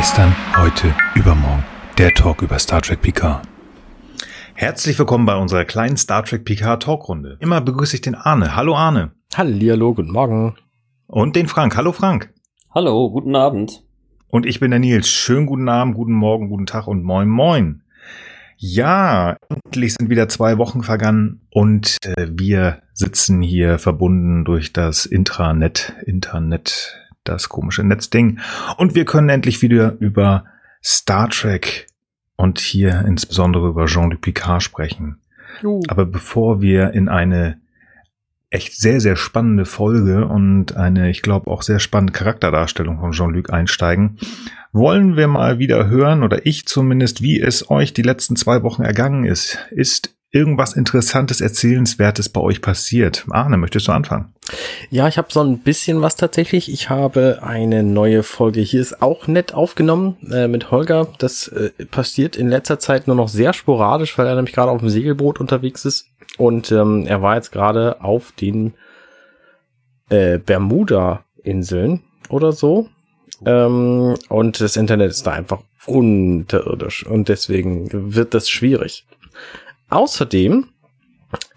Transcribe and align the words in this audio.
Gestern, 0.00 0.34
heute, 0.56 0.94
übermorgen. 1.14 1.62
Der 1.98 2.14
Talk 2.14 2.40
über 2.40 2.58
Star 2.58 2.80
Trek 2.80 3.02
Picard. 3.02 3.46
Herzlich 4.54 4.98
willkommen 4.98 5.26
bei 5.26 5.36
unserer 5.36 5.66
kleinen 5.66 5.98
Star 5.98 6.24
Trek 6.24 6.46
Picard 6.46 6.84
Talkrunde. 6.84 7.36
Immer 7.38 7.60
begrüße 7.60 7.96
ich 7.96 8.00
den 8.00 8.14
Arne. 8.14 8.56
Hallo 8.56 8.74
Arne. 8.74 9.10
Hallihallo, 9.34 9.92
guten 9.92 10.10
Morgen. 10.10 10.56
Und 11.06 11.36
den 11.36 11.48
Frank. 11.48 11.76
Hallo 11.76 11.92
Frank. 11.92 12.32
Hallo, 12.74 13.10
guten 13.10 13.36
Abend. 13.36 13.84
Und 14.28 14.46
ich 14.46 14.58
bin 14.58 14.70
der 14.70 14.80
Nils. 14.80 15.06
Schönen 15.06 15.44
guten 15.44 15.68
Abend, 15.68 15.94
guten 15.96 16.14
Morgen, 16.14 16.48
guten 16.48 16.64
Tag 16.64 16.86
und 16.86 17.02
moin 17.02 17.28
moin. 17.28 17.82
Ja, 18.56 19.36
endlich 19.50 19.92
sind 19.92 20.08
wieder 20.08 20.30
zwei 20.30 20.56
Wochen 20.56 20.82
vergangen 20.82 21.42
und 21.50 21.98
äh, 22.06 22.26
wir 22.30 22.80
sitzen 22.94 23.42
hier 23.42 23.78
verbunden 23.78 24.46
durch 24.46 24.72
das 24.72 25.04
Intranet, 25.04 25.92
Internet, 26.06 26.99
das 27.30 27.48
komische 27.48 27.84
Netzding. 27.84 28.40
Und 28.76 28.94
wir 28.94 29.04
können 29.04 29.28
endlich 29.28 29.62
wieder 29.62 29.96
über 30.00 30.44
Star 30.82 31.28
Trek 31.28 31.86
und 32.36 32.58
hier 32.58 33.04
insbesondere 33.06 33.68
über 33.68 33.86
Jean-Luc 33.86 34.20
Picard 34.20 34.62
sprechen. 34.62 35.18
Uh. 35.62 35.82
Aber 35.88 36.06
bevor 36.06 36.60
wir 36.60 36.92
in 36.92 37.08
eine 37.08 37.60
echt 38.50 38.76
sehr, 38.76 39.00
sehr 39.00 39.16
spannende 39.16 39.64
Folge 39.64 40.26
und 40.26 40.76
eine, 40.76 41.10
ich 41.10 41.22
glaube, 41.22 41.50
auch 41.50 41.62
sehr 41.62 41.78
spannende 41.78 42.12
Charakterdarstellung 42.12 42.98
von 42.98 43.12
Jean-Luc 43.12 43.50
einsteigen, 43.52 44.18
wollen 44.72 45.16
wir 45.16 45.28
mal 45.28 45.58
wieder 45.58 45.88
hören, 45.88 46.22
oder 46.22 46.46
ich 46.46 46.66
zumindest, 46.66 47.22
wie 47.22 47.40
es 47.40 47.70
euch 47.70 47.92
die 47.92 48.02
letzten 48.02 48.36
zwei 48.36 48.62
Wochen 48.62 48.82
ergangen 48.82 49.24
ist. 49.24 49.58
Ist 49.70 50.16
irgendwas 50.32 50.74
Interessantes, 50.74 51.40
Erzählenswertes 51.40 52.28
bei 52.28 52.40
euch 52.40 52.62
passiert? 52.62 53.26
Arne, 53.30 53.56
möchtest 53.56 53.88
du 53.88 53.92
anfangen? 53.92 54.32
Ja, 54.90 55.08
ich 55.08 55.18
habe 55.18 55.28
so 55.30 55.40
ein 55.40 55.58
bisschen 55.58 56.02
was 56.02 56.16
tatsächlich. 56.16 56.72
Ich 56.72 56.90
habe 56.90 57.40
eine 57.42 57.82
neue 57.82 58.22
Folge. 58.22 58.60
Hier 58.60 58.80
ist 58.80 59.02
auch 59.02 59.26
nett 59.26 59.54
aufgenommen 59.54 60.16
äh, 60.30 60.48
mit 60.48 60.70
Holger. 60.70 61.08
Das 61.18 61.48
äh, 61.48 61.70
passiert 61.86 62.36
in 62.36 62.48
letzter 62.48 62.78
Zeit 62.78 63.06
nur 63.06 63.16
noch 63.16 63.28
sehr 63.28 63.52
sporadisch, 63.52 64.16
weil 64.18 64.26
er 64.26 64.34
nämlich 64.34 64.54
gerade 64.54 64.70
auf 64.70 64.80
dem 64.80 64.88
Segelboot 64.90 65.40
unterwegs 65.40 65.84
ist. 65.84 66.06
Und 66.38 66.72
ähm, 66.72 67.06
er 67.06 67.22
war 67.22 67.36
jetzt 67.36 67.52
gerade 67.52 68.00
auf 68.00 68.32
den 68.32 68.74
äh, 70.08 70.38
Bermuda-Inseln 70.38 72.02
oder 72.28 72.52
so. 72.52 72.88
Ähm, 73.44 74.16
und 74.28 74.60
das 74.60 74.76
Internet 74.76 75.10
ist 75.10 75.26
da 75.26 75.32
einfach 75.32 75.62
unterirdisch. 75.86 77.06
Und 77.06 77.28
deswegen 77.28 78.14
wird 78.14 78.34
das 78.34 78.48
schwierig. 78.48 79.06
Außerdem 79.90 80.68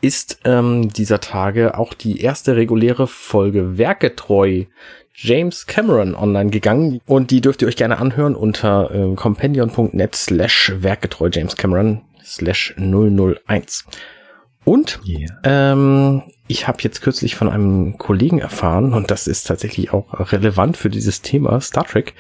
ist 0.02 0.40
ähm, 0.44 0.90
dieser 0.90 1.20
Tage 1.20 1.78
auch 1.78 1.94
die 1.94 2.22
erste 2.22 2.56
reguläre 2.56 3.08
Folge 3.08 3.78
Werketreu 3.78 4.66
James 5.16 5.68
Cameron 5.68 6.16
online 6.16 6.50
gegangen 6.50 7.00
und 7.06 7.32
die 7.32 7.42
dürft 7.42 7.62
ihr 7.62 7.68
euch 7.68 7.76
gerne 7.76 8.00
anhören 8.00 8.36
unter 8.36 8.92
äh, 8.94 9.16
compendion.net 9.16 10.16
slash 10.16 10.74
Werketreu 10.78 11.30
James 11.32 11.56
Cameron 11.56 12.02
slash 12.24 12.74
001. 12.78 13.86
Und 14.66 15.02
yeah. 15.06 15.30
ähm, 15.44 16.24
ich 16.48 16.68
habe 16.68 16.78
jetzt 16.82 17.02
kürzlich 17.02 17.36
von 17.36 17.50
einem 17.50 17.98
Kollegen 17.98 18.40
erfahren, 18.40 18.94
und 18.94 19.12
das 19.12 19.28
ist 19.28 19.48
tatsächlich 19.48 19.92
auch 19.92 20.32
relevant 20.32 20.78
für 20.78 20.90
dieses 20.90 21.22
Thema 21.22 21.60
Star 21.62 21.86
Trek, 21.86 22.14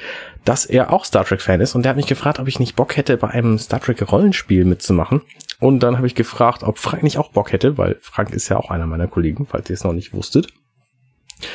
dass 0.43 0.65
er 0.65 0.91
auch 0.91 1.05
Star 1.05 1.23
Trek-Fan 1.23 1.61
ist. 1.61 1.75
Und 1.75 1.83
der 1.83 1.91
hat 1.91 1.97
mich 1.97 2.07
gefragt, 2.07 2.39
ob 2.39 2.47
ich 2.47 2.59
nicht 2.59 2.75
Bock 2.75 2.97
hätte, 2.97 3.15
bei 3.17 3.29
einem 3.29 3.57
Star 3.59 3.79
Trek-Rollenspiel 3.79 4.65
mitzumachen. 4.65 5.21
Und 5.63 5.79
dann 5.79 5.95
habe 5.95 6.07
ich 6.07 6.13
gefragt, 6.13 6.61
ob 6.63 6.77
Frank 6.77 7.03
nicht 7.03 7.17
auch 7.17 7.31
Bock 7.31 7.53
hätte, 7.53 7.77
weil 7.77 7.95
Frank 8.01 8.33
ist 8.33 8.49
ja 8.49 8.57
auch 8.57 8.69
einer 8.69 8.85
meiner 8.85 9.07
Kollegen, 9.07 9.45
falls 9.45 9.69
ihr 9.69 9.75
es 9.75 9.85
noch 9.85 9.93
nicht 9.93 10.13
wusstet. 10.13 10.49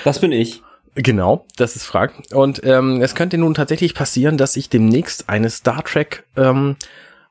Das 0.02 0.18
bin 0.18 0.32
ich. 0.32 0.62
Genau, 0.94 1.44
das 1.56 1.76
ist 1.76 1.84
Frank. 1.84 2.14
Und 2.32 2.62
ähm, 2.64 3.02
es 3.02 3.14
könnte 3.14 3.36
nun 3.36 3.52
tatsächlich 3.52 3.94
passieren, 3.94 4.38
dass 4.38 4.56
ich 4.56 4.70
demnächst 4.70 5.28
eine 5.28 5.50
Star 5.50 5.84
Trek 5.84 6.24
ähm, 6.38 6.76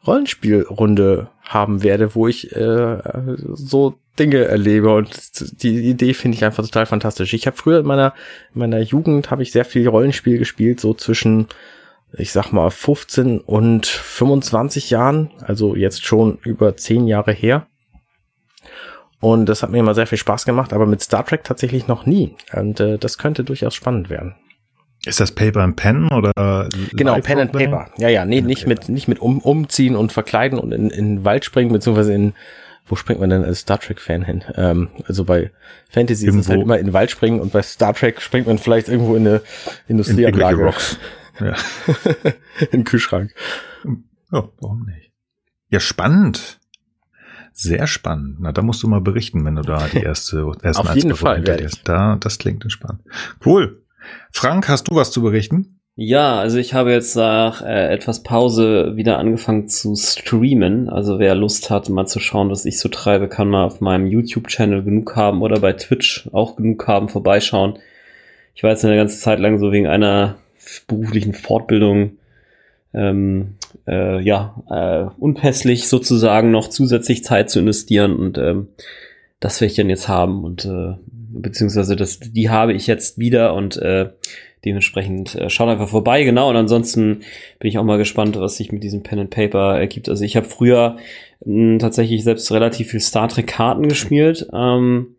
Rollenspielrunde 0.05 1.31
haben 1.41 1.81
werde, 1.81 2.13
wo 2.13 2.27
ich 2.27 2.55
äh, 2.55 2.99
so 3.53 3.95
Dinge 4.19 4.45
erlebe 4.45 4.93
und 4.93 5.63
die 5.63 5.89
Idee 5.89 6.13
finde 6.13 6.37
ich 6.37 6.45
einfach 6.45 6.63
total 6.63 6.85
fantastisch. 6.85 7.33
Ich 7.33 7.47
habe 7.47 7.57
früher 7.57 7.79
in 7.79 7.87
meiner 7.87 8.13
in 8.53 8.59
meiner 8.59 8.81
Jugend 8.81 9.31
habe 9.31 9.41
ich 9.41 9.51
sehr 9.51 9.65
viel 9.65 9.87
Rollenspiel 9.87 10.37
gespielt, 10.37 10.79
so 10.79 10.93
zwischen 10.93 11.47
ich 12.13 12.31
sag 12.31 12.51
mal 12.51 12.69
15 12.69 13.39
und 13.39 13.85
25 13.85 14.89
Jahren, 14.89 15.31
also 15.41 15.75
jetzt 15.75 16.05
schon 16.05 16.37
über 16.43 16.75
10 16.75 17.07
Jahre 17.07 17.31
her. 17.31 17.67
Und 19.19 19.47
das 19.47 19.63
hat 19.63 19.71
mir 19.71 19.79
immer 19.79 19.95
sehr 19.95 20.07
viel 20.07 20.17
Spaß 20.17 20.45
gemacht, 20.45 20.73
aber 20.73 20.85
mit 20.85 21.01
Star 21.01 21.25
Trek 21.25 21.43
tatsächlich 21.43 21.87
noch 21.87 22.05
nie. 22.05 22.35
Und 22.53 22.79
äh, 22.79 22.97
das 22.97 23.17
könnte 23.17 23.43
durchaus 23.43 23.73
spannend 23.73 24.09
werden. 24.09 24.35
Ist 25.05 25.19
das 25.19 25.31
Paper 25.31 25.61
and 25.61 25.75
Pen 25.75 26.11
oder? 26.11 26.69
Genau, 26.91 27.19
Pen 27.19 27.39
and 27.39 27.51
Paper. 27.51 27.89
Ja, 27.97 28.09
ja, 28.09 28.25
nee, 28.25 28.41
nicht 28.41 28.67
mit, 28.67 28.89
nicht 28.89 29.07
mit 29.07 29.19
um, 29.19 29.39
umziehen 29.39 29.95
und 29.95 30.11
verkleiden 30.11 30.59
und 30.59 30.71
in, 30.71 30.89
in 30.89 31.15
den 31.15 31.25
Wald 31.25 31.45
springen, 31.45 31.71
beziehungsweise 31.71 32.13
in, 32.13 32.33
wo 32.85 32.95
springt 32.95 33.19
man 33.19 33.29
denn 33.29 33.43
als 33.43 33.59
Star 33.59 33.79
Trek 33.79 34.01
Fan 34.01 34.23
hin? 34.23 34.43
Ähm, 34.55 34.89
also 35.07 35.23
bei 35.23 35.51
Fantasy 35.89 36.25
irgendwo. 36.25 36.41
ist 36.41 36.45
es 36.47 36.51
halt 36.51 36.61
immer 36.61 36.77
in 36.77 36.87
den 36.87 36.93
Wald 36.93 37.09
springen 37.09 37.39
und 37.39 37.53
bei 37.53 37.61
Star 37.61 37.93
Trek 37.93 38.21
springt 38.21 38.47
man 38.47 38.57
vielleicht 38.57 38.89
irgendwo 38.89 39.15
in 39.15 39.27
eine 39.27 39.41
Industrieanlage. 39.87 40.67
In 40.67 40.73
ja. 41.39 41.55
in 42.59 42.71
den 42.71 42.83
Kühlschrank. 42.83 43.33
Oh, 44.31 44.49
warum 44.59 44.85
nicht? 44.85 45.11
Ja, 45.69 45.79
spannend. 45.79 46.59
Sehr 47.53 47.87
spannend. 47.87 48.37
Na, 48.39 48.51
da 48.51 48.61
musst 48.61 48.83
du 48.83 48.87
mal 48.87 49.01
berichten, 49.01 49.43
wenn 49.43 49.55
du 49.55 49.63
da 49.63 49.87
die 49.91 50.01
erste, 50.01 50.51
ersten 50.61 50.87
Auf 50.87 50.95
jeden 50.95 51.15
Fall. 51.15 51.41
Da, 51.83 52.15
das 52.19 52.37
klingt 52.37 52.63
entspannt. 52.63 53.01
Cool. 53.43 53.83
Frank, 54.31 54.69
hast 54.69 54.87
du 54.87 54.95
was 54.95 55.11
zu 55.11 55.21
berichten? 55.21 55.79
Ja, 55.95 56.39
also 56.39 56.59
ich 56.59 56.75
habe 56.75 56.91
jetzt 56.91 57.15
nach 57.15 57.63
äh, 57.63 57.91
etwas 57.91 58.21
Pause 58.21 58.91
wieder 58.95 59.17
angefangen 59.17 59.67
zu 59.67 59.95
streamen. 59.95 60.87
Also 60.89 61.17
wer 61.17 61.33
Lust 61.33 61.71
hat, 61.71 61.89
mal 61.89 62.05
zu 62.05 62.19
schauen, 62.19 62.51
was 62.51 62.65
ich 62.65 62.79
so 62.79 62.87
treibe, 62.87 63.27
kann 63.27 63.49
mal 63.49 63.63
auf 63.63 63.81
meinem 63.81 64.05
YouTube-Channel 64.05 64.83
genug 64.83 65.15
haben 65.15 65.41
oder 65.41 65.59
bei 65.59 65.73
Twitch 65.73 66.29
auch 66.33 66.55
genug 66.55 66.87
haben, 66.87 67.09
vorbeischauen. 67.09 67.79
Ich 68.53 68.61
war 68.61 68.69
jetzt 68.69 68.85
eine 68.85 68.95
ganze 68.95 69.19
Zeit 69.19 69.39
lang 69.39 69.57
so 69.57 69.71
wegen 69.71 69.87
einer 69.87 70.35
beruflichen 70.87 71.33
Fortbildung 71.33 72.17
ähm, 72.93 73.55
äh, 73.87 74.21
ja 74.21 74.63
äh, 74.69 75.21
unpässlich 75.21 75.87
sozusagen 75.87 76.51
noch 76.51 76.69
zusätzlich 76.69 77.23
Zeit 77.23 77.49
zu 77.49 77.59
investieren 77.59 78.15
und 78.15 78.37
ähm, 78.37 78.69
das 79.39 79.61
werde 79.61 79.71
ich 79.71 79.77
dann 79.77 79.89
jetzt 79.89 80.07
haben 80.07 80.43
und 80.43 80.65
äh, 80.65 80.93
beziehungsweise 81.29 81.95
das, 81.95 82.19
die 82.19 82.49
habe 82.49 82.73
ich 82.73 82.87
jetzt 82.87 83.19
wieder 83.19 83.53
und 83.53 83.77
äh, 83.77 84.09
dementsprechend 84.65 85.35
äh, 85.35 85.49
schaut 85.49 85.69
einfach 85.69 85.87
vorbei, 85.87 86.23
genau. 86.23 86.49
Und 86.49 86.55
ansonsten 86.55 87.21
bin 87.59 87.69
ich 87.69 87.77
auch 87.77 87.83
mal 87.83 87.97
gespannt, 87.97 88.37
was 88.39 88.57
sich 88.57 88.71
mit 88.71 88.83
diesem 88.83 89.03
Pen 89.03 89.19
and 89.19 89.29
Paper 89.29 89.77
ergibt. 89.77 90.09
Also 90.09 90.23
ich 90.23 90.35
habe 90.35 90.47
früher 90.47 90.97
mh, 91.45 91.77
tatsächlich 91.79 92.23
selbst 92.23 92.51
relativ 92.51 92.89
viel 92.89 92.99
Star 92.99 93.27
Trek 93.27 93.47
Karten 93.47 93.87
gespielt. 93.87 94.47
Ähm, 94.53 95.15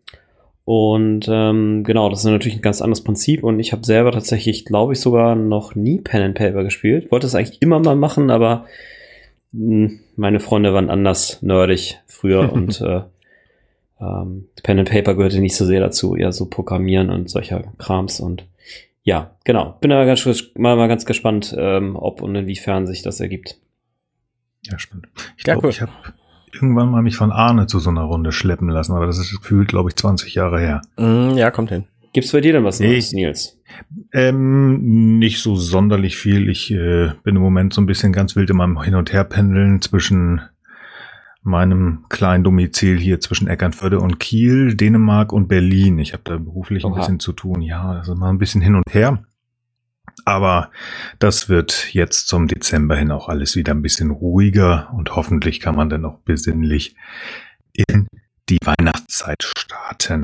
und 0.69 1.27
ähm, 1.27 1.83
genau, 1.83 2.09
das 2.09 2.19
ist 2.19 2.25
natürlich 2.25 2.59
ein 2.59 2.61
ganz 2.61 2.79
anderes 2.79 3.03
Prinzip. 3.03 3.43
Und 3.43 3.59
ich 3.59 3.71
habe 3.71 3.83
selber 3.83 4.11
tatsächlich, 4.11 4.65
glaube 4.65 4.93
ich, 4.93 4.99
sogar 4.99 5.33
noch 5.35 5.73
nie 5.73 5.99
Pen 5.99 6.21
and 6.21 6.35
Paper 6.35 6.63
gespielt. 6.63 7.11
Wollte 7.11 7.25
es 7.25 7.33
eigentlich 7.33 7.59
immer 7.63 7.79
mal 7.79 7.95
machen, 7.95 8.29
aber 8.29 8.67
mh, 9.51 9.93
meine 10.15 10.39
Freunde 10.39 10.71
waren 10.71 10.91
anders 10.91 11.41
nerdig 11.41 11.97
früher 12.05 12.53
und 12.53 12.81
äh, 12.81 13.01
ähm, 13.99 14.45
Pen 14.61 14.77
and 14.77 14.91
Paper 14.91 15.15
gehörte 15.15 15.39
nicht 15.39 15.55
so 15.55 15.65
sehr 15.65 15.79
dazu, 15.79 16.15
eher 16.15 16.31
so 16.31 16.45
Programmieren 16.45 17.09
und 17.09 17.31
solcher 17.31 17.63
Krams 17.79 18.19
und 18.19 18.45
ja, 19.01 19.35
genau. 19.45 19.75
Bin 19.81 19.91
aber 19.91 20.05
ganz, 20.05 20.23
mal, 20.53 20.75
mal 20.75 20.87
ganz 20.87 21.07
gespannt, 21.07 21.55
ähm, 21.57 21.95
ob 21.95 22.21
und 22.21 22.35
inwiefern 22.35 22.85
sich 22.85 23.01
das 23.01 23.19
ergibt. 23.19 23.57
Ja, 24.67 24.77
spannend. 24.77 25.07
Ich 25.35 25.45
glaube, 25.45 25.63
cool. 25.63 25.71
ich 25.71 25.81
habe 25.81 25.91
irgendwann 26.53 26.89
mal 26.89 27.01
mich 27.01 27.15
von 27.15 27.31
Arne 27.31 27.67
zu 27.67 27.79
so 27.79 27.89
einer 27.89 28.03
Runde 28.03 28.31
schleppen 28.31 28.69
lassen, 28.69 28.93
aber 28.93 29.05
das 29.05 29.17
ist 29.17 29.35
gefühlt, 29.37 29.69
glaube 29.69 29.89
ich, 29.89 29.95
20 29.95 30.35
Jahre 30.35 30.59
her. 30.59 30.81
Mm, 30.97 31.37
ja, 31.37 31.51
kommt 31.51 31.69
hin. 31.69 31.85
Gibt's 32.13 32.31
bei 32.31 32.41
dir 32.41 32.53
denn 32.53 32.63
was 32.63 32.79
Neues, 32.79 33.13
Nils? 33.13 33.57
Ähm, 34.13 35.19
nicht 35.19 35.41
so 35.41 35.55
sonderlich 35.55 36.17
viel. 36.17 36.49
Ich 36.49 36.71
äh, 36.71 37.11
bin 37.23 37.35
im 37.35 37.41
Moment 37.41 37.73
so 37.73 37.81
ein 37.81 37.85
bisschen 37.85 38.11
ganz 38.11 38.35
wild 38.35 38.49
in 38.49 38.57
meinem 38.57 38.81
Hin- 38.81 38.95
und 38.95 39.13
Herpendeln 39.13 39.81
zwischen 39.81 40.41
meinem 41.43 42.05
kleinen 42.09 42.43
Domizil 42.43 42.97
hier 42.97 43.19
zwischen 43.19 43.47
Eckernförde 43.47 43.99
und 43.99 44.19
Kiel, 44.19 44.75
Dänemark 44.75 45.31
und 45.31 45.47
Berlin. 45.47 45.99
Ich 45.99 46.13
habe 46.13 46.23
da 46.25 46.37
beruflich 46.37 46.83
Oha. 46.83 46.93
ein 46.93 46.99
bisschen 46.99 47.19
zu 47.19 47.31
tun. 47.31 47.61
Ja, 47.61 47.91
also 47.91 48.15
mal 48.15 48.29
ein 48.29 48.39
bisschen 48.39 48.61
hin 48.61 48.75
und 48.75 48.83
her. 48.91 49.23
Aber 50.25 50.71
das 51.19 51.49
wird 51.49 51.93
jetzt 51.93 52.27
zum 52.27 52.47
Dezember 52.47 52.95
hin 52.95 53.11
auch 53.11 53.29
alles 53.29 53.55
wieder 53.55 53.73
ein 53.73 53.81
bisschen 53.81 54.11
ruhiger 54.11 54.91
und 54.93 55.15
hoffentlich 55.15 55.59
kann 55.59 55.75
man 55.75 55.89
dann 55.89 56.05
auch 56.05 56.19
besinnlich 56.19 56.95
in 57.73 58.07
die 58.49 58.57
Weihnachtszeit 58.63 59.43
starten. 59.43 60.23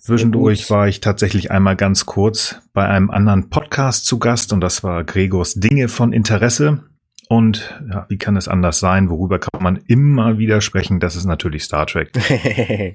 Zwischendurch 0.00 0.70
war 0.70 0.86
ich 0.86 1.00
tatsächlich 1.00 1.50
einmal 1.50 1.76
ganz 1.76 2.06
kurz 2.06 2.60
bei 2.72 2.86
einem 2.86 3.10
anderen 3.10 3.50
Podcast 3.50 4.06
zu 4.06 4.18
Gast 4.18 4.52
und 4.52 4.60
das 4.60 4.84
war 4.84 5.04
Gregors 5.04 5.54
Dinge 5.54 5.88
von 5.88 6.12
Interesse. 6.12 6.84
Und 7.28 7.82
ja, 7.90 8.06
wie 8.08 8.18
kann 8.18 8.36
es 8.36 8.46
anders 8.46 8.78
sein? 8.78 9.10
Worüber 9.10 9.40
kann 9.40 9.62
man 9.62 9.76
immer 9.88 10.38
wieder 10.38 10.60
sprechen? 10.60 11.00
Das 11.00 11.16
ist 11.16 11.24
natürlich 11.24 11.64
Star 11.64 11.86
Trek. 11.86 12.12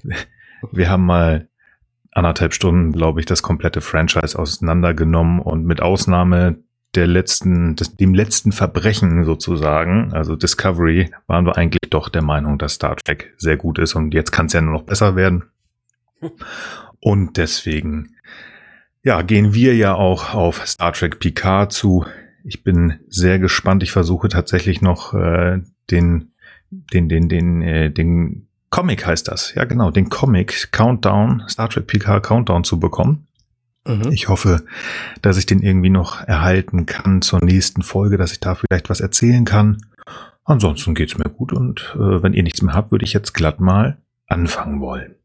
Wir 0.72 0.90
haben 0.90 1.06
mal 1.06 1.50
anderthalb 2.12 2.54
Stunden, 2.54 2.92
glaube 2.92 3.20
ich, 3.20 3.26
das 3.26 3.42
komplette 3.42 3.82
Franchise 3.82 4.38
auseinandergenommen 4.38 5.40
und 5.40 5.66
mit 5.66 5.82
Ausnahme 5.82 6.58
der 6.96 7.08
letzten, 7.08 7.76
des, 7.76 7.96
dem 7.96 8.14
letzten 8.14 8.52
Verbrechen 8.52 9.24
sozusagen, 9.24 10.14
also 10.14 10.36
Discovery, 10.36 11.10
waren 11.28 11.46
wir 11.46 11.58
eigentlich 11.58 11.90
doch 11.90 12.10
der 12.10 12.22
Meinung, 12.22 12.58
dass 12.58 12.74
Star 12.74 12.98
Trek 12.98 13.34
sehr 13.38 13.56
gut 13.56 13.80
ist 13.80 13.96
und 13.96 14.14
jetzt 14.14 14.32
kann 14.32 14.48
es 14.48 14.54
ja 14.54 14.62
nur 14.62 14.74
noch 14.74 14.84
besser 14.84 15.16
werden. 15.16 15.46
Und 17.04 17.38
deswegen, 17.38 18.16
ja, 19.04 19.24
gehen 19.24 19.56
wir 19.56 19.76
ja 19.76 19.96
auch 19.96 20.36
auf 20.36 20.68
Star 20.68 20.94
Trek 20.94 21.20
Picard 21.20 21.72
zu. 21.72 22.06
Ich 22.44 22.64
bin 22.64 23.00
sehr 23.08 23.40
gespannt. 23.40 23.82
Ich 23.82 23.92
versuche 23.92 24.30
tatsächlich 24.30 24.84
noch 24.84 25.16
äh, 25.16 25.62
den, 25.90 26.34
den, 26.70 27.10
den, 27.10 27.28
den, 27.28 27.62
äh, 27.64 27.90
den 27.90 28.48
Comic 28.72 29.06
heißt 29.06 29.28
das. 29.28 29.54
Ja, 29.54 29.66
genau, 29.66 29.92
den 29.92 30.10
Comic 30.10 30.72
Countdown, 30.72 31.44
Star 31.48 31.70
Trek 31.70 31.88
Picard 31.88 32.24
Countdown 32.24 32.64
zu 32.64 32.80
bekommen. 32.80 33.28
Mhm. 33.86 34.12
Ich 34.12 34.30
hoffe, 34.30 34.64
dass 35.22 35.38
ich 35.38 35.46
den 35.46 35.62
irgendwie 35.62 35.90
noch 35.90 36.22
erhalten 36.22 36.86
kann 36.86 37.22
zur 37.22 37.44
nächsten 37.44 37.84
Folge, 37.84 38.18
dass 38.18 38.32
ich 38.32 38.40
da 38.40 38.56
vielleicht 38.56 38.90
was 38.90 39.02
erzählen 39.02 39.46
kann. 39.46 39.86
Ansonsten 40.44 40.96
geht's 40.96 41.18
mir 41.18 41.30
gut 41.30 41.54
und 41.54 41.96
äh, 41.96 42.24
wenn 42.24 42.34
ihr 42.34 42.44
nichts 42.44 42.62
mehr 42.62 42.74
habt, 42.74 42.92
würde 42.92 43.06
ich 43.06 43.14
jetzt 43.14 43.34
glatt 43.34 43.60
mal 43.60 43.98
anfangen 44.28 44.80
wollen. 44.82 45.16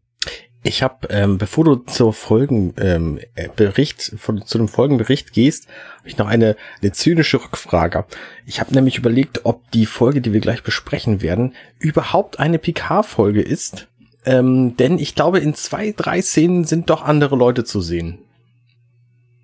Ich 0.66 0.82
habe, 0.82 1.06
ähm, 1.10 1.38
bevor 1.38 1.62
du 1.64 1.76
zur 1.76 2.12
Folgenbericht, 2.12 4.10
ähm, 4.12 4.18
von, 4.18 4.44
zu 4.44 4.58
dem 4.58 4.66
Folgenbericht 4.66 5.32
gehst, 5.32 5.68
habe 5.98 6.08
ich 6.08 6.18
noch 6.18 6.26
eine, 6.26 6.56
eine 6.82 6.90
zynische 6.90 7.40
Rückfrage. 7.40 8.04
Ich 8.46 8.58
habe 8.58 8.74
nämlich 8.74 8.98
überlegt, 8.98 9.42
ob 9.44 9.70
die 9.70 9.86
Folge, 9.86 10.20
die 10.20 10.32
wir 10.32 10.40
gleich 10.40 10.64
besprechen 10.64 11.22
werden, 11.22 11.54
überhaupt 11.78 12.40
eine 12.40 12.58
PK-Folge 12.58 13.42
ist. 13.42 13.86
Ähm, 14.24 14.76
denn 14.76 14.98
ich 14.98 15.14
glaube, 15.14 15.38
in 15.38 15.54
zwei, 15.54 15.94
drei 15.96 16.20
Szenen 16.20 16.64
sind 16.64 16.90
doch 16.90 17.04
andere 17.04 17.36
Leute 17.36 17.62
zu 17.62 17.80
sehen. 17.80 18.18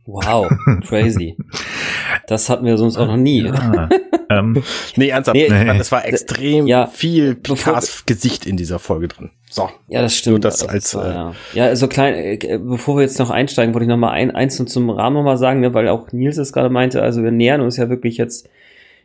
Wow, 0.07 0.51
crazy. 0.89 1.37
Das 2.27 2.49
hatten 2.49 2.65
wir 2.65 2.77
sonst 2.77 2.97
auch 2.97 3.07
noch 3.07 3.17
nie. 3.17 3.43
Ja, 3.43 3.89
ähm, 4.31 4.63
nee, 4.97 5.09
ernsthaft. 5.09 5.37
Nee, 5.37 5.49
nee. 5.49 5.79
Das 5.79 5.93
war 5.93 6.07
extrem 6.07 6.67
ja, 6.67 6.87
viel 6.87 7.35
Picards 7.35 8.07
Gesicht 8.07 8.47
in 8.47 8.57
dieser 8.57 8.79
Folge 8.79 9.09
drin. 9.09 9.31
So. 9.51 9.69
Ja, 9.89 10.01
das 10.03 10.17
stimmt. 10.17 10.33
Nur 10.33 10.41
das 10.41 10.67
als, 10.67 10.95
war, 10.95 11.07
äh, 11.07 11.15
ja. 11.15 11.35
ja, 11.55 11.65
also 11.67 11.89
klein, 11.89 12.15
äh, 12.15 12.59
bevor 12.59 12.97
wir 12.97 13.03
jetzt 13.03 13.19
noch 13.19 13.31
einsteigen, 13.31 13.75
wollte 13.75 13.85
ich 13.85 13.89
noch 13.89 13.99
mal 13.99 14.11
ein, 14.11 14.31
eins 14.31 14.57
zum 14.65 14.91
Rahmen 14.91 15.17
noch 15.17 15.25
mal 15.25 15.37
sagen, 15.37 15.61
ne, 15.61 15.75
weil 15.75 15.89
auch 15.89 16.11
Nils 16.13 16.39
es 16.39 16.53
gerade 16.53 16.71
meinte, 16.71 17.03
also 17.03 17.23
wir 17.23 17.31
nähern 17.31 17.61
uns 17.61 17.77
ja 17.77 17.91
wirklich 17.91 18.17
jetzt 18.17 18.49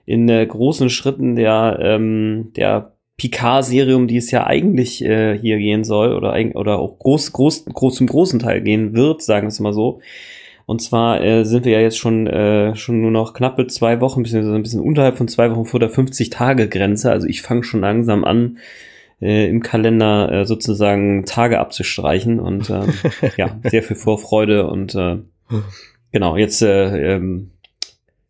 in 0.06 0.30
äh, 0.30 0.46
großen 0.46 0.90
Schritten 0.90 1.36
der, 1.36 1.80
ähm, 1.82 2.54
der 2.56 2.94
Picard-Serie, 3.18 3.96
um 3.96 4.08
die 4.08 4.18
es 4.18 4.32
ja 4.32 4.46
eigentlich 4.46 5.04
äh, 5.04 5.38
hier 5.38 5.58
gehen 5.58 5.84
soll, 5.84 6.16
oder, 6.16 6.34
oder 6.56 6.80
auch 6.80 6.98
groß, 7.00 7.34
groß, 7.34 7.66
groß, 7.66 7.96
zum 7.96 8.08
großen 8.08 8.40
Teil 8.40 8.62
gehen 8.62 8.96
wird, 8.96 9.22
sagen 9.22 9.48
wir 9.48 9.50
es 9.50 9.60
mal 9.60 9.74
so. 9.74 10.00
Und 10.68 10.82
zwar 10.82 11.24
äh, 11.24 11.46
sind 11.46 11.64
wir 11.64 11.72
ja 11.72 11.80
jetzt 11.80 11.98
schon, 11.98 12.28
äh, 12.28 12.76
schon 12.76 13.00
nur 13.00 13.10
noch 13.10 13.34
knappe 13.34 13.68
zwei 13.68 14.02
Wochen, 14.02 14.24
beziehungsweise 14.24 14.54
ein 14.54 14.64
bisschen 14.64 14.82
unterhalb 14.82 15.18
von 15.18 15.30
zwei 15.30 15.50
Wochen 15.50 15.64
vor 15.64 15.80
der 15.80 15.90
50-Tage-Grenze. 15.90 17.10
Also 17.10 17.26
ich 17.26 17.42
fange 17.42 17.64
schon 17.64 17.80
langsam 17.80 18.26
an, 18.26 18.58
äh, 19.22 19.48
im 19.48 19.64
Kalender 19.64 20.30
äh, 20.30 20.46
sozusagen 20.46 21.24
Tage 21.26 21.60
abzustreichen 21.60 22.42
und 22.42 22.70
äh, 22.70 22.86
ja, 23.38 23.58
sehr 23.64 23.82
viel 23.82 23.96
Vorfreude 23.96 24.68
und 24.68 24.94
äh, 24.94 25.20
genau, 26.12 26.36
jetzt 26.36 26.62
äh, 26.62 27.16
ähm, 27.16 27.52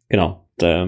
genau, 0.07 0.45
äh, 0.61 0.85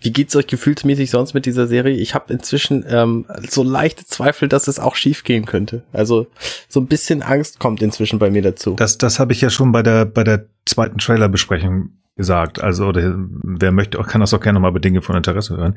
wie 0.00 0.12
geht's 0.12 0.36
euch 0.36 0.46
gefühlsmäßig 0.46 1.10
sonst 1.10 1.34
mit 1.34 1.44
dieser 1.44 1.66
Serie? 1.66 1.96
Ich 1.96 2.14
habe 2.14 2.32
inzwischen 2.32 2.84
ähm, 2.88 3.26
so 3.48 3.64
leichte 3.64 4.06
Zweifel, 4.06 4.48
dass 4.48 4.68
es 4.68 4.78
auch 4.78 4.94
schief 4.94 5.24
gehen 5.24 5.44
könnte. 5.44 5.82
Also 5.92 6.28
so 6.68 6.80
ein 6.80 6.86
bisschen 6.86 7.22
Angst 7.22 7.58
kommt 7.58 7.82
inzwischen 7.82 8.18
bei 8.18 8.30
mir 8.30 8.42
dazu. 8.42 8.74
Das, 8.74 8.98
das 8.98 9.18
habe 9.18 9.32
ich 9.32 9.40
ja 9.40 9.50
schon 9.50 9.72
bei 9.72 9.82
der 9.82 10.04
bei 10.04 10.22
der 10.22 10.46
zweiten 10.66 10.98
Trailerbesprechung 10.98 11.90
gesagt. 12.14 12.62
Also 12.62 12.86
oder, 12.86 13.16
wer 13.16 13.72
möchte, 13.72 13.98
kann 13.98 14.20
das 14.20 14.32
auch 14.32 14.40
gerne 14.40 14.58
nochmal 14.58 14.72
bei 14.72 14.78
Dinge 14.78 15.02
von 15.02 15.16
Interesse 15.16 15.56
hören. 15.56 15.76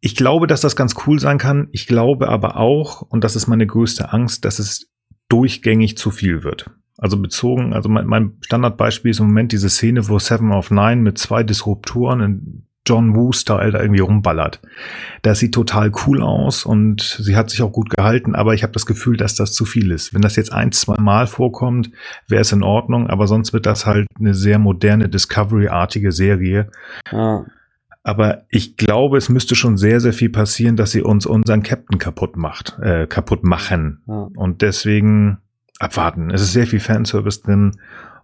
Ich 0.00 0.16
glaube, 0.16 0.46
dass 0.46 0.60
das 0.60 0.74
ganz 0.74 0.94
cool 1.06 1.20
sein 1.20 1.38
kann. 1.38 1.68
Ich 1.70 1.86
glaube 1.86 2.28
aber 2.28 2.56
auch, 2.56 3.02
und 3.02 3.22
das 3.22 3.36
ist 3.36 3.46
meine 3.46 3.66
größte 3.66 4.12
Angst, 4.12 4.44
dass 4.44 4.58
es 4.58 4.88
durchgängig 5.28 5.96
zu 5.96 6.10
viel 6.10 6.42
wird. 6.42 6.70
Also 6.98 7.20
bezogen, 7.20 7.74
also 7.74 7.88
mein, 7.88 8.06
mein 8.06 8.38
Standardbeispiel 8.40 9.10
ist 9.10 9.20
im 9.20 9.26
Moment 9.26 9.52
diese 9.52 9.68
Szene, 9.68 10.08
wo 10.08 10.18
Seven 10.18 10.52
of 10.52 10.70
Nine 10.70 11.02
mit 11.02 11.18
zwei 11.18 11.42
Disruptoren 11.42 12.20
in 12.20 12.65
John 12.86 13.14
Woo-Style 13.14 13.72
da 13.72 13.80
irgendwie 13.80 14.00
rumballert. 14.00 14.60
Das 15.22 15.38
sieht 15.38 15.54
total 15.54 15.92
cool 16.06 16.22
aus 16.22 16.64
und 16.64 17.02
sie 17.02 17.36
hat 17.36 17.50
sich 17.50 17.62
auch 17.62 17.72
gut 17.72 17.90
gehalten, 17.90 18.34
aber 18.34 18.54
ich 18.54 18.62
habe 18.62 18.72
das 18.72 18.86
Gefühl, 18.86 19.16
dass 19.16 19.34
das 19.34 19.52
zu 19.52 19.64
viel 19.64 19.90
ist. 19.90 20.14
Wenn 20.14 20.22
das 20.22 20.36
jetzt 20.36 20.52
ein, 20.52 20.72
zwei 20.72 21.00
Mal 21.00 21.26
vorkommt, 21.26 21.90
wäre 22.28 22.42
es 22.42 22.52
in 22.52 22.62
Ordnung, 22.62 23.08
aber 23.08 23.26
sonst 23.26 23.52
wird 23.52 23.66
das 23.66 23.86
halt 23.86 24.06
eine 24.18 24.34
sehr 24.34 24.58
moderne 24.58 25.08
Discovery-artige 25.08 26.12
Serie. 26.12 26.70
Ah. 27.10 27.44
Aber 28.02 28.44
ich 28.50 28.76
glaube, 28.76 29.18
es 29.18 29.28
müsste 29.28 29.56
schon 29.56 29.76
sehr, 29.76 29.98
sehr 29.98 30.12
viel 30.12 30.30
passieren, 30.30 30.76
dass 30.76 30.92
sie 30.92 31.02
uns 31.02 31.26
unseren 31.26 31.64
Captain 31.64 31.98
kaputt 31.98 32.36
macht, 32.36 32.78
äh, 32.80 33.08
kaputt 33.08 33.42
machen. 33.42 34.02
Ja. 34.06 34.28
Und 34.36 34.62
deswegen 34.62 35.38
abwarten. 35.80 36.30
Es 36.30 36.40
ist 36.40 36.52
sehr 36.52 36.66
viel 36.66 36.80
Fanservice 36.80 37.42
drin 37.42 37.72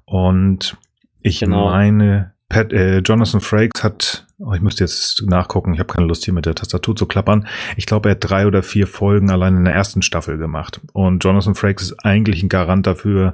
und 0.05 0.77
ich 1.21 1.41
genau. 1.41 1.71
meine, 1.71 2.33
Pat, 2.49 2.73
äh, 2.73 2.99
Jonathan 2.99 3.41
Frakes 3.41 3.83
hat, 3.83 4.27
oh, 4.45 4.53
ich 4.53 4.61
müsste 4.61 4.85
jetzt 4.85 5.23
nachgucken, 5.27 5.75
ich 5.75 5.81
habe 5.81 5.93
keine 5.93 6.07
Lust 6.07 6.25
hier 6.25 6.35
mit 6.35 6.47
der 6.47 6.55
Tastatur 6.55 6.97
zu 6.97 7.07
klappern. 7.07 7.47
Ich 7.77 7.87
glaube, 7.87 8.09
er 8.09 8.15
hat 8.17 8.29
drei 8.29 8.47
oder 8.47 8.63
vier 8.63 8.87
Folgen 8.87 9.31
allein 9.31 9.57
in 9.57 9.65
der 9.65 9.75
ersten 9.75 10.03
Staffel 10.03 10.39
gemacht. 10.39 10.81
Und 10.93 11.25
Jonathan 11.25 11.55
Frakes 11.55 11.85
ist 11.85 12.05
eigentlich 12.05 12.43
ein 12.43 12.49
Garant 12.49 12.87
dafür, 12.87 13.33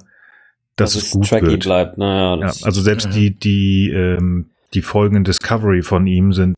dass, 0.76 0.92
dass 0.92 1.02
es, 1.02 1.10
gut 1.10 1.28
tracky 1.28 1.46
wird. 1.46 1.64
bleibt. 1.64 1.98
Naja, 1.98 2.36
ja, 2.36 2.52
also 2.62 2.80
selbst 2.80 3.06
ja. 3.06 3.12
die 3.12 3.38
die 3.38 3.90
ähm, 3.90 4.50
die 4.74 4.82
Folgen 4.82 5.16
in 5.16 5.24
Discovery 5.24 5.82
von 5.82 6.06
ihm 6.06 6.32
sind 6.32 6.54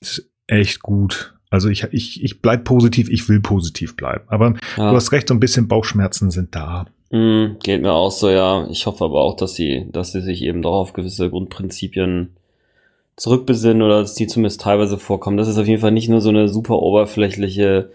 echt 0.47 0.83
gut. 0.83 1.35
Also 1.49 1.69
ich 1.69 1.85
ich 1.93 2.23
ich 2.23 2.43
bleib 2.43 2.65
positiv, 2.65 3.09
ich 3.09 3.29
will 3.29 3.41
positiv 3.41 3.97
bleiben. 3.97 4.25
Aber 4.29 4.55
ja. 4.77 4.91
du 4.91 4.97
hast 4.97 5.13
recht, 5.13 5.29
so 5.29 5.35
ein 5.35 5.41
bisschen 5.41 5.69
Bauchschmerzen 5.69 6.31
sind 6.31 6.55
da. 6.55 6.87
Mm, 7.11 7.59
geht 7.63 7.83
mir 7.83 7.93
auch 7.93 8.13
so, 8.13 8.31
ja. 8.31 8.69
Ich 8.71 8.87
hoffe 8.87 9.05
aber 9.05 9.23
auch, 9.23 9.37
dass 9.37 9.55
sie, 9.55 9.87
dass 9.91 10.13
sie 10.13 10.21
sich 10.21 10.43
eben 10.43 10.63
doch 10.63 10.75
auf 10.75 10.93
gewisse 10.93 11.29
Grundprinzipien 11.29 12.37
zurückbesinnen 13.21 13.83
oder 13.83 14.01
dass 14.01 14.15
die 14.15 14.27
zumindest 14.27 14.63
teilweise 14.63 14.97
vorkommen. 14.97 15.37
Das 15.37 15.47
ist 15.47 15.59
auf 15.59 15.67
jeden 15.67 15.81
Fall 15.81 15.93
nicht 15.93 16.09
nur 16.09 16.23
so 16.23 16.31
eine 16.31 16.49
super 16.49 16.81
oberflächliche, 16.81 17.91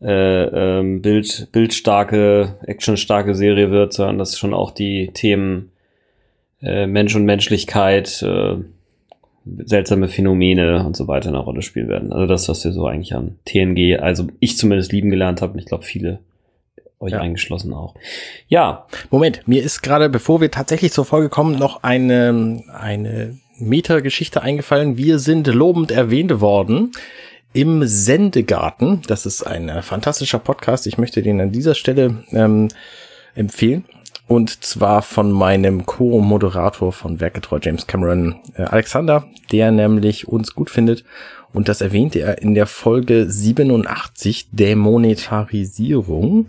äh, 0.00 0.44
ähm, 0.78 1.02
Bild, 1.02 1.48
bildstarke, 1.52 2.56
actionstarke 2.66 3.34
Serie 3.34 3.70
wird, 3.70 3.92
sondern 3.92 4.18
dass 4.18 4.38
schon 4.38 4.54
auch 4.54 4.70
die 4.70 5.10
Themen 5.12 5.72
äh, 6.62 6.86
Mensch 6.86 7.14
und 7.14 7.26
Menschlichkeit, 7.26 8.22
äh, 8.22 8.56
seltsame 9.44 10.08
Phänomene 10.08 10.86
und 10.86 10.96
so 10.96 11.06
weiter 11.06 11.28
eine 11.28 11.38
Rolle 11.38 11.60
spielen 11.60 11.88
werden. 11.88 12.10
Also 12.10 12.26
das, 12.26 12.48
was 12.48 12.64
wir 12.64 12.72
so 12.72 12.86
eigentlich 12.86 13.14
an 13.14 13.36
TNG, 13.44 13.98
also 14.00 14.28
ich 14.40 14.56
zumindest 14.56 14.90
lieben 14.92 15.10
gelernt 15.10 15.42
habe 15.42 15.52
und 15.52 15.58
ich 15.58 15.66
glaube 15.66 15.84
viele 15.84 16.20
euch 16.98 17.12
ja. 17.12 17.20
eingeschlossen 17.20 17.74
auch. 17.74 17.94
Ja. 18.48 18.86
Moment, 19.10 19.46
mir 19.46 19.62
ist 19.62 19.82
gerade, 19.82 20.08
bevor 20.08 20.40
wir 20.40 20.50
tatsächlich 20.50 20.92
zur 20.92 21.04
Folge 21.04 21.28
kommen, 21.28 21.58
noch 21.58 21.82
eine, 21.82 22.62
eine 22.72 23.36
Meta-Geschichte 23.62 24.42
eingefallen. 24.42 24.96
Wir 24.96 25.18
sind 25.18 25.46
lobend 25.46 25.90
erwähnt 25.90 26.40
worden 26.40 26.92
im 27.52 27.86
Sendegarten. 27.86 29.02
Das 29.06 29.26
ist 29.26 29.42
ein 29.42 29.68
äh, 29.68 29.82
fantastischer 29.82 30.38
Podcast. 30.38 30.86
Ich 30.86 30.98
möchte 30.98 31.22
den 31.22 31.40
an 31.40 31.52
dieser 31.52 31.74
Stelle 31.74 32.24
ähm, 32.32 32.68
empfehlen. 33.34 33.84
Und 34.28 34.64
zwar 34.64 35.02
von 35.02 35.30
meinem 35.30 35.84
Co-Moderator 35.84 36.92
von 36.92 37.20
Werketreu 37.20 37.58
James 37.62 37.86
Cameron, 37.86 38.36
äh, 38.54 38.62
Alexander, 38.62 39.26
der 39.50 39.70
nämlich 39.70 40.28
uns 40.28 40.54
gut 40.54 40.70
findet. 40.70 41.04
Und 41.52 41.68
das 41.68 41.80
erwähnte 41.82 42.20
er 42.20 42.40
in 42.40 42.54
der 42.54 42.66
Folge 42.66 43.30
87, 43.30 44.48
Demonetarisierung. 44.52 46.46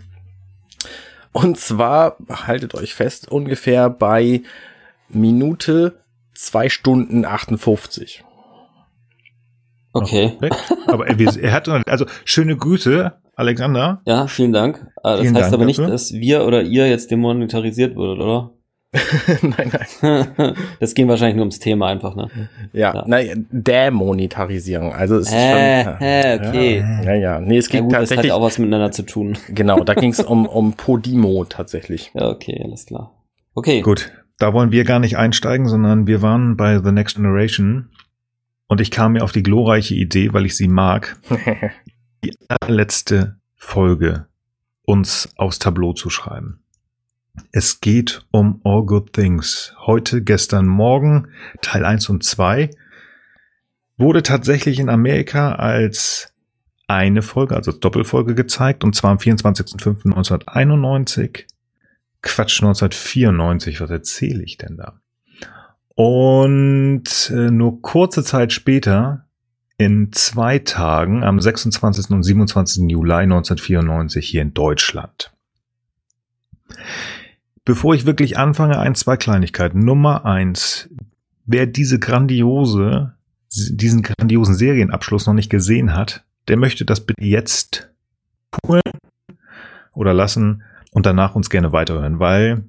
Und 1.32 1.58
zwar, 1.58 2.16
haltet 2.28 2.74
euch 2.74 2.94
fest, 2.94 3.30
ungefähr 3.30 3.90
bei 3.90 4.42
Minute 5.08 5.96
zwei 6.34 6.68
Stunden 6.68 7.24
58. 7.24 8.24
Okay. 9.92 10.32
Aber 10.88 11.06
er, 11.06 11.18
er, 11.18 11.52
hat, 11.52 11.68
also 11.68 12.04
schöne 12.24 12.56
Grüße, 12.56 13.12
Alexander. 13.36 14.02
Ja, 14.06 14.26
vielen 14.26 14.52
Dank. 14.52 14.86
Ah, 15.02 15.12
das 15.12 15.20
vielen 15.20 15.34
heißt 15.36 15.44
Dank 15.44 15.54
aber 15.54 15.64
nicht, 15.64 15.78
dafür. 15.78 15.92
dass 15.92 16.12
wir 16.12 16.44
oder 16.44 16.62
ihr 16.62 16.88
jetzt 16.88 17.10
demonetarisiert 17.10 17.94
würdet, 17.94 18.22
oder? 18.22 18.50
nein, 19.42 19.72
nein. 20.00 20.54
Das 20.80 20.94
ging 20.94 21.08
wahrscheinlich 21.08 21.36
nur 21.36 21.42
ums 21.42 21.58
Thema 21.58 21.88
einfach, 21.88 22.14
ne? 22.14 22.28
Ja, 22.72 22.94
ja. 22.94 23.04
nein, 23.06 23.46
Demonetarisierung. 23.50 24.92
Also 24.92 25.16
es 25.16 25.28
ist 25.28 25.34
äh, 25.34 25.84
schon. 25.84 25.96
Äh, 26.00 26.40
okay. 26.40 26.84
Ja, 27.04 27.14
ja. 27.14 27.40
Nee, 27.40 27.58
es 27.58 27.68
ging 27.68 27.78
ja, 27.78 27.82
gut, 27.84 27.92
tatsächlich. 27.92 28.26
Das 28.28 28.34
hat 28.34 28.40
auch 28.40 28.44
was 28.44 28.58
miteinander 28.58 28.92
zu 28.92 29.02
tun. 29.02 29.36
Genau, 29.48 29.82
da 29.82 29.94
ging 29.94 30.10
es 30.10 30.20
um, 30.20 30.46
um 30.46 30.74
Podimo 30.74 31.44
tatsächlich. 31.44 32.12
Ja, 32.14 32.28
okay, 32.28 32.60
alles 32.64 32.86
klar. 32.86 33.12
Okay. 33.54 33.80
Gut 33.80 34.12
da 34.38 34.52
wollen 34.52 34.72
wir 34.72 34.84
gar 34.84 34.98
nicht 34.98 35.16
einsteigen, 35.16 35.68
sondern 35.68 36.06
wir 36.06 36.22
waren 36.22 36.56
bei 36.56 36.80
The 36.82 36.92
Next 36.92 37.16
Generation 37.16 37.90
und 38.66 38.80
ich 38.80 38.90
kam 38.90 39.12
mir 39.12 39.22
auf 39.22 39.32
die 39.32 39.42
glorreiche 39.42 39.94
Idee, 39.94 40.32
weil 40.32 40.46
ich 40.46 40.56
sie 40.56 40.68
mag, 40.68 41.16
die 42.24 42.36
allerletzte 42.48 43.36
Folge 43.56 44.26
uns 44.82 45.28
aufs 45.36 45.58
Tableau 45.58 45.92
zu 45.92 46.10
schreiben. 46.10 46.60
Es 47.52 47.80
geht 47.80 48.24
um 48.30 48.60
All 48.64 48.84
Good 48.84 49.12
Things. 49.12 49.74
Heute, 49.86 50.22
gestern, 50.22 50.66
morgen, 50.66 51.28
Teil 51.62 51.84
1 51.84 52.08
und 52.08 52.22
2. 52.22 52.70
wurde 53.96 54.22
tatsächlich 54.22 54.78
in 54.78 54.88
Amerika 54.88 55.54
als 55.54 56.32
eine 56.86 57.22
Folge, 57.22 57.56
also 57.56 57.72
Doppelfolge 57.72 58.34
gezeigt, 58.34 58.84
und 58.84 58.94
zwar 58.94 59.10
am 59.10 59.18
24.05.1991. 59.18 61.46
Quatsch, 62.24 62.62
1994, 62.62 63.80
was 63.80 63.90
erzähle 63.90 64.42
ich 64.42 64.56
denn 64.56 64.78
da? 64.78 65.00
Und 65.94 67.30
äh, 67.32 67.50
nur 67.50 67.82
kurze 67.82 68.24
Zeit 68.24 68.52
später, 68.52 69.26
in 69.76 70.10
zwei 70.12 70.58
Tagen, 70.58 71.22
am 71.22 71.38
26. 71.38 72.10
und 72.10 72.22
27. 72.22 72.90
Juli 72.90 73.12
1994 73.12 74.26
hier 74.26 74.42
in 74.42 74.54
Deutschland. 74.54 75.32
Bevor 77.64 77.94
ich 77.94 78.06
wirklich 78.06 78.38
anfange, 78.38 78.78
ein, 78.78 78.94
zwei 78.94 79.16
Kleinigkeiten. 79.16 79.84
Nummer 79.84 80.24
eins. 80.24 80.88
Wer 81.44 81.66
diese 81.66 81.98
grandiose, 81.98 83.14
diesen 83.50 84.02
grandiosen 84.02 84.54
Serienabschluss 84.54 85.26
noch 85.26 85.34
nicht 85.34 85.50
gesehen 85.50 85.94
hat, 85.94 86.24
der 86.48 86.56
möchte 86.56 86.84
das 86.84 87.04
bitte 87.04 87.24
jetzt 87.24 87.90
pulen 88.50 88.82
oder 89.92 90.14
lassen 90.14 90.62
und 90.94 91.06
danach 91.06 91.34
uns 91.34 91.50
gerne 91.50 91.72
weiterhören, 91.72 92.20
weil 92.20 92.64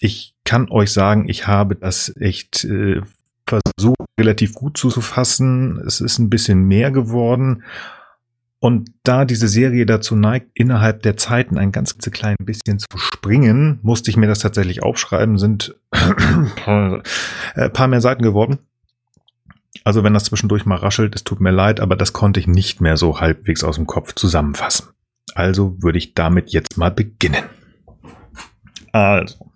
ich 0.00 0.34
kann 0.44 0.70
euch 0.70 0.92
sagen, 0.92 1.28
ich 1.28 1.46
habe 1.46 1.76
das 1.76 2.14
echt 2.20 2.64
äh, 2.64 3.00
versucht, 3.48 3.96
relativ 4.18 4.54
gut 4.54 4.76
zu 4.76 4.90
fassen. 4.90 5.80
Es 5.86 6.00
ist 6.00 6.18
ein 6.18 6.30
bisschen 6.30 6.64
mehr 6.64 6.90
geworden. 6.90 7.62
Und 8.60 8.90
da 9.04 9.24
diese 9.24 9.46
Serie 9.46 9.86
dazu 9.86 10.16
neigt, 10.16 10.50
innerhalb 10.54 11.02
der 11.02 11.16
Zeiten 11.16 11.58
ein 11.58 11.70
ganz 11.70 11.96
klein 11.96 12.36
bisschen 12.40 12.80
zu 12.80 12.98
springen, 12.98 13.78
musste 13.82 14.10
ich 14.10 14.16
mir 14.16 14.26
das 14.26 14.40
tatsächlich 14.40 14.82
aufschreiben, 14.82 15.38
sind 15.38 15.76
ein 15.92 16.50
äh, 17.54 17.70
paar 17.70 17.86
mehr 17.86 18.00
Seiten 18.00 18.22
geworden. 18.22 18.58
Also 19.84 20.02
wenn 20.02 20.12
das 20.12 20.24
zwischendurch 20.24 20.66
mal 20.66 20.76
raschelt, 20.76 21.14
es 21.14 21.22
tut 21.22 21.40
mir 21.40 21.52
leid, 21.52 21.78
aber 21.78 21.94
das 21.94 22.12
konnte 22.12 22.40
ich 22.40 22.48
nicht 22.48 22.80
mehr 22.80 22.96
so 22.96 23.20
halbwegs 23.20 23.62
aus 23.62 23.76
dem 23.76 23.86
Kopf 23.86 24.14
zusammenfassen. 24.14 24.88
Also 25.38 25.80
würde 25.80 25.98
ich 25.98 26.14
damit 26.14 26.50
jetzt 26.50 26.76
mal 26.76 26.90
beginnen. 26.90 27.44
Also. 28.90 29.52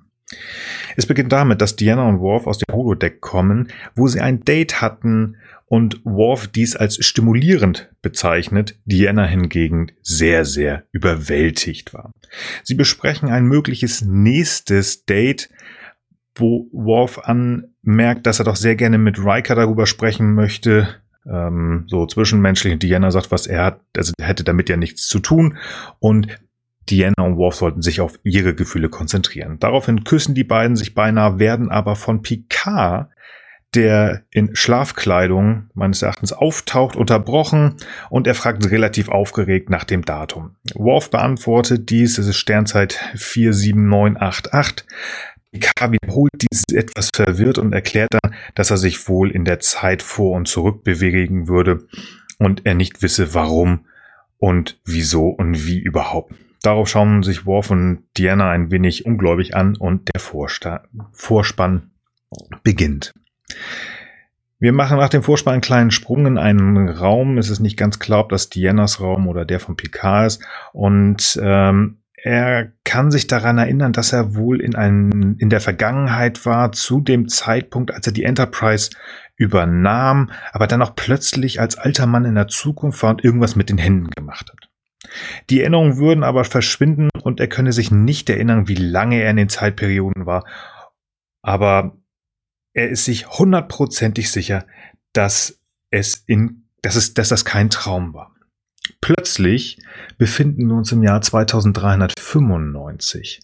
Es 0.97 1.07
beginnt 1.07 1.33
damit, 1.33 1.61
dass 1.61 1.75
Diana 1.75 2.09
und 2.09 2.21
Worf 2.21 2.47
aus 2.47 2.59
dem 2.59 2.73
Holodeck 2.73 3.21
kommen, 3.21 3.67
wo 3.97 4.07
sie 4.07 4.21
ein 4.21 4.45
Date 4.45 4.81
hatten 4.81 5.39
und 5.67 6.01
Worf 6.05 6.47
dies 6.47 6.77
als 6.77 7.05
stimulierend 7.05 7.91
bezeichnet, 8.01 8.79
Diana 8.85 9.25
hingegen 9.25 9.91
sehr, 10.03 10.45
sehr 10.45 10.85
überwältigt 10.93 11.93
war. 11.93 12.13
Sie 12.63 12.75
besprechen 12.75 13.29
ein 13.29 13.47
mögliches 13.47 14.03
nächstes 14.03 15.05
Date, 15.05 15.51
wo 16.37 16.69
Worf 16.71 17.19
anmerkt, 17.19 18.29
dass 18.29 18.39
er 18.39 18.45
doch 18.45 18.57
sehr 18.57 18.77
gerne 18.77 18.99
mit 18.99 19.19
Riker 19.19 19.57
darüber 19.57 19.87
sprechen 19.87 20.35
möchte, 20.35 21.02
ähm, 21.31 21.85
so 21.89 22.07
zwischenmenschlich. 22.07 22.73
Und 22.73 22.83
Diana 22.83 23.11
sagt, 23.11 23.31
was 23.31 23.47
er 23.47 23.65
hat, 23.65 23.81
also 23.97 24.13
hätte 24.21 24.45
damit 24.45 24.69
ja 24.69 24.77
nichts 24.77 25.07
zu 25.07 25.19
tun. 25.19 25.59
Und 25.99 26.29
Diana 26.91 27.23
und 27.23 27.37
Worf 27.37 27.55
sollten 27.55 27.83
sich 27.83 28.01
auf 28.01 28.19
ihre 28.25 28.55
Gefühle 28.55 28.89
konzentrieren. 28.89 29.59
Daraufhin 29.59 30.05
küssen 30.05 30.35
die 30.35 30.45
beiden 30.45 30.77
sich 30.77 30.95
beinahe, 30.95 31.39
werden 31.39 31.71
aber 31.71 31.97
von 31.97 32.23
Picard, 32.23 33.09
der 33.75 34.25
in 34.31 34.55
Schlafkleidung 34.55 35.71
meines 35.75 36.03
Erachtens 36.03 36.33
auftaucht, 36.33 36.95
unterbrochen 36.95 37.77
und 38.11 38.27
er 38.27 38.35
fragt 38.35 38.71
relativ 38.71 39.09
aufgeregt 39.09 39.71
nach 39.71 39.85
dem 39.85 40.05
Datum. 40.05 40.57
Worf 40.75 41.11
beantwortet 41.11 41.89
dies, 41.89 42.19
es 42.19 42.27
ist 42.27 42.37
Sternzeit 42.37 43.01
47988. 43.15 44.87
Picard 45.53 45.93
wiederholt 45.93 46.33
dies 46.35 46.65
etwas 46.73 47.11
verwirrt 47.15 47.59
und 47.59 47.73
erklärt 47.73 48.15
dann, 48.15 48.35
dass 48.55 48.71
er 48.71 48.79
sich 48.79 49.09
wohl 49.09 49.31
in 49.31 49.45
der 49.45 49.61
Zeit 49.61 50.03
vor 50.03 50.35
und 50.37 50.49
zurück 50.49 50.83
bewegen 50.83 51.47
würde 51.47 51.87
und 52.39 52.65
er 52.65 52.75
nicht 52.75 53.03
wisse, 53.03 53.35
warum 53.35 53.87
und 54.39 54.81
wieso 54.85 55.29
und 55.29 55.67
wie 55.67 55.79
überhaupt. 55.79 56.35
Darauf 56.63 56.89
schauen 56.89 57.23
sich 57.23 57.45
Worf 57.45 57.71
und 57.71 58.05
Diana 58.17 58.51
ein 58.51 58.71
wenig 58.71 59.05
ungläubig 59.05 59.55
an 59.55 59.77
und 59.77 60.09
der 60.15 60.21
Vorsta 60.21 60.85
Vorspann 61.13 61.91
beginnt. 62.63 63.13
Wir 64.59 64.73
machen 64.73 64.99
nach 64.99 65.09
dem 65.09 65.25
Vorspann 65.25 65.55
einen 65.55 65.61
kleinen 65.61 65.91
Sprung 65.91 66.25
in 66.25 66.39
einen 66.39 66.89
Raum. 66.89 67.37
Es 67.37 67.51
ist 67.51 67.59
nicht 67.59 67.77
ganz 67.77 67.99
klar, 67.99 68.21
ob 68.21 68.29
das 68.29 68.49
Dianas 68.49 69.01
Raum 69.01 69.27
oder 69.27 69.45
der 69.45 69.59
von 69.59 69.77
Picard 69.77 70.29
ist. 70.29 70.45
Und 70.73 71.39
ähm, 71.43 71.99
er 72.25 72.71
kann 72.85 73.11
sich 73.11 73.27
daran 73.27 73.59
erinnern, 73.59 73.93
dass 73.93 74.13
er 74.13 74.37
wohl 74.37 74.61
in, 74.61 74.77
einem, 74.77 75.37
in 75.39 75.51
der 75.51 75.61
Vergangenheit 75.61 76.47
war, 76.47 76.71
zu 76.71 77.01
dem 77.01 77.27
Zeitpunkt, 77.27 77.93
als 77.93 78.07
er 78.07 78.13
die 78.13 78.23
Enterprise 78.23 78.91
übernahm, 79.35 80.31
aber 80.53 80.69
dann 80.69 80.83
auch 80.83 80.95
plötzlich 80.95 81.61
als 81.61 81.77
alter 81.77 82.07
Mann 82.07 82.25
in 82.25 82.37
der 82.37 82.47
Zukunft 82.47 83.03
war 83.03 83.11
und 83.11 83.25
irgendwas 83.25 83.57
mit 83.57 83.71
den 83.71 83.79
Händen 83.79 84.09
gemacht 84.11 84.53
hat. 84.53 84.69
Die 85.51 85.61
Erinnerungen 85.63 85.97
würden 85.97 86.23
aber 86.23 86.45
verschwinden 86.45 87.09
und 87.23 87.41
er 87.41 87.49
könne 87.49 87.73
sich 87.73 87.91
nicht 87.91 88.31
erinnern, 88.31 88.69
wie 88.69 88.77
lange 88.77 89.21
er 89.21 89.31
in 89.31 89.37
den 89.37 89.49
Zeitperioden 89.49 90.25
war. 90.25 90.47
Aber 91.43 91.97
er 92.73 92.89
ist 92.89 93.05
sich 93.05 93.27
hundertprozentig 93.27 94.31
sicher, 94.31 94.65
dass 95.13 95.61
es 95.91 96.23
in, 96.29 96.69
dass 96.83 96.95
es, 96.95 97.15
dass 97.15 97.31
das 97.31 97.45
kein 97.45 97.69
Traum 97.69 98.15
war. 98.15 98.32
Plötzlich 99.03 99.79
befinden 100.17 100.67
wir 100.69 100.77
uns 100.77 100.91
im 100.93 101.03
Jahr 101.03 101.21
2395. 101.21 103.41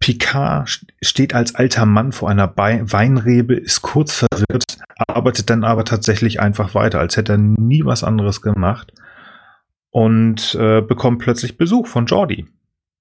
Picard 0.00 0.84
steht 1.00 1.34
als 1.34 1.54
alter 1.54 1.86
Mann 1.86 2.12
vor 2.12 2.28
einer 2.28 2.54
Weinrebe, 2.56 3.54
ist 3.54 3.80
kurz 3.82 4.12
verwirrt, 4.12 4.80
arbeitet 5.06 5.48
dann 5.48 5.64
aber 5.64 5.86
tatsächlich 5.86 6.40
einfach 6.40 6.74
weiter, 6.74 6.98
als 6.98 7.16
hätte 7.16 7.34
er 7.34 7.38
nie 7.38 7.84
was 7.84 8.02
anderes 8.04 8.42
gemacht 8.42 8.92
und 9.90 10.56
äh, 10.56 10.82
bekommt 10.82 11.20
plötzlich 11.20 11.56
Besuch 11.56 11.86
von 11.86 12.06
Jordi, 12.06 12.48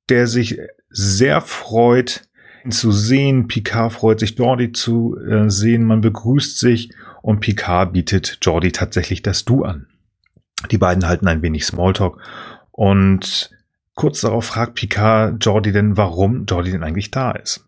der 0.09 0.27
sich 0.27 0.59
sehr 0.89 1.41
freut, 1.41 2.29
ihn 2.63 2.71
zu 2.71 2.91
sehen. 2.91 3.47
Picard 3.47 3.93
freut 3.93 4.19
sich, 4.19 4.37
Jordi 4.37 4.73
zu 4.73 5.17
äh, 5.17 5.49
sehen. 5.49 5.85
Man 5.85 6.01
begrüßt 6.01 6.59
sich 6.59 6.91
und 7.23 7.39
Picard 7.39 7.93
bietet 7.93 8.37
Jordi 8.43 8.71
tatsächlich 8.71 9.23
das 9.23 9.43
Du 9.43 9.63
an. 9.63 9.87
Die 10.71 10.77
beiden 10.77 11.07
halten 11.07 11.27
ein 11.27 11.41
wenig 11.41 11.65
Smalltalk 11.65 12.19
und 12.71 13.51
kurz 13.95 14.21
darauf 14.21 14.45
fragt 14.45 14.75
Picard 14.75 15.43
Jordi 15.43 15.71
denn, 15.71 15.97
warum 15.97 16.45
Jordi 16.45 16.71
denn 16.71 16.83
eigentlich 16.83 17.11
da 17.11 17.31
ist. 17.31 17.67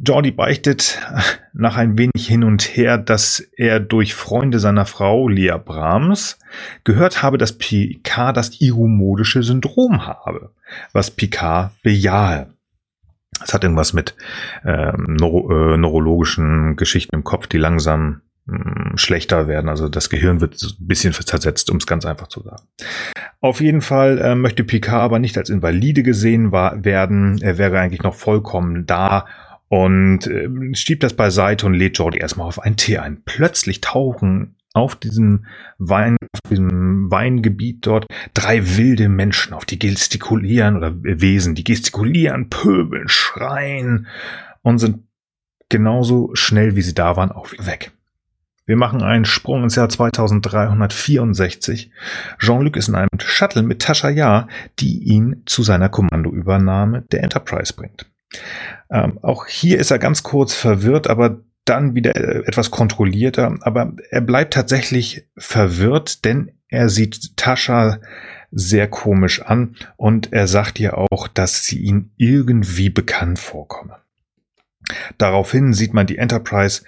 Jordi 0.00 0.30
beichtet 0.30 1.00
nach 1.52 1.76
ein 1.76 1.98
wenig 1.98 2.26
hin 2.26 2.44
und 2.44 2.62
her, 2.62 2.98
dass 2.98 3.40
er 3.56 3.80
durch 3.80 4.14
Freunde 4.14 4.60
seiner 4.60 4.86
Frau, 4.86 5.28
Lea 5.28 5.56
Brahms, 5.62 6.38
gehört 6.84 7.22
habe, 7.22 7.38
dass 7.38 7.58
Picard 7.58 8.36
das 8.36 8.60
iromodische 8.60 9.42
Syndrom 9.42 10.06
habe, 10.06 10.52
was 10.92 11.10
Picard 11.10 11.72
bejahe. 11.82 12.48
Es 13.44 13.54
hat 13.54 13.62
irgendwas 13.62 13.92
mit 13.92 14.14
ähm, 14.64 15.16
neuro 15.18 15.74
äh, 15.74 15.76
neurologischen 15.76 16.76
Geschichten 16.76 17.14
im 17.14 17.24
Kopf, 17.24 17.46
die 17.46 17.58
langsam 17.58 18.22
schlechter 18.94 19.48
werden. 19.48 19.68
Also 19.68 19.88
das 19.88 20.10
Gehirn 20.10 20.40
wird 20.40 20.60
ein 20.62 20.86
bisschen 20.86 21.12
zersetzt, 21.12 21.70
um 21.70 21.76
es 21.76 21.86
ganz 21.86 22.04
einfach 22.06 22.28
zu 22.28 22.42
sagen. 22.42 22.62
Auf 23.40 23.60
jeden 23.60 23.82
Fall 23.82 24.18
äh, 24.18 24.34
möchte 24.34 24.64
Picard 24.64 25.02
aber 25.02 25.18
nicht 25.18 25.38
als 25.38 25.50
Invalide 25.50 26.02
gesehen 26.02 26.50
war, 26.50 26.84
werden. 26.84 27.38
Er 27.40 27.58
wäre 27.58 27.78
eigentlich 27.78 28.02
noch 28.02 28.14
vollkommen 28.14 28.86
da 28.86 29.26
und 29.68 30.26
äh, 30.26 30.48
schiebt 30.74 31.02
das 31.02 31.14
beiseite 31.14 31.66
und 31.66 31.74
lädt 31.74 31.98
Jordi 31.98 32.18
erstmal 32.18 32.48
auf 32.48 32.60
einen 32.60 32.76
Tee 32.76 32.98
ein. 32.98 33.22
Plötzlich 33.24 33.80
tauchen 33.80 34.56
auf 34.74 34.96
diesem 34.96 35.46
Wein, 35.78 36.16
auf 36.32 36.50
diesem 36.50 37.10
Weingebiet 37.10 37.86
dort 37.86 38.06
drei 38.34 38.76
wilde 38.76 39.08
Menschen 39.08 39.54
auf, 39.54 39.64
die 39.64 39.78
gestikulieren 39.78 40.76
oder 40.76 40.92
Wesen, 41.02 41.54
die 41.54 41.64
gestikulieren, 41.64 42.48
pöbeln, 42.48 43.08
schreien 43.08 44.06
und 44.62 44.78
sind 44.78 45.04
genauso 45.68 46.30
schnell 46.34 46.76
wie 46.76 46.82
sie 46.82 46.94
da 46.94 47.16
waren 47.16 47.30
auch 47.30 47.52
wieder 47.52 47.66
weg. 47.66 47.92
Wir 48.68 48.76
machen 48.76 49.02
einen 49.02 49.24
Sprung 49.24 49.64
ins 49.64 49.76
Jahr 49.76 49.88
2364. 49.88 51.90
Jean-Luc 52.38 52.76
ist 52.76 52.88
in 52.88 52.96
einem 52.96 53.08
Shuttle 53.18 53.62
mit 53.62 53.80
Tascha 53.80 54.10
Yar, 54.10 54.46
die 54.78 55.02
ihn 55.04 55.42
zu 55.46 55.62
seiner 55.62 55.88
Kommandoübernahme 55.88 57.06
der 57.10 57.22
Enterprise 57.22 57.72
bringt. 57.72 58.10
Ähm, 58.90 59.18
auch 59.22 59.46
hier 59.46 59.78
ist 59.78 59.90
er 59.90 59.98
ganz 59.98 60.22
kurz 60.22 60.52
verwirrt, 60.52 61.08
aber 61.08 61.40
dann 61.64 61.94
wieder 61.94 62.14
äh, 62.14 62.46
etwas 62.46 62.70
kontrollierter. 62.70 63.56
Aber 63.62 63.94
er 64.10 64.20
bleibt 64.20 64.52
tatsächlich 64.52 65.26
verwirrt, 65.38 66.26
denn 66.26 66.52
er 66.68 66.90
sieht 66.90 67.38
Tascha 67.38 68.00
sehr 68.50 68.86
komisch 68.86 69.40
an 69.40 69.76
und 69.96 70.34
er 70.34 70.46
sagt 70.46 70.78
ihr 70.78 70.98
auch, 70.98 71.26
dass 71.26 71.64
sie 71.64 71.78
ihn 71.78 72.10
irgendwie 72.18 72.90
bekannt 72.90 73.38
vorkomme. 73.38 73.96
Daraufhin 75.16 75.72
sieht 75.72 75.94
man 75.94 76.06
die 76.06 76.18
Enterprise 76.18 76.82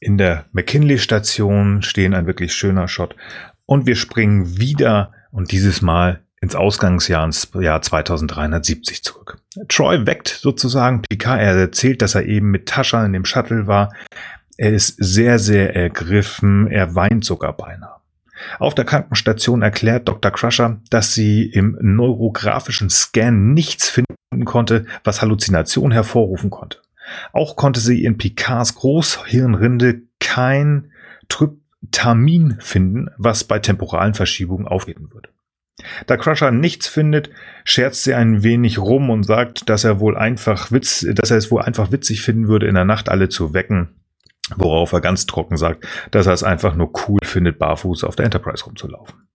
in 0.00 0.18
der 0.18 0.46
McKinley-Station 0.52 1.82
stehen, 1.82 2.14
ein 2.14 2.26
wirklich 2.26 2.54
schöner 2.54 2.88
Shot. 2.88 3.16
Und 3.64 3.86
wir 3.86 3.96
springen 3.96 4.58
wieder 4.58 5.12
und 5.30 5.52
dieses 5.52 5.82
Mal 5.82 6.22
ins 6.40 6.54
Ausgangsjahr, 6.54 7.24
ins 7.24 7.48
Jahr 7.54 7.82
2370 7.82 9.02
zurück. 9.02 9.38
Troy 9.68 10.06
weckt 10.06 10.28
sozusagen 10.28 11.02
Picard. 11.02 11.40
Er 11.40 11.56
erzählt, 11.56 12.02
dass 12.02 12.14
er 12.14 12.26
eben 12.26 12.50
mit 12.50 12.66
Tascha 12.66 13.04
in 13.04 13.12
dem 13.12 13.24
Shuttle 13.24 13.66
war. 13.66 13.92
Er 14.56 14.72
ist 14.72 14.96
sehr, 14.98 15.38
sehr 15.38 15.74
ergriffen, 15.74 16.66
er 16.68 16.94
weint 16.94 17.24
sogar 17.24 17.56
beinahe. 17.56 17.96
Auf 18.58 18.74
der 18.74 18.84
Krankenstation 18.84 19.62
erklärt 19.62 20.08
Dr. 20.08 20.30
Crusher, 20.30 20.80
dass 20.90 21.14
sie 21.14 21.44
im 21.44 21.76
neurografischen 21.80 22.90
Scan 22.90 23.52
nichts 23.54 23.88
finden 23.88 24.44
konnte, 24.44 24.86
was 25.04 25.22
Halluzination 25.22 25.90
hervorrufen 25.90 26.50
konnte. 26.50 26.78
Auch 27.32 27.56
konnte 27.56 27.80
sie 27.80 28.04
in 28.04 28.18
Picards 28.18 28.74
Großhirnrinde 28.74 30.02
kein 30.20 30.92
Tryptamin 31.28 32.56
finden, 32.60 33.08
was 33.16 33.44
bei 33.44 33.58
temporalen 33.58 34.14
Verschiebungen 34.14 34.66
auftreten 34.66 35.12
würde. 35.12 35.30
Da 36.06 36.16
Crusher 36.16 36.50
nichts 36.50 36.86
findet, 36.86 37.30
scherzt 37.64 38.04
sie 38.04 38.14
ein 38.14 38.42
wenig 38.42 38.78
rum 38.78 39.10
und 39.10 39.24
sagt, 39.24 39.68
dass 39.68 39.84
er 39.84 40.00
wohl 40.00 40.16
einfach 40.16 40.72
Witz, 40.72 41.06
dass 41.14 41.30
er 41.30 41.36
es 41.36 41.50
wohl 41.50 41.62
einfach 41.62 41.92
witzig 41.92 42.22
finden 42.22 42.48
würde, 42.48 42.66
in 42.66 42.74
der 42.74 42.86
Nacht 42.86 43.08
alle 43.08 43.28
zu 43.28 43.52
wecken. 43.52 44.00
Worauf 44.54 44.92
er 44.92 45.00
ganz 45.00 45.26
trocken 45.26 45.56
sagt, 45.56 45.86
dass 46.12 46.26
er 46.26 46.32
es 46.32 46.44
einfach 46.44 46.76
nur 46.76 46.92
cool 47.08 47.18
findet, 47.24 47.58
barfuß 47.58 48.04
auf 48.04 48.16
der 48.16 48.24
Enterprise 48.26 48.64
rumzulaufen. 48.64 49.28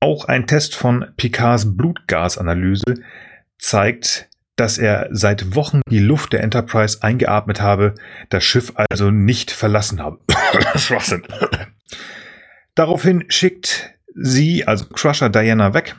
Auch 0.00 0.24
ein 0.24 0.46
Test 0.46 0.74
von 0.74 1.06
Picards 1.16 1.76
Blutgasanalyse 1.76 2.94
zeigt, 3.58 4.28
dass 4.56 4.78
er 4.78 5.08
seit 5.10 5.54
Wochen 5.54 5.82
die 5.90 5.98
Luft 5.98 6.32
der 6.32 6.42
Enterprise 6.42 7.02
eingeatmet 7.02 7.60
habe, 7.60 7.94
das 8.30 8.44
Schiff 8.44 8.72
also 8.76 9.10
nicht 9.10 9.50
verlassen 9.50 10.02
habe. 10.02 10.18
Schwachsinn. 10.76 11.22
Daraufhin 12.74 13.24
schickt 13.28 13.94
sie, 14.14 14.66
also 14.66 14.86
Crusher 14.86 15.28
Diana 15.28 15.74
weg, 15.74 15.94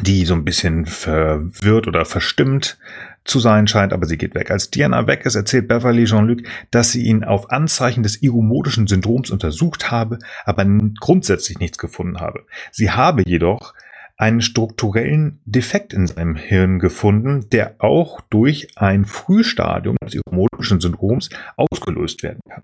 die 0.00 0.24
so 0.24 0.34
ein 0.34 0.44
bisschen 0.44 0.86
verwirrt 0.86 1.86
oder 1.86 2.04
verstimmt 2.04 2.78
zu 3.24 3.38
sein 3.38 3.68
scheint, 3.68 3.92
aber 3.92 4.06
sie 4.06 4.18
geht 4.18 4.34
weg. 4.34 4.50
Als 4.50 4.70
Diana 4.70 5.06
weg 5.06 5.26
ist, 5.26 5.34
erzählt 5.34 5.68
Beverly 5.68 6.04
Jean-Luc, 6.04 6.40
dass 6.70 6.92
sie 6.92 7.02
ihn 7.02 7.24
auf 7.24 7.50
Anzeichen 7.50 8.02
des 8.02 8.22
iromotischen 8.22 8.86
Syndroms 8.86 9.30
untersucht 9.30 9.90
habe, 9.90 10.18
aber 10.44 10.64
grundsätzlich 10.98 11.58
nichts 11.58 11.78
gefunden 11.78 12.20
habe. 12.20 12.44
Sie 12.72 12.90
habe 12.90 13.22
jedoch 13.24 13.74
einen 14.16 14.40
strukturellen 14.40 15.40
Defekt 15.44 15.92
in 15.92 16.06
seinem 16.06 16.36
Hirn 16.36 16.78
gefunden, 16.78 17.48
der 17.50 17.76
auch 17.78 18.20
durch 18.30 18.68
ein 18.76 19.04
Frühstadium 19.04 19.96
des 20.04 20.14
iromotischen 20.14 20.80
Syndroms 20.80 21.30
ausgelöst 21.56 22.22
werden 22.22 22.40
kann. 22.48 22.62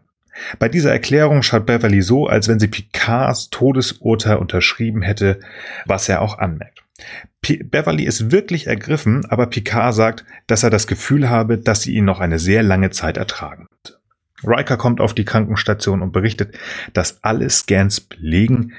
Bei 0.59 0.69
dieser 0.69 0.93
Erklärung 0.93 1.43
schaut 1.43 1.67
Beverly 1.67 2.00
so, 2.00 2.26
als 2.26 2.49
wenn 2.49 2.61
sie 2.61 2.69
Picards 2.69 3.50
Todesurteil 3.50 4.37
unterschrieben 4.37 5.02
hätte, 5.02 5.40
was 5.87 6.09
er 6.09 6.23
auch 6.23 6.38
anmerkt. 6.38 6.85
P 7.40 7.62
Beverly 7.62 8.05
ist 8.05 8.31
wirklich 8.33 8.67
ergriffen, 8.67 9.25
aber 9.26 9.47
Picard 9.47 9.95
sagt, 9.95 10.25
dass 10.47 10.62
er 10.62 10.71
das 10.71 10.87
Gefühl 10.87 11.28
habe, 11.28 11.59
dass 11.59 11.83
sie 11.83 11.95
ihn 11.95 12.05
noch 12.05 12.21
eine 12.21 12.38
sehr 12.38 12.62
lange 12.62 12.90
Zeit 12.90 13.17
ertragen 13.17 13.67
wird. 13.71 14.00
Riker 14.45 14.76
kommt 14.76 15.00
auf 15.00 15.14
die 15.14 15.25
Krankenstation 15.25 16.02
und 16.02 16.12
berichtet, 16.12 16.57
dass 16.93 17.23
alle 17.23 17.50
Scans 17.50 18.00
belegen, 18.00 18.73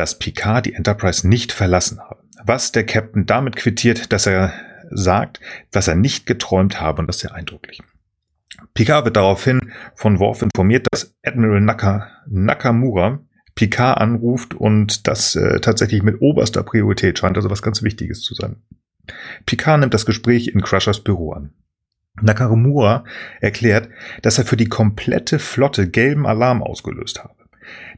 dass 0.00 0.18
Picard 0.18 0.64
die 0.64 0.72
Enterprise 0.72 1.28
nicht 1.28 1.52
verlassen 1.52 2.00
habe. 2.00 2.22
Was 2.42 2.72
der 2.72 2.86
Captain 2.86 3.26
damit 3.26 3.54
quittiert, 3.56 4.14
dass 4.14 4.24
er 4.24 4.54
sagt, 4.90 5.40
dass 5.72 5.88
er 5.88 5.94
nicht 5.94 6.24
geträumt 6.24 6.80
habe 6.80 7.02
und 7.02 7.06
das 7.06 7.18
sehr 7.18 7.34
eindrücklich. 7.34 7.82
Picard 8.72 9.04
wird 9.04 9.16
daraufhin 9.16 9.72
von 9.94 10.18
Worf 10.18 10.40
informiert, 10.40 10.86
dass 10.90 11.14
Admiral 11.22 11.60
Naka, 11.60 12.08
Nakamura 12.26 13.20
Picard 13.54 14.00
anruft 14.00 14.54
und 14.54 15.06
das 15.06 15.36
äh, 15.36 15.60
tatsächlich 15.60 16.02
mit 16.02 16.22
oberster 16.22 16.62
Priorität 16.62 17.18
scheint 17.18 17.36
also 17.36 17.50
was 17.50 17.60
ganz 17.60 17.82
Wichtiges 17.82 18.22
zu 18.22 18.34
sein. 18.34 18.56
Picard 19.44 19.80
nimmt 19.80 19.92
das 19.92 20.06
Gespräch 20.06 20.48
in 20.48 20.62
Crushers 20.62 21.04
Büro 21.04 21.32
an. 21.32 21.52
Nakamura 22.22 23.04
erklärt, 23.42 23.90
dass 24.22 24.38
er 24.38 24.46
für 24.46 24.56
die 24.56 24.68
komplette 24.68 25.38
Flotte 25.38 25.90
gelben 25.90 26.26
Alarm 26.26 26.62
ausgelöst 26.62 27.22
habe. 27.22 27.39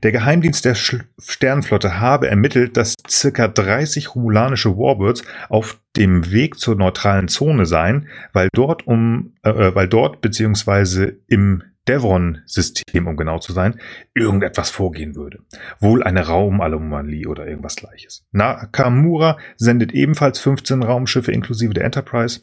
Der 0.03 0.13
Geheimdienst 0.13 0.65
der 0.65 0.75
Sternflotte 0.75 2.01
habe 2.01 2.29
ermittelt, 2.29 2.77
dass 2.77 2.95
circa 3.09 3.47
30 3.49 4.15
romulanische 4.15 4.77
Warbirds 4.77 5.23
auf 5.49 5.79
dem 5.97 6.33
Weg 6.33 6.59
zur 6.59 6.75
neutralen 6.75 7.29
Zone 7.29 7.67
seien, 7.67 8.09
weil 8.33 8.49
dort 8.53 8.87
um, 8.87 9.35
äh, 9.43 9.51
äh 9.51 9.75
weil 9.75 9.89
dort 9.89 10.21
beziehungsweise 10.21 11.19
im 11.29 11.63
Devon-System, 11.89 13.07
um 13.09 13.17
genau 13.17 13.39
zu 13.39 13.53
sein, 13.53 13.81
irgendetwas 14.15 14.71
vorgehen 14.71 15.17
würde. 15.17 15.41
Wohl 15.81 16.03
eine 16.03 16.27
Raumanomalie 16.27 17.27
oder 17.27 17.47
irgendwas 17.47 17.77
gleiches. 17.77 18.25
Nakamura 18.31 19.39
sendet 19.57 19.93
ebenfalls 19.93 20.39
15 20.39 20.83
Raumschiffe 20.83 21.33
inklusive 21.33 21.75
der 21.75 21.85
Enterprise 21.85 22.43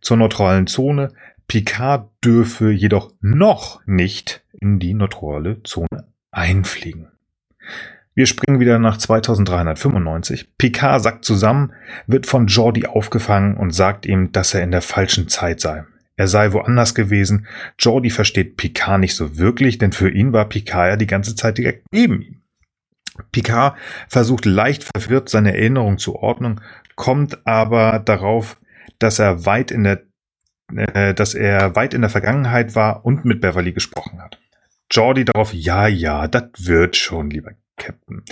zur 0.00 0.16
neutralen 0.16 0.66
Zone. 0.66 1.12
Picard 1.46 2.10
dürfe 2.24 2.70
jedoch 2.70 3.12
noch 3.20 3.80
nicht 3.86 4.44
in 4.60 4.80
die 4.80 4.94
neutrale 4.94 5.62
Zone 5.62 6.13
einfliegen. 6.36 7.08
Wir 8.14 8.26
springen 8.26 8.60
wieder 8.60 8.78
nach 8.78 8.96
2395. 8.96 10.56
Picard 10.56 11.02
sackt 11.02 11.24
zusammen, 11.24 11.72
wird 12.06 12.26
von 12.26 12.46
Jordi 12.46 12.86
aufgefangen 12.86 13.56
und 13.56 13.72
sagt 13.72 14.06
ihm, 14.06 14.30
dass 14.30 14.54
er 14.54 14.62
in 14.62 14.70
der 14.70 14.82
falschen 14.82 15.28
Zeit 15.28 15.60
sei. 15.60 15.84
Er 16.16 16.28
sei 16.28 16.52
woanders 16.52 16.94
gewesen. 16.94 17.48
Jordi 17.78 18.10
versteht 18.10 18.56
Picard 18.56 19.00
nicht 19.00 19.16
so 19.16 19.36
wirklich, 19.36 19.78
denn 19.78 19.90
für 19.90 20.10
ihn 20.10 20.32
war 20.32 20.48
Picard 20.48 20.90
ja 20.90 20.96
die 20.96 21.08
ganze 21.08 21.34
Zeit 21.34 21.58
direkt 21.58 21.86
neben 21.90 22.22
ihm. 22.22 22.40
Picard 23.32 23.76
versucht 24.08 24.44
leicht 24.44 24.84
verwirrt 24.84 25.28
seine 25.28 25.56
Erinnerung 25.56 25.98
zu 25.98 26.14
ordnen, 26.16 26.60
kommt 26.94 27.44
aber 27.46 27.98
darauf, 27.98 28.58
dass 29.00 29.18
er 29.18 29.44
weit 29.44 29.72
in 29.72 29.84
der 29.84 30.02
äh, 30.74 31.14
dass 31.14 31.34
er 31.34 31.76
weit 31.76 31.94
in 31.94 32.00
der 32.00 32.10
Vergangenheit 32.10 32.74
war 32.74 33.04
und 33.04 33.24
mit 33.24 33.40
Beverly 33.40 33.72
gesprochen 33.72 34.22
hat. 34.22 34.40
Jordi 34.90 35.24
darauf, 35.24 35.52
ja, 35.52 35.86
ja, 35.86 36.28
das 36.28 36.44
wird 36.58 36.96
schon, 36.96 37.30
lieber 37.30 37.52
Captain. 37.76 38.22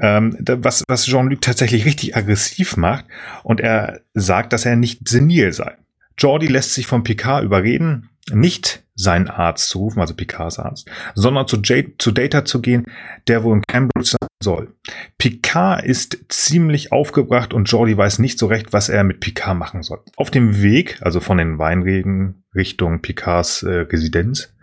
Ähm, 0.00 0.36
was, 0.40 0.84
was 0.88 1.06
Jean-Luc 1.06 1.40
tatsächlich 1.40 1.84
richtig 1.84 2.16
aggressiv 2.16 2.76
macht 2.76 3.04
und 3.44 3.60
er 3.60 4.00
sagt, 4.14 4.52
dass 4.52 4.66
er 4.66 4.76
nicht 4.76 5.08
senil 5.08 5.52
sei. 5.52 5.76
Jordi 6.18 6.46
lässt 6.46 6.74
sich 6.74 6.86
von 6.86 7.04
Picard 7.04 7.44
überreden, 7.44 8.10
nicht 8.32 8.82
seinen 8.96 9.28
Arzt 9.28 9.68
zu 9.68 9.78
rufen, 9.78 10.00
also 10.00 10.14
Picards 10.14 10.58
Arzt, 10.58 10.90
sondern 11.14 11.46
zu, 11.46 11.58
J 11.58 11.94
zu 11.98 12.10
Data 12.10 12.44
zu 12.44 12.60
gehen, 12.60 12.84
der 13.28 13.44
wohl 13.44 13.56
in 13.56 13.62
Cambridge 13.62 14.16
sein 14.18 14.28
soll. 14.42 14.74
Picard 15.18 15.84
ist 15.84 16.18
ziemlich 16.28 16.92
aufgebracht 16.92 17.52
und 17.52 17.70
Jordi 17.70 17.96
weiß 17.96 18.18
nicht 18.18 18.38
so 18.38 18.46
recht, 18.46 18.72
was 18.72 18.88
er 18.88 19.04
mit 19.04 19.20
Picard 19.20 19.56
machen 19.56 19.82
soll. 19.82 20.00
Auf 20.16 20.30
dem 20.30 20.60
Weg, 20.62 20.98
also 21.02 21.20
von 21.20 21.38
den 21.38 21.58
Weinregen 21.58 22.42
Richtung 22.54 23.02
Picards 23.02 23.62
äh, 23.62 23.80
Residenz, 23.80 24.55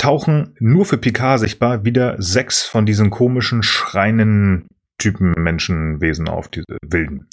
tauchen 0.00 0.56
nur 0.58 0.86
für 0.86 0.96
Picard 0.96 1.40
sichtbar 1.40 1.84
wieder 1.84 2.20
sechs 2.20 2.62
von 2.62 2.86
diesen 2.86 3.10
komischen, 3.10 3.62
schreinen 3.62 4.66
Typen 4.98 5.32
Menschenwesen 5.32 6.28
auf, 6.28 6.48
diese 6.48 6.78
wilden. 6.82 7.28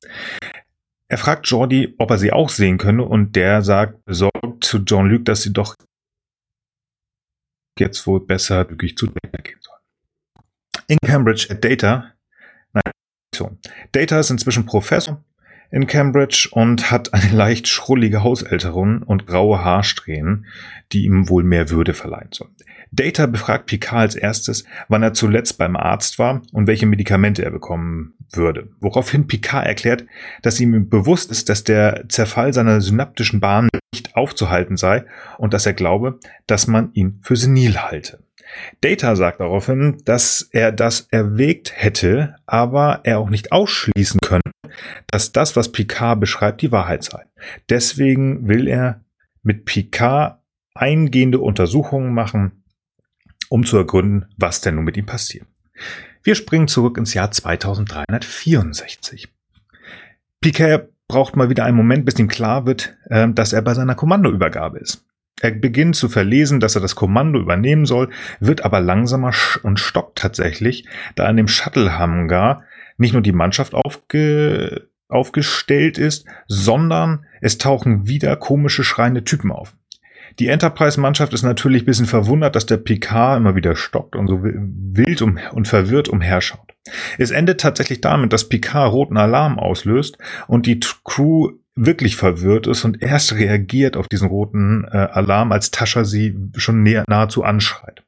Er 1.10 1.17
fragt 1.17 1.47
Jordi, 1.47 1.95
ob 1.97 2.12
er 2.12 2.17
sie 2.17 2.34
auch 2.34 2.49
sehen 2.49 2.77
könne 2.77 3.03
und 3.03 3.38
der 3.38 3.62
sagt 3.62 4.03
besorgt 4.03 4.65
zu 4.65 4.84
Jean-Luc, 4.84 5.23
dass 5.23 5.43
sie 5.43 5.53
doch 5.53 5.75
jetzt 7.80 8.06
wohl 8.06 8.25
besser 8.25 8.69
wirklich 8.69 8.97
zu 8.97 9.08
Data 9.08 9.41
gehen 9.41 9.60
sollen. 9.62 9.77
In 10.88 10.97
Cambridge 11.06 11.47
at 11.49 11.63
Data, 11.63 12.12
nein. 12.73 13.60
Data 13.93 14.19
ist 14.19 14.30
inzwischen 14.30 14.65
Professor 14.65 15.23
in 15.71 15.88
Cambridge 15.88 16.49
und 16.51 16.91
hat 16.91 17.13
eine 17.13 17.32
leicht 17.32 17.67
schrullige 17.67 18.23
Haushälterin 18.23 19.03
und 19.03 19.27
graue 19.27 19.63
Haarsträhnen, 19.63 20.45
die 20.91 21.06
ihm 21.06 21.30
wohl 21.30 21.43
mehr 21.43 21.69
Würde 21.69 21.93
verleihen 21.93 22.30
sollen. 22.32 22.56
Data 22.91 23.25
befragt 23.25 23.65
Picard 23.65 23.99
als 23.99 24.15
erstes, 24.15 24.63
wann 24.88 25.03
er 25.03 25.13
zuletzt 25.13 25.58
beim 25.58 25.75
Arzt 25.75 26.19
war 26.19 26.41
und 26.53 26.67
welche 26.67 26.86
Medikamente 26.86 27.43
er 27.43 27.51
bekommen 27.51 28.13
würde. 28.32 28.69
Woraufhin 28.80 29.27
Picard 29.27 29.65
erklärt, 29.65 30.06
dass 30.41 30.60
ihm 30.60 30.89
bewusst 30.89 31.32
ist, 31.32 31.49
dass 31.49 31.63
der 31.63 32.06
Zerfall 32.08 32.53
seiner 32.53 32.82
synaptischen 32.82 33.39
Bahnen 33.39 33.69
nicht 33.93 34.15
aufzuhalten 34.15 34.77
sei 34.77 35.06
und 35.38 35.53
dass 35.53 35.65
er 35.65 35.73
glaube, 35.73 36.19
dass 36.45 36.67
man 36.67 36.91
ihn 36.93 37.19
für 37.21 37.36
senil 37.36 37.77
halte. 37.77 38.19
Data 38.81 39.15
sagt 39.15 39.39
daraufhin, 39.39 39.97
dass 40.05 40.47
er 40.51 40.71
das 40.71 41.07
erwägt 41.12 41.73
hätte, 41.75 42.36
aber 42.45 43.01
er 43.03 43.19
auch 43.19 43.29
nicht 43.29 43.51
ausschließen 43.51 44.19
könne, 44.21 44.41
dass 45.12 45.31
das, 45.31 45.55
was 45.55 45.71
Picard 45.71 46.19
beschreibt, 46.19 46.62
die 46.62 46.71
Wahrheit 46.71 47.03
sei. 47.03 47.23
Deswegen 47.69 48.47
will 48.47 48.67
er 48.67 49.01
mit 49.43 49.65
Picard 49.65 50.39
eingehende 50.73 51.39
Untersuchungen 51.39 52.13
machen, 52.13 52.63
um 53.49 53.65
zu 53.65 53.77
ergründen, 53.77 54.27
was 54.38 54.62
denn 54.62 54.75
nun 54.75 54.83
mit 54.83 54.97
ihm 54.97 55.05
passiert. 55.05 55.47
Wir 56.23 56.36
springen 56.36 56.67
zurück 56.67 56.97
ins 56.97 57.13
Jahr 57.13 57.31
2364. 57.31 59.29
Picard 60.41 60.89
braucht 61.07 61.36
mal 61.36 61.49
wieder 61.49 61.63
einen 61.63 61.77
Moment, 61.77 62.05
bis 62.05 62.19
ihm 62.19 62.27
klar 62.27 62.65
wird, 62.65 62.97
äh, 63.05 63.29
dass 63.29 63.53
er 63.53 63.62
bei 63.62 63.73
seiner 63.73 63.95
Kommandoübergabe 63.95 64.79
ist. 64.79 65.06
Er 65.39 65.52
beginnt 65.52 65.95
zu 65.95 66.10
verlesen, 66.10 66.60
dass 66.60 66.76
er 66.76 66.82
das 66.82 66.95
Kommando 66.95 67.39
übernehmen 67.39 67.86
soll, 67.86 68.10
wird 68.39 68.65
aber 68.65 68.80
langsamer 68.80 69.32
und 69.63 69.80
stockt 69.80 70.17
tatsächlich, 70.17 70.88
da 71.15 71.26
an 71.26 71.38
dem 71.38 71.47
Shuttle-Hangar 71.47 72.63
nicht 72.97 73.13
nur 73.13 73.21
die 73.21 73.32
Mannschaft 73.32 73.73
aufge 73.73 74.89
aufgestellt 75.10 75.97
ist, 75.97 76.26
sondern 76.47 77.26
es 77.39 77.58
tauchen 77.58 78.08
wieder 78.08 78.36
komische 78.36 78.84
schreiende 78.84 79.23
Typen 79.23 79.52
auf. 79.52 79.73
Die 80.39 80.50
Enterprise-Mannschaft 80.50 81.34
ist 81.34 81.43
natürlich 81.43 81.84
ein 81.84 81.86
bisschen 81.86 82.06
verwundert, 82.06 82.56
dass 82.56 82.65
der 82.65 82.78
Picard 82.78 83.38
immer 83.38 83.56
wieder 83.56 83.76
stockt 83.76 84.15
und 84.15 84.28
so 84.28 84.43
wild 84.43 85.21
und 85.21 85.67
verwirrt 85.67 86.10
umherschaut. 86.10 86.73
Es 87.17 87.32
endet 87.32 87.62
tatsächlich 87.62 88.02
damit, 88.02 88.34
dass 88.34 88.50
Picard 88.50 88.91
roten 88.91 89.17
Alarm 89.17 89.58
auslöst 89.58 90.17
und 90.47 90.65
die 90.65 90.80
Crew 91.04 91.54
wirklich 91.77 92.15
verwirrt 92.15 92.67
ist 92.67 92.83
und 92.83 93.01
erst 93.01 93.33
reagiert 93.33 93.95
auf 93.95 94.07
diesen 94.07 94.27
roten 94.27 94.85
äh, 94.85 94.97
Alarm, 94.97 95.51
als 95.51 95.71
Tascha 95.71 96.03
sie 96.03 96.35
schon 96.57 96.83
näher, 96.83 97.05
nahezu 97.07 97.43
anschreit. 97.43 98.03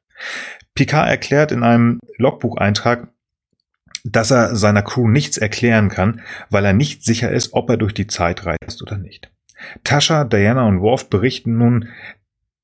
Picard 0.74 1.08
erklärt 1.08 1.52
in 1.52 1.62
einem 1.62 2.00
Logbucheintrag, 2.16 3.08
dass 4.04 4.30
er 4.30 4.56
seiner 4.56 4.82
Crew 4.82 5.08
nichts 5.08 5.38
erklären 5.38 5.88
kann, 5.88 6.20
weil 6.48 6.64
er 6.64 6.72
nicht 6.72 7.04
sicher 7.04 7.30
ist, 7.30 7.52
ob 7.52 7.70
er 7.70 7.76
durch 7.76 7.94
die 7.94 8.06
Zeit 8.06 8.44
reist 8.46 8.82
oder 8.82 8.98
nicht. 8.98 9.30
Tascha, 9.84 10.24
Diana 10.24 10.66
und 10.66 10.80
Worf 10.80 11.10
berichten 11.10 11.58
nun 11.58 11.88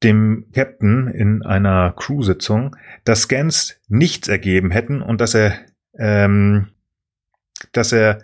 dem 0.03 0.47
Captain 0.55 1.09
in 1.09 1.43
einer 1.43 1.93
Crew-Sitzung, 1.97 2.77
dass 3.05 3.23
Scans 3.23 3.81
nichts 3.89 4.29
ergeben 4.29 4.71
hätten 4.71 5.03
und 5.03 5.21
dass 5.21 5.35
er, 5.35 5.59
ähm, 5.99 6.69
dass 7.73 7.93
er, 7.93 8.21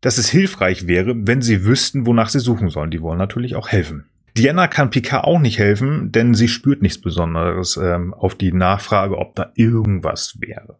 dass 0.00 0.18
es 0.18 0.28
hilfreich 0.28 0.86
wäre, 0.86 1.14
wenn 1.26 1.42
sie 1.42 1.64
wüssten, 1.64 2.06
wonach 2.06 2.28
sie 2.28 2.40
suchen 2.40 2.70
sollen. 2.70 2.90
Die 2.90 3.02
wollen 3.02 3.18
natürlich 3.18 3.56
auch 3.56 3.68
helfen. 3.68 4.06
Diana 4.36 4.68
kann 4.68 4.90
Picard 4.90 5.24
auch 5.24 5.40
nicht 5.40 5.58
helfen, 5.58 6.12
denn 6.12 6.34
sie 6.34 6.48
spürt 6.48 6.82
nichts 6.82 7.00
Besonderes 7.00 7.76
ähm, 7.76 8.14
auf 8.14 8.34
die 8.34 8.52
Nachfrage, 8.52 9.18
ob 9.18 9.34
da 9.34 9.52
irgendwas 9.54 10.36
wäre. 10.40 10.78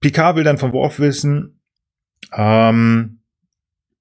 Picard 0.00 0.36
will 0.36 0.44
dann 0.44 0.58
von 0.58 0.72
Worf 0.72 0.98
wissen, 0.98 1.60
ähm, 2.32 3.18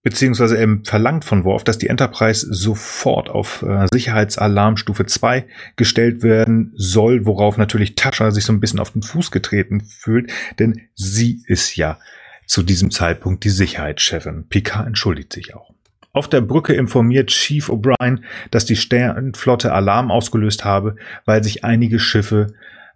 beziehungsweise 0.03 0.57
er 0.57 0.79
verlangt 0.85 1.25
von 1.25 1.43
Worf, 1.43 1.65
dass 1.65 1.77
die 1.77 1.87
Enterprise 1.87 2.47
sofort 2.49 3.29
auf 3.29 3.63
äh, 3.63 3.87
Sicherheitsalarmstufe 3.91 5.05
2 5.05 5.45
gestellt 5.75 6.23
werden 6.23 6.71
soll, 6.75 7.25
worauf 7.25 7.57
natürlich 7.57 7.95
Tascha 7.95 8.31
sich 8.31 8.45
so 8.45 8.53
ein 8.53 8.61
bisschen 8.61 8.79
auf 8.79 8.91
den 8.91 9.01
Fuß 9.01 9.31
getreten 9.31 9.81
fühlt, 9.81 10.31
denn 10.59 10.81
sie 10.95 11.43
ist 11.47 11.75
ja 11.75 11.99
zu 12.47 12.63
diesem 12.63 12.89
Zeitpunkt 12.89 13.43
die 13.43 13.49
Sicherheitschefin. 13.49 14.47
Picard 14.49 14.87
entschuldigt 14.87 15.31
sich 15.31 15.53
auch. 15.55 15.73
Auf 16.13 16.27
der 16.27 16.41
Brücke 16.41 16.73
informiert 16.73 17.29
Chief 17.29 17.69
O'Brien, 17.69 18.23
dass 18.49 18.65
die 18.65 18.75
Sternflotte 18.75 19.71
Alarm 19.71 20.09
ausgelöst 20.09 20.65
habe, 20.65 20.95
weil 21.25 21.43
sich 21.43 21.63
einige 21.63 21.99
Schiffe 21.99 22.47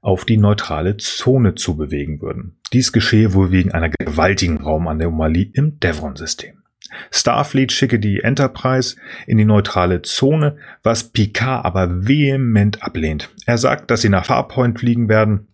auf 0.01 0.25
die 0.25 0.37
neutrale 0.37 0.97
Zone 0.97 1.53
zu 1.53 1.77
bewegen 1.77 2.21
würden. 2.21 2.57
Dies 2.73 2.91
geschehe 2.91 3.35
wohl 3.35 3.51
wegen 3.51 3.71
einer 3.71 3.89
gewaltigen 3.89 4.61
Raumanomalie 4.61 5.51
im 5.53 5.79
Devon-System. 5.79 6.63
Starfleet 7.11 7.71
schicke 7.71 7.99
die 7.99 8.21
Enterprise 8.21 8.95
in 9.27 9.37
die 9.37 9.45
neutrale 9.45 10.01
Zone, 10.01 10.57
was 10.83 11.09
Picard 11.09 11.63
aber 11.63 12.07
vehement 12.07 12.81
ablehnt. 12.83 13.29
Er 13.45 13.57
sagt, 13.57 13.91
dass 13.91 14.01
sie 14.01 14.09
nach 14.09 14.25
Farpoint 14.25 14.79
fliegen 14.79 15.07
werden, 15.07 15.47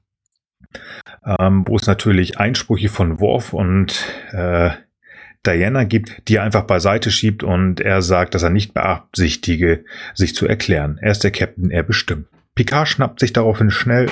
ähm, 1.40 1.64
wo 1.68 1.76
es 1.76 1.88
natürlich 1.88 2.40
Einsprüche 2.40 2.90
von 2.90 3.20
Worf 3.20 3.54
und 3.54 4.04
äh, 4.32 4.72
Diana 5.46 5.84
gibt, 5.86 6.28
die 6.28 6.36
er 6.36 6.44
einfach 6.44 6.64
beiseite 6.64 7.12
schiebt 7.12 7.44
und 7.44 7.80
er 7.80 8.02
sagt, 8.02 8.36
dass 8.36 8.44
er 8.44 8.50
nicht 8.50 8.74
beabsichtige, 8.74 9.86
sich 10.14 10.36
zu 10.36 10.48
erklären. 10.48 10.98
Er 11.02 11.12
ist 11.12 11.24
der 11.24 11.32
Captain, 11.32 11.72
er 11.72 11.84
bestimmt. 11.84 12.28
Picard 12.56 12.88
schnappt 12.88 13.20
sich 13.20 13.34
daraufhin 13.34 13.72
schnell 13.72 14.08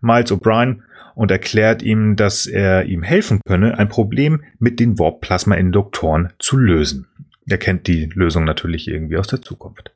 Miles 0.00 0.32
O'Brien 0.32 0.82
und 1.14 1.30
erklärt 1.30 1.82
ihm, 1.82 2.16
dass 2.16 2.46
er 2.46 2.84
ihm 2.84 3.02
helfen 3.02 3.40
könne, 3.44 3.78
ein 3.78 3.88
Problem 3.88 4.44
mit 4.58 4.78
den 4.78 4.98
Warp-Plasma-Induktoren 4.98 6.32
zu 6.38 6.56
lösen. 6.56 7.08
Er 7.48 7.58
kennt 7.58 7.86
die 7.86 8.06
Lösung 8.14 8.44
natürlich 8.44 8.88
irgendwie 8.88 9.16
aus 9.16 9.26
der 9.26 9.42
Zukunft. 9.42 9.90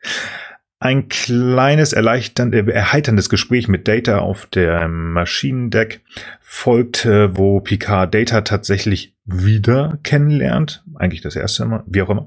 Ein 0.83 1.09
kleines 1.09 1.93
erleichternde, 1.93 2.67
erheiterndes 2.73 3.29
Gespräch 3.29 3.69
mit 3.69 3.87
Data 3.87 4.19
auf 4.19 4.47
dem 4.47 5.13
Maschinendeck 5.13 6.01
folgt, 6.41 7.07
wo 7.07 7.61
Picard 7.61 8.13
Data 8.13 8.41
tatsächlich 8.41 9.15
wieder 9.25 10.01
kennenlernt. 10.03 10.83
Eigentlich 10.97 11.21
das 11.21 11.37
erste 11.37 11.67
Mal, 11.67 11.85
wie 11.87 12.03
auch 12.03 12.11
immer. 12.11 12.27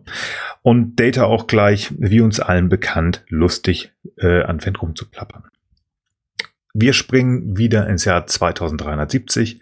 Und 0.61 1.01
Data 1.01 1.25
auch 1.25 1.47
gleich, 1.47 1.91
wie 1.97 2.21
uns 2.21 2.39
allen 2.39 2.69
bekannt, 2.69 3.25
lustig 3.27 3.91
äh, 4.19 4.43
anfängt 4.43 4.81
rumzuplappern. 4.81 5.43
Wir 6.73 6.93
springen 6.93 7.57
wieder 7.57 7.89
ins 7.89 8.05
Jahr 8.05 8.25
2370 8.25 9.59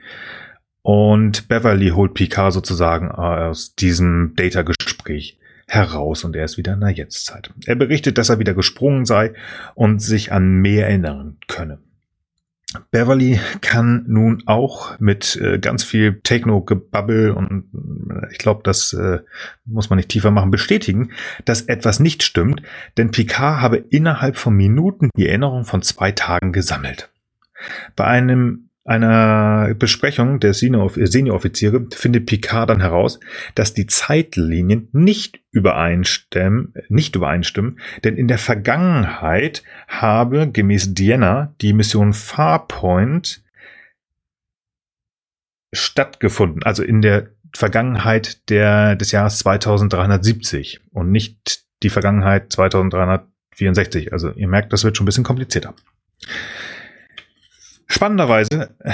und 0.83 1.47
Beverly 1.47 1.89
holt 1.89 2.13
Picard 2.13 2.53
sozusagen 2.53 3.09
aus 3.09 3.73
diesem 3.73 4.33
Data-Gespräch 4.35 5.39
heraus 5.73 6.23
und 6.23 6.35
er 6.35 6.45
ist 6.45 6.57
wieder 6.57 6.73
in 6.73 6.81
der 6.81 6.91
Jetztzeit. 6.91 7.51
Er 7.65 7.75
berichtet, 7.75 8.17
dass 8.17 8.29
er 8.29 8.39
wieder 8.39 8.53
gesprungen 8.53 9.05
sei 9.05 9.33
und 9.75 10.01
sich 10.01 10.31
an 10.31 10.55
mehr 10.61 10.87
erinnern 10.87 11.37
könne. 11.47 11.79
Beverly 12.91 13.39
kann 13.61 14.05
nun 14.07 14.43
auch 14.45 14.99
mit 14.99 15.35
äh, 15.35 15.59
ganz 15.59 15.83
viel 15.83 16.19
Techno-Gebabbel 16.21 17.31
und 17.31 17.65
äh, 18.09 18.31
ich 18.31 18.39
glaube, 18.39 18.61
das 18.63 18.93
äh, 18.93 19.19
muss 19.65 19.89
man 19.89 19.97
nicht 19.97 20.09
tiefer 20.09 20.31
machen, 20.31 20.51
bestätigen, 20.51 21.11
dass 21.45 21.61
etwas 21.61 21.99
nicht 21.99 22.23
stimmt, 22.23 22.63
denn 22.97 23.11
Picard 23.11 23.61
habe 23.61 23.77
innerhalb 23.77 24.37
von 24.37 24.55
Minuten 24.55 25.09
die 25.15 25.27
Erinnerung 25.27 25.65
von 25.65 25.81
zwei 25.81 26.11
Tagen 26.11 26.51
gesammelt. 26.51 27.11
Bei 27.95 28.05
einem 28.05 28.69
einer 28.85 29.73
Besprechung 29.75 30.39
der 30.39 30.53
Senioroffiziere 30.53 31.87
findet 31.91 32.25
Picard 32.25 32.69
dann 32.69 32.81
heraus, 32.81 33.19
dass 33.55 33.73
die 33.73 33.87
Zeitlinien 33.87 34.89
nicht 34.91 35.39
übereinstimmen, 35.51 36.73
nicht 36.89 37.15
übereinstimmen, 37.15 37.79
denn 38.03 38.17
in 38.17 38.27
der 38.27 38.39
Vergangenheit 38.39 39.63
habe 39.87 40.51
gemäß 40.51 40.93
Diana 40.93 41.55
die 41.61 41.73
Mission 41.73 42.13
Farpoint 42.13 43.41
stattgefunden, 45.71 46.63
also 46.63 46.83
in 46.83 47.01
der 47.01 47.29
Vergangenheit 47.55 48.49
der, 48.49 48.95
des 48.95 49.11
Jahres 49.11 49.39
2370 49.39 50.81
und 50.91 51.11
nicht 51.11 51.63
die 51.83 51.89
Vergangenheit 51.89 52.51
2364. 52.51 54.11
Also 54.11 54.31
ihr 54.31 54.47
merkt, 54.47 54.73
das 54.73 54.83
wird 54.83 54.97
schon 54.97 55.03
ein 55.03 55.07
bisschen 55.07 55.23
komplizierter. 55.23 55.73
Spannenderweise 57.93 58.75
äh, 58.79 58.91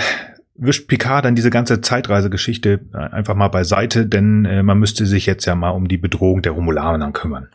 wischt 0.56 0.90
Picard 0.90 1.24
dann 1.24 1.36
diese 1.36 1.50
ganze 1.50 1.80
Zeitreisegeschichte 1.80 2.82
äh, 2.94 2.98
einfach 2.98 3.34
mal 3.34 3.48
beiseite, 3.48 4.06
denn 4.06 4.44
äh, 4.44 4.62
man 4.62 4.78
müsste 4.78 5.06
sich 5.06 5.26
jetzt 5.26 5.46
ja 5.46 5.56
mal 5.56 5.70
um 5.70 5.88
die 5.88 5.98
Bedrohung 5.98 6.42
der 6.42 6.52
Romulaner 6.52 7.12
kümmern. 7.14 7.48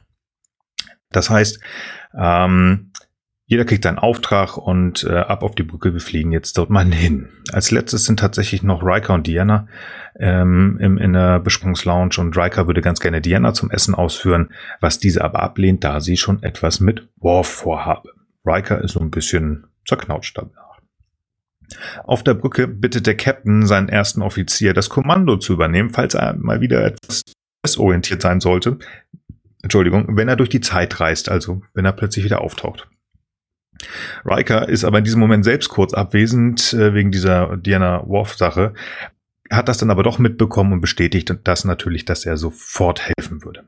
Das 1.10 1.28
heißt, 1.28 1.60
ähm, 2.18 2.92
jeder 3.44 3.66
kriegt 3.66 3.84
einen 3.84 3.98
Auftrag 3.98 4.56
und 4.56 5.04
äh, 5.04 5.16
ab 5.16 5.42
auf 5.42 5.54
die 5.54 5.64
Brücke, 5.64 5.92
wir 5.92 6.00
fliegen 6.00 6.32
jetzt 6.32 6.56
dort 6.56 6.70
mal 6.70 6.86
hin. 6.86 7.28
Als 7.52 7.70
letztes 7.70 8.06
sind 8.06 8.18
tatsächlich 8.18 8.62
noch 8.62 8.82
Riker 8.82 9.12
und 9.12 9.26
Diana 9.26 9.68
ähm, 10.18 10.78
im, 10.80 10.96
in 10.96 11.12
der 11.12 11.40
Besprechungslounge 11.40 12.16
und 12.18 12.38
Riker 12.38 12.66
würde 12.66 12.80
ganz 12.80 13.00
gerne 13.00 13.20
Diana 13.20 13.52
zum 13.52 13.70
Essen 13.70 13.94
ausführen, 13.94 14.48
was 14.80 14.98
diese 14.98 15.22
aber 15.22 15.42
ablehnt, 15.42 15.84
da 15.84 16.00
sie 16.00 16.16
schon 16.16 16.42
etwas 16.42 16.80
mit 16.80 17.06
Worf 17.16 17.48
vorhabe. 17.48 18.08
Riker 18.46 18.80
ist 18.80 18.92
so 18.92 19.00
ein 19.00 19.10
bisschen 19.10 19.66
zerknautscht 19.86 20.38
dabei. 20.38 20.63
Auf 22.04 22.22
der 22.22 22.34
Brücke 22.34 22.68
bittet 22.68 23.06
der 23.06 23.16
Captain 23.16 23.66
seinen 23.66 23.88
ersten 23.88 24.22
Offizier, 24.22 24.74
das 24.74 24.88
Kommando 24.88 25.36
zu 25.36 25.52
übernehmen, 25.52 25.90
falls 25.90 26.14
er 26.14 26.34
mal 26.34 26.60
wieder 26.60 26.84
etwas 26.84 27.22
desorientiert 27.64 28.22
sein 28.22 28.40
sollte. 28.40 28.78
Entschuldigung, 29.62 30.16
wenn 30.16 30.28
er 30.28 30.36
durch 30.36 30.50
die 30.50 30.60
Zeit 30.60 31.00
reist, 31.00 31.30
also 31.30 31.62
wenn 31.72 31.84
er 31.84 31.92
plötzlich 31.92 32.24
wieder 32.24 32.42
auftaucht. 32.42 32.88
Riker 34.24 34.68
ist 34.68 34.84
aber 34.84 34.98
in 34.98 35.04
diesem 35.04 35.20
Moment 35.20 35.44
selbst 35.44 35.68
kurz 35.68 35.94
abwesend 35.94 36.72
äh, 36.74 36.94
wegen 36.94 37.10
dieser 37.10 37.56
Diana 37.56 38.06
Worf-Sache, 38.06 38.74
hat 39.50 39.68
das 39.68 39.78
dann 39.78 39.90
aber 39.90 40.02
doch 40.02 40.18
mitbekommen 40.18 40.72
und 40.72 40.80
bestätigt 40.80 41.34
das 41.44 41.64
natürlich, 41.64 42.04
dass 42.04 42.24
er 42.24 42.36
sofort 42.36 43.02
helfen 43.02 43.44
würde. 43.44 43.64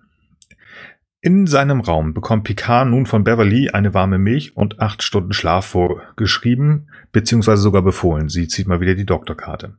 In 1.27 1.49
seinem 1.49 1.81
Raum 1.81 2.15
bekommt 2.15 2.45
Picard 2.45 2.89
nun 2.89 3.05
von 3.05 3.25
Beverly 3.25 3.71
eine 3.71 3.95
warme 3.95 4.17
Milch 4.17 4.57
und 4.57 4.79
acht 4.79 5.03
Stunden 5.03 5.33
Schlaf 5.33 5.67
vorgeschrieben, 5.67 6.89
beziehungsweise 7.11 7.63
sogar 7.63 7.83
befohlen. 7.83 8.29
Sie 8.29 8.47
zieht 8.47 8.69
mal 8.69 8.81
wieder 8.81 8.95
die 8.95 9.07
Doktorkarte. 9.07 9.75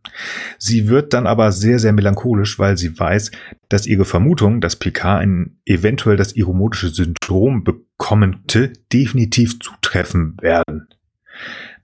Sie 0.57 0.89
wird 0.89 1.13
dann 1.13 1.25
aber 1.25 1.53
sehr, 1.53 1.79
sehr 1.79 1.93
melancholisch, 1.93 2.59
weil 2.59 2.77
sie 2.77 2.99
weiß, 2.99 3.31
dass 3.69 3.87
ihre 3.87 4.03
Vermutung, 4.03 4.59
dass 4.59 4.75
Picard 4.75 5.21
ein 5.21 5.55
eventuell 5.65 6.17
das 6.17 6.33
iromotische 6.33 6.89
Syndrom 6.89 7.63
bekommte, 7.63 8.73
definitiv 8.91 9.57
zutreffen 9.61 10.35
werden. 10.41 10.89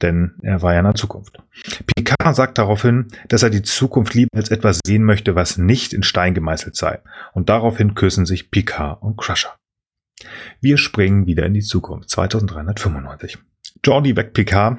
Denn 0.01 0.34
er 0.41 0.62
war 0.62 0.73
ja 0.73 0.79
in 0.79 0.86
der 0.86 0.95
Zukunft. 0.95 1.41
Picard 1.86 2.36
sagt 2.36 2.58
daraufhin, 2.58 3.08
dass 3.27 3.43
er 3.43 3.49
die 3.49 3.62
Zukunft 3.62 4.13
lieber 4.13 4.29
als 4.36 4.49
etwas 4.49 4.79
sehen 4.86 5.03
möchte, 5.03 5.36
was 5.36 5.58
nicht 5.58 5.93
in 5.93 6.03
Stein 6.03 6.34
gemeißelt 6.34 6.75
sei. 6.75 6.99
Und 7.34 7.49
daraufhin 7.49 7.95
küssen 7.95 8.25
sich 8.25 8.51
Picard 8.51 9.01
und 9.01 9.17
Crusher. 9.17 9.56
Wir 10.62 10.77
springen 10.77 11.25
wieder 11.25 11.45
in 11.45 11.53
die 11.53 11.62
Zukunft. 11.62 12.10
2395. 12.10 13.38
Jordi 13.84 14.15
weckt 14.15 14.34
Picard 14.34 14.77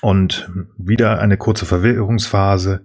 und 0.00 0.50
wieder 0.76 1.20
eine 1.20 1.36
kurze 1.36 1.66
Verwirrungsphase, 1.66 2.82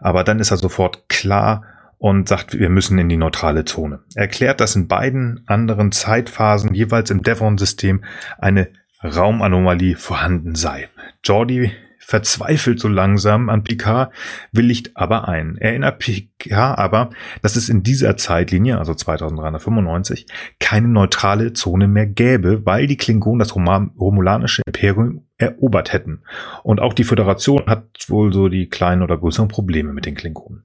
aber 0.00 0.24
dann 0.24 0.40
ist 0.40 0.50
er 0.50 0.56
sofort 0.56 1.08
klar 1.08 1.64
und 1.98 2.28
sagt, 2.28 2.58
wir 2.58 2.68
müssen 2.68 2.98
in 2.98 3.08
die 3.08 3.16
neutrale 3.16 3.64
Zone. 3.64 4.00
Er 4.14 4.22
erklärt, 4.22 4.60
dass 4.60 4.76
in 4.76 4.86
beiden 4.86 5.42
anderen 5.46 5.92
Zeitphasen 5.92 6.74
jeweils 6.74 7.10
im 7.10 7.22
Devon-System 7.22 8.04
eine 8.38 8.68
Raumanomalie 9.02 9.96
vorhanden 9.96 10.54
sei. 10.54 10.88
Jordi 11.24 11.72
verzweifelt 12.08 12.80
so 12.80 12.88
langsam 12.88 13.50
an 13.50 13.64
Picard, 13.64 14.12
willigt 14.50 14.96
aber 14.96 15.28
ein. 15.28 15.58
Erinnert 15.58 15.98
Picard 15.98 16.78
aber, 16.78 17.10
dass 17.42 17.54
es 17.54 17.68
in 17.68 17.82
dieser 17.82 18.16
Zeitlinie, 18.16 18.78
also 18.78 18.94
2395, 18.94 20.26
keine 20.58 20.88
neutrale 20.88 21.52
Zone 21.52 21.86
mehr 21.86 22.06
gäbe, 22.06 22.64
weil 22.64 22.86
die 22.86 22.96
Klingonen 22.96 23.40
das 23.40 23.54
romulanische 23.54 24.62
Imperium 24.66 25.26
erobert 25.36 25.92
hätten. 25.92 26.22
Und 26.62 26.80
auch 26.80 26.94
die 26.94 27.04
Föderation 27.04 27.66
hat 27.66 27.84
wohl 28.08 28.32
so 28.32 28.48
die 28.48 28.70
kleinen 28.70 29.02
oder 29.02 29.18
größeren 29.18 29.48
Probleme 29.48 29.92
mit 29.92 30.06
den 30.06 30.14
Klingonen. 30.14 30.64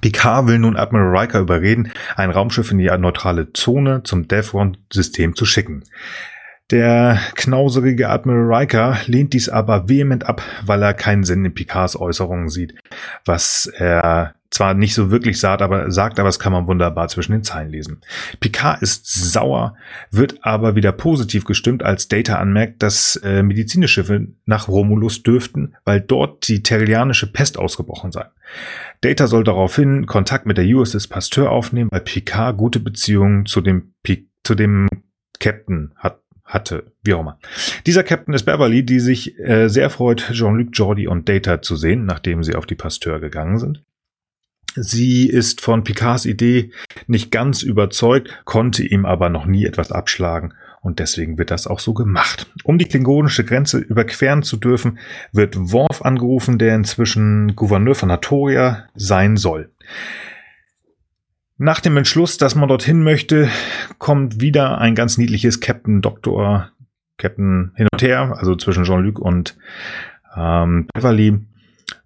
Picard 0.00 0.46
will 0.46 0.58
nun 0.58 0.76
Admiral 0.76 1.18
Riker 1.18 1.40
überreden, 1.40 1.92
ein 2.16 2.30
Raumschiff 2.30 2.70
in 2.70 2.78
die 2.78 2.90
neutrale 2.96 3.52
Zone 3.52 4.04
zum 4.04 4.26
Devron-System 4.26 5.34
zu 5.34 5.44
schicken. 5.44 5.84
Der 6.70 7.18
knauserige 7.34 8.08
Admiral 8.08 8.60
Riker 8.60 8.98
lehnt 9.06 9.32
dies 9.32 9.48
aber 9.48 9.88
vehement 9.88 10.26
ab, 10.26 10.42
weil 10.64 10.82
er 10.82 10.94
keinen 10.94 11.24
Sinn 11.24 11.44
in 11.44 11.54
Picards 11.54 11.98
Äußerungen 11.98 12.48
sieht, 12.48 12.74
was 13.24 13.66
er 13.66 14.34
zwar 14.50 14.74
nicht 14.74 14.94
so 14.94 15.10
wirklich 15.10 15.38
sagt, 15.38 15.62
aber 15.62 15.90
sagt, 15.90 16.18
aber 16.18 16.28
das 16.28 16.40
kann 16.40 16.52
man 16.52 16.66
wunderbar 16.66 17.08
zwischen 17.08 17.32
den 17.32 17.44
Zeilen 17.44 17.70
lesen. 17.70 18.00
Picard 18.40 18.82
ist 18.82 19.06
sauer, 19.06 19.76
wird 20.10 20.44
aber 20.44 20.74
wieder 20.74 20.92
positiv 20.92 21.44
gestimmt, 21.44 21.84
als 21.84 22.08
Data 22.08 22.36
anmerkt, 22.36 22.82
dass 22.82 23.16
äh, 23.16 23.42
Medizinschiffe 23.42 24.26
nach 24.46 24.68
Romulus 24.68 25.22
dürften, 25.22 25.76
weil 25.84 26.00
dort 26.00 26.48
die 26.48 26.62
terrianische 26.62 27.30
Pest 27.32 27.58
ausgebrochen 27.58 28.10
sei. 28.10 28.26
Data 29.00 29.28
soll 29.28 29.44
daraufhin 29.44 30.06
Kontakt 30.06 30.46
mit 30.46 30.58
der 30.58 30.66
USS 30.66 31.06
Pasteur 31.06 31.50
aufnehmen, 31.50 31.90
weil 31.92 32.00
Picard 32.00 32.56
gute 32.56 32.80
Beziehungen 32.80 33.46
zu 33.46 33.60
dem, 33.60 33.94
zu 34.42 34.54
dem 34.56 34.88
Captain 35.38 35.92
hat 35.96 36.19
hatte, 36.50 36.92
wie 37.02 37.14
auch 37.14 37.20
immer. 37.20 37.38
Dieser 37.86 38.02
Captain 38.02 38.34
ist 38.34 38.44
Beverly, 38.44 38.84
die 38.84 39.00
sich 39.00 39.38
äh, 39.38 39.68
sehr 39.68 39.90
freut, 39.90 40.30
Jean-Luc, 40.32 40.68
Jordi 40.72 41.08
und 41.08 41.28
Data 41.28 41.62
zu 41.62 41.76
sehen, 41.76 42.04
nachdem 42.04 42.42
sie 42.42 42.54
auf 42.54 42.66
die 42.66 42.74
Pasteur 42.74 43.20
gegangen 43.20 43.58
sind. 43.58 43.82
Sie 44.76 45.28
ist 45.28 45.60
von 45.60 45.82
Picards 45.82 46.26
Idee 46.26 46.70
nicht 47.08 47.32
ganz 47.32 47.62
überzeugt, 47.62 48.42
konnte 48.44 48.84
ihm 48.84 49.04
aber 49.04 49.28
noch 49.28 49.46
nie 49.46 49.64
etwas 49.64 49.90
abschlagen 49.90 50.54
und 50.80 50.98
deswegen 50.98 51.38
wird 51.38 51.50
das 51.50 51.66
auch 51.66 51.80
so 51.80 51.92
gemacht. 51.92 52.46
Um 52.64 52.78
die 52.78 52.84
klingonische 52.84 53.44
Grenze 53.44 53.78
überqueren 53.78 54.42
zu 54.42 54.56
dürfen, 54.56 54.98
wird 55.32 55.56
Worf 55.56 56.02
angerufen, 56.02 56.58
der 56.58 56.74
inzwischen 56.74 57.56
Gouverneur 57.56 57.94
von 57.94 58.12
Hatoria 58.12 58.84
sein 58.94 59.36
soll. 59.36 59.70
Nach 61.62 61.80
dem 61.80 61.98
Entschluss, 61.98 62.38
dass 62.38 62.54
man 62.54 62.70
dorthin 62.70 63.02
möchte, 63.02 63.50
kommt 63.98 64.40
wieder 64.40 64.78
ein 64.78 64.94
ganz 64.94 65.18
niedliches 65.18 65.60
Captain 65.60 66.00
Doktor, 66.00 66.70
Captain 67.18 67.72
hin 67.76 67.86
und 67.92 68.00
her, 68.00 68.34
also 68.38 68.56
zwischen 68.56 68.84
Jean-Luc 68.84 69.18
und 69.18 69.58
ähm, 70.34 70.86
Beverly, 70.94 71.38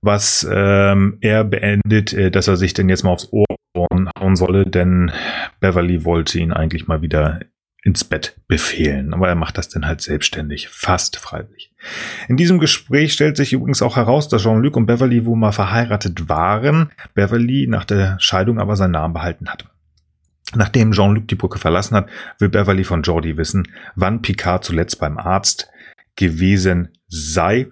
was 0.03 0.45
ähm, 0.51 1.19
er 1.21 1.45
beendet, 1.45 2.13
äh, 2.13 2.33
dass 2.33 2.49
er 2.49 2.57
sich 2.57 2.75
denn 2.75 2.89
jetzt 2.89 3.05
mal 3.05 3.13
aufs 3.13 3.33
Ohr 3.33 3.47
hauen 3.79 4.35
solle, 4.35 4.67
denn 4.67 5.13
Beverly 5.61 6.05
wollte 6.05 6.41
ihn 6.41 6.53
eigentlich 6.53 6.89
mal 6.89 7.01
wieder 7.01 7.39
ins 7.85 8.03
Bett 8.03 8.35
befehlen. 8.49 9.13
Aber 9.13 9.29
er 9.29 9.35
macht 9.35 9.59
das 9.59 9.69
dann 9.69 9.87
halt 9.87 10.01
selbstständig, 10.01 10.69
fast 10.69 11.19
freiwillig. 11.19 11.71
In 12.29 12.39
diesem 12.39 12.59
Gespräch 12.59 13.13
stellt 13.13 13.37
sich 13.37 13.53
übrigens 13.53 13.83
auch 13.83 13.97
heraus, 13.97 14.29
dass 14.29 14.43
Jean-Luc 14.43 14.77
und 14.77 14.87
Beverly 14.87 15.27
wohl 15.27 15.37
mal 15.37 15.53
verheiratet 15.53 16.29
waren, 16.29 16.91
Beverly 17.13 17.67
nach 17.69 17.85
der 17.85 18.17
Scheidung 18.19 18.59
aber 18.59 18.77
seinen 18.77 18.93
Namen 18.93 19.13
behalten 19.13 19.51
hat. 19.51 19.67
Nachdem 20.55 20.93
Jean-Luc 20.93 21.29
die 21.29 21.35
Brücke 21.35 21.59
verlassen 21.59 21.95
hat, 21.97 22.09
will 22.39 22.49
Beverly 22.49 22.85
von 22.85 23.03
Jordi 23.03 23.37
wissen, 23.37 23.69
wann 23.97 24.23
Picard 24.23 24.65
zuletzt 24.65 24.99
beim 24.99 25.19
Arzt 25.19 25.71
gewesen 26.17 26.89
sei 27.09 27.67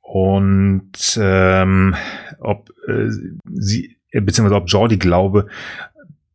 und 0.00 1.18
ähm, 1.18 1.94
ob 2.38 2.68
äh, 2.86 3.08
sie 3.44 3.96
beziehungsweise 4.20 4.56
ob 4.56 4.68
Jordi 4.68 4.98
glaube, 4.98 5.46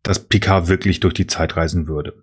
dass 0.07 0.19
Picard 0.19 0.67
wirklich 0.67 0.99
durch 0.99 1.13
die 1.13 1.27
Zeit 1.27 1.57
reisen 1.57 1.87
würde. 1.87 2.13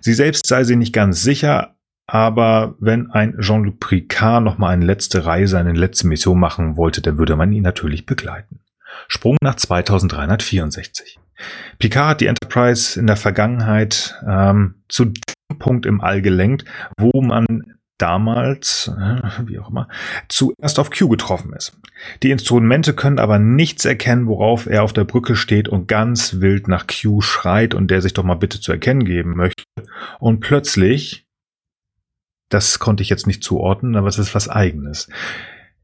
Sie 0.00 0.14
selbst 0.14 0.46
sei 0.46 0.64
sie 0.64 0.76
nicht 0.76 0.92
ganz 0.92 1.22
sicher, 1.22 1.76
aber 2.06 2.74
wenn 2.80 3.10
ein 3.10 3.38
Jean-Luc 3.40 3.80
Picard 3.80 4.42
noch 4.42 4.58
mal 4.58 4.70
eine 4.70 4.84
letzte 4.84 5.24
Reise, 5.24 5.58
eine 5.58 5.72
letzte 5.72 6.06
Mission 6.06 6.38
machen 6.38 6.76
wollte, 6.76 7.00
dann 7.00 7.18
würde 7.18 7.36
man 7.36 7.52
ihn 7.52 7.62
natürlich 7.62 8.04
begleiten. 8.04 8.60
Sprung 9.08 9.36
nach 9.42 9.54
2364. 9.54 11.18
Picard 11.78 12.08
hat 12.10 12.20
die 12.20 12.26
Enterprise 12.26 12.98
in 12.98 13.06
der 13.06 13.16
Vergangenheit 13.16 14.20
ähm, 14.28 14.74
zu 14.88 15.06
dem 15.06 15.58
Punkt 15.58 15.86
im 15.86 16.00
All 16.00 16.20
gelenkt, 16.20 16.64
wo 16.98 17.22
man 17.22 17.46
damals, 18.00 18.90
äh, 18.98 19.20
wie 19.46 19.58
auch 19.58 19.70
immer, 19.70 19.88
zuerst 20.28 20.78
auf 20.78 20.90
Q 20.90 21.08
getroffen 21.08 21.52
ist. 21.52 21.78
Die 22.22 22.30
Instrumente 22.30 22.94
können 22.94 23.18
aber 23.18 23.38
nichts 23.38 23.84
erkennen, 23.84 24.26
worauf 24.26 24.66
er 24.66 24.82
auf 24.82 24.92
der 24.92 25.04
Brücke 25.04 25.36
steht 25.36 25.68
und 25.68 25.88
ganz 25.88 26.40
wild 26.40 26.68
nach 26.68 26.86
Q 26.86 27.20
schreit 27.20 27.74
und 27.74 27.90
der 27.90 28.02
sich 28.02 28.14
doch 28.14 28.24
mal 28.24 28.34
bitte 28.34 28.60
zu 28.60 28.72
erkennen 28.72 29.04
geben 29.04 29.36
möchte. 29.36 29.64
Und 30.18 30.40
plötzlich, 30.40 31.26
das 32.48 32.78
konnte 32.78 33.02
ich 33.02 33.10
jetzt 33.10 33.26
nicht 33.26 33.44
zuordnen, 33.44 33.96
aber 33.96 34.08
es 34.08 34.18
ist 34.18 34.34
was 34.34 34.48
eigenes, 34.48 35.08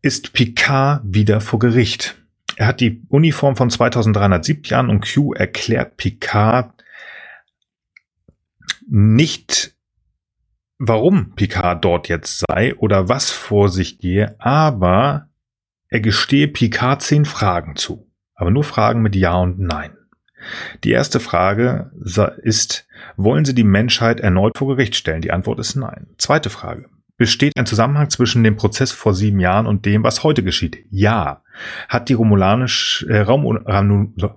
ist 0.02 0.32
Picard 0.32 1.02
wieder 1.04 1.40
vor 1.40 1.58
Gericht. 1.58 2.16
Er 2.56 2.68
hat 2.68 2.80
die 2.80 3.02
Uniform 3.08 3.56
von 3.56 3.68
2370 3.68 4.74
an 4.74 4.88
und 4.88 5.04
Q 5.06 5.34
erklärt 5.34 5.96
Picard 5.98 6.72
nicht 8.88 9.75
warum 10.78 11.34
Picard 11.34 11.84
dort 11.84 12.08
jetzt 12.08 12.44
sei 12.48 12.74
oder 12.76 13.08
was 13.08 13.30
vor 13.30 13.68
sich 13.68 13.98
gehe, 13.98 14.36
aber 14.38 15.28
er 15.88 16.00
gestehe 16.00 16.48
Picard 16.48 17.02
zehn 17.02 17.24
Fragen 17.24 17.76
zu. 17.76 18.10
Aber 18.34 18.50
nur 18.50 18.64
Fragen 18.64 19.02
mit 19.02 19.16
Ja 19.16 19.36
und 19.36 19.58
Nein. 19.58 19.96
Die 20.84 20.90
erste 20.90 21.20
Frage 21.20 21.90
ist, 22.42 22.86
wollen 23.16 23.44
Sie 23.44 23.54
die 23.54 23.64
Menschheit 23.64 24.20
erneut 24.20 24.56
vor 24.56 24.68
Gericht 24.68 24.94
stellen? 24.94 25.22
Die 25.22 25.32
Antwort 25.32 25.58
ist 25.58 25.74
Nein. 25.76 26.08
Zweite 26.18 26.50
Frage. 26.50 26.88
Besteht 27.16 27.54
ein 27.56 27.64
Zusammenhang 27.64 28.10
zwischen 28.10 28.44
dem 28.44 28.56
Prozess 28.56 28.92
vor 28.92 29.14
sieben 29.14 29.40
Jahren 29.40 29.66
und 29.66 29.86
dem, 29.86 30.04
was 30.04 30.22
heute 30.22 30.42
geschieht? 30.42 30.84
Ja. 30.90 31.42
Hat 31.88 32.10
die 32.10 32.14
romulanische 32.14 33.08
äh, 33.08 33.20
Raum, 33.20 33.46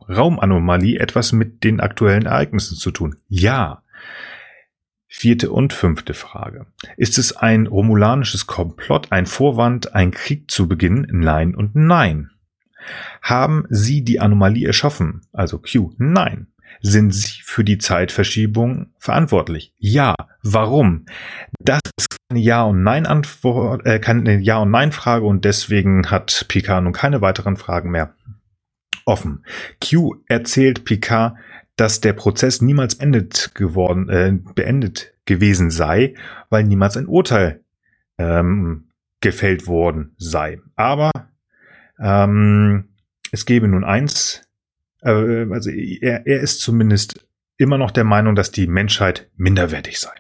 Raumanomalie 0.07 0.97
etwas 0.97 1.33
mit 1.33 1.65
den 1.65 1.81
aktuellen 1.81 2.25
Ereignissen 2.25 2.77
zu 2.77 2.91
tun? 2.91 3.17
Ja. 3.27 3.83
Vierte 5.11 5.51
und 5.51 5.73
fünfte 5.73 6.13
Frage. 6.13 6.67
Ist 6.95 7.17
es 7.17 7.35
ein 7.35 7.65
romulanisches 7.65 8.45
Komplott, 8.45 9.11
ein 9.11 9.25
Vorwand, 9.25 9.95
einen 9.95 10.11
Krieg 10.11 10.51
zu 10.51 10.67
beginnen? 10.67 11.07
Nein 11.11 11.55
und 11.55 11.75
nein. 11.75 12.29
Haben 13.23 13.65
Sie 13.69 14.03
die 14.03 14.19
Anomalie 14.19 14.67
erschaffen? 14.67 15.21
Also 15.33 15.57
Q. 15.57 15.93
Nein. 15.97 16.47
Sind 16.81 17.11
Sie 17.11 17.41
für 17.43 17.63
die 17.63 17.79
Zeitverschiebung 17.79 18.93
verantwortlich? 18.99 19.73
Ja. 19.79 20.13
Warum? 20.43 21.05
Das 21.59 21.81
ist 21.97 22.15
eine 22.29 22.39
Ja- 22.39 22.63
und 22.63 22.83
Nein-Antwort, 22.83 23.87
äh, 23.87 23.99
keine 23.99 24.39
Ja- 24.39 24.59
und 24.59 24.69
Nein-Frage 24.69 25.25
und 25.25 25.43
deswegen 25.43 26.11
hat 26.11 26.45
Picard 26.47 26.83
nun 26.83 26.93
keine 26.93 27.21
weiteren 27.21 27.57
Fragen 27.57 27.89
mehr 27.89 28.13
offen. 29.05 29.43
Q 29.83 30.17
erzählt 30.27 30.85
Picard, 30.85 31.35
dass 31.79 32.01
der 32.01 32.13
Prozess 32.13 32.61
niemals 32.61 32.95
beendet 32.95 33.51
geworden, 33.55 34.09
äh, 34.09 34.37
beendet 34.53 35.13
gewesen 35.25 35.71
sei, 35.71 36.15
weil 36.49 36.65
niemals 36.65 36.97
ein 36.97 37.07
Urteil 37.07 37.63
ähm, 38.17 38.89
gefällt 39.21 39.65
worden 39.65 40.13
sei. 40.17 40.59
Aber 40.75 41.11
ähm, 41.97 42.89
es 43.31 43.45
gebe 43.45 43.69
nun 43.69 43.85
eins, 43.85 44.41
äh, 45.03 45.45
also 45.51 45.69
er, 45.69 46.27
er 46.27 46.39
ist 46.41 46.59
zumindest 46.59 47.25
immer 47.57 47.77
noch 47.77 47.91
der 47.91 48.03
Meinung, 48.03 48.35
dass 48.35 48.51
die 48.51 48.67
Menschheit 48.67 49.29
minderwertig 49.37 49.99
sei. 49.99 50.11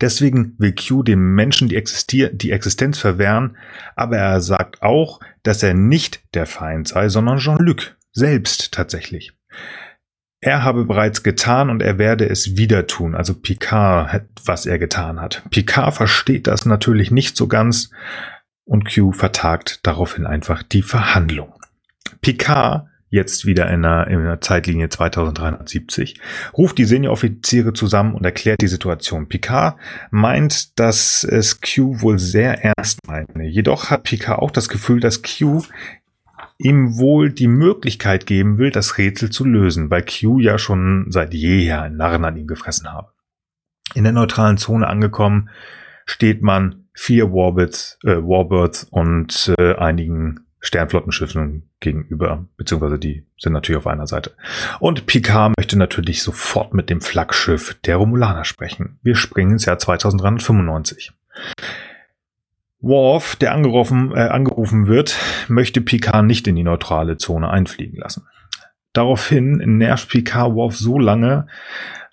Deswegen 0.00 0.54
will 0.58 0.74
Q 0.74 1.02
dem 1.02 1.34
Menschen 1.34 1.68
die, 1.68 1.76
Existier 1.76 2.32
die 2.32 2.52
Existenz 2.52 2.98
verwehren, 2.98 3.56
aber 3.96 4.18
er 4.18 4.40
sagt 4.40 4.82
auch, 4.82 5.18
dass 5.42 5.62
er 5.62 5.74
nicht 5.74 6.22
der 6.34 6.46
Feind 6.46 6.88
sei, 6.88 7.08
sondern 7.08 7.38
Jean-Luc 7.38 7.96
selbst 8.12 8.72
tatsächlich. 8.72 9.32
Er 10.44 10.64
habe 10.64 10.84
bereits 10.84 11.22
getan 11.22 11.70
und 11.70 11.82
er 11.82 11.98
werde 11.98 12.28
es 12.28 12.56
wieder 12.56 12.88
tun. 12.88 13.14
Also 13.14 13.32
Picard, 13.32 14.28
was 14.44 14.66
er 14.66 14.80
getan 14.80 15.20
hat. 15.20 15.44
Picard 15.50 15.94
versteht 15.94 16.48
das 16.48 16.66
natürlich 16.66 17.12
nicht 17.12 17.36
so 17.36 17.46
ganz 17.46 17.90
und 18.64 18.92
Q 18.92 19.12
vertagt 19.12 19.86
daraufhin 19.86 20.26
einfach 20.26 20.64
die 20.64 20.82
Verhandlung. 20.82 21.54
Picard, 22.22 22.88
jetzt 23.08 23.46
wieder 23.46 23.70
in 23.70 23.82
der, 23.82 24.08
in 24.08 24.24
der 24.24 24.40
Zeitlinie 24.40 24.88
2370, 24.88 26.20
ruft 26.58 26.76
die 26.76 26.86
Senioroffiziere 26.86 27.72
zusammen 27.72 28.14
und 28.14 28.24
erklärt 28.24 28.62
die 28.62 28.68
Situation. 28.68 29.28
Picard 29.28 29.78
meint, 30.10 30.76
dass 30.80 31.22
es 31.22 31.60
Q 31.60 32.00
wohl 32.00 32.18
sehr 32.18 32.64
ernst 32.64 32.98
meine. 33.06 33.46
Jedoch 33.46 33.90
hat 33.90 34.02
Picard 34.02 34.40
auch 34.40 34.50
das 34.50 34.68
Gefühl, 34.68 34.98
dass 34.98 35.22
Q 35.22 35.62
ihm 36.62 36.98
wohl 36.98 37.32
die 37.32 37.48
Möglichkeit 37.48 38.26
geben 38.26 38.58
will, 38.58 38.70
das 38.70 38.98
Rätsel 38.98 39.30
zu 39.30 39.44
lösen, 39.44 39.90
weil 39.90 40.04
Q 40.04 40.38
ja 40.38 40.58
schon 40.58 41.06
seit 41.10 41.34
jeher 41.34 41.82
einen 41.82 41.96
Narren 41.96 42.24
an 42.24 42.36
ihm 42.36 42.46
gefressen 42.46 42.92
habe. 42.92 43.12
In 43.94 44.04
der 44.04 44.12
neutralen 44.12 44.56
Zone 44.56 44.86
angekommen, 44.86 45.50
steht 46.06 46.42
man 46.42 46.86
vier 46.94 47.32
Warbirds, 47.32 47.98
äh, 48.04 48.16
Warbirds 48.16 48.84
und 48.84 49.52
äh, 49.58 49.74
einigen 49.74 50.46
Sternflottenschiffen 50.60 51.68
gegenüber, 51.80 52.46
beziehungsweise 52.56 52.98
die 52.98 53.26
sind 53.36 53.52
natürlich 53.52 53.78
auf 53.78 53.88
einer 53.88 54.06
Seite. 54.06 54.34
Und 54.78 55.06
Picard 55.06 55.54
möchte 55.58 55.76
natürlich 55.76 56.22
sofort 56.22 56.72
mit 56.72 56.88
dem 56.88 57.00
Flaggschiff 57.00 57.76
der 57.84 57.96
Romulaner 57.96 58.44
sprechen. 58.44 58.98
Wir 59.02 59.16
springen 59.16 59.52
ins 59.52 59.64
Jahr 59.64 59.78
2395. 59.78 61.12
Worf, 62.82 63.36
der 63.36 63.52
angerufen, 63.52 64.12
äh, 64.12 64.20
angerufen 64.20 64.86
wird, 64.88 65.16
möchte 65.48 65.80
Picard 65.80 66.26
nicht 66.26 66.46
in 66.48 66.56
die 66.56 66.64
neutrale 66.64 67.16
Zone 67.16 67.48
einfliegen 67.48 67.98
lassen. 67.98 68.26
Daraufhin 68.92 69.78
nervt 69.78 70.10
Picard 70.10 70.54
Worf 70.54 70.76
so 70.76 70.98
lange 70.98 71.46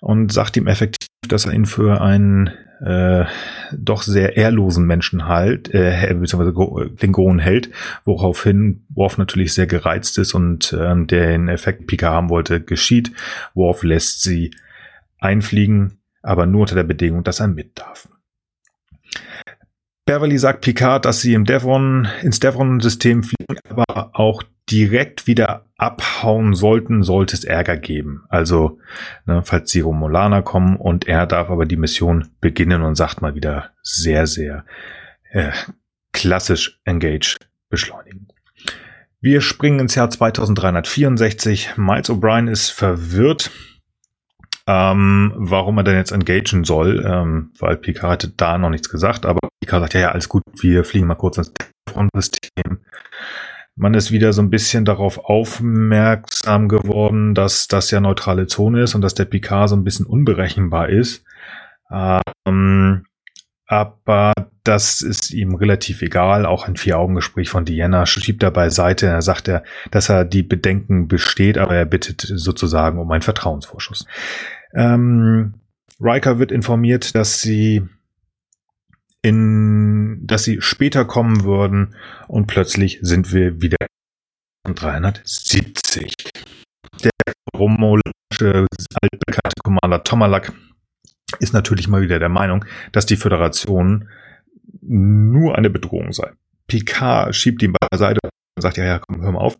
und 0.00 0.32
sagt 0.32 0.56
ihm 0.56 0.66
effektiv, 0.66 1.08
dass 1.28 1.44
er 1.44 1.52
ihn 1.52 1.66
für 1.66 2.00
einen 2.00 2.50
äh, 2.80 3.26
doch 3.72 4.02
sehr 4.02 4.36
ehrlosen 4.36 4.86
Menschen 4.86 5.26
halt, 5.28 5.74
äh, 5.74 6.14
beziehungsweise 6.14 6.94
Klingonen 6.96 7.38
hält, 7.38 7.70
woraufhin 8.04 8.86
Worf 8.88 9.18
natürlich 9.18 9.52
sehr 9.52 9.66
gereizt 9.66 10.16
ist 10.18 10.32
und 10.32 10.72
äh, 10.72 11.04
den 11.04 11.48
Effekt 11.48 11.86
Pika 11.86 12.10
haben 12.10 12.30
wollte, 12.30 12.60
geschieht. 12.60 13.12
Worf 13.54 13.82
lässt 13.82 14.22
sie 14.22 14.54
einfliegen, 15.18 15.98
aber 16.22 16.46
nur 16.46 16.62
unter 16.62 16.74
der 16.74 16.84
Bedingung, 16.84 17.22
dass 17.22 17.40
er 17.40 17.48
mit 17.48 17.78
darf. 17.78 18.08
Beverly 20.10 20.38
sagt 20.38 20.62
Picard, 20.62 21.04
dass 21.04 21.20
sie 21.20 21.34
im 21.34 21.44
Devon, 21.44 22.08
ins 22.20 22.40
Devon-System 22.40 23.22
fliegen, 23.22 23.60
aber 23.68 24.10
auch 24.12 24.42
direkt 24.68 25.28
wieder 25.28 25.66
abhauen 25.76 26.52
sollten, 26.52 27.04
sollte 27.04 27.36
es 27.36 27.44
Ärger 27.44 27.76
geben. 27.76 28.24
Also, 28.28 28.80
ne, 29.24 29.42
falls 29.44 29.70
die 29.70 29.78
Romulaner 29.78 30.42
kommen 30.42 30.74
und 30.74 31.06
er 31.06 31.28
darf 31.28 31.48
aber 31.48 31.64
die 31.64 31.76
Mission 31.76 32.26
beginnen 32.40 32.82
und 32.82 32.96
sagt 32.96 33.22
mal 33.22 33.36
wieder 33.36 33.70
sehr, 33.84 34.26
sehr 34.26 34.64
äh, 35.30 35.52
klassisch 36.10 36.80
engage 36.84 37.36
beschleunigen. 37.68 38.26
Wir 39.20 39.40
springen 39.40 39.78
ins 39.78 39.94
Jahr 39.94 40.10
2364. 40.10 41.76
Miles 41.76 42.10
O'Brien 42.10 42.50
ist 42.50 42.70
verwirrt, 42.70 43.52
ähm, 44.66 45.32
warum 45.36 45.78
er 45.78 45.84
denn 45.84 45.96
jetzt 45.96 46.12
engagen 46.12 46.64
soll, 46.64 47.04
ähm, 47.06 47.50
weil 47.58 47.76
Picard 47.76 48.12
hatte 48.12 48.28
da 48.28 48.58
noch 48.58 48.70
nichts 48.70 48.88
gesagt, 48.88 49.26
aber 49.26 49.40
Picard 49.60 49.82
sagt, 49.82 49.94
ja, 49.94 50.00
ja, 50.00 50.10
alles 50.12 50.28
gut, 50.28 50.42
wir 50.60 50.84
fliegen 50.84 51.06
mal 51.06 51.14
kurz 51.14 51.38
ins 51.38 51.52
Front-System 51.88 52.80
man 53.80 53.94
ist 53.94 54.12
wieder 54.12 54.34
so 54.34 54.42
ein 54.42 54.50
bisschen 54.50 54.84
darauf 54.84 55.24
aufmerksam 55.24 56.68
geworden, 56.68 57.34
dass 57.34 57.66
das 57.66 57.90
ja 57.90 58.00
neutrale 58.00 58.46
Zone 58.46 58.82
ist 58.82 58.94
und 58.94 59.00
dass 59.00 59.14
der 59.14 59.24
Picard 59.24 59.70
so 59.70 59.76
ein 59.76 59.84
bisschen 59.84 60.04
unberechenbar 60.04 60.90
ist. 60.90 61.24
Ähm, 61.90 63.06
aber 63.66 64.32
das 64.64 65.00
ist 65.00 65.32
ihm 65.32 65.54
relativ 65.54 66.02
egal. 66.02 66.46
Auch 66.46 66.68
ein 66.68 66.76
Vier-Augen-Gespräch 66.76 67.48
von 67.48 67.64
Diana 67.64 68.06
schiebt 68.06 68.42
er 68.42 68.50
beiseite. 68.50 69.06
Er 69.06 69.22
sagt 69.22 69.48
er, 69.48 69.64
dass 69.90 70.08
er 70.08 70.24
die 70.24 70.42
Bedenken 70.42 71.08
besteht, 71.08 71.58
aber 71.58 71.74
er 71.74 71.86
bittet 71.86 72.20
sozusagen 72.20 72.98
um 72.98 73.10
einen 73.10 73.22
Vertrauensvorschuss. 73.22 74.06
Ähm, 74.74 75.54
Riker 76.00 76.38
wird 76.38 76.52
informiert, 76.52 77.14
dass 77.14 77.40
sie 77.40 77.82
in, 79.22 80.26
dass 80.26 80.44
sie 80.44 80.60
später 80.60 81.04
kommen 81.04 81.44
würden 81.44 81.94
und 82.26 82.46
plötzlich 82.46 82.98
sind 83.02 83.32
wir 83.32 83.60
wieder 83.60 83.76
370. 84.64 86.14
Der 87.02 87.10
romulanische 87.54 88.66
altbekannte 89.02 89.60
Commander 89.62 90.04
Tomalak 90.04 90.52
ist 91.38 91.52
natürlich 91.52 91.88
mal 91.88 92.02
wieder 92.02 92.18
der 92.18 92.28
Meinung, 92.28 92.64
dass 92.92 93.06
die 93.06 93.16
Föderation 93.16 94.08
nur 94.80 95.56
eine 95.56 95.70
Bedrohung 95.70 96.12
sei. 96.12 96.32
Picard 96.66 97.34
schiebt 97.34 97.62
ihn 97.62 97.74
beiseite 97.90 98.20
und 98.22 98.62
sagt, 98.62 98.76
ja, 98.76 98.84
ja, 98.84 98.98
komm, 98.98 99.22
hör 99.22 99.32
mal 99.32 99.40
auf. 99.40 99.56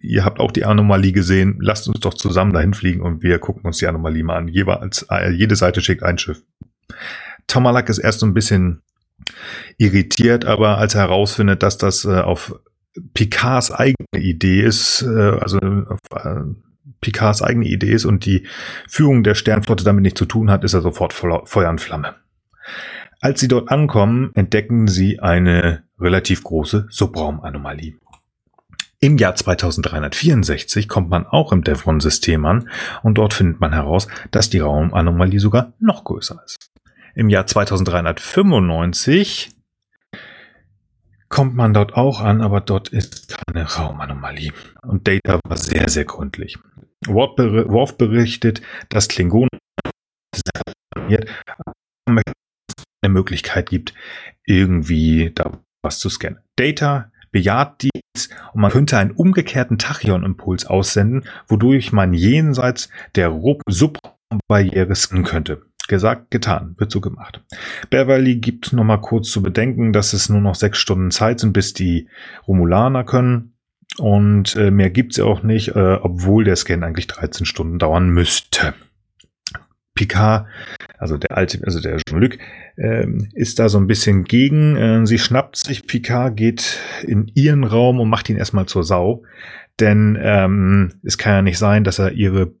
Ihr 0.00 0.24
habt 0.24 0.38
auch 0.38 0.52
die 0.52 0.64
Anomalie 0.64 1.12
gesehen. 1.12 1.58
Lasst 1.60 1.88
uns 1.88 2.00
doch 2.00 2.14
zusammen 2.14 2.52
dahin 2.52 2.74
fliegen 2.74 3.02
und 3.02 3.22
wir 3.22 3.38
gucken 3.38 3.64
uns 3.64 3.78
die 3.78 3.86
Anomalie 3.86 4.22
mal 4.22 4.36
an. 4.36 4.48
Jeweils, 4.48 5.06
äh, 5.10 5.30
jede 5.30 5.56
Seite 5.56 5.80
schickt 5.80 6.02
ein 6.02 6.18
Schiff. 6.18 6.42
Tomalak 7.46 7.88
ist 7.88 7.98
erst 7.98 8.20
so 8.20 8.26
ein 8.26 8.34
bisschen 8.34 8.82
irritiert, 9.78 10.44
aber 10.44 10.78
als 10.78 10.94
er 10.94 11.02
herausfindet, 11.02 11.62
dass 11.62 11.78
das 11.78 12.04
äh, 12.04 12.20
auf 12.20 12.54
Picards 13.14 13.72
eigene 13.72 14.06
Idee 14.16 14.62
ist, 14.62 15.02
äh, 15.02 15.38
also 15.40 15.58
auf 15.58 15.98
äh, 16.14 16.42
Picards 17.00 17.42
eigene 17.42 17.66
Idee 17.66 17.92
ist 17.92 18.04
und 18.04 18.26
die 18.26 18.46
Führung 18.88 19.22
der 19.22 19.34
Sternflotte 19.34 19.84
damit 19.84 20.02
nichts 20.02 20.18
zu 20.18 20.26
tun 20.26 20.50
hat, 20.50 20.64
ist 20.64 20.74
er 20.74 20.82
sofort 20.82 21.12
Feuer 21.12 21.70
und 21.70 21.80
Flamme. 21.80 22.14
Als 23.22 23.38
sie 23.38 23.46
dort 23.46 23.70
ankommen, 23.70 24.32
entdecken 24.34 24.88
sie 24.88 25.20
eine 25.20 25.84
relativ 26.00 26.42
große 26.42 26.88
Subraumanomalie. 26.90 27.94
Im 28.98 29.16
Jahr 29.16 29.36
2364 29.36 30.88
kommt 30.88 31.08
man 31.08 31.24
auch 31.26 31.52
im 31.52 31.62
Devon-System 31.62 32.44
an 32.44 32.68
und 33.04 33.18
dort 33.18 33.32
findet 33.32 33.60
man 33.60 33.72
heraus, 33.72 34.08
dass 34.32 34.50
die 34.50 34.58
Raumanomalie 34.58 35.38
sogar 35.38 35.72
noch 35.78 36.02
größer 36.02 36.42
ist. 36.44 36.72
Im 37.14 37.28
Jahr 37.28 37.46
2395 37.46 39.50
kommt 41.28 41.54
man 41.54 41.74
dort 41.74 41.94
auch 41.94 42.20
an, 42.20 42.40
aber 42.40 42.60
dort 42.60 42.88
ist 42.88 43.36
keine 43.46 43.70
Raumanomalie. 43.70 44.52
Und 44.82 45.06
Data 45.06 45.38
war 45.46 45.56
sehr, 45.56 45.88
sehr 45.88 46.06
gründlich. 46.06 46.58
Worf 47.06 47.96
berichtet, 47.96 48.62
dass 48.88 49.06
Klingonen 49.06 49.48
eine 53.02 53.12
Möglichkeit 53.12 53.70
gibt, 53.70 53.94
irgendwie 54.44 55.32
da 55.34 55.58
was 55.82 55.98
zu 55.98 56.08
scannen. 56.08 56.38
Data 56.56 57.10
bejaht 57.30 57.82
dies 57.82 58.28
und 58.52 58.60
man 58.60 58.70
könnte 58.70 58.98
einen 58.98 59.10
umgekehrten 59.10 59.78
Tachyon-Impuls 59.78 60.66
aussenden, 60.66 61.24
wodurch 61.48 61.92
man 61.92 62.12
jenseits 62.12 62.88
der 63.14 63.32
Subbarriere 63.66 64.94
scannen 64.94 65.24
könnte. 65.24 65.62
Gesagt, 65.88 66.30
getan, 66.30 66.76
wird 66.78 66.92
so 66.92 67.00
gemacht. 67.00 67.42
Beverly 67.90 68.36
gibt 68.36 68.72
nochmal 68.72 69.00
kurz 69.00 69.30
zu 69.30 69.42
bedenken, 69.42 69.92
dass 69.92 70.12
es 70.12 70.28
nur 70.28 70.40
noch 70.40 70.54
sechs 70.54 70.78
Stunden 70.78 71.10
Zeit 71.10 71.40
sind, 71.40 71.52
bis 71.52 71.74
die 71.74 72.08
Romulaner 72.46 73.02
können. 73.02 73.56
Und 73.98 74.54
äh, 74.56 74.70
mehr 74.70 74.90
gibt's 74.90 75.16
ja 75.16 75.24
auch 75.24 75.42
nicht, 75.42 75.74
äh, 75.74 75.98
obwohl 76.00 76.44
der 76.44 76.56
Scan 76.56 76.82
eigentlich 76.82 77.08
13 77.08 77.46
Stunden 77.46 77.78
dauern 77.78 78.08
müsste. 78.10 78.74
Picard, 79.94 80.46
also 80.98 81.18
der 81.18 81.36
alte, 81.36 81.60
also 81.64 81.80
der 81.80 81.98
Jean-Luc, 81.98 82.38
äh, 82.76 83.06
ist 83.34 83.58
da 83.58 83.68
so 83.68 83.78
ein 83.78 83.86
bisschen 83.86 84.24
gegen. 84.24 84.76
Äh, 84.76 85.06
sie 85.06 85.18
schnappt 85.18 85.56
sich 85.56 85.86
Picard, 85.86 86.36
geht 86.36 86.80
in 87.02 87.28
ihren 87.34 87.64
Raum 87.64 88.00
und 88.00 88.08
macht 88.08 88.28
ihn 88.30 88.36
erstmal 88.36 88.66
zur 88.66 88.84
Sau. 88.84 89.24
Denn 89.80 90.18
ähm, 90.20 90.94
es 91.02 91.18
kann 91.18 91.32
ja 91.34 91.42
nicht 91.42 91.58
sein, 91.58 91.84
dass 91.84 91.98
er 91.98 92.12
ihre 92.12 92.52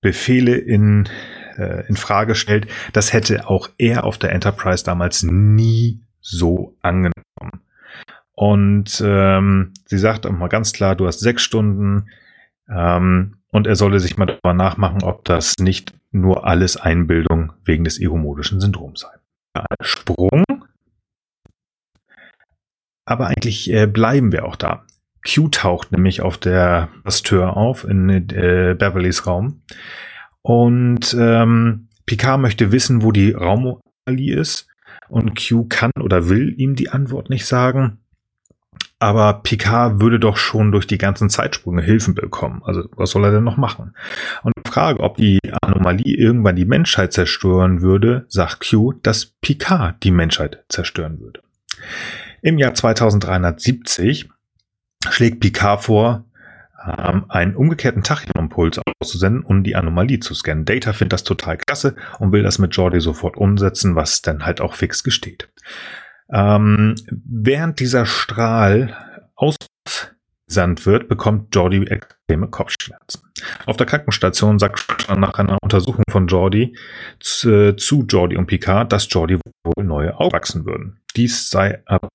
Befehle 0.00 0.56
in 0.56 1.08
äh, 1.56 1.86
in 1.88 1.96
Frage 1.96 2.34
stellt, 2.34 2.66
das 2.92 3.12
hätte 3.12 3.48
auch 3.48 3.68
er 3.78 4.04
auf 4.04 4.18
der 4.18 4.32
Enterprise 4.32 4.84
damals 4.84 5.22
nie 5.22 6.00
so 6.20 6.76
angenommen. 6.82 7.12
Und 8.32 9.02
ähm, 9.04 9.72
sie 9.86 9.98
sagt 9.98 10.26
auch 10.26 10.32
mal 10.32 10.48
ganz 10.48 10.72
klar, 10.72 10.96
du 10.96 11.06
hast 11.06 11.20
sechs 11.20 11.42
Stunden 11.42 12.08
ähm, 12.68 13.36
und 13.50 13.66
er 13.66 13.76
solle 13.76 14.00
sich 14.00 14.16
mal 14.16 14.26
darüber 14.26 14.54
nachmachen, 14.54 15.02
ob 15.02 15.24
das 15.24 15.54
nicht 15.60 15.92
nur 16.12 16.46
alles 16.46 16.76
Einbildung 16.76 17.52
wegen 17.64 17.84
des 17.84 17.98
iromodischen 17.98 18.60
Syndroms 18.60 19.00
sei. 19.00 19.08
Ein 19.54 19.76
Sprung. 19.80 20.44
Aber 23.04 23.26
eigentlich 23.26 23.70
äh, 23.72 23.86
bleiben 23.86 24.32
wir 24.32 24.44
auch 24.44 24.56
da. 24.56 24.84
Q 25.24 25.48
taucht 25.48 25.92
nämlich 25.92 26.20
auf 26.20 26.38
der 26.38 26.88
Basteur 27.04 27.56
auf 27.56 27.84
in 27.84 28.08
äh, 28.08 28.74
Beverlys 28.78 29.26
Raum. 29.26 29.62
Und 30.42 31.14
ähm, 31.18 31.88
Picard 32.06 32.40
möchte 32.40 32.72
wissen, 32.72 33.02
wo 33.02 33.12
die 33.12 33.32
Raumomalie 33.32 34.34
ist. 34.34 34.68
Und 35.08 35.36
Q 35.36 35.66
kann 35.68 35.92
oder 36.00 36.28
will 36.28 36.54
ihm 36.58 36.74
die 36.74 36.90
Antwort 36.90 37.30
nicht 37.30 37.46
sagen. 37.46 38.01
Aber 39.02 39.42
Picard 39.42 40.00
würde 40.00 40.20
doch 40.20 40.36
schon 40.36 40.70
durch 40.70 40.86
die 40.86 40.96
ganzen 40.96 41.28
Zeitsprünge 41.28 41.82
Hilfen 41.82 42.14
bekommen. 42.14 42.62
Also 42.64 42.84
was 42.94 43.10
soll 43.10 43.24
er 43.24 43.32
denn 43.32 43.42
noch 43.42 43.56
machen? 43.56 43.96
Und 44.44 44.52
die 44.56 44.70
Frage, 44.70 45.00
ob 45.00 45.16
die 45.16 45.40
Anomalie 45.60 46.16
irgendwann 46.16 46.54
die 46.54 46.64
Menschheit 46.64 47.12
zerstören 47.12 47.82
würde, 47.82 48.26
sagt 48.28 48.70
Q, 48.70 48.92
dass 49.02 49.26
Picard 49.26 50.04
die 50.04 50.12
Menschheit 50.12 50.62
zerstören 50.68 51.18
würde. 51.18 51.42
Im 52.42 52.58
Jahr 52.58 52.74
2370 52.74 54.30
schlägt 55.10 55.40
Picard 55.40 55.82
vor, 55.82 56.24
ähm, 56.86 57.24
einen 57.28 57.56
umgekehrten 57.56 58.04
Tachyon-Impuls 58.04 58.80
auszusenden, 59.00 59.42
um 59.42 59.64
die 59.64 59.74
Anomalie 59.74 60.20
zu 60.20 60.32
scannen. 60.32 60.64
Data 60.64 60.92
findet 60.92 61.14
das 61.14 61.24
total 61.24 61.56
klasse 61.56 61.96
und 62.20 62.30
will 62.30 62.44
das 62.44 62.60
mit 62.60 62.76
Jordi 62.76 63.00
sofort 63.00 63.36
umsetzen, 63.36 63.96
was 63.96 64.22
dann 64.22 64.46
halt 64.46 64.60
auch 64.60 64.74
fix 64.74 65.02
gesteht. 65.02 65.48
Ähm, 66.32 66.94
während 67.10 67.78
dieser 67.78 68.06
Strahl 68.06 68.96
aus 69.34 69.56
gesandt 70.52 70.84
wird, 70.84 71.08
bekommt 71.08 71.54
Jordi 71.54 71.86
extreme 71.86 72.48
Kopfschmerzen. 72.48 73.22
Auf 73.66 73.76
der 73.76 73.86
Krankenstation 73.86 74.58
sagt 74.58 75.08
nach 75.08 75.34
einer 75.34 75.58
Untersuchung 75.62 76.04
von 76.10 76.26
Jordi 76.26 76.76
zu, 77.20 77.74
zu 77.76 78.04
Jordi 78.04 78.36
und 78.36 78.46
Picard, 78.46 78.92
dass 78.92 79.08
Jordi 79.10 79.38
wohl 79.64 79.84
neue 79.84 80.18
Augen 80.18 80.32
wachsen 80.32 80.66
würden. 80.66 81.00
Dies 81.16 81.50
sei 81.50 81.82
aber 81.86 82.08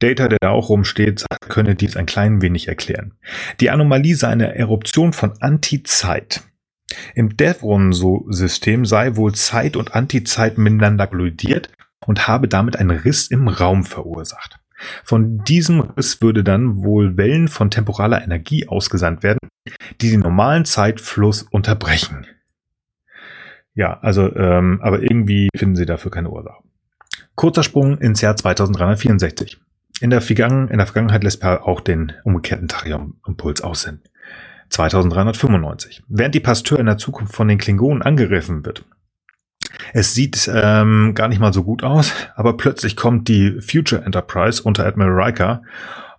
Data, 0.00 0.26
der 0.26 0.38
da 0.40 0.50
auch 0.50 0.68
rumsteht, 0.68 1.24
könne 1.48 1.76
dies 1.76 1.96
ein 1.96 2.06
klein 2.06 2.42
wenig 2.42 2.66
erklären. 2.66 3.14
Die 3.60 3.70
Anomalie 3.70 4.16
sei 4.16 4.28
eine 4.28 4.56
Eruption 4.56 5.12
von 5.12 5.34
Antizeit. 5.40 6.42
Im 7.14 7.36
Devron-System 7.36 8.84
sei 8.84 9.14
wohl 9.14 9.34
Zeit 9.34 9.76
und 9.76 9.94
Antizeit 9.94 10.58
miteinander 10.58 11.06
kollidiert 11.06 11.70
und 12.06 12.28
habe 12.28 12.48
damit 12.48 12.76
einen 12.76 12.90
Riss 12.90 13.28
im 13.28 13.48
Raum 13.48 13.84
verursacht. 13.84 14.58
Von 15.04 15.44
diesem 15.44 15.80
Riss 15.80 16.20
würde 16.22 16.42
dann 16.42 16.82
wohl 16.82 17.16
Wellen 17.16 17.48
von 17.48 17.70
temporaler 17.70 18.22
Energie 18.22 18.68
ausgesandt 18.68 19.22
werden, 19.22 19.38
die 20.00 20.10
den 20.10 20.20
normalen 20.20 20.64
Zeitfluss 20.64 21.42
unterbrechen. 21.42 22.26
Ja, 23.74 23.98
also, 24.00 24.34
ähm, 24.34 24.80
aber 24.82 25.02
irgendwie 25.02 25.48
finden 25.56 25.76
sie 25.76 25.86
dafür 25.86 26.10
keine 26.10 26.30
Ursache. 26.30 26.62
Kurzer 27.34 27.62
Sprung 27.62 27.98
ins 27.98 28.20
Jahr 28.20 28.36
2364. 28.36 29.58
In 30.00 30.10
der, 30.10 30.20
Vergangen 30.20 30.68
in 30.68 30.78
der 30.78 30.86
Vergangenheit 30.86 31.22
lässt 31.22 31.40
Per 31.40 31.66
auch 31.66 31.80
den 31.80 32.12
umgekehrten 32.24 32.68
Tachyon-Impuls 32.68 33.62
aussenden. 33.62 34.02
2395. 34.68 36.02
Während 36.08 36.34
die 36.34 36.40
Pasteur 36.40 36.78
in 36.78 36.86
der 36.86 36.98
Zukunft 36.98 37.34
von 37.34 37.48
den 37.48 37.58
Klingonen 37.58 38.02
angegriffen 38.02 38.64
wird, 38.64 38.84
es 39.92 40.14
sieht 40.14 40.50
ähm, 40.52 41.14
gar 41.14 41.28
nicht 41.28 41.40
mal 41.40 41.52
so 41.52 41.64
gut 41.64 41.82
aus, 41.82 42.12
aber 42.34 42.56
plötzlich 42.56 42.96
kommt 42.96 43.28
die 43.28 43.60
Future 43.60 44.04
Enterprise 44.04 44.62
unter 44.62 44.86
Admiral 44.86 45.22
Riker 45.22 45.62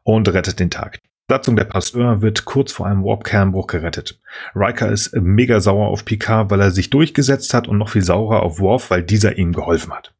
und 0.03 0.27
rettet 0.29 0.59
den 0.59 0.69
Tag. 0.69 0.99
Die 1.29 1.33
Satzung 1.33 1.55
der 1.55 1.63
Pasteur 1.63 2.21
wird 2.21 2.45
kurz 2.45 2.71
vor 2.73 2.85
einem 2.85 3.03
Warp-Kernbruch 3.03 3.67
gerettet. 3.67 4.19
Riker 4.53 4.91
ist 4.91 5.15
mega 5.15 5.61
sauer 5.61 5.87
auf 5.87 6.03
Picard, 6.05 6.51
weil 6.51 6.61
er 6.61 6.71
sich 6.71 6.89
durchgesetzt 6.89 7.53
hat 7.53 7.67
und 7.67 7.77
noch 7.77 7.89
viel 7.89 8.01
saurer 8.01 8.43
auf 8.43 8.59
Worf, 8.59 8.91
weil 8.91 9.03
dieser 9.03 9.37
ihm 9.37 9.53
geholfen 9.53 9.93
hat. 9.93 10.13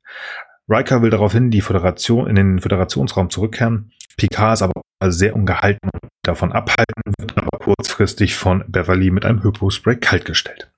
Riker 0.70 1.02
will 1.02 1.10
daraufhin 1.10 1.52
die 1.52 1.62
Föderation 1.62 2.28
in 2.28 2.36
den 2.36 2.60
Föderationsraum 2.60 3.30
zurückkehren. 3.30 3.92
Picard 4.16 4.54
ist 4.54 4.62
aber 4.62 4.74
sehr 5.06 5.36
ungehalten 5.36 5.90
und 5.94 6.10
davon 6.24 6.54
abhalten, 6.54 7.14
wird 7.20 7.38
aber 7.38 7.60
kurzfristig 7.60 8.36
von 8.36 8.64
Beverly 8.68 9.12
mit 9.12 9.26
einem 9.26 9.44
Hypospray 9.44 9.98
kaltgestellt. 9.98 10.73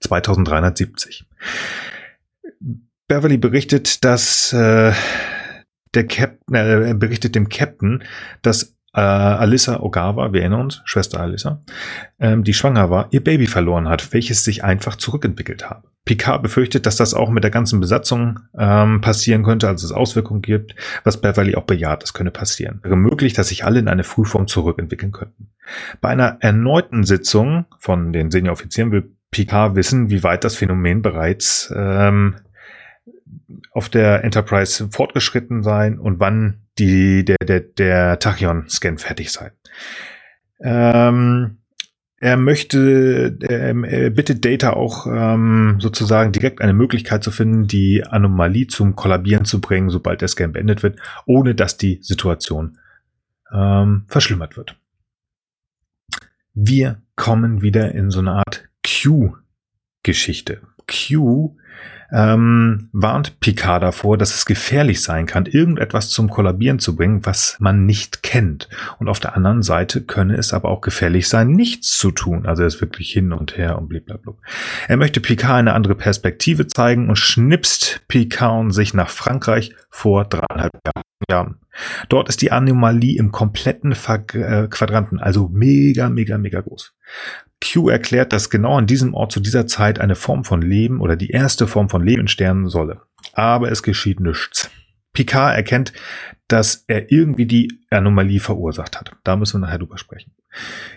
2370. 0.00 1.26
Beverly 3.08 3.36
berichtet, 3.36 4.04
dass 4.04 4.52
äh, 4.52 4.92
der 5.94 6.06
Captain 6.06 6.54
äh, 6.54 6.94
berichtet 6.94 7.34
dem 7.34 7.48
Captain, 7.48 8.02
dass 8.42 8.74
äh, 8.94 9.00
Alyssa 9.00 9.80
Ogawa, 9.80 10.32
wir 10.32 10.40
erinnern 10.42 10.62
uns, 10.62 10.82
Schwester 10.84 11.20
Alyssa, 11.20 11.62
ähm, 12.20 12.44
die 12.44 12.54
schwanger 12.54 12.90
war, 12.90 13.08
ihr 13.10 13.24
Baby 13.24 13.46
verloren 13.46 13.88
hat, 13.88 14.12
welches 14.12 14.44
sich 14.44 14.64
einfach 14.64 14.96
zurückentwickelt 14.96 15.68
habe. 15.68 15.88
Picard 16.04 16.42
befürchtet, 16.42 16.84
dass 16.84 16.96
das 16.96 17.14
auch 17.14 17.30
mit 17.30 17.44
der 17.44 17.52
ganzen 17.52 17.80
Besatzung 17.80 18.40
ähm, 18.58 19.00
passieren 19.00 19.44
könnte, 19.44 19.68
also 19.68 19.86
es 19.86 19.92
Auswirkungen 19.92 20.42
gibt, 20.42 20.74
was 21.04 21.20
Beverly 21.20 21.54
auch 21.54 21.62
bejaht, 21.62 22.02
das 22.02 22.12
könne 22.12 22.32
passieren. 22.32 22.80
Wäre 22.82 22.96
möglich, 22.96 23.34
dass 23.34 23.48
sich 23.48 23.64
alle 23.64 23.78
in 23.78 23.88
eine 23.88 24.04
Frühform 24.04 24.48
zurückentwickeln 24.48 25.12
könnten. 25.12 25.50
Bei 26.00 26.08
einer 26.08 26.38
erneuten 26.40 27.04
Sitzung 27.04 27.66
von 27.78 28.12
den 28.12 28.30
Senioroffizieren 28.32 28.90
will 28.90 29.12
Picard 29.32 29.74
wissen, 29.74 30.10
wie 30.10 30.22
weit 30.22 30.44
das 30.44 30.54
Phänomen 30.54 31.02
bereits 31.02 31.72
ähm, 31.74 32.36
auf 33.72 33.88
der 33.88 34.22
Enterprise 34.22 34.90
fortgeschritten 34.90 35.62
sein 35.62 35.98
und 35.98 36.20
wann 36.20 36.60
die, 36.78 37.24
der, 37.24 37.38
der, 37.42 37.60
der 37.60 38.18
Tachyon-Scan 38.18 38.98
fertig 38.98 39.32
sei. 39.32 39.52
Ähm, 40.60 41.58
er 42.20 42.36
möchte, 42.36 43.36
er 43.40 44.10
bittet 44.10 44.44
Data 44.44 44.74
auch 44.74 45.06
ähm, 45.08 45.78
sozusagen 45.80 46.30
direkt 46.30 46.60
eine 46.60 46.72
Möglichkeit 46.72 47.24
zu 47.24 47.32
finden, 47.32 47.66
die 47.66 48.04
Anomalie 48.04 48.68
zum 48.68 48.94
Kollabieren 48.94 49.44
zu 49.44 49.60
bringen, 49.60 49.90
sobald 49.90 50.20
der 50.20 50.28
Scan 50.28 50.52
beendet 50.52 50.84
wird, 50.84 51.00
ohne 51.26 51.56
dass 51.56 51.78
die 51.78 51.98
Situation 52.00 52.78
ähm, 53.52 54.04
verschlimmert 54.06 54.56
wird. 54.56 54.78
Wir 56.54 57.02
kommen 57.16 57.62
wieder 57.62 57.92
in 57.92 58.10
so 58.10 58.20
eine 58.20 58.32
Art 58.32 58.68
Q-Geschichte. 58.82 60.62
Q 60.86 61.56
ähm, 62.12 62.90
warnt 62.92 63.40
Picard 63.40 63.82
davor, 63.82 64.18
dass 64.18 64.34
es 64.34 64.44
gefährlich 64.44 65.02
sein 65.02 65.24
kann, 65.24 65.46
irgendetwas 65.46 66.10
zum 66.10 66.28
Kollabieren 66.28 66.78
zu 66.78 66.94
bringen, 66.94 67.24
was 67.24 67.56
man 67.58 67.86
nicht 67.86 68.22
kennt. 68.22 68.68
Und 68.98 69.08
auf 69.08 69.18
der 69.18 69.34
anderen 69.34 69.62
Seite 69.62 70.02
könne 70.02 70.36
es 70.36 70.52
aber 70.52 70.68
auch 70.68 70.82
gefährlich 70.82 71.28
sein, 71.28 71.52
nichts 71.52 71.96
zu 71.96 72.10
tun. 72.10 72.44
Also 72.44 72.62
er 72.62 72.68
ist 72.68 72.82
wirklich 72.82 73.10
hin 73.10 73.32
und 73.32 73.56
her 73.56 73.78
und 73.78 73.88
blablabla. 73.88 74.34
Er 74.88 74.96
möchte 74.98 75.20
Picard 75.20 75.58
eine 75.58 75.72
andere 75.72 75.94
Perspektive 75.94 76.66
zeigen 76.66 77.08
und 77.08 77.16
schnipst 77.16 78.02
Picard 78.08 78.60
und 78.60 78.70
sich 78.72 78.92
nach 78.92 79.08
Frankreich 79.08 79.74
vor 79.88 80.26
dreieinhalb 80.26 80.72
Jahren. 81.30 81.60
Dort 82.10 82.28
ist 82.28 82.42
die 82.42 82.52
Anomalie 82.52 83.18
im 83.18 83.32
kompletten 83.32 83.92
äh, 83.92 84.68
Quadranten, 84.68 85.18
also 85.18 85.48
mega, 85.48 86.10
mega, 86.10 86.36
mega 86.36 86.60
groß. 86.60 86.94
Q 87.62 87.88
erklärt, 87.88 88.32
dass 88.32 88.50
genau 88.50 88.76
an 88.76 88.86
diesem 88.86 89.14
Ort 89.14 89.32
zu 89.32 89.40
dieser 89.40 89.66
Zeit 89.66 90.00
eine 90.00 90.14
Form 90.14 90.44
von 90.44 90.62
Leben 90.62 91.00
oder 91.00 91.16
die 91.16 91.30
erste 91.30 91.66
Form 91.66 91.88
von 91.88 92.04
Leben 92.04 92.20
entstehen 92.20 92.68
solle. 92.68 93.02
Aber 93.32 93.70
es 93.70 93.82
geschieht 93.82 94.20
nichts. 94.20 94.70
Picard 95.12 95.56
erkennt, 95.56 95.92
dass 96.48 96.84
er 96.86 97.12
irgendwie 97.12 97.46
die 97.46 97.80
Anomalie 97.90 98.40
verursacht 98.40 98.98
hat. 98.98 99.12
Da 99.24 99.36
müssen 99.36 99.60
wir 99.60 99.66
nachher 99.66 99.78
drüber 99.78 99.98
sprechen. 99.98 100.32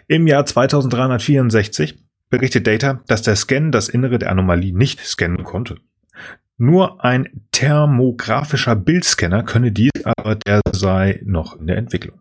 Im 0.08 0.28
Jahr 0.28 0.46
2364 0.46 2.02
berichtet 2.30 2.68
Data, 2.68 3.02
dass 3.08 3.22
der 3.22 3.36
Scan 3.36 3.72
das 3.72 3.90
Innere 3.90 4.20
der 4.20 4.32
Anomalie 4.32 4.76
nicht 4.76 5.00
scannen 5.02 5.44
konnte. 5.44 5.78
Nur 6.58 7.04
ein 7.04 7.30
thermografischer 7.52 8.76
Bildscanner 8.76 9.44
könne 9.44 9.72
dies, 9.74 9.92
aber 10.04 10.36
der 10.36 10.62
sei 10.72 11.20
noch 11.26 11.60
in 11.60 11.68
der 11.68 11.78
Entwicklung. 11.78 12.20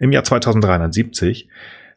Im 0.00 0.12
Jahr 0.12 0.24
2370 0.24 1.48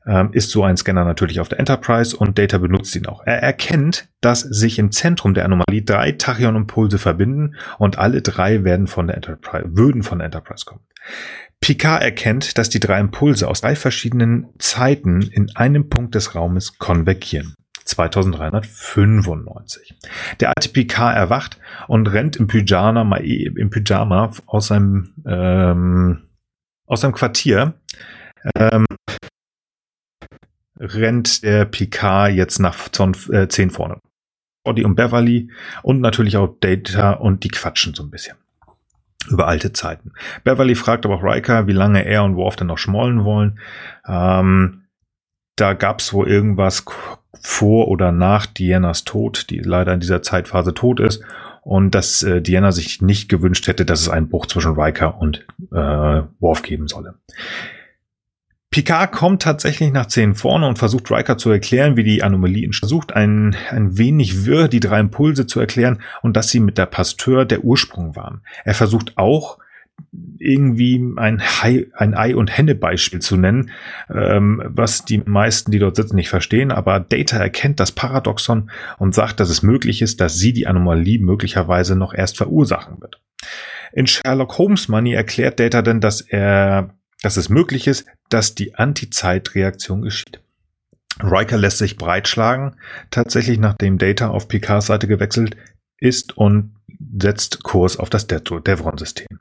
ähm, 0.06 0.30
ist 0.34 0.52
so 0.52 0.64
ein 0.64 0.78
Scanner 0.78 1.06
natürlich 1.06 1.40
auf 1.40 1.50
der 1.50 1.60
Enterprise 1.60 2.16
und 2.16 2.38
Data 2.38 2.58
benutzt 2.58 2.96
ihn 2.96 3.06
auch. 3.06 3.22
Er 3.26 3.42
erkennt, 3.42 4.10
dass 4.22 4.42
sich 4.42 4.80
im 4.80 4.92
Zentrum 4.92 5.34
der 5.34 5.46
Anomalie 5.46 5.84
drei 5.84 6.12
Tachyon-Impulse 6.12 7.00
verbinden 7.00 7.56
und 7.78 7.98
alle 7.98 8.22
drei 8.22 8.64
werden 8.64 8.88
von 8.88 9.08
der 9.08 9.16
Enterprise, 9.16 9.66
würden 9.70 10.04
von 10.04 10.20
der 10.20 10.26
Enterprise 10.26 10.66
kommen. 10.66 10.82
Picard 11.60 12.04
erkennt, 12.04 12.58
dass 12.58 12.70
die 12.70 12.80
drei 12.80 13.00
Impulse 13.00 13.48
aus 13.48 13.62
drei 13.62 13.76
verschiedenen 13.76 14.48
Zeiten 14.60 15.22
in 15.22 15.56
einem 15.56 15.90
Punkt 15.90 16.16
des 16.16 16.36
Raumes 16.36 16.78
konvergieren. 16.78 17.56
2395. 17.86 19.96
Der 20.40 20.50
alte 20.50 20.70
Picard 20.70 21.16
erwacht 21.16 21.60
und 21.88 22.08
rennt 22.08 22.38
im 22.38 22.48
Pyjama, 22.48 23.18
im 23.18 23.70
Pyjama 23.70 24.32
aus 24.46 24.68
seinem, 24.68 25.14
ähm, 25.26 26.24
aus 26.86 27.02
seinem 27.02 27.14
Quartier. 27.14 27.74
Ähm, 28.58 28.86
rennt 30.84 31.44
der 31.44 31.66
Picard 31.66 32.34
jetzt 32.34 32.60
nach 32.60 32.78
äh, 33.32 33.48
10 33.48 33.72
vorne. 33.72 34.00
Body 34.64 34.86
und 34.86 34.96
Beverly 34.96 35.50
und 35.82 36.00
natürlich 36.00 36.38
auch 36.38 36.56
Data 36.60 37.12
und 37.12 37.44
die 37.44 37.50
quatschen 37.50 37.94
so 37.94 38.04
ein 38.04 38.12
bisschen. 38.12 38.38
Über 39.30 39.48
alte 39.48 39.72
Zeiten. 39.72 40.12
Beverly 40.44 40.76
fragt 40.76 41.06
aber 41.06 41.16
auch 41.16 41.24
Riker, 41.24 41.68
wie 41.68 41.74
lange 41.74 42.06
er 42.06 42.24
und 42.24 42.36
Worf 42.36 42.56
denn 42.58 42.68
noch 42.68 42.78
schmollen 42.78 43.24
wollen. 43.24 43.60
Ähm, 44.06 44.84
da 45.56 45.74
gab's 45.74 46.14
wohl 46.14 46.28
irgendwas 46.28 46.84
vor 47.42 47.88
oder 47.88 48.12
nach 48.12 48.46
Dianas 48.46 49.04
Tod, 49.04 49.50
die 49.50 49.60
leider 49.60 49.94
in 49.94 50.00
dieser 50.00 50.22
Zeitphase 50.22 50.74
tot 50.74 51.00
ist. 51.00 51.24
Und 51.62 51.96
dass 51.96 52.22
äh, 52.24 52.42
Diana 52.42 52.74
sich 52.74 53.02
nicht 53.02 53.30
gewünscht 53.30 53.68
hätte, 53.68 53.86
dass 53.86 54.02
es 54.02 54.10
einen 54.10 54.28
Bruch 54.28 54.48
zwischen 54.48 54.74
Riker 54.74 55.18
und 55.18 55.46
äh, 55.72 56.24
Worf 56.40 56.62
geben 56.62 56.88
solle. 56.90 57.16
Picard 58.74 59.12
kommt 59.12 59.44
tatsächlich 59.44 59.94
nach 59.94 60.08
10 60.08 60.34
vorne 60.34 60.68
und 60.68 60.80
versucht 60.80 61.12
Riker 61.12 61.38
zu 61.38 61.52
erklären, 61.52 61.96
wie 61.96 62.04
die 62.04 62.24
Anomalie. 62.24 62.74
Versucht 62.74 63.14
ein, 63.14 63.56
ein 63.70 64.00
wenig 64.00 64.46
wirr 64.46 64.68
die 64.68 64.80
drei 64.80 65.00
Impulse 65.00 65.46
zu 65.46 65.60
erklären 65.60 66.02
und 66.24 66.36
dass 66.36 66.50
sie 66.50 66.60
mit 66.60 66.80
der 66.80 66.88
Pasteur 66.88 67.46
der 67.46 67.64
Ursprung 67.64 68.16
waren. 68.16 68.42
Er 68.66 68.74
versucht 68.74 69.16
auch 69.16 69.60
irgendwie 70.40 71.00
ein, 71.18 71.40
Hai, 71.40 71.86
ein 71.94 72.16
Ei- 72.16 72.36
und 72.36 72.58
Henne-Beispiel 72.58 73.20
zu 73.20 73.38
nennen, 73.38 73.70
ähm, 74.12 74.64
was 74.66 75.06
die 75.06 75.20
meisten, 75.20 75.70
die 75.70 75.78
dort 75.78 75.96
sitzen, 75.96 76.16
nicht 76.16 76.30
verstehen. 76.30 76.72
Aber 76.72 77.00
Data 77.00 77.38
erkennt 77.38 77.80
das 77.80 77.92
Paradoxon 77.92 78.72
und 78.98 79.14
sagt, 79.14 79.40
dass 79.40 79.52
es 79.52 79.62
möglich 79.62 80.02
ist, 80.02 80.20
dass 80.20 80.40
sie 80.40 80.52
die 80.52 80.66
Anomalie 80.66 81.20
möglicherweise 81.20 81.96
noch 81.96 82.16
erst 82.16 82.38
verursachen 82.38 83.00
wird. 83.02 83.22
In 83.92 84.08
Sherlock 84.08 84.58
Holmes 84.58 84.88
Money 84.88 85.14
erklärt 85.14 85.60
Data 85.60 85.84
dann, 85.84 86.02
dass 86.02 86.22
er 86.22 86.96
dass 87.24 87.38
es 87.38 87.50
möglich 87.50 87.88
ist, 87.88 88.06
dass 88.30 88.54
die 88.54 88.76
Anti-Zeit-Reaktion 88.76 90.04
geschieht. 90.04 90.42
Riker 91.22 91.58
lässt 91.58 91.80
sich 91.80 91.98
breitschlagen, 91.98 92.76
tatsächlich 93.10 93.58
nachdem 93.58 93.98
Data 93.98 94.28
auf 94.28 94.48
Picards 94.48 94.88
Seite 94.88 95.08
gewechselt 95.08 95.56
ist 95.98 96.38
und 96.38 96.76
setzt 97.18 97.64
Kurs 97.64 97.98
auf 97.98 98.10
das 98.10 98.28
Devron-System. 98.28 99.40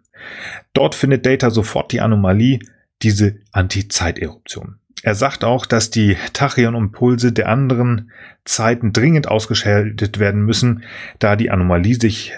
Dort 0.73 0.95
findet 0.95 1.27
Data 1.27 1.51
sofort 1.51 1.93
die 1.93 2.01
Anomalie, 2.01 2.61
diese 3.03 3.37
Anti-Zeiteruption. 3.51 4.79
Er 5.03 5.17
sagt 5.17 5.43
auch, 5.43 5.67
dass 5.67 5.91
die 5.91 6.17
Tachyon-Impulse 6.33 7.33
der 7.33 7.49
anderen 7.49 8.13
Zeiten 8.45 8.93
dringend 8.93 9.27
ausgeschaltet 9.27 10.21
werden 10.21 10.45
müssen, 10.45 10.85
da 11.19 11.35
die 11.35 11.51
Anomalie 11.51 11.97
sich 11.97 12.35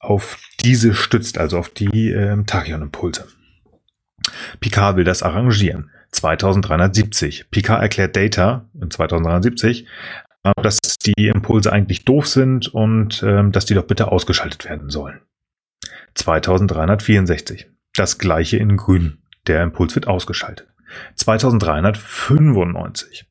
auf 0.00 0.38
diese 0.64 0.94
stützt, 0.94 1.38
also 1.38 1.58
auf 1.58 1.68
die 1.68 2.10
äh, 2.10 2.42
Tachyon-Impulse. 2.42 3.28
Picard 4.60 4.96
will 4.96 5.04
das 5.04 5.22
arrangieren. 5.22 5.90
2370. 6.12 7.50
Picard 7.50 7.82
erklärt 7.82 8.16
Data 8.16 8.64
in 8.80 8.90
2370, 8.90 9.86
äh, 10.44 10.52
dass 10.62 10.78
die 11.04 11.28
Impulse 11.28 11.70
eigentlich 11.72 12.04
doof 12.04 12.26
sind 12.26 12.68
und 12.68 13.22
äh, 13.22 13.48
dass 13.50 13.66
die 13.66 13.74
doch 13.74 13.86
bitte 13.86 14.10
ausgeschaltet 14.10 14.64
werden 14.64 14.90
sollen. 14.90 15.20
2364. 16.14 17.68
Das 17.94 18.18
gleiche 18.18 18.56
in 18.56 18.76
grün. 18.76 19.18
Der 19.46 19.62
Impuls 19.62 19.94
wird 19.94 20.08
ausgeschaltet. 20.08 20.66
2395. 21.14 23.29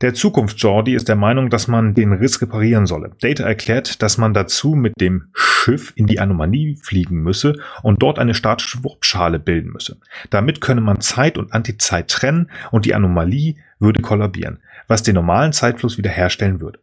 Der 0.00 0.14
Zukunfts-Jordi 0.14 0.94
ist 0.94 1.08
der 1.08 1.16
Meinung, 1.16 1.50
dass 1.50 1.68
man 1.68 1.94
den 1.94 2.12
Riss 2.12 2.40
reparieren 2.42 2.86
solle. 2.86 3.12
Data 3.20 3.44
erklärt, 3.44 4.02
dass 4.02 4.18
man 4.18 4.34
dazu 4.34 4.74
mit 4.74 4.92
dem 5.00 5.28
Schiff 5.32 5.92
in 5.96 6.06
die 6.06 6.20
Anomalie 6.20 6.76
fliegen 6.76 7.22
müsse 7.22 7.54
und 7.82 8.02
dort 8.02 8.18
eine 8.18 8.34
statische 8.34 8.84
Warpschale 8.84 9.38
bilden 9.38 9.72
müsse. 9.72 9.96
Damit 10.30 10.60
könne 10.60 10.80
man 10.80 11.00
Zeit 11.00 11.38
und 11.38 11.52
Antizeit 11.52 12.08
trennen 12.08 12.50
und 12.70 12.84
die 12.84 12.94
Anomalie 12.94 13.56
würde 13.78 14.02
kollabieren, 14.02 14.60
was 14.88 15.02
den 15.02 15.14
normalen 15.14 15.52
Zeitfluss 15.52 15.98
wiederherstellen 15.98 16.60
würde. 16.60 16.80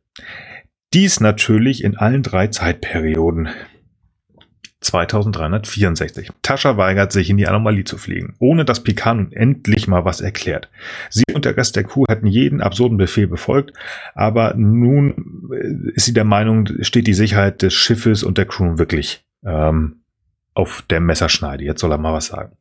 Dies 0.93 1.19
natürlich 1.19 1.83
in 1.83 1.97
allen 1.97 2.21
drei 2.21 2.47
Zeitperioden. 2.47 3.49
2364. 4.83 6.29
Tascha 6.41 6.77
weigert 6.77 7.11
sich, 7.11 7.29
in 7.29 7.37
die 7.37 7.47
Anomalie 7.47 7.83
zu 7.83 7.97
fliegen, 7.97 8.35
ohne 8.39 8.65
dass 8.65 8.83
Picard 8.83 9.17
nun 9.17 9.31
endlich 9.31 9.87
mal 9.87 10.05
was 10.05 10.21
erklärt. 10.21 10.69
Sie 11.09 11.23
und 11.33 11.45
der 11.45 11.57
Rest 11.57 11.75
der 11.75 11.83
Crew 11.83 12.05
hatten 12.07 12.27
jeden 12.27 12.61
absurden 12.61 12.97
Befehl 12.97 13.27
befolgt, 13.27 13.73
aber 14.13 14.53
nun 14.55 15.49
äh, 15.51 15.91
ist 15.95 16.05
sie 16.05 16.13
der 16.13 16.25
Meinung, 16.25 16.67
steht 16.81 17.07
die 17.07 17.13
Sicherheit 17.13 17.61
des 17.61 17.73
Schiffes 17.73 18.23
und 18.23 18.37
der 18.37 18.45
Crew 18.45 18.77
wirklich 18.77 19.25
ähm, 19.45 20.03
auf 20.53 20.83
der 20.89 20.99
Messerschneide. 20.99 21.63
Jetzt 21.63 21.81
soll 21.81 21.91
er 21.91 21.97
mal 21.97 22.13
was 22.13 22.27
sagen. 22.27 22.55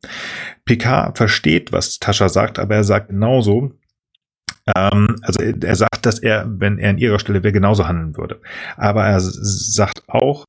Picard 0.65 1.17
versteht, 1.17 1.71
was 1.71 1.99
Tascha 1.99 2.29
sagt, 2.29 2.59
aber 2.59 2.75
er 2.75 2.83
sagt 2.83 3.09
genauso, 3.09 3.71
ähm, 4.75 5.15
also 5.21 5.41
er 5.41 5.75
sagt, 5.75 6.05
dass 6.05 6.19
er, 6.19 6.45
wenn 6.47 6.77
er 6.77 6.91
an 6.91 6.97
ihrer 6.97 7.19
Stelle 7.19 7.43
wäre, 7.43 7.53
genauso 7.53 7.87
handeln 7.87 8.17
würde. 8.17 8.39
Aber 8.77 9.05
er 9.05 9.19
sagt 9.19 10.03
auch, 10.07 10.45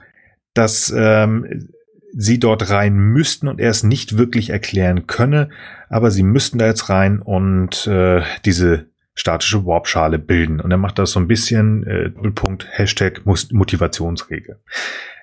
dass 0.55 0.93
ähm, 0.97 1.69
sie 2.17 2.39
dort 2.39 2.71
rein 2.71 2.95
müssten 2.95 3.49
und 3.49 3.61
er 3.61 3.71
es 3.71 3.83
nicht 3.83 4.17
wirklich 4.17 4.51
erklären 4.51 5.07
könne, 5.07 5.51
aber 5.89 6.11
sie 6.11 6.23
müssten 6.23 6.59
da 6.59 6.67
jetzt 6.67 6.89
rein 6.89 7.21
und 7.21 7.87
äh, 7.87 8.23
diese 8.45 8.87
statische 9.15 9.65
Warp-Schale 9.65 10.19
bilden. 10.19 10.61
Und 10.61 10.71
er 10.71 10.77
macht 10.77 10.99
das 10.99 11.13
so 11.13 11.21
ein 11.21 11.29
bisschen, 11.29 11.87
äh, 11.87 12.11
Doppelpunkt, 12.11 12.67
Hashtag 12.71 13.23
Motivationsrede. 13.25 14.59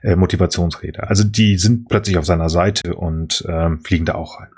Äh, 0.01 0.15
Motivationsrede. 0.15 1.07
Also 1.07 1.23
die 1.23 1.57
sind 1.57 1.89
plötzlich 1.89 2.17
auf 2.17 2.25
seiner 2.25 2.49
Seite 2.49 2.95
und 2.95 3.43
äh, 3.47 3.69
fliegen 3.84 4.05
da 4.05 4.15
auch 4.15 4.39
rein. 4.39 4.49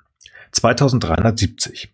2370. 0.51 1.91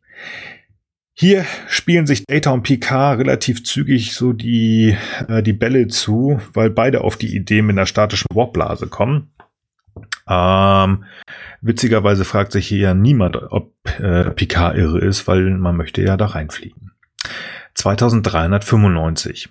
Hier 1.21 1.43
spielen 1.67 2.07
sich 2.07 2.23
Data 2.25 2.51
und 2.51 2.63
Picard 2.63 3.19
relativ 3.19 3.65
zügig 3.65 4.13
so 4.13 4.31
die, 4.31 4.95
äh, 5.27 5.43
die 5.43 5.51
Bälle 5.51 5.89
zu, 5.89 6.39
weil 6.53 6.69
beide 6.69 7.01
auf 7.01 7.17
die 7.17 7.35
Idee 7.35 7.61
mit 7.61 7.77
einer 7.77 7.85
statischen 7.85 8.27
Warpblase 8.33 8.87
kommen. 8.87 9.33
Ähm, 10.29 11.03
witzigerweise 11.59 12.23
fragt 12.23 12.53
sich 12.53 12.69
hier 12.69 12.79
ja 12.79 12.93
niemand, 12.93 13.35
ob 13.35 13.73
äh, 13.99 14.31
Picard 14.31 14.77
irre 14.77 14.99
ist, 14.99 15.27
weil 15.27 15.41
man 15.57 15.75
möchte 15.75 16.01
ja 16.01 16.15
da 16.15 16.27
reinfliegen. 16.27 16.93
2395. 17.73 19.49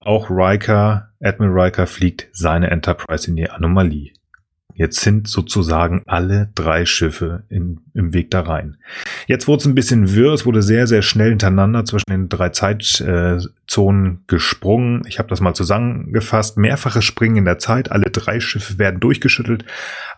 Auch 0.00 0.30
Riker, 0.30 1.10
Admiral 1.20 1.66
Riker 1.66 1.86
fliegt 1.86 2.28
seine 2.32 2.70
Enterprise 2.70 3.28
in 3.28 3.36
die 3.36 3.50
Anomalie. 3.50 4.14
Jetzt 4.76 5.00
sind 5.00 5.26
sozusagen 5.26 6.02
alle 6.06 6.50
drei 6.54 6.84
Schiffe 6.84 7.44
in, 7.48 7.80
im 7.94 8.12
Weg 8.12 8.30
da 8.30 8.42
rein. 8.42 8.76
Jetzt 9.26 9.48
wurde 9.48 9.60
es 9.60 9.66
ein 9.66 9.74
bisschen 9.74 10.14
wirr, 10.14 10.34
es 10.34 10.44
wurde 10.44 10.62
sehr, 10.62 10.86
sehr 10.86 11.00
schnell 11.00 11.30
hintereinander 11.30 11.86
zwischen 11.86 12.10
den 12.10 12.28
drei 12.28 12.50
Zeitzonen 12.50 14.24
gesprungen. 14.26 15.02
Ich 15.08 15.18
habe 15.18 15.30
das 15.30 15.40
mal 15.40 15.54
zusammengefasst. 15.54 16.58
Mehrfaches 16.58 17.04
Springen 17.04 17.38
in 17.38 17.44
der 17.46 17.58
Zeit, 17.58 17.90
alle 17.90 18.10
drei 18.10 18.38
Schiffe 18.38 18.78
werden 18.78 19.00
durchgeschüttelt, 19.00 19.64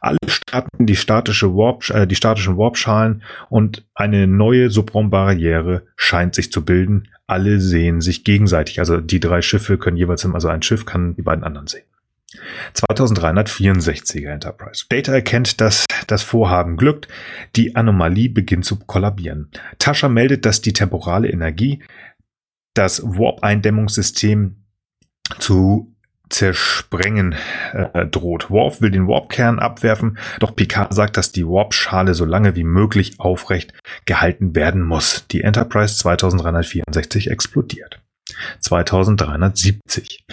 alle 0.01 0.19
starten 0.27 0.87
die 0.87 0.97
statische 0.97 1.55
Warp, 1.55 1.89
äh, 1.91 2.07
die 2.07 2.17
statischen 2.17 2.57
Warpschalen 2.57 3.23
und 3.49 3.87
eine 3.95 4.27
neue 4.27 4.71
Subraumbarriere 4.71 5.83
scheint 5.97 6.35
sich 6.35 6.51
zu 6.51 6.65
bilden. 6.65 7.09
Alle 7.29 7.61
sehen 7.61 8.01
sich 8.01 8.25
gegenseitig. 8.25 8.81
Also 8.81 9.01
die 9.01 9.21
drei 9.21 9.41
Schiffe 9.41 9.79
können 9.79 9.99
jeweils, 9.99 10.27
also 10.27 10.49
ein 10.49 10.63
Schiff 10.63 10.85
kann 10.85 11.15
die 11.15 11.23
beiden 11.23 11.45
anderen 11.45 11.69
sehen. 11.69 11.85
2364er 12.75 14.29
Enterprise. 14.29 14.85
Data 14.89 15.13
erkennt, 15.13 15.61
dass 15.61 15.87
das 16.07 16.23
Vorhaben 16.23 16.77
glückt. 16.77 17.09
Die 17.57 17.77
Anomalie 17.77 18.29
beginnt 18.29 18.65
zu 18.65 18.77
kollabieren. 18.77 19.51
Tascha 19.79 20.09
meldet, 20.09 20.45
dass 20.45 20.61
die 20.61 20.73
temporale 20.73 21.29
Energie 21.31 21.83
das 22.75 23.03
Warp-Eindämmungssystem 23.03 24.57
zu 25.39 25.95
zersprengen 26.29 27.35
äh, 27.73 28.07
droht. 28.07 28.51
Worf 28.51 28.81
will 28.81 28.91
den 28.91 29.09
Warp-Kern 29.09 29.59
abwerfen, 29.59 30.19
doch 30.41 30.55
Picard 30.55 30.93
sagt, 30.93 31.17
dass 31.17 31.33
die 31.33 31.47
Warp-Schale 31.47 32.15
so 32.15 32.25
lange 32.25 32.55
wie 32.55 32.65
möglich 32.65 33.19
aufrecht 33.19 33.73
gehalten 34.05 34.55
werden 34.55 34.83
muss. 34.83 35.27
Die 35.29 35.43
Enterprise 35.43 35.97
2364 35.97 37.31
explodiert. 37.31 38.01
2370. 38.61 40.25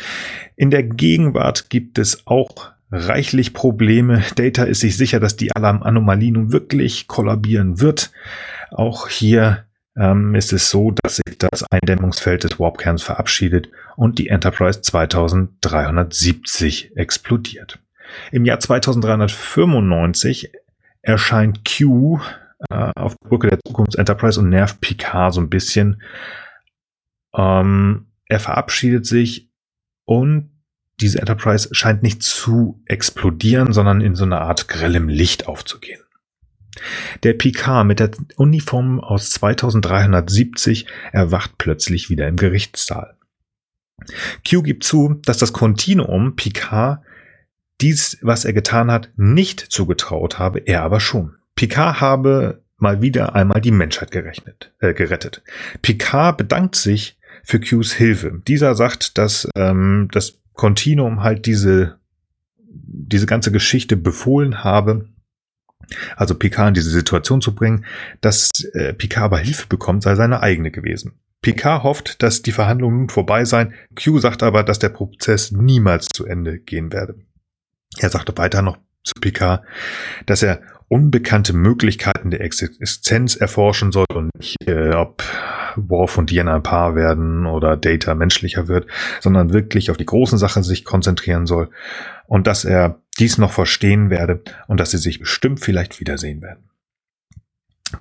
In 0.56 0.72
der 0.72 0.84
Gegenwart 0.84 1.70
gibt 1.70 2.00
es 2.00 2.26
auch 2.26 2.72
reichlich 2.92 3.54
Probleme. 3.54 4.24
Data 4.36 4.64
ist 4.64 4.82
sich 4.82 4.98
sicher, 4.98 5.20
dass 5.20 5.36
die 5.36 5.56
Alarmanomalie 5.56 6.32
nun 6.32 6.52
wirklich 6.52 7.08
kollabieren 7.08 7.82
wird. 7.82 8.12
Auch 8.72 9.10
hier 9.10 9.66
ähm, 9.98 10.36
ist 10.36 10.54
es 10.54 10.70
so, 10.70 10.92
dass 10.92 11.16
sich 11.18 11.38
das 11.38 11.66
Eindämmungsfeld 11.72 12.44
des 12.44 12.60
Warpkerns 12.60 13.02
verabschiedet 13.04 13.70
und 13.96 14.20
die 14.20 14.28
Enterprise 14.30 14.82
2370 14.82 16.96
explodiert. 16.96 17.80
Im 18.32 18.46
Jahr 18.46 18.60
2395 18.60 20.52
erscheint 21.02 21.62
Q 21.66 22.20
äh, 22.70 22.92
auf 22.96 23.16
der 23.16 23.30
Brücke 23.30 23.50
der 23.50 23.60
Zukunft 23.66 23.96
Enterprise 23.96 24.40
und 24.40 24.50
nervt 24.50 24.80
Picard 24.82 25.34
so 25.34 25.42
ein 25.42 25.50
bisschen 25.50 26.00
ähm, 27.36 28.08
er 28.28 28.40
verabschiedet 28.40 29.06
sich 29.06 29.50
und 30.06 30.52
diese 31.02 31.20
Enterprise 31.20 31.70
scheint 31.74 32.04
nicht 32.04 32.24
zu 32.24 32.82
explodieren, 32.86 33.74
sondern 33.74 34.02
in 34.02 34.16
so 34.16 34.24
einer 34.24 34.42
Art 34.42 34.68
grellem 34.68 35.10
Licht 35.10 35.48
aufzugehen. 35.48 36.02
Der 37.24 37.34
Picard 37.34 37.86
mit 37.86 38.00
der 38.00 38.12
Uniform 38.38 39.00
aus 39.00 39.30
2370 39.32 40.88
erwacht 41.12 41.58
plötzlich 41.58 42.10
wieder 42.10 42.28
im 42.28 42.36
Gerichtssaal. 42.36 43.16
Q 44.48 44.62
gibt 44.62 44.84
zu, 44.84 45.22
dass 45.26 45.38
das 45.38 45.54
Kontinuum 45.54 46.36
Picard 46.36 47.02
dies, 47.82 48.18
was 48.22 48.46
er 48.46 48.54
getan 48.54 48.92
hat, 48.92 49.10
nicht 49.16 49.60
zugetraut 49.60 50.40
habe, 50.40 50.60
er 50.60 50.84
aber 50.84 51.00
schon. 51.00 51.36
Picard 51.56 52.02
habe 52.02 52.64
mal 52.78 53.02
wieder 53.02 53.36
einmal 53.36 53.62
die 53.62 53.72
Menschheit 53.72 54.12
gerechnet, 54.12 54.74
äh, 54.80 54.94
gerettet. 54.94 55.44
Picard 55.82 56.38
bedankt 56.38 56.76
sich 56.76 57.18
für 57.46 57.60
Qs 57.60 57.94
Hilfe. 57.94 58.42
Dieser 58.48 58.76
sagt, 58.76 59.18
dass 59.18 59.48
ähm, 59.56 60.10
das 60.12 60.40
Continuum 60.54 61.22
halt 61.22 61.46
diese, 61.46 62.00
diese 62.58 63.26
ganze 63.26 63.52
Geschichte 63.52 63.96
befohlen 63.96 64.64
habe, 64.64 65.08
also 66.16 66.36
Picard 66.36 66.70
in 66.70 66.74
diese 66.74 66.90
Situation 66.90 67.42
zu 67.42 67.54
bringen, 67.54 67.86
dass 68.22 68.50
äh, 68.74 68.94
Picard 68.94 69.26
aber 69.26 69.38
Hilfe 69.38 69.68
bekommt, 69.68 70.04
sei 70.04 70.16
seine 70.16 70.42
eigene 70.42 70.72
gewesen. 70.72 71.14
Picard 71.42 71.84
hofft, 71.84 72.24
dass 72.24 72.42
die 72.42 72.52
Verhandlungen 72.52 72.98
nun 72.98 73.10
vorbei 73.10 73.46
seien. 73.46 73.74
Q 73.96 74.18
sagt 74.18 74.42
aber, 74.42 74.64
dass 74.64 74.80
der 74.80 74.90
Prozess 74.90 75.52
niemals 75.52 76.08
zu 76.08 76.26
Ende 76.26 76.58
gehen 76.60 76.92
werde. 76.92 77.16
Er 78.00 78.10
sagte 78.10 78.36
weiter 78.38 78.64
noch 78.64 78.78
zu 79.04 79.14
Picard, 79.22 79.64
dass 80.26 80.42
er 80.42 80.62
unbekannte 80.88 81.54
Möglichkeiten 81.54 82.32
der 82.32 82.42
Existenz 82.42 83.36
erforschen 83.36 83.92
soll 83.92 84.06
und 84.14 84.30
nicht, 84.36 84.56
äh, 84.68 84.94
ob 84.94 85.24
Worf 85.78 86.18
und 86.18 86.32
Diana 86.32 86.56
ein 86.56 86.64
Paar 86.64 86.96
werden 86.96 87.46
oder 87.46 87.78
Data 87.78 88.16
menschlicher 88.16 88.68
wird, 88.68 88.88
sondern 89.20 89.54
wirklich 89.54 89.92
auf 89.92 89.98
die 89.98 90.06
großen 90.06 90.38
Sachen 90.38 90.64
sich 90.64 90.86
konzentrieren 90.86 91.46
soll 91.46 91.70
und 92.28 92.48
dass 92.48 92.66
er 92.66 93.00
dies 93.20 93.38
noch 93.38 93.52
verstehen 93.52 94.10
werde 94.10 94.42
und 94.68 94.80
dass 94.80 94.92
sie 94.92 94.98
sich 94.98 95.20
bestimmt 95.20 95.60
vielleicht 95.60 96.00
wiedersehen 96.00 96.42
werden. 96.42 96.70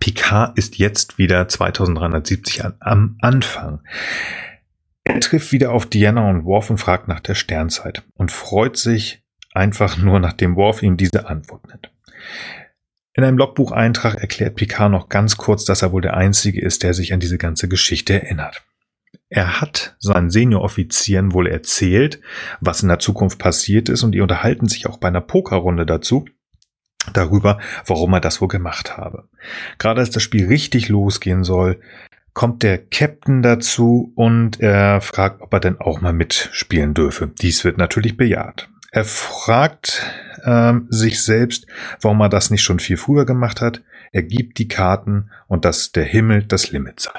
Picard 0.00 0.56
ist 0.58 0.78
jetzt 0.78 1.18
wieder 1.18 1.46
2370 1.46 2.64
an, 2.64 2.74
am 2.80 3.18
Anfang. 3.20 3.80
Er 5.04 5.20
trifft 5.20 5.52
wieder 5.52 5.70
auf 5.70 5.86
Diana 5.86 6.28
und 6.28 6.44
Worf 6.44 6.70
und 6.70 6.78
fragt 6.78 7.08
nach 7.08 7.20
der 7.20 7.34
Sternzeit 7.34 8.02
und 8.14 8.32
freut 8.32 8.76
sich 8.76 9.22
einfach 9.52 9.98
nur, 9.98 10.18
nachdem 10.18 10.56
Worf 10.56 10.82
ihm 10.82 10.96
diese 10.96 11.28
Antwort 11.28 11.68
nennt. 11.68 11.90
In 13.16 13.22
einem 13.22 13.38
Logbucheintrag 13.38 14.16
erklärt 14.16 14.56
Picard 14.56 14.90
noch 14.90 15.08
ganz 15.08 15.36
kurz, 15.36 15.64
dass 15.64 15.82
er 15.82 15.92
wohl 15.92 16.02
der 16.02 16.16
Einzige 16.16 16.60
ist, 16.60 16.82
der 16.82 16.94
sich 16.94 17.12
an 17.12 17.20
diese 17.20 17.38
ganze 17.38 17.68
Geschichte 17.68 18.20
erinnert. 18.20 18.64
Er 19.28 19.60
hat 19.60 19.96
seinen 20.00 20.30
Senioroffizieren 20.30 21.32
wohl 21.32 21.46
erzählt, 21.46 22.20
was 22.60 22.82
in 22.82 22.88
der 22.88 22.98
Zukunft 22.98 23.38
passiert 23.38 23.88
ist 23.88 24.02
und 24.02 24.12
die 24.12 24.20
unterhalten 24.20 24.68
sich 24.68 24.86
auch 24.86 24.98
bei 24.98 25.08
einer 25.08 25.20
Pokerrunde 25.20 25.86
dazu 25.86 26.26
darüber, 27.12 27.60
warum 27.86 28.14
er 28.14 28.20
das 28.20 28.40
wohl 28.40 28.48
gemacht 28.48 28.96
habe. 28.96 29.28
Gerade 29.78 30.00
als 30.00 30.10
das 30.10 30.22
Spiel 30.22 30.46
richtig 30.46 30.88
losgehen 30.88 31.44
soll, 31.44 31.80
kommt 32.32 32.62
der 32.62 32.78
Captain 32.78 33.42
dazu 33.42 34.12
und 34.16 34.60
er 34.60 35.00
fragt, 35.00 35.40
ob 35.40 35.52
er 35.52 35.60
denn 35.60 35.80
auch 35.80 36.00
mal 36.00 36.12
mitspielen 36.12 36.94
dürfe. 36.94 37.28
Dies 37.28 37.64
wird 37.64 37.78
natürlich 37.78 38.16
bejaht. 38.16 38.68
Er 38.94 39.04
fragt 39.04 40.06
ähm, 40.44 40.86
sich 40.88 41.20
selbst, 41.20 41.66
warum 42.00 42.20
er 42.20 42.28
das 42.28 42.52
nicht 42.52 42.62
schon 42.62 42.78
viel 42.78 42.96
früher 42.96 43.26
gemacht 43.26 43.60
hat. 43.60 43.82
Er 44.12 44.22
gibt 44.22 44.56
die 44.58 44.68
Karten 44.68 45.32
und 45.48 45.64
dass 45.64 45.90
der 45.90 46.04
Himmel 46.04 46.44
das 46.44 46.70
Limit 46.70 47.00
sei. 47.00 47.18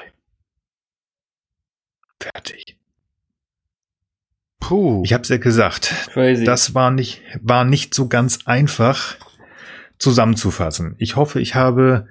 Fertig. 2.18 2.78
Puh. 4.58 5.02
Ich 5.04 5.12
hab's 5.12 5.28
ja 5.28 5.36
gesagt. 5.36 5.94
Crazy. 6.14 6.44
Das 6.44 6.74
war 6.74 6.90
nicht, 6.90 7.20
war 7.42 7.66
nicht 7.66 7.92
so 7.92 8.08
ganz 8.08 8.46
einfach 8.46 9.16
zusammenzufassen. 9.98 10.94
Ich 10.96 11.14
hoffe, 11.14 11.42
ich 11.42 11.54
habe 11.54 12.08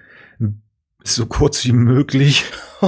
so 1.03 1.25
kurz 1.25 1.65
wie 1.65 1.71
möglich, 1.71 2.45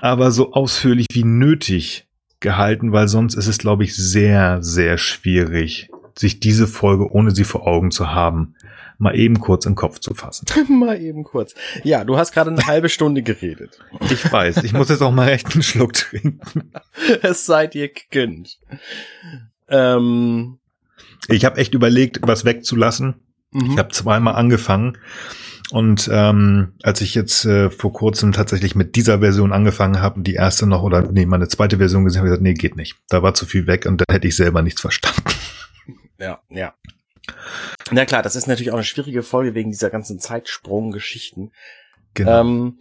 aber 0.00 0.32
so 0.32 0.52
ausführlich 0.52 1.06
wie 1.12 1.22
nötig 1.22 2.09
gehalten, 2.40 2.92
weil 2.92 3.08
sonst 3.08 3.34
ist 3.34 3.46
es, 3.46 3.58
glaube 3.58 3.84
ich, 3.84 3.96
sehr, 3.96 4.62
sehr 4.62 4.98
schwierig, 4.98 5.90
sich 6.18 6.40
diese 6.40 6.66
Folge, 6.66 7.10
ohne 7.12 7.30
sie 7.30 7.44
vor 7.44 7.66
Augen 7.66 7.90
zu 7.90 8.10
haben, 8.10 8.54
mal 8.98 9.16
eben 9.18 9.40
kurz 9.40 9.66
im 9.66 9.74
Kopf 9.74 9.98
zu 10.00 10.14
fassen. 10.14 10.46
mal 10.68 11.00
eben 11.00 11.24
kurz. 11.24 11.54
Ja, 11.84 12.04
du 12.04 12.16
hast 12.16 12.32
gerade 12.32 12.50
eine 12.50 12.66
halbe 12.66 12.88
Stunde 12.88 13.22
geredet. 13.22 13.78
Ich 14.10 14.30
weiß, 14.30 14.58
ich 14.64 14.72
muss 14.72 14.88
jetzt 14.88 15.02
auch 15.02 15.12
mal 15.12 15.28
recht 15.28 15.52
einen 15.52 15.62
Schluck 15.62 15.92
trinken. 15.94 16.72
es 17.22 17.46
sei 17.46 17.66
dir 17.66 17.88
gegönnt. 17.88 18.58
Ähm. 19.68 20.58
Ich 21.28 21.44
habe 21.44 21.58
echt 21.58 21.74
überlegt, 21.74 22.20
was 22.22 22.44
wegzulassen. 22.44 23.14
Mhm. 23.52 23.72
Ich 23.72 23.78
habe 23.78 23.90
zweimal 23.90 24.34
angefangen 24.34 24.98
und 25.72 26.08
ähm, 26.12 26.74
als 26.82 27.00
ich 27.00 27.14
jetzt 27.14 27.44
äh, 27.44 27.70
vor 27.70 27.92
kurzem 27.92 28.32
tatsächlich 28.32 28.74
mit 28.74 28.96
dieser 28.96 29.20
Version 29.20 29.52
angefangen 29.52 30.00
habe, 30.00 30.22
die 30.22 30.34
erste 30.34 30.66
noch 30.66 30.82
oder 30.82 31.02
nee, 31.12 31.26
meine 31.26 31.48
zweite 31.48 31.78
Version 31.78 32.04
gesehen 32.04 32.20
habe, 32.20 32.28
ich 32.28 32.32
gesagt, 32.32 32.42
nee, 32.42 32.54
geht 32.54 32.76
nicht. 32.76 32.96
Da 33.08 33.22
war 33.22 33.34
zu 33.34 33.46
viel 33.46 33.66
weg 33.66 33.86
und 33.86 34.00
dann 34.00 34.14
hätte 34.14 34.28
ich 34.28 34.36
selber 34.36 34.62
nichts 34.62 34.80
verstanden. 34.80 35.22
Ja, 36.18 36.40
ja. 36.50 36.74
Na 37.90 38.04
klar, 38.04 38.22
das 38.22 38.36
ist 38.36 38.46
natürlich 38.46 38.70
auch 38.70 38.76
eine 38.76 38.84
schwierige 38.84 39.22
Folge 39.22 39.54
wegen 39.54 39.70
dieser 39.70 39.90
ganzen 39.90 40.18
Zeitsprung-Geschichten. 40.18 41.52
Genau. 42.14 42.40
Ähm, 42.40 42.78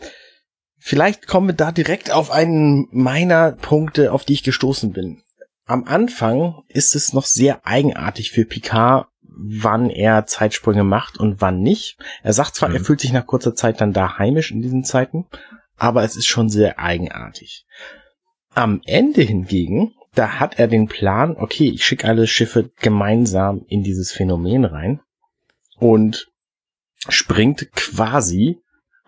vielleicht 0.77 1.27
kommen 1.27 1.47
wir 1.47 1.55
da 1.55 1.71
direkt 1.71 2.11
auf 2.11 2.31
einen 2.31 2.87
meiner 2.91 3.53
Punkte, 3.53 4.11
auf 4.11 4.25
die 4.25 4.33
ich 4.33 4.43
gestoßen 4.43 4.91
bin. 4.91 5.21
Am 5.65 5.83
Anfang 5.83 6.63
ist 6.67 6.95
es 6.95 7.13
noch 7.13 7.25
sehr 7.25 7.65
eigenartig 7.65 8.31
für 8.31 8.45
Picard, 8.45 9.07
wann 9.41 9.89
er 9.89 10.25
Zeitsprünge 10.25 10.83
macht 10.83 11.17
und 11.17 11.41
wann 11.41 11.61
nicht. 11.61 11.97
Er 12.23 12.33
sagt 12.33 12.55
zwar, 12.55 12.69
mhm. 12.69 12.75
er 12.75 12.81
fühlt 12.81 13.01
sich 13.01 13.13
nach 13.13 13.25
kurzer 13.25 13.55
Zeit 13.55 13.81
dann 13.81 13.93
da 13.93 14.17
heimisch 14.17 14.51
in 14.51 14.61
diesen 14.61 14.83
Zeiten, 14.83 15.25
aber 15.77 16.03
es 16.03 16.15
ist 16.15 16.27
schon 16.27 16.49
sehr 16.49 16.79
eigenartig. 16.79 17.65
Am 18.53 18.81
Ende 18.85 19.21
hingegen, 19.21 19.93
da 20.15 20.39
hat 20.39 20.59
er 20.59 20.67
den 20.67 20.87
Plan, 20.87 21.35
okay, 21.37 21.69
ich 21.69 21.85
schicke 21.85 22.07
alle 22.07 22.27
Schiffe 22.27 22.69
gemeinsam 22.81 23.63
in 23.67 23.83
dieses 23.83 24.11
Phänomen 24.11 24.65
rein 24.65 24.99
und 25.77 26.27
springt 27.07 27.71
quasi 27.73 28.57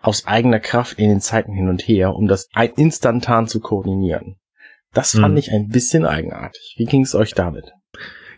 aus 0.00 0.26
eigener 0.26 0.60
Kraft 0.60 0.98
in 0.98 1.08
den 1.08 1.20
Zeiten 1.20 1.52
hin 1.52 1.68
und 1.68 1.86
her, 1.86 2.14
um 2.14 2.26
das 2.26 2.48
instantan 2.76 3.46
zu 3.46 3.60
koordinieren. 3.60 4.36
Das 4.92 5.12
fand 5.12 5.34
mhm. 5.34 5.38
ich 5.38 5.52
ein 5.52 5.68
bisschen 5.68 6.04
eigenartig. 6.04 6.74
Wie 6.76 6.84
ging 6.84 7.02
es 7.02 7.14
euch 7.14 7.34
damit? 7.34 7.72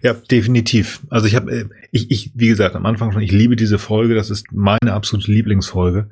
Ja, 0.02 0.14
definitiv. 0.14 1.00
Also 1.10 1.26
ich 1.26 1.34
habe, 1.34 1.50
äh, 1.50 1.64
ich, 1.90 2.10
ich, 2.10 2.32
wie 2.34 2.48
gesagt, 2.48 2.76
am 2.76 2.86
Anfang 2.86 3.12
schon, 3.12 3.22
ich 3.22 3.32
liebe 3.32 3.56
diese 3.56 3.78
Folge, 3.78 4.14
das 4.14 4.30
ist 4.30 4.52
meine 4.52 4.92
absolute 4.92 5.30
Lieblingsfolge. 5.30 6.10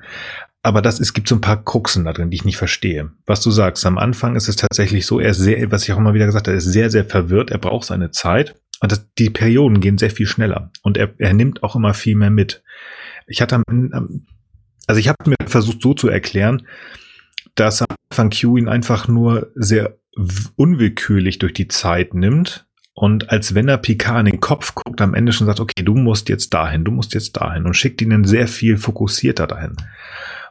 Aber 0.63 0.81
das, 0.81 1.01
es 1.01 1.13
gibt 1.13 1.29
so 1.29 1.35
ein 1.35 1.41
paar 1.41 1.65
Kruxen 1.65 2.05
da 2.05 2.13
drin, 2.13 2.31
die 2.31 2.37
ich 2.37 2.45
nicht 2.45 2.57
verstehe. 2.57 3.11
Was 3.27 3.41
du 3.41 3.51
sagst, 3.51 3.85
am 3.85 3.99
Anfang 3.99 4.37
ist 4.37 4.49
es 4.49 4.57
tatsächlich 4.57 5.07
so, 5.07 5.19
er 5.19 5.31
ist 5.31 5.39
sehr, 5.39 5.71
was 5.73 5.83
ich 5.83 5.93
auch 5.93 5.99
immer 5.99 6.15
wieder 6.15 6.27
gesagt 6.27 6.47
habe, 6.47 6.55
er 6.55 6.59
ist 6.59 6.73
sehr, 6.73 6.89
sehr 6.89 7.05
verwirrt, 7.05 7.51
er 7.51 7.59
braucht 7.59 7.87
seine 7.87 8.11
Zeit. 8.11 8.55
Und 8.81 8.93
das, 8.93 9.07
die 9.19 9.31
Perioden 9.31 9.81
gehen 9.81 9.99
sehr 9.99 10.11
viel 10.11 10.27
schneller. 10.27 10.71
Und 10.83 10.97
er, 10.97 11.15
er 11.19 11.35
nimmt 11.35 11.63
auch 11.63 11.75
immer 11.75 11.95
viel 11.95 12.17
mehr 12.17 12.31
mit. 12.31 12.63
Ich 13.27 13.43
hatte, 13.43 13.63
also 14.87 14.99
ich 14.99 15.09
habe 15.09 15.31
mir 15.31 15.37
versucht 15.47 15.83
so 15.83 15.95
zu 15.95 16.09
erklären, 16.09 16.67
dass 17.55 17.83
am 17.83 17.89
Anfang 18.11 18.31
Q 18.31 18.57
ihn 18.57 18.69
einfach 18.69 19.09
nur 19.09 19.51
sehr 19.55 19.99
unwillkürlich 20.57 21.39
durch 21.39 21.55
die 21.55 21.69
Zeit 21.69 22.15
nimmt 22.15 22.67
und 22.95 23.31
als 23.31 23.55
wenn 23.55 23.69
er 23.69 23.79
Picard 23.79 24.21
in 24.21 24.33
den 24.33 24.41
Kopf 24.41 24.75
guckt, 24.75 25.01
am 25.01 25.15
Ende 25.15 25.33
schon 25.33 25.47
sagt, 25.47 25.61
okay, 25.61 25.83
du 25.83 25.95
musst 25.95 26.29
jetzt 26.29 26.53
dahin, 26.53 26.85
du 26.85 26.91
musst 26.91 27.15
jetzt 27.15 27.33
dahin 27.33 27.65
und 27.65 27.75
schickt 27.75 28.03
ihn 28.03 28.11
dann 28.11 28.25
sehr 28.25 28.47
viel 28.47 28.77
fokussierter 28.77 29.47
dahin. 29.47 29.77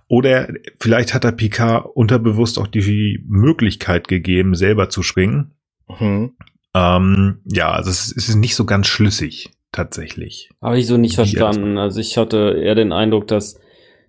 Oder 0.08 0.50
vielleicht 0.80 1.14
hat 1.14 1.24
er 1.24 1.32
Picard 1.32 1.86
unterbewusst 1.94 2.58
auch 2.60 2.68
die 2.68 3.24
Möglichkeit 3.28 4.08
gegeben, 4.08 4.56
selber 4.56 4.90
zu 4.90 5.04
springen. 5.04 5.52
Mhm. 5.88 6.34
Ähm, 6.74 7.42
ja, 7.46 7.72
also 7.72 7.90
es 7.92 8.12
ist 8.12 8.36
nicht 8.36 8.56
so 8.56 8.66
ganz 8.66 8.88
schlüssig, 8.88 9.52
tatsächlich. 9.72 10.50
Habe 10.62 10.80
ich 10.80 10.88
so 10.88 10.98
nicht 10.98 11.16
verstanden. 11.16 11.78
Also 11.78 12.00
ich 12.00 12.18
hatte 12.18 12.60
eher 12.62 12.76
den 12.76 12.92
Eindruck, 12.92 13.28
dass 13.28 13.60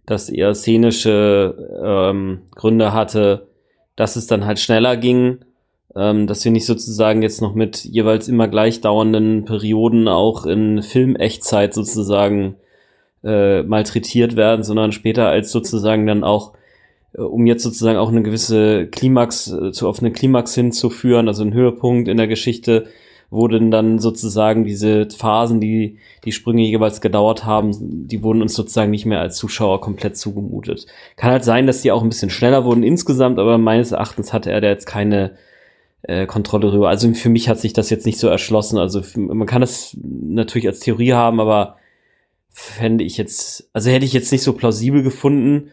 das 0.07 0.31
eher 0.31 0.55
szenische 0.55 1.55
ähm, 1.85 2.43
Gründe 2.53 2.93
hatte, 2.93 3.49
dass 3.95 4.17
es 4.17 4.27
dann 4.27 4.45
halt 4.45 4.59
schneller 4.59 4.97
ging 4.97 5.45
ähm, 5.97 6.27
dass 6.27 6.45
wir 6.45 6.53
nicht 6.53 6.67
sozusagen 6.67 7.23
jetzt 7.23 7.43
noch 7.43 7.55
mit 7.55 7.85
jeweils 7.85 8.29
immer 8.29 8.49
gleich 8.49 8.81
dauernden 8.81 9.45
Perioden 9.45 10.09
auch 10.09 10.47
in 10.47 10.83
Filmechtzeit 10.83 11.75
sozusagen 11.75 12.57
äh, 13.25 13.63
malträtiert 13.63 14.37
werden, 14.37 14.63
sondern 14.63 14.93
später 14.93 15.29
als 15.29 15.53
sozusagen 15.53 16.07
dann 16.07 16.25
auch, 16.25 16.55
äh, 17.15 17.21
um 17.21 17.47
jetzt 17.47 17.63
sozusagen 17.63 17.99
auch 17.99 18.09
eine 18.09 18.23
gewisse 18.23 18.87
Klimax, 18.87 19.53
äh, 19.53 19.73
zu 19.73 19.89
auf 19.89 20.01
eine 20.01 20.13
Klimax 20.13 20.55
hinzuführen, 20.55 21.29
also 21.29 21.45
ein 21.45 21.55
Höhepunkt 21.55 22.09
in 22.09 22.17
der 22.17 22.29
Geschichte, 22.29 22.87
wurden 23.31 23.71
dann 23.71 23.99
sozusagen 23.99 24.65
diese 24.65 25.09
Phasen, 25.09 25.59
die 25.59 25.99
die 26.25 26.33
Sprünge 26.33 26.63
jeweils 26.63 27.01
gedauert 27.01 27.47
haben, 27.47 28.07
die 28.07 28.23
wurden 28.23 28.43
uns 28.43 28.55
sozusagen 28.55 28.91
nicht 28.91 29.07
mehr 29.07 29.21
als 29.21 29.39
Zuschauer 29.39 29.81
komplett 29.81 30.19
zugemutet. 30.19 30.87
Kann 31.17 31.31
halt 31.31 31.45
sein, 31.45 31.67
dass 31.67 31.81
die 31.81 31.93
auch 31.93 32.03
ein 32.03 32.11
bisschen 32.11 32.29
schneller 32.29 32.67
wurden 32.67 32.83
insgesamt, 32.83 33.39
aber 33.39 33.57
meines 33.57 33.93
Erachtens 33.93 34.35
hatte 34.35 34.53
er 34.53 34.61
da 34.61 34.69
jetzt 34.69 34.85
keine 34.87 35.33
äh, 36.03 36.27
Kontrolle 36.27 36.69
darüber. 36.69 36.89
Also 36.89 37.13
für 37.15 37.29
mich 37.29 37.49
hat 37.49 37.59
sich 37.59 37.73
das 37.73 37.91
jetzt 37.91 38.07
nicht 38.07 38.19
so 38.19 38.29
erschlossen. 38.29 38.79
Also 38.79 39.03
man 39.17 39.47
kann 39.47 39.61
das 39.61 39.97
natürlich 40.01 40.67
als 40.67 40.81
Theorie 40.81 41.13
haben, 41.13 41.41
aber 41.41 41.77
fände 42.51 43.05
ich 43.05 43.17
jetzt, 43.17 43.71
also 43.73 43.91
hätte 43.91 44.05
ich 44.05 44.13
jetzt 44.13 44.33
nicht 44.33 44.43
so 44.43 44.53
plausibel 44.53 45.03
gefunden. 45.03 45.71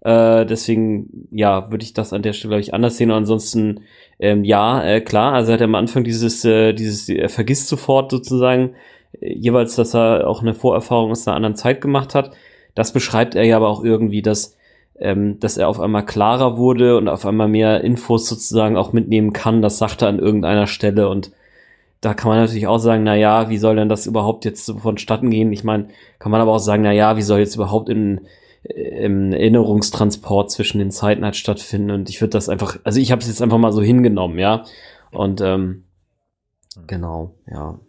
Äh, 0.00 0.46
deswegen, 0.46 1.28
ja, 1.30 1.70
würde 1.70 1.84
ich 1.84 1.92
das 1.92 2.12
an 2.12 2.22
der 2.22 2.32
Stelle, 2.32 2.50
glaube 2.50 2.60
ich, 2.60 2.74
anders 2.74 2.96
sehen. 2.96 3.10
Und 3.10 3.18
ansonsten, 3.18 3.80
ähm, 4.18 4.44
ja, 4.44 4.84
äh, 4.84 5.00
klar, 5.00 5.32
also 5.32 5.52
hat 5.52 5.60
er 5.60 5.64
am 5.64 5.74
Anfang 5.74 6.04
dieses, 6.04 6.44
äh, 6.44 6.72
dieses, 6.72 7.08
er 7.08 7.28
vergisst 7.28 7.68
sofort 7.68 8.10
sozusagen 8.10 8.74
äh, 9.20 9.32
jeweils, 9.34 9.76
dass 9.76 9.94
er 9.94 10.28
auch 10.28 10.42
eine 10.42 10.54
Vorerfahrung 10.54 11.10
aus 11.10 11.26
einer 11.26 11.36
anderen 11.36 11.56
Zeit 11.56 11.80
gemacht 11.80 12.14
hat. 12.14 12.32
Das 12.74 12.92
beschreibt 12.92 13.34
er 13.34 13.44
ja 13.44 13.56
aber 13.56 13.68
auch 13.68 13.82
irgendwie, 13.82 14.22
dass 14.22 14.56
ähm, 15.00 15.38
dass 15.40 15.56
er 15.56 15.68
auf 15.68 15.80
einmal 15.80 16.04
klarer 16.04 16.56
wurde 16.56 16.96
und 16.96 17.08
auf 17.08 17.24
einmal 17.26 17.48
mehr 17.48 17.82
Infos 17.82 18.28
sozusagen 18.28 18.76
auch 18.76 18.92
mitnehmen 18.92 19.32
kann. 19.32 19.62
Das 19.62 19.78
sagt 19.78 20.02
er 20.02 20.08
an 20.08 20.18
irgendeiner 20.18 20.66
Stelle 20.66 21.08
und 21.08 21.32
da 22.00 22.14
kann 22.14 22.28
man 22.28 22.38
natürlich 22.38 22.66
auch 22.66 22.78
sagen, 22.78 23.02
na 23.02 23.16
ja, 23.16 23.50
wie 23.50 23.58
soll 23.58 23.76
denn 23.76 23.88
das 23.88 24.06
überhaupt 24.06 24.44
jetzt 24.44 24.64
so 24.64 24.78
vonstatten 24.78 25.30
gehen? 25.30 25.52
Ich 25.52 25.64
meine, 25.64 25.88
kann 26.18 26.30
man 26.30 26.40
aber 26.40 26.52
auch 26.52 26.60
sagen, 26.60 26.82
na 26.82 26.92
ja, 26.92 27.16
wie 27.16 27.22
soll 27.22 27.40
jetzt 27.40 27.56
überhaupt 27.56 27.88
in, 27.88 28.20
äh, 28.62 29.04
im 29.04 29.32
Erinnerungstransport 29.32 30.50
zwischen 30.50 30.78
den 30.78 30.92
Zeiten 30.92 31.24
halt 31.24 31.36
stattfinden? 31.36 31.90
Und 31.90 32.08
ich 32.08 32.20
würde 32.20 32.30
das 32.30 32.48
einfach, 32.48 32.78
also 32.84 33.00
ich 33.00 33.10
habe 33.10 33.20
es 33.20 33.28
jetzt 33.28 33.42
einfach 33.42 33.58
mal 33.58 33.72
so 33.72 33.82
hingenommen, 33.82 34.38
ja. 34.38 34.64
Und 35.10 35.40
ähm, 35.40 35.84
genau, 36.86 37.34
ja. 37.50 37.80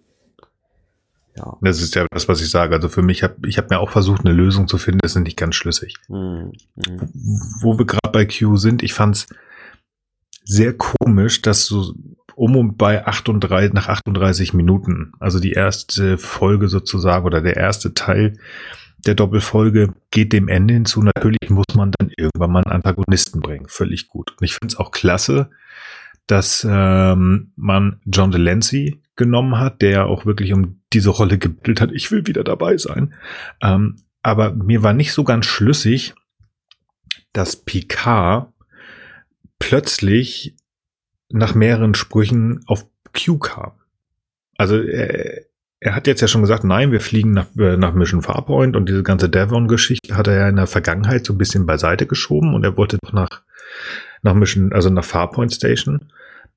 Ja. 1.39 1.57
Das 1.61 1.81
ist 1.81 1.95
ja 1.95 2.05
das, 2.11 2.27
was 2.27 2.41
ich 2.41 2.49
sage. 2.49 2.75
Also 2.75 2.89
für 2.89 3.01
mich 3.01 3.23
habe 3.23 3.35
ich 3.47 3.57
habe 3.57 3.67
mir 3.71 3.79
auch 3.79 3.89
versucht, 3.89 4.25
eine 4.25 4.33
Lösung 4.33 4.67
zu 4.67 4.77
finden. 4.77 4.99
Das 5.01 5.15
ist 5.15 5.21
nicht 5.21 5.37
ganz 5.37 5.55
schlüssig. 5.55 5.95
Mhm. 6.07 6.51
Wo 7.61 7.77
wir 7.77 7.85
gerade 7.85 8.11
bei 8.11 8.25
Q 8.25 8.57
sind, 8.57 8.83
ich 8.83 8.93
fand's 8.93 9.27
sehr 10.43 10.75
komisch, 10.75 11.41
dass 11.41 11.65
so 11.65 11.93
um 12.35 12.55
und 12.55 12.77
bei 12.77 13.05
38, 13.05 13.73
nach 13.73 13.89
38 13.89 14.53
Minuten, 14.53 15.11
also 15.19 15.39
die 15.39 15.51
erste 15.51 16.17
Folge 16.17 16.69
sozusagen 16.69 17.25
oder 17.25 17.41
der 17.41 17.57
erste 17.57 17.93
Teil 17.93 18.37
der 19.05 19.15
Doppelfolge 19.15 19.93
geht 20.11 20.33
dem 20.33 20.47
Ende 20.47 20.73
hinzu. 20.73 21.01
Natürlich 21.01 21.49
muss 21.49 21.65
man 21.75 21.91
dann 21.97 22.11
irgendwann 22.17 22.51
mal 22.51 22.63
einen 22.63 22.73
Antagonisten 22.73 23.39
bringen. 23.41 23.67
Völlig 23.67 24.07
gut. 24.07 24.31
Und 24.31 24.43
ich 24.43 24.53
finde 24.53 24.73
es 24.73 24.79
auch 24.79 24.91
klasse, 24.91 25.49
dass 26.27 26.65
ähm, 26.69 27.51
man 27.55 27.99
John 28.05 28.31
Delancey 28.31 29.01
genommen 29.19 29.59
hat, 29.59 29.83
der 29.83 30.07
auch 30.07 30.25
wirklich 30.25 30.53
um 30.53 30.81
diese 30.93 31.11
Rolle 31.11 31.37
gebildet 31.37 31.81
hat. 31.81 31.91
Ich 31.91 32.11
will 32.11 32.25
wieder 32.25 32.43
dabei 32.43 32.77
sein. 32.77 33.13
Ähm, 33.61 33.97
aber 34.23 34.53
mir 34.53 34.81
war 34.81 34.93
nicht 34.93 35.13
so 35.13 35.23
ganz 35.23 35.45
schlüssig, 35.45 36.15
dass 37.33 37.55
Picard 37.57 38.51
plötzlich 39.59 40.55
nach 41.29 41.53
mehreren 41.53 41.93
Sprüchen 41.93 42.61
auf 42.65 42.87
Q 43.13 43.37
kam. 43.37 43.73
Also 44.57 44.81
er, 44.81 45.43
er 45.79 45.95
hat 45.95 46.07
jetzt 46.07 46.21
ja 46.21 46.27
schon 46.27 46.41
gesagt, 46.41 46.63
nein, 46.63 46.91
wir 46.91 47.01
fliegen 47.01 47.31
nach, 47.31 47.47
äh, 47.57 47.77
nach 47.77 47.93
Mission 47.93 48.21
Farpoint 48.21 48.75
und 48.75 48.89
diese 48.89 49.03
ganze 49.03 49.29
Devon-Geschichte 49.29 50.17
hat 50.17 50.27
er 50.27 50.35
ja 50.35 50.49
in 50.49 50.55
der 50.55 50.67
Vergangenheit 50.67 51.25
so 51.25 51.33
ein 51.33 51.37
bisschen 51.37 51.65
beiseite 51.65 52.07
geschoben 52.07 52.53
und 52.53 52.63
er 52.63 52.75
wollte 52.77 52.97
doch 53.01 53.13
nach, 53.13 53.43
nach 54.21 54.33
Mission, 54.33 54.73
also 54.73 54.89
nach 54.89 55.05
Farpoint 55.05 55.53
Station, 55.53 56.11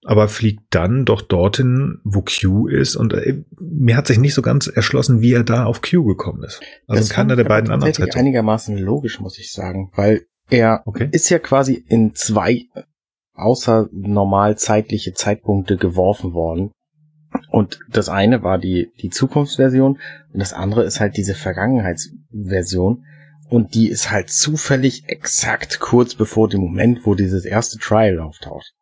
aber 0.05 0.29
fliegt 0.29 0.63
dann 0.71 1.05
doch 1.05 1.23
dorthin, 1.23 2.01
wo 2.05 2.23
Q 2.23 2.67
ist 2.67 2.97
und 2.97 3.13
äh, 3.13 3.45
mir 3.61 3.97
hat 3.97 4.07
sich 4.07 4.19
nicht 4.19 4.35
so 4.35 4.43
ganz 4.43 4.67
erschlossen, 4.67 5.21
wie 5.21 5.33
er 5.33 5.45
da 5.45 5.65
auf 5.65 5.81
Q 5.81 6.05
gekommen 6.05 6.43
ist. 6.43 6.61
Also 6.89 7.01
das 7.01 7.11
keiner 7.11 7.37
der 7.37 7.45
beiden 7.45 7.71
anderen 7.71 7.95
Zeitungen. 7.95 8.17
einigermaßen 8.17 8.77
logisch, 8.79 9.21
muss 9.21 9.39
ich 9.39 9.53
sagen, 9.53 9.91
weil 9.95 10.27
er 10.51 10.83
okay. 10.87 11.09
ist 11.13 11.31
ja 11.31 11.39
quasi 11.39 11.85
in 11.89 12.15
zwei 12.15 12.67
außer 13.35 13.89
normal 13.93 14.59
zeitliche 14.59 15.15
Zeitpunkte 15.15 15.77
geworfen 15.77 16.35
worden. 16.35 16.73
Und 17.49 17.79
das 17.89 18.09
eine 18.09 18.43
war 18.43 18.59
die, 18.59 18.93
die 19.01 19.09
Zukunftsversion 19.09 19.99
und 20.33 20.39
das 20.41 20.53
andere 20.53 20.85
ist 20.85 21.01
halt 21.01 21.17
diese 21.17 21.35
Vergangenheitsversion. 21.35 23.05
Und 23.49 23.75
die 23.75 23.89
ist 23.89 24.11
halt 24.11 24.31
zufällig 24.31 25.05
exakt 25.07 25.79
kurz 25.79 26.15
bevor 26.15 26.49
dem 26.49 26.61
Moment, 26.61 27.01
wo 27.05 27.15
dieses 27.15 27.45
erste 27.45 27.79
Trial 27.79 28.19
auftaucht. 28.19 28.73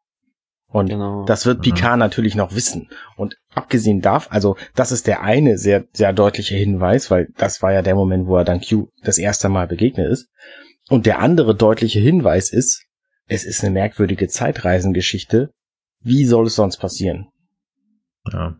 Und 0.72 0.88
genau. 0.88 1.24
das 1.24 1.46
wird 1.46 1.62
Picard 1.62 1.94
mhm. 1.94 2.00
natürlich 2.00 2.36
noch 2.36 2.54
wissen. 2.54 2.88
Und 3.16 3.36
abgesehen 3.54 4.00
darf, 4.00 4.28
also 4.30 4.56
das 4.74 4.92
ist 4.92 5.06
der 5.06 5.22
eine 5.22 5.58
sehr, 5.58 5.84
sehr 5.92 6.12
deutliche 6.12 6.54
Hinweis, 6.54 7.10
weil 7.10 7.28
das 7.36 7.60
war 7.60 7.72
ja 7.72 7.82
der 7.82 7.96
Moment, 7.96 8.26
wo 8.26 8.36
er 8.36 8.44
dann 8.44 8.60
Q 8.60 8.88
das 9.02 9.18
erste 9.18 9.48
Mal 9.48 9.66
begegnet 9.66 10.08
ist. 10.10 10.28
Und 10.88 11.06
der 11.06 11.18
andere 11.18 11.54
deutliche 11.54 12.00
Hinweis 12.00 12.52
ist, 12.52 12.84
es 13.26 13.44
ist 13.44 13.62
eine 13.62 13.72
merkwürdige 13.72 14.28
Zeitreisengeschichte. 14.28 15.50
Wie 16.02 16.24
soll 16.24 16.46
es 16.46 16.54
sonst 16.54 16.78
passieren? 16.78 17.28
Ja. 18.32 18.56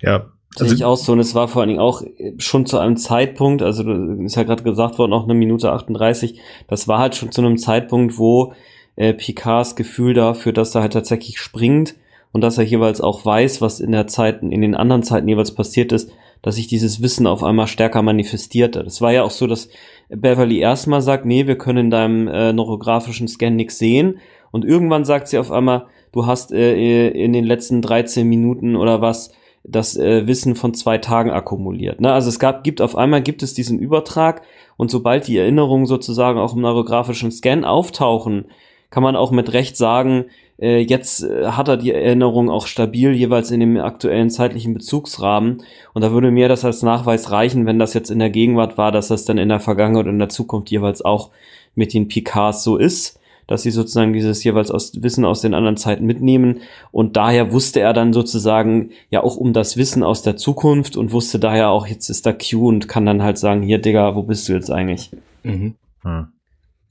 Ja. 0.00 0.26
Also 0.58 0.74
ich 0.74 0.84
auch 0.84 0.96
so, 0.96 1.12
und 1.12 1.20
es 1.20 1.34
war 1.34 1.46
vor 1.46 1.62
allen 1.62 1.68
Dingen 1.68 1.80
auch 1.80 2.02
schon 2.38 2.66
zu 2.66 2.78
einem 2.78 2.96
Zeitpunkt, 2.96 3.62
also 3.62 3.88
ist 4.24 4.34
ja 4.34 4.42
gerade 4.42 4.64
gesagt 4.64 4.98
worden, 4.98 5.12
auch 5.12 5.24
eine 5.24 5.34
Minute 5.34 5.70
38, 5.70 6.40
das 6.66 6.88
war 6.88 6.98
halt 6.98 7.14
schon 7.14 7.30
zu 7.30 7.40
einem 7.40 7.56
Zeitpunkt, 7.56 8.18
wo 8.18 8.52
äh, 9.00 9.14
Picards 9.14 9.76
Gefühl 9.76 10.12
dafür, 10.12 10.52
dass 10.52 10.74
er 10.74 10.82
halt 10.82 10.92
tatsächlich 10.92 11.38
springt 11.38 11.94
und 12.32 12.42
dass 12.42 12.58
er 12.58 12.64
jeweils 12.64 13.00
auch 13.00 13.24
weiß, 13.24 13.62
was 13.62 13.80
in 13.80 13.92
der 13.92 14.06
Zeit, 14.06 14.42
in 14.42 14.60
den 14.60 14.74
anderen 14.74 15.02
Zeiten 15.02 15.26
jeweils 15.26 15.54
passiert 15.54 15.90
ist, 15.92 16.12
dass 16.42 16.56
sich 16.56 16.66
dieses 16.66 17.00
Wissen 17.00 17.26
auf 17.26 17.42
einmal 17.42 17.66
stärker 17.66 18.02
manifestierte. 18.02 18.84
Das 18.84 19.00
war 19.00 19.10
ja 19.10 19.22
auch 19.22 19.30
so, 19.30 19.46
dass 19.46 19.70
Beverly 20.10 20.58
erstmal 20.58 21.00
sagt, 21.00 21.24
nee, 21.24 21.46
wir 21.46 21.56
können 21.56 21.86
in 21.86 21.90
deinem 21.90 22.28
äh, 22.28 22.52
neurografischen 22.52 23.26
Scan 23.26 23.50
nichts 23.50 23.78
sehen. 23.78 24.18
Und 24.50 24.66
irgendwann 24.66 25.06
sagt 25.06 25.28
sie 25.28 25.38
auf 25.38 25.50
einmal, 25.50 25.86
du 26.12 26.26
hast 26.26 26.52
äh, 26.52 27.08
in 27.08 27.32
den 27.32 27.44
letzten 27.44 27.80
13 27.80 28.28
Minuten 28.28 28.76
oder 28.76 29.00
was 29.00 29.32
das 29.64 29.96
äh, 29.96 30.26
Wissen 30.26 30.56
von 30.56 30.74
zwei 30.74 30.98
Tagen 30.98 31.30
akkumuliert. 31.30 32.02
Ne? 32.02 32.12
Also 32.12 32.28
es 32.28 32.38
gab, 32.38 32.64
gibt 32.64 32.82
auf 32.82 32.96
einmal 32.96 33.22
gibt 33.22 33.42
es 33.42 33.54
diesen 33.54 33.78
Übertrag 33.78 34.42
und 34.76 34.90
sobald 34.90 35.26
die 35.26 35.38
Erinnerungen 35.38 35.86
sozusagen 35.86 36.38
auch 36.38 36.54
im 36.54 36.60
neurografischen 36.60 37.30
Scan 37.30 37.64
auftauchen, 37.64 38.46
kann 38.90 39.02
man 39.02 39.16
auch 39.16 39.30
mit 39.30 39.52
Recht 39.52 39.76
sagen, 39.76 40.26
äh, 40.60 40.80
jetzt 40.80 41.22
äh, 41.22 41.46
hat 41.46 41.68
er 41.68 41.76
die 41.76 41.92
Erinnerung 41.92 42.50
auch 42.50 42.66
stabil 42.66 43.12
jeweils 43.12 43.50
in 43.50 43.60
dem 43.60 43.76
aktuellen 43.78 44.30
zeitlichen 44.30 44.74
Bezugsrahmen. 44.74 45.62
Und 45.94 46.02
da 46.02 46.12
würde 46.12 46.30
mir 46.30 46.48
das 46.48 46.64
als 46.64 46.82
Nachweis 46.82 47.30
reichen, 47.30 47.66
wenn 47.66 47.78
das 47.78 47.94
jetzt 47.94 48.10
in 48.10 48.18
der 48.18 48.30
Gegenwart 48.30 48.76
war, 48.76 48.92
dass 48.92 49.08
das 49.08 49.24
dann 49.24 49.38
in 49.38 49.48
der 49.48 49.60
Vergangenheit 49.60 50.06
und 50.06 50.14
in 50.14 50.18
der 50.18 50.28
Zukunft 50.28 50.70
jeweils 50.70 51.02
auch 51.02 51.30
mit 51.74 51.94
den 51.94 52.08
Picards 52.08 52.64
so 52.64 52.76
ist 52.76 53.20
dass 53.50 53.64
sie 53.64 53.72
sozusagen 53.72 54.12
dieses 54.12 54.44
jeweils 54.44 54.70
aus 54.70 55.02
Wissen 55.02 55.24
aus 55.24 55.40
den 55.40 55.54
anderen 55.54 55.76
Zeiten 55.76 56.06
mitnehmen. 56.06 56.60
Und 56.92 57.16
daher 57.16 57.50
wusste 57.50 57.80
er 57.80 57.92
dann 57.92 58.12
sozusagen 58.12 58.90
ja 59.10 59.24
auch 59.24 59.36
um 59.36 59.52
das 59.52 59.76
Wissen 59.76 60.04
aus 60.04 60.22
der 60.22 60.36
Zukunft 60.36 60.96
und 60.96 61.10
wusste 61.10 61.40
daher 61.40 61.70
auch, 61.70 61.88
jetzt 61.88 62.10
ist 62.10 62.26
da 62.26 62.32
Q 62.32 62.68
und 62.68 62.86
kann 62.86 63.06
dann 63.06 63.24
halt 63.24 63.38
sagen, 63.38 63.62
hier, 63.62 63.78
Digga, 63.78 64.14
wo 64.14 64.22
bist 64.22 64.48
du 64.48 64.52
jetzt 64.52 64.70
eigentlich? 64.70 65.10
Mhm. 65.42 65.74
Hm. 66.02 66.28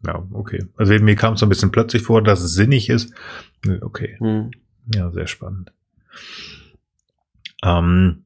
Ja, 0.06 0.26
okay. 0.32 0.66
Also 0.78 0.94
mir 0.94 1.16
kam 1.16 1.34
es 1.34 1.42
so 1.42 1.46
ein 1.46 1.50
bisschen 1.50 1.72
plötzlich 1.72 2.04
vor, 2.04 2.24
dass 2.24 2.42
es 2.42 2.54
sinnig 2.54 2.90
ist. 2.90 3.14
Okay. 3.82 4.16
Hm. 4.20 4.52
Ja, 4.94 5.12
sehr 5.12 5.28
spannend. 5.28 5.74
Ähm, 7.64 8.26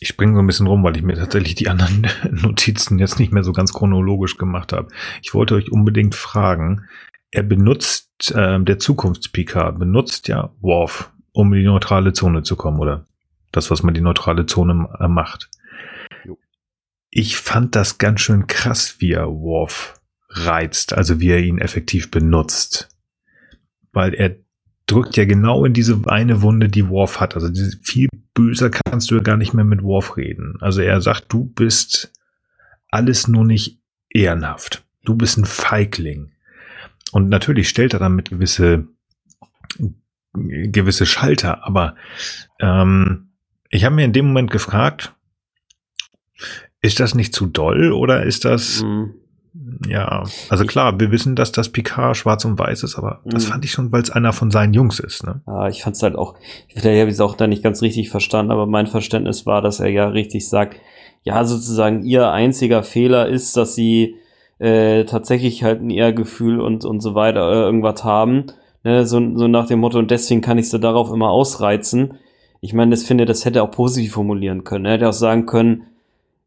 ich 0.00 0.08
springe 0.08 0.34
so 0.34 0.40
ein 0.40 0.46
bisschen 0.46 0.66
rum, 0.66 0.82
weil 0.84 0.96
ich 0.96 1.02
mir 1.02 1.14
tatsächlich 1.14 1.54
die 1.54 1.68
anderen 1.68 2.08
Notizen 2.30 2.98
jetzt 2.98 3.18
nicht 3.18 3.32
mehr 3.32 3.44
so 3.44 3.52
ganz 3.52 3.72
chronologisch 3.72 4.36
gemacht 4.36 4.72
habe. 4.72 4.88
Ich 5.22 5.32
wollte 5.32 5.54
euch 5.54 5.70
unbedingt 5.70 6.14
fragen, 6.14 6.88
er 7.30 7.42
benutzt, 7.42 8.32
äh, 8.34 8.62
der 8.62 8.78
Zukunftspikar 8.78 9.72
benutzt 9.72 10.28
ja 10.28 10.52
Worf, 10.60 11.12
um 11.32 11.52
in 11.54 11.60
die 11.60 11.66
neutrale 11.66 12.12
Zone 12.12 12.42
zu 12.42 12.56
kommen, 12.56 12.78
oder? 12.78 13.06
Das, 13.52 13.70
was 13.70 13.82
man 13.82 13.94
die 13.94 14.00
neutrale 14.00 14.46
Zone 14.46 14.88
äh, 14.98 15.08
macht. 15.08 15.50
Ich 17.10 17.36
fand 17.36 17.76
das 17.76 17.98
ganz 17.98 18.20
schön 18.20 18.46
krass, 18.46 18.96
wie 18.98 19.12
er 19.12 19.28
Worf 19.28 20.01
reizt, 20.32 20.92
also 20.92 21.20
wie 21.20 21.30
er 21.30 21.40
ihn 21.40 21.58
effektiv 21.58 22.10
benutzt. 22.10 22.88
Weil 23.92 24.14
er 24.14 24.36
drückt 24.86 25.16
ja 25.16 25.24
genau 25.24 25.64
in 25.64 25.74
diese 25.74 26.00
eine 26.06 26.42
Wunde, 26.42 26.68
die 26.68 26.88
Worf 26.88 27.20
hat. 27.20 27.34
Also 27.34 27.48
viel 27.82 28.08
böser 28.34 28.70
kannst 28.70 29.10
du 29.10 29.16
ja 29.16 29.22
gar 29.22 29.36
nicht 29.36 29.54
mehr 29.54 29.64
mit 29.64 29.82
Worf 29.82 30.16
reden. 30.16 30.56
Also 30.60 30.80
er 30.80 31.00
sagt, 31.00 31.32
du 31.32 31.44
bist 31.44 32.12
alles 32.88 33.28
nur 33.28 33.44
nicht 33.44 33.80
ehrenhaft. 34.10 34.84
Du 35.04 35.14
bist 35.14 35.38
ein 35.38 35.44
Feigling. 35.44 36.32
Und 37.12 37.28
natürlich 37.28 37.68
stellt 37.68 37.92
er 37.92 38.00
damit 38.00 38.30
gewisse, 38.30 38.88
gewisse 40.32 41.06
Schalter, 41.06 41.66
aber 41.66 41.94
ähm, 42.58 43.32
ich 43.68 43.84
habe 43.84 43.94
mir 43.94 44.04
in 44.04 44.12
dem 44.12 44.26
Moment 44.26 44.50
gefragt, 44.50 45.14
ist 46.80 47.00
das 47.00 47.14
nicht 47.14 47.34
zu 47.34 47.46
doll 47.46 47.92
oder 47.92 48.24
ist 48.24 48.44
das, 48.44 48.82
mhm. 48.82 49.14
Ja, 49.86 50.24
also 50.48 50.64
klar, 50.64 50.98
wir 50.98 51.10
wissen, 51.10 51.36
dass 51.36 51.52
das 51.52 51.68
Picard 51.68 52.16
schwarz 52.16 52.44
und 52.44 52.58
weiß 52.58 52.84
ist, 52.84 52.96
aber 52.96 53.20
mhm. 53.24 53.30
das 53.30 53.44
fand 53.44 53.64
ich 53.64 53.70
schon, 53.70 53.92
weil 53.92 54.02
es 54.02 54.10
einer 54.10 54.32
von 54.32 54.50
seinen 54.50 54.72
Jungs 54.72 54.98
ist. 54.98 55.24
Ne? 55.24 55.42
Ja, 55.46 55.68
ich 55.68 55.82
fand 55.82 55.96
es 55.96 56.02
halt 56.02 56.16
auch, 56.16 56.34
vielleicht 56.68 57.00
habe 57.00 57.10
ich 57.10 57.14
es 57.14 57.20
auch 57.20 57.36
da 57.36 57.46
nicht 57.46 57.62
ganz 57.62 57.82
richtig 57.82 58.08
verstanden, 58.08 58.50
aber 58.50 58.66
mein 58.66 58.86
Verständnis 58.86 59.44
war, 59.44 59.60
dass 59.60 59.80
er 59.80 59.88
ja 59.88 60.08
richtig 60.08 60.48
sagt, 60.48 60.76
ja, 61.22 61.44
sozusagen 61.44 62.02
ihr 62.02 62.30
einziger 62.30 62.82
Fehler 62.82 63.28
ist, 63.28 63.56
dass 63.56 63.74
sie 63.74 64.16
äh, 64.58 65.04
tatsächlich 65.04 65.62
halt 65.62 65.82
ein 65.82 65.90
Ehrgefühl 65.90 66.60
und, 66.60 66.84
und 66.84 67.00
so 67.00 67.14
weiter 67.14 67.50
äh, 67.50 67.62
irgendwas 67.62 68.04
haben. 68.04 68.46
Ne? 68.84 69.06
So, 69.06 69.20
so 69.36 69.48
nach 69.48 69.66
dem 69.66 69.80
Motto, 69.80 69.98
und 69.98 70.10
deswegen 70.10 70.40
kann 70.40 70.58
ich 70.58 70.70
sie 70.70 70.80
darauf 70.80 71.10
immer 71.10 71.30
ausreizen. 71.30 72.14
Ich 72.60 72.72
meine, 72.72 72.92
das 72.92 73.02
finde, 73.02 73.26
das 73.26 73.44
hätte 73.44 73.58
er 73.58 73.64
auch 73.64 73.70
positiv 73.70 74.12
formulieren 74.12 74.64
können. 74.64 74.86
Er 74.86 74.92
hätte 74.92 75.08
auch 75.08 75.12
sagen 75.12 75.46
können, 75.46 75.84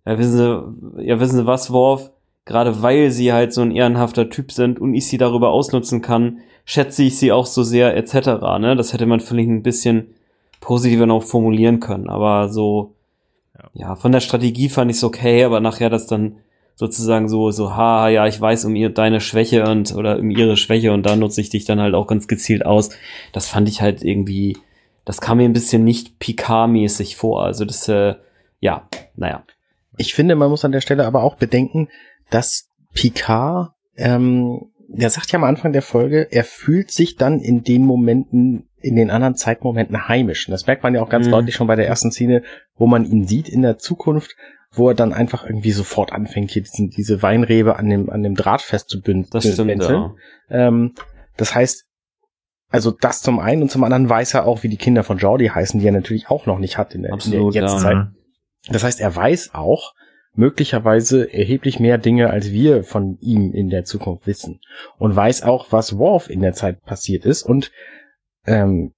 ja, 0.06 0.18
wissen 0.18 0.38
Sie, 0.38 1.04
ja, 1.06 1.20
wissen 1.20 1.38
Sie 1.38 1.46
was, 1.46 1.72
Worf? 1.72 2.12
Gerade 2.46 2.84
weil 2.84 3.10
Sie 3.12 3.34
halt 3.34 3.54
so 3.54 3.62
ein 3.62 3.72
ehrenhafter 3.72 4.30
Typ 4.30 4.52
sind 4.52 4.80
und 4.80 4.94
ich 4.94 5.08
Sie 5.08 5.18
darüber 5.18 5.50
ausnutzen 5.50 6.02
kann, 6.02 6.40
schätze 6.64 7.04
ich 7.04 7.18
Sie 7.18 7.32
auch 7.32 7.48
so 7.48 7.64
sehr, 7.64 7.98
etc. 7.98 8.14
Ne? 8.60 8.76
Das 8.76 8.94
hätte 8.94 9.08
man 9.08 9.20
vielleicht 9.20 9.50
ein 9.50 9.64
bisschen 9.64 10.14
positiver 10.62 11.08
noch 11.08 11.24
formulieren 11.24 11.80
können. 11.80 12.08
Aber 12.08 12.50
so, 12.50 12.94
ja, 13.58 13.70
ja 13.74 13.96
von 13.96 14.12
der 14.12 14.20
Strategie 14.20 14.70
fand 14.70 14.92
ich 14.92 14.98
es 14.98 15.04
okay, 15.04 15.44
aber 15.44 15.60
nachher 15.60 15.90
das 15.90 16.08
dann 16.08 16.38
sozusagen 16.76 17.30
so, 17.30 17.52
so, 17.52 17.76
ha, 17.76 18.10
ja, 18.10 18.28
ich 18.28 18.40
weiß 18.40 18.66
um 18.66 18.76
ihr, 18.76 18.90
deine 18.90 19.22
Schwäche 19.22 19.64
und, 19.64 19.96
oder 19.96 20.20
um 20.20 20.30
ihre 20.30 20.58
Schwäche 20.58 20.92
und 20.92 21.06
da 21.06 21.16
nutze 21.16 21.42
ich 21.42 21.50
dich 21.50 21.66
dann 21.66 21.80
halt 21.80 21.96
auch 21.96 22.06
ganz 22.06 22.28
gezielt 22.28 22.66
aus. 22.66 22.90
Das 23.32 23.48
fand 23.48 23.70
ich 23.70 23.82
halt 23.82 24.04
irgendwie, 24.04 24.58
das 25.06 25.22
kam 25.22 25.38
mir 25.38 25.46
ein 25.46 25.54
bisschen 25.54 25.84
nicht 25.84 26.20
Picard-mäßig 26.20 27.16
vor. 27.16 27.44
Also 27.44 27.66
das, 27.66 27.88
äh, 27.88 28.16
ja, 28.60 28.88
naja. 29.16 29.44
Ich 29.98 30.14
finde, 30.14 30.36
man 30.36 30.50
muss 30.50 30.66
an 30.66 30.74
der 30.74 30.82
Stelle 30.82 31.06
aber 31.06 31.24
auch 31.24 31.36
bedenken, 31.36 31.88
dass 32.30 32.70
Picard, 32.94 33.72
ähm, 33.98 34.72
der 34.88 35.10
sagt 35.10 35.32
ja 35.32 35.40
am 35.40 35.44
Anfang 35.44 35.74
der 35.74 35.82
Folge, 35.82 36.28
er 36.32 36.44
fühlt 36.44 36.92
sich 36.92 37.16
dann 37.16 37.40
in 37.40 37.64
den 37.64 37.84
Momenten, 37.84 38.70
in 38.80 38.96
den 38.96 39.10
anderen 39.10 39.36
Zeitmomenten 39.36 40.08
heimisch. 40.08 40.48
Und 40.48 40.52
das 40.52 40.68
merkt 40.68 40.84
man 40.84 40.94
ja 40.94 41.02
auch 41.02 41.10
ganz 41.10 41.28
mhm. 41.28 41.32
deutlich 41.32 41.56
schon 41.56 41.68
bei 41.68 41.76
der 41.76 41.88
ersten 41.88 42.12
Szene, 42.12 42.44
wo 42.76 42.88
man 42.88 43.06
ihn 43.06 43.26
sieht 43.26 43.50
in 43.50 43.62
der 43.62 43.78
Zukunft, 43.78 44.36
wo 44.72 44.90
er 44.90 44.96
dann 44.96 45.14
einfach 45.14 45.46
irgendwie 45.46 45.72
sofort 45.72 46.12
anfängt, 46.12 46.52
hier 46.52 46.62
diesen, 46.62 46.90
diese 46.90 47.22
Weinrebe 47.22 47.78
an 47.78 47.90
dem, 47.90 48.10
an 48.10 48.24
dem 48.24 48.36
Draht 48.36 48.62
festzubündeln. 48.62 49.30
Das 49.32 49.52
stimmt, 49.52 49.84
ja. 49.84 50.14
ähm, 50.50 50.94
das 51.38 51.56
heißt, 51.56 51.86
also 52.70 52.92
das 52.92 53.22
zum 53.22 53.40
einen 53.40 53.62
und 53.62 53.72
zum 53.72 53.84
anderen 53.84 54.10
weiß 54.10 54.34
er 54.34 54.46
auch, 54.46 54.64
wie 54.64 54.70
die 54.70 54.78
Kinder 54.78 55.04
von 55.04 55.18
Jordi 55.18 55.48
heißen, 55.48 55.80
die 55.80 55.88
er 55.88 55.94
natürlich 55.94 56.30
auch 56.30 56.46
noch 56.46 56.60
nicht 56.60 56.78
hat 56.78 56.94
in 56.94 57.04
der, 57.04 57.14
Absolut, 57.14 57.56
in 57.56 57.62
der 57.62 57.70
Jetztzeit. 57.70 57.94
Ja. 57.94 58.12
Das 58.70 58.84
heißt, 58.84 59.00
er 59.00 59.16
weiß 59.16 59.52
auch 59.54 59.94
möglicherweise 60.36 61.32
erheblich 61.34 61.80
mehr 61.80 61.98
Dinge, 61.98 62.30
als 62.30 62.52
wir 62.52 62.84
von 62.84 63.18
ihm 63.22 63.52
in 63.54 63.70
der 63.70 63.84
Zukunft 63.84 64.28
wissen. 64.28 64.60
Und 64.98 65.16
weiß 65.16 65.44
auch, 65.44 65.72
was 65.72 65.98
Worf 65.98 66.30
in 66.30 66.42
der 66.42 66.54
Zeit 66.54 66.84
passiert 66.84 67.26
ist. 67.26 67.44
Und 67.44 67.72
ähm, 68.46 68.94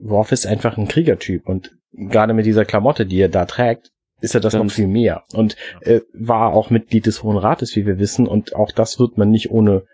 Worf 0.00 0.32
ist 0.32 0.46
einfach 0.46 0.76
ein 0.78 0.88
Kriegertyp 0.88 1.48
und 1.48 1.76
gerade 1.92 2.34
mit 2.34 2.46
dieser 2.46 2.64
Klamotte, 2.64 3.06
die 3.06 3.20
er 3.20 3.28
da 3.28 3.44
trägt, 3.44 3.90
ist 4.20 4.34
er 4.34 4.40
das 4.40 4.54
noch 4.54 4.70
viel 4.70 4.86
mehr. 4.86 5.24
Und 5.34 5.56
äh, 5.80 6.00
war 6.12 6.54
auch 6.54 6.70
Mitglied 6.70 7.06
des 7.06 7.22
Hohen 7.22 7.36
Rates, 7.36 7.74
wie 7.74 7.86
wir 7.86 7.98
wissen. 7.98 8.26
Und 8.28 8.54
auch 8.54 8.70
das 8.70 9.00
wird 9.00 9.18
man 9.18 9.30
nicht 9.30 9.50
ohne, 9.50 9.84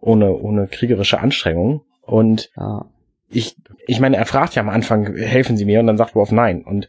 ohne, 0.00 0.32
ohne 0.32 0.68
kriegerische 0.68 1.18
Anstrengung. 1.18 1.82
Und 2.02 2.50
Ja. 2.56 2.86
ich, 3.28 3.56
ich 3.86 3.98
meine, 3.98 4.16
er 4.16 4.26
fragt 4.26 4.54
ja 4.54 4.62
am 4.62 4.68
Anfang, 4.68 5.16
helfen 5.16 5.56
Sie 5.56 5.64
mir? 5.64 5.80
Und 5.80 5.88
dann 5.88 5.96
sagt 5.96 6.14
Worf 6.14 6.30
nein. 6.30 6.62
Und 6.64 6.88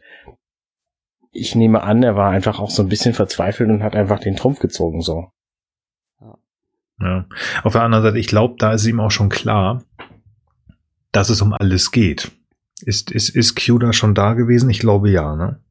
ich 1.31 1.55
nehme 1.55 1.83
an, 1.83 2.03
er 2.03 2.15
war 2.15 2.31
einfach 2.31 2.59
auch 2.59 2.71
so 2.71 2.81
ein 2.81 2.89
bisschen 2.89 3.13
verzweifelt 3.13 3.69
und 3.69 3.83
hat 3.83 3.95
einfach 3.95 4.19
den 4.19 4.35
Trumpf 4.35 4.59
gezogen, 4.59 5.01
so. 5.01 5.31
Ja. 7.01 7.25
Auf 7.63 7.73
der 7.73 7.83
anderen 7.83 8.03
Seite, 8.03 8.19
ich 8.19 8.27
glaube, 8.27 8.55
da 8.57 8.73
ist 8.73 8.85
ihm 8.85 8.99
auch 8.99 9.11
schon 9.11 9.29
klar, 9.29 9.83
dass 11.11 11.29
es 11.29 11.41
um 11.41 11.53
alles 11.53 11.91
geht. 11.91 12.31
Ist, 12.81 13.11
ist, 13.11 13.29
ist 13.29 13.55
Q 13.55 13.77
da 13.77 13.93
schon 13.93 14.15
da 14.15 14.33
gewesen? 14.33 14.69
Ich 14.69 14.79
glaube 14.79 15.09
ja, 15.09 15.35
ne? 15.35 15.61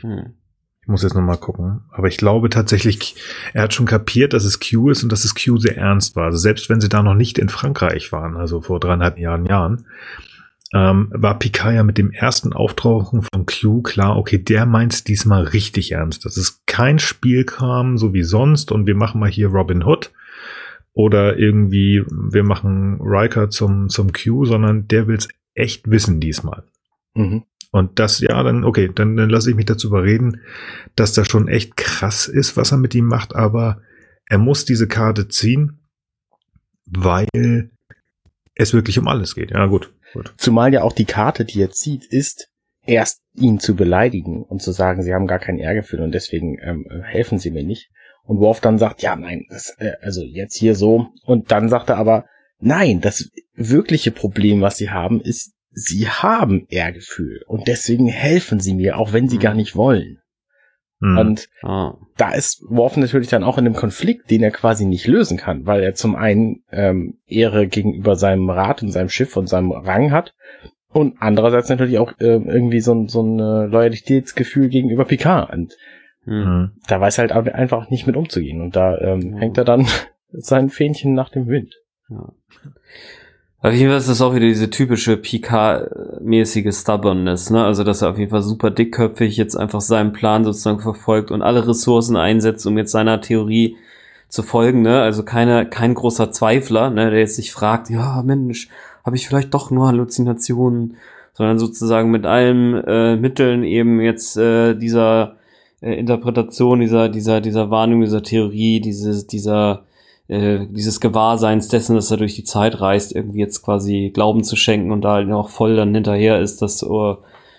Hm. 0.00 0.34
Ich 0.82 0.88
muss 0.88 1.02
jetzt 1.02 1.14
nochmal 1.14 1.36
gucken. 1.36 1.82
Aber 1.90 2.08
ich 2.08 2.16
glaube 2.16 2.48
tatsächlich, 2.48 3.16
er 3.52 3.64
hat 3.64 3.74
schon 3.74 3.84
kapiert, 3.86 4.32
dass 4.32 4.44
es 4.44 4.58
Q 4.58 4.90
ist 4.90 5.02
und 5.02 5.12
dass 5.12 5.24
es 5.24 5.34
Q 5.34 5.58
sehr 5.58 5.76
ernst 5.76 6.16
war. 6.16 6.26
Also 6.26 6.38
selbst 6.38 6.70
wenn 6.70 6.80
sie 6.80 6.88
da 6.88 7.02
noch 7.02 7.14
nicht 7.14 7.38
in 7.38 7.50
Frankreich 7.50 8.10
waren, 8.12 8.36
also 8.36 8.62
vor 8.62 8.80
dreieinhalb 8.80 9.18
Jahren, 9.18 9.44
Jahren, 9.44 9.86
ähm, 10.74 11.08
war 11.12 11.38
Picard 11.38 11.74
ja 11.74 11.82
mit 11.82 11.98
dem 11.98 12.10
ersten 12.10 12.52
Auftauchen 12.52 13.22
von 13.22 13.46
Q 13.46 13.82
klar, 13.82 14.16
okay, 14.16 14.38
der 14.38 14.66
meint's 14.66 15.02
diesmal 15.04 15.44
richtig 15.44 15.92
ernst. 15.92 16.24
Das 16.24 16.36
ist 16.36 16.66
kein 16.66 16.98
Spielkram, 16.98 17.96
so 17.96 18.12
wie 18.12 18.22
sonst 18.22 18.70
und 18.70 18.86
wir 18.86 18.94
machen 18.94 19.20
mal 19.20 19.30
hier 19.30 19.48
Robin 19.48 19.82
Hood 19.82 20.12
oder 20.92 21.38
irgendwie, 21.38 22.04
wir 22.10 22.44
machen 22.44 22.98
Riker 23.00 23.50
zum, 23.50 23.88
zum 23.88 24.12
Q, 24.12 24.44
sondern 24.44 24.88
der 24.88 25.06
will's 25.06 25.28
echt 25.54 25.90
wissen 25.90 26.20
diesmal. 26.20 26.64
Mhm. 27.14 27.44
Und 27.70 27.98
das, 27.98 28.20
ja, 28.20 28.42
dann, 28.42 28.64
okay, 28.64 28.90
dann, 28.94 29.16
dann 29.16 29.30
lasse 29.30 29.50
ich 29.50 29.56
mich 29.56 29.66
dazu 29.66 29.88
überreden, 29.88 30.40
dass 30.96 31.12
das 31.12 31.28
schon 31.28 31.48
echt 31.48 31.76
krass 31.76 32.26
ist, 32.26 32.56
was 32.56 32.72
er 32.72 32.78
mit 32.78 32.94
ihm 32.94 33.06
macht, 33.06 33.34
aber 33.34 33.82
er 34.26 34.38
muss 34.38 34.64
diese 34.64 34.88
Karte 34.88 35.28
ziehen, 35.28 35.80
weil 36.86 37.70
es 38.58 38.74
wirklich 38.74 38.98
um 38.98 39.08
alles 39.08 39.34
geht. 39.34 39.52
Ja, 39.52 39.66
gut, 39.66 39.92
gut. 40.12 40.34
Zumal 40.36 40.72
ja 40.74 40.82
auch 40.82 40.92
die 40.92 41.04
Karte, 41.06 41.44
die 41.44 41.62
er 41.62 41.70
zieht, 41.70 42.04
ist, 42.04 42.48
erst 42.84 43.22
ihn 43.34 43.60
zu 43.60 43.76
beleidigen 43.76 44.42
und 44.42 44.60
zu 44.62 44.72
sagen, 44.72 45.02
sie 45.02 45.14
haben 45.14 45.26
gar 45.26 45.38
kein 45.38 45.58
Ehrgefühl 45.58 46.00
und 46.00 46.12
deswegen 46.12 46.58
ähm, 46.60 46.86
helfen 47.04 47.38
sie 47.38 47.50
mir 47.50 47.64
nicht. 47.64 47.90
Und 48.24 48.40
Worf 48.40 48.60
dann 48.60 48.76
sagt, 48.78 49.00
ja, 49.02 49.16
nein, 49.16 49.46
das, 49.48 49.74
äh, 49.78 49.92
also 50.02 50.22
jetzt 50.22 50.56
hier 50.56 50.74
so. 50.74 51.06
Und 51.24 51.50
dann 51.50 51.68
sagt 51.70 51.88
er 51.88 51.96
aber, 51.96 52.26
nein, 52.58 53.00
das 53.00 53.30
wirkliche 53.54 54.10
Problem, 54.10 54.60
was 54.60 54.76
sie 54.76 54.90
haben, 54.90 55.20
ist, 55.20 55.54
sie 55.70 56.08
haben 56.08 56.66
Ehrgefühl 56.68 57.42
und 57.46 57.68
deswegen 57.68 58.06
helfen 58.08 58.60
sie 58.60 58.74
mir, 58.74 58.98
auch 58.98 59.12
wenn 59.12 59.28
sie 59.28 59.36
Mhm. 59.36 59.40
gar 59.42 59.54
nicht 59.54 59.76
wollen. 59.76 60.18
Hm. 61.00 61.16
Und 61.18 61.48
Ah. 61.62 61.94
da 62.16 62.32
ist 62.32 62.62
Worf 62.68 62.96
natürlich 62.96 63.28
dann 63.28 63.44
auch 63.44 63.56
in 63.58 63.66
einem 63.66 63.74
Konflikt, 63.76 64.30
den 64.30 64.42
er 64.42 64.50
quasi 64.50 64.84
nicht 64.84 65.06
lösen 65.06 65.36
kann, 65.38 65.64
weil 65.66 65.82
er 65.82 65.94
zum 65.94 66.16
einen 66.16 66.64
ähm, 66.72 67.18
Ehre 67.26 67.68
gegenüber 67.68 68.16
seinem 68.16 68.50
Rat 68.50 68.82
und 68.82 68.90
seinem 68.90 69.08
Schiff 69.08 69.36
und 69.36 69.48
seinem 69.48 69.70
Rang 69.72 70.10
hat 70.10 70.34
und 70.90 71.16
andererseits 71.20 71.68
natürlich 71.68 71.98
auch 71.98 72.12
äh, 72.18 72.24
irgendwie 72.36 72.80
so 72.80 72.94
ein, 72.94 73.08
so 73.08 73.22
ein 73.22 73.38
äh, 73.38 73.66
Loyalitätsgefühl 73.66 74.68
gegenüber 74.68 75.04
Picard. 75.04 75.52
Und 75.52 75.76
Hm. 76.24 76.44
Hm. 76.44 76.70
da 76.88 77.00
weiß 77.00 77.18
er 77.18 77.28
halt 77.34 77.48
einfach 77.54 77.88
nicht 77.90 78.06
mit 78.06 78.16
umzugehen. 78.16 78.60
Und 78.60 78.74
da 78.76 78.98
ähm, 78.98 79.20
Mhm. 79.30 79.36
hängt 79.38 79.56
er 79.58 79.64
dann 79.64 79.86
sein 80.30 80.68
Fähnchen 80.68 81.14
nach 81.14 81.30
dem 81.30 81.46
Wind. 81.46 81.74
Ja. 82.10 82.32
Auf 83.60 83.72
jeden 83.72 83.88
Fall 83.88 83.98
ist 83.98 84.08
das 84.08 84.20
auch 84.20 84.36
wieder 84.36 84.46
diese 84.46 84.70
typische 84.70 85.16
Picard-mäßige 85.16 86.72
Stubbornness, 86.72 87.50
ne? 87.50 87.64
Also, 87.64 87.82
dass 87.82 88.02
er 88.02 88.10
auf 88.10 88.18
jeden 88.18 88.30
Fall 88.30 88.42
super 88.42 88.70
dickköpfig 88.70 89.36
jetzt 89.36 89.56
einfach 89.56 89.80
seinen 89.80 90.12
Plan 90.12 90.44
sozusagen 90.44 90.78
verfolgt 90.78 91.32
und 91.32 91.42
alle 91.42 91.66
Ressourcen 91.66 92.16
einsetzt, 92.16 92.64
um 92.68 92.78
jetzt 92.78 92.92
seiner 92.92 93.20
Theorie 93.20 93.76
zu 94.28 94.44
folgen, 94.44 94.82
ne? 94.82 95.00
Also 95.02 95.24
keine, 95.24 95.68
kein 95.68 95.94
großer 95.94 96.30
Zweifler, 96.30 96.90
ne? 96.90 97.10
Der 97.10 97.18
jetzt 97.18 97.34
sich 97.34 97.50
fragt, 97.50 97.90
ja, 97.90 98.22
Mensch, 98.22 98.68
habe 99.04 99.16
ich 99.16 99.26
vielleicht 99.26 99.52
doch 99.54 99.72
nur 99.72 99.88
Halluzinationen, 99.88 100.96
sondern 101.32 101.58
sozusagen 101.58 102.12
mit 102.12 102.26
allen 102.26 102.74
äh, 102.84 103.16
Mitteln 103.16 103.64
eben 103.64 104.00
jetzt 104.00 104.36
äh, 104.36 104.74
dieser 104.76 105.34
äh, 105.80 105.94
Interpretation, 105.94 106.78
dieser, 106.78 107.08
dieser, 107.08 107.40
dieser 107.40 107.70
Wahrnehmung, 107.70 108.04
dieser 108.04 108.22
Theorie, 108.22 108.80
dieses, 108.80 109.26
dieser 109.26 109.82
äh, 110.28 110.66
dieses 110.70 111.00
Gewahrseins 111.00 111.68
dessen, 111.68 111.96
dass 111.96 112.10
er 112.10 112.18
durch 112.18 112.34
die 112.34 112.44
Zeit 112.44 112.80
reist, 112.80 113.14
irgendwie 113.14 113.40
jetzt 113.40 113.62
quasi 113.62 114.10
Glauben 114.12 114.44
zu 114.44 114.56
schenken 114.56 114.92
und 114.92 115.02
da 115.02 115.14
halt 115.14 115.30
auch 115.32 115.48
voll 115.48 115.76
dann 115.76 115.94
hinterher 115.94 116.40
ist, 116.40 116.62
das, 116.62 116.82
uh, 116.82 117.16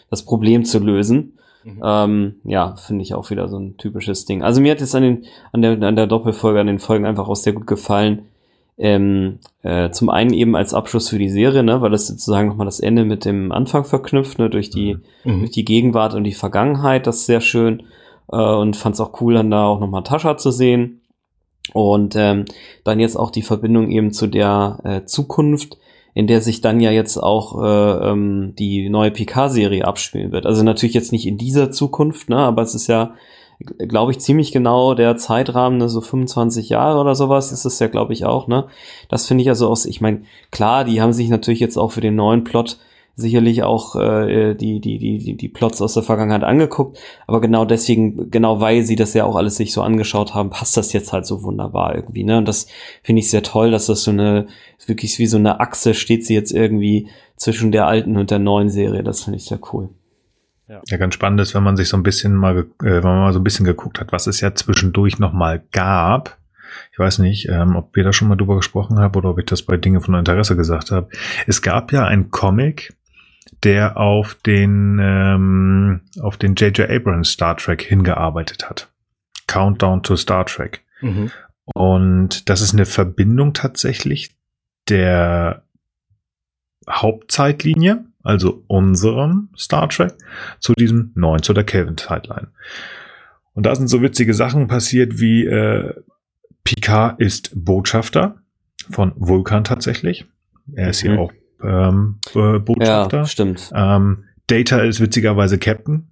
das 0.09 0.23
Problem 0.23 0.63
zu 0.63 0.79
lösen. 0.79 1.33
Mhm. 1.63 1.81
Ähm, 1.83 2.35
ja, 2.43 2.75
finde 2.75 3.03
ich 3.03 3.13
auch 3.13 3.29
wieder 3.31 3.49
so 3.49 3.57
ein 3.57 3.77
typisches 3.77 4.25
Ding. 4.25 4.43
Also 4.43 4.61
mir 4.61 4.71
hat 4.71 4.81
es 4.81 4.95
an, 4.95 5.03
den, 5.03 5.25
an, 5.51 5.61
der, 5.61 5.81
an 5.81 5.95
der 5.95 6.07
Doppelfolge, 6.07 6.59
an 6.59 6.67
den 6.67 6.79
Folgen 6.79 7.05
einfach 7.05 7.27
auch 7.27 7.35
sehr 7.35 7.53
gut 7.53 7.67
gefallen. 7.67 8.25
Ähm, 8.77 9.39
äh, 9.61 9.89
zum 9.89 10.09
einen 10.09 10.31
eben 10.31 10.55
als 10.55 10.73
Abschluss 10.73 11.09
für 11.09 11.19
die 11.19 11.27
Serie, 11.27 11.63
ne, 11.63 11.81
weil 11.81 11.91
das 11.91 12.07
sozusagen 12.07 12.47
nochmal 12.47 12.65
das 12.65 12.79
Ende 12.79 13.03
mit 13.03 13.25
dem 13.25 13.51
Anfang 13.51 13.83
verknüpft, 13.83 14.39
ne, 14.39 14.49
durch 14.49 14.69
die, 14.69 14.99
Mhm. 15.25 15.39
durch 15.39 15.51
die 15.51 15.65
Gegenwart 15.65 16.13
und 16.13 16.23
die 16.23 16.31
Vergangenheit, 16.31 17.05
das 17.05 17.17
ist 17.17 17.25
sehr 17.25 17.41
schön. 17.41 17.83
Äh, 18.31 18.37
und 18.37 18.77
fand 18.77 18.95
es 18.95 19.01
auch 19.01 19.19
cool, 19.19 19.33
dann 19.33 19.51
da 19.51 19.65
auch 19.65 19.81
nochmal 19.81 20.03
Tascha 20.03 20.37
zu 20.37 20.51
sehen. 20.51 21.01
Und 21.73 22.15
ähm, 22.15 22.45
dann 22.83 22.99
jetzt 22.99 23.15
auch 23.15 23.31
die 23.31 23.41
Verbindung 23.41 23.89
eben 23.89 24.11
zu 24.11 24.27
der 24.27 24.79
äh, 24.83 25.05
Zukunft, 25.05 25.77
in 26.13 26.27
der 26.27 26.41
sich 26.41 26.61
dann 26.61 26.79
ja 26.79 26.91
jetzt 26.91 27.17
auch 27.17 27.61
äh, 27.63 28.09
ähm, 28.09 28.53
die 28.57 28.89
neue 28.89 29.11
PK-Serie 29.11 29.85
abspielen 29.85 30.31
wird. 30.31 30.45
Also 30.45 30.63
natürlich 30.63 30.95
jetzt 30.95 31.11
nicht 31.11 31.27
in 31.27 31.37
dieser 31.37 31.71
Zukunft, 31.71 32.29
ne, 32.29 32.37
aber 32.37 32.61
es 32.61 32.75
ist 32.75 32.87
ja, 32.87 33.13
glaube 33.59 34.11
ich, 34.11 34.19
ziemlich 34.19 34.51
genau 34.51 34.95
der 34.95 35.17
Zeitrahmen, 35.17 35.77
ne, 35.77 35.87
so 35.87 36.01
25 36.01 36.69
Jahre 36.69 36.99
oder 36.99 37.15
sowas 37.15 37.51
ist 37.51 37.65
es 37.65 37.79
ja, 37.79 37.87
glaube 37.87 38.13
ich, 38.13 38.25
auch, 38.25 38.47
ne. 38.47 38.65
Das 39.07 39.27
finde 39.27 39.43
ich 39.43 39.49
also 39.49 39.69
aus, 39.69 39.85
ich 39.85 40.01
meine, 40.01 40.23
klar, 40.51 40.83
die 40.83 41.01
haben 41.01 41.13
sich 41.13 41.29
natürlich 41.29 41.59
jetzt 41.59 41.77
auch 41.77 41.91
für 41.91 42.01
den 42.01 42.15
neuen 42.15 42.43
Plot 42.43 42.79
sicherlich 43.19 43.63
auch 43.63 43.95
äh, 43.95 44.55
die, 44.55 44.79
die, 44.79 44.97
die, 44.97 45.17
die, 45.17 45.37
die 45.37 45.49
Plots 45.49 45.81
aus 45.81 45.93
der 45.93 46.03
Vergangenheit 46.03 46.43
angeguckt, 46.43 46.97
aber 47.27 47.41
genau 47.41 47.65
deswegen, 47.65 48.31
genau 48.31 48.61
weil 48.61 48.83
sie 48.83 48.95
das 48.95 49.13
ja 49.13 49.25
auch 49.25 49.35
alles 49.35 49.57
sich 49.57 49.73
so 49.73 49.81
angeschaut 49.81 50.33
haben, 50.33 50.49
passt 50.49 50.77
das 50.77 50.93
jetzt 50.93 51.13
halt 51.13 51.25
so 51.25 51.43
wunderbar 51.43 51.95
irgendwie, 51.95 52.23
ne? 52.23 52.37
Und 52.37 52.47
das 52.47 52.67
finde 53.03 53.21
ich 53.21 53.29
sehr 53.29 53.43
toll, 53.43 53.71
dass 53.71 53.87
das 53.87 54.03
so 54.03 54.11
eine, 54.11 54.47
wirklich 54.85 55.19
wie 55.19 55.27
so 55.27 55.37
eine 55.37 55.59
Achse 55.59 55.93
steht 55.93 56.25
sie 56.25 56.33
jetzt 56.33 56.51
irgendwie 56.51 57.07
zwischen 57.37 57.71
der 57.71 57.87
alten 57.87 58.17
und 58.17 58.31
der 58.31 58.39
neuen 58.39 58.69
Serie. 58.69 59.03
Das 59.03 59.23
finde 59.23 59.37
ich 59.37 59.45
sehr 59.45 59.59
cool. 59.71 59.89
Ja, 60.67 60.97
ganz 60.97 61.15
spannend 61.15 61.41
ist, 61.41 61.55
wenn 61.55 61.63
man 61.63 61.77
sich 61.77 61.89
so 61.89 61.97
ein 61.97 62.03
bisschen 62.03 62.35
mal, 62.35 62.59
äh, 62.59 62.63
wenn 62.79 63.03
man 63.03 63.19
mal 63.19 63.33
so 63.33 63.39
ein 63.39 63.43
bisschen 63.43 63.65
geguckt 63.65 63.99
hat, 63.99 64.11
was 64.11 64.27
es 64.27 64.39
ja 64.39 64.53
zwischendurch 64.53 65.17
noch 65.17 65.33
mal 65.33 65.63
gab. 65.71 66.37
Ich 66.91 66.99
weiß 66.99 67.19
nicht, 67.19 67.49
ähm, 67.49 67.75
ob 67.75 67.95
wir 67.95 68.03
da 68.03 68.13
schon 68.13 68.27
mal 68.27 68.35
drüber 68.35 68.57
gesprochen 68.57 68.99
haben 68.99 69.15
oder 69.15 69.31
ob 69.31 69.39
ich 69.39 69.45
das 69.45 69.63
bei 69.63 69.77
Dinge 69.77 69.99
von 69.99 70.13
Interesse 70.13 70.55
gesagt 70.55 70.91
habe. 70.91 71.09
Es 71.47 71.63
gab 71.63 71.91
ja 71.91 72.05
einen 72.05 72.29
Comic, 72.29 72.93
der 73.63 73.97
auf 73.97 74.35
den 74.35 74.99
ähm, 75.01 76.01
auf 76.21 76.37
den 76.37 76.55
J.J. 76.55 76.89
Abrams 76.89 77.31
Star 77.31 77.57
Trek 77.57 77.81
hingearbeitet 77.81 78.69
hat. 78.69 78.89
Countdown 79.47 80.03
to 80.03 80.15
Star 80.15 80.45
Trek. 80.45 80.83
Mhm. 81.01 81.31
Und 81.73 82.49
das 82.49 82.61
ist 82.61 82.73
eine 82.73 82.85
Verbindung 82.85 83.53
tatsächlich 83.53 84.35
der 84.87 85.63
Hauptzeitlinie, 86.89 88.05
also 88.23 88.63
unserem 88.67 89.49
Star 89.57 89.89
Trek, 89.89 90.13
zu 90.59 90.73
diesem 90.73 91.11
neuen, 91.15 91.43
zu 91.43 91.53
der 91.53 91.63
Kelvin-Zeitline. 91.63 92.47
Und 93.53 93.65
da 93.65 93.75
sind 93.75 93.87
so 93.87 94.01
witzige 94.01 94.33
Sachen 94.33 94.67
passiert 94.67 95.19
wie 95.19 95.45
äh, 95.45 95.93
Picard 96.63 97.19
ist 97.19 97.51
Botschafter 97.53 98.35
von 98.89 99.13
Vulkan 99.15 99.63
tatsächlich. 99.63 100.25
Er 100.73 100.89
ist 100.89 101.01
hier 101.01 101.11
Mhm. 101.11 101.19
auch 101.19 101.33
ähm, 101.63 102.19
äh, 102.35 102.59
Botschafter. 102.59 103.17
Ja, 103.17 103.25
stimmt. 103.25 103.71
Ähm, 103.73 104.25
Data 104.47 104.79
ist 104.79 104.99
witzigerweise 104.99 105.57
Captain, 105.57 106.09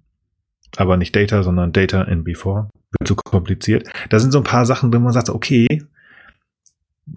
aber 0.76 0.96
nicht 0.96 1.14
Data, 1.14 1.42
sondern 1.42 1.72
Data 1.72 2.02
in 2.02 2.24
Before. 2.24 2.68
Wird 2.98 3.08
zu 3.08 3.16
kompliziert. 3.16 3.88
Da 4.08 4.18
sind 4.18 4.32
so 4.32 4.38
ein 4.38 4.44
paar 4.44 4.64
Sachen 4.64 4.92
wo 4.92 4.98
man 4.98 5.12
sagt, 5.12 5.28
okay, 5.28 5.66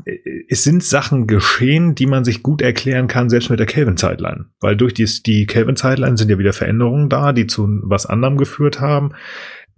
äh, 0.06 0.18
es 0.50 0.64
sind 0.64 0.84
Sachen 0.84 1.28
geschehen, 1.28 1.96
die 1.96 2.08
man 2.08 2.26
sich 2.26 2.44
gut 2.44 2.62
erklären 2.62 3.08
kann, 3.08 3.30
selbst 3.30 3.50
mit 3.50 3.60
der 3.60 3.68
Kelvin-Zeitline. 3.68 4.46
Weil 4.60 4.76
durch 4.76 4.94
die, 4.94 5.06
die 5.06 5.46
Kelvin-Zeitline 5.46 6.18
sind 6.18 6.30
ja 6.30 6.40
wieder 6.40 6.54
Veränderungen 6.54 7.10
da, 7.10 7.32
die 7.32 7.48
zu 7.48 7.68
was 7.84 8.06
anderem 8.06 8.38
geführt 8.38 8.82
haben. 8.82 9.14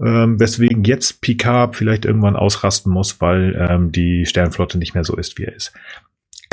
Ähm, 0.04 0.39
weswegen 0.39 0.84
jetzt 0.84 1.22
Picard 1.22 1.76
vielleicht 1.76 2.06
irgendwann 2.06 2.36
ausrasten 2.36 2.91
muss, 2.91 3.22
weil 3.22 3.56
ähm, 3.70 3.91
die 3.91 4.26
Sternflotte 4.26 4.80
nicht 4.80 4.95
mehr 4.95 5.04
so 5.04 5.16
ist, 5.16 5.38
wie 5.38 5.43
er 5.43 5.56
ist. 5.56 5.72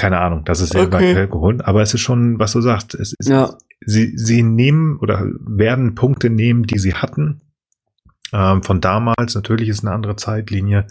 Keine 0.00 0.18
Ahnung, 0.20 0.44
das 0.44 0.60
ist 0.60 0.72
sehr 0.72 0.82
Okay. 0.86 1.28
geholt, 1.28 1.64
aber 1.64 1.82
es 1.82 1.92
ist 1.92 2.00
schon, 2.00 2.38
was 2.38 2.52
du 2.52 2.60
sagst, 2.62 2.94
es 2.94 3.12
ist, 3.18 3.28
Ja. 3.28 3.54
sie, 3.84 4.16
sie 4.16 4.42
nehmen 4.42 4.98
oder 4.98 5.26
werden 5.40 5.94
Punkte 5.94 6.30
nehmen, 6.30 6.62
die 6.64 6.78
sie 6.78 6.94
hatten. 6.94 7.40
Ähm, 8.32 8.62
von 8.62 8.80
damals, 8.80 9.34
natürlich 9.34 9.68
ist 9.68 9.84
eine 9.84 9.94
andere 9.94 10.16
Zeitlinie, 10.16 10.86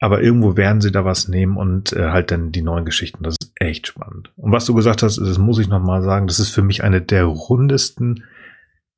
aber 0.00 0.22
irgendwo 0.22 0.56
werden 0.56 0.80
sie 0.80 0.90
da 0.92 1.04
was 1.04 1.28
nehmen 1.28 1.56
und 1.56 1.92
äh, 1.92 2.10
halt 2.10 2.30
dann 2.30 2.50
die 2.52 2.62
neuen 2.62 2.84
Geschichten. 2.84 3.24
Das 3.24 3.36
ist 3.40 3.52
echt 3.56 3.88
spannend. 3.88 4.32
Und 4.36 4.52
was 4.52 4.64
du 4.64 4.74
gesagt 4.74 5.02
hast, 5.02 5.18
das 5.18 5.38
muss 5.38 5.58
ich 5.58 5.68
nochmal 5.68 6.02
sagen, 6.02 6.26
das 6.26 6.38
ist 6.40 6.50
für 6.50 6.62
mich 6.62 6.82
eine 6.84 7.00
der 7.02 7.24
rundesten 7.24 8.24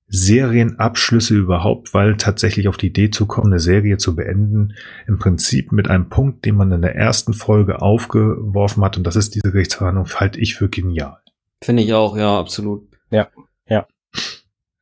Serienabschlüsse 0.08 1.34
überhaupt, 1.34 1.92
weil 1.94 2.16
tatsächlich 2.16 2.68
auf 2.68 2.76
die 2.76 2.88
Idee 2.88 3.10
zu 3.10 3.26
kommen, 3.26 3.52
eine 3.52 3.60
Serie 3.60 3.96
zu 3.98 4.14
beenden, 4.14 4.74
im 5.06 5.18
Prinzip 5.18 5.72
mit 5.72 5.88
einem 5.88 6.08
Punkt, 6.08 6.44
den 6.44 6.54
man 6.54 6.70
in 6.72 6.82
der 6.82 6.94
ersten 6.94 7.34
Folge 7.34 7.82
aufgeworfen 7.82 8.84
hat, 8.84 8.96
und 8.96 9.04
das 9.04 9.16
ist 9.16 9.34
diese 9.34 9.50
Gerichtsverhandlung, 9.50 10.06
halte 10.20 10.38
ich 10.40 10.54
für 10.54 10.68
genial. 10.68 11.18
Finde 11.62 11.82
ich 11.82 11.92
auch, 11.92 12.16
ja, 12.16 12.38
absolut. 12.38 12.88
Ja, 13.10 13.28
ja. 13.68 13.86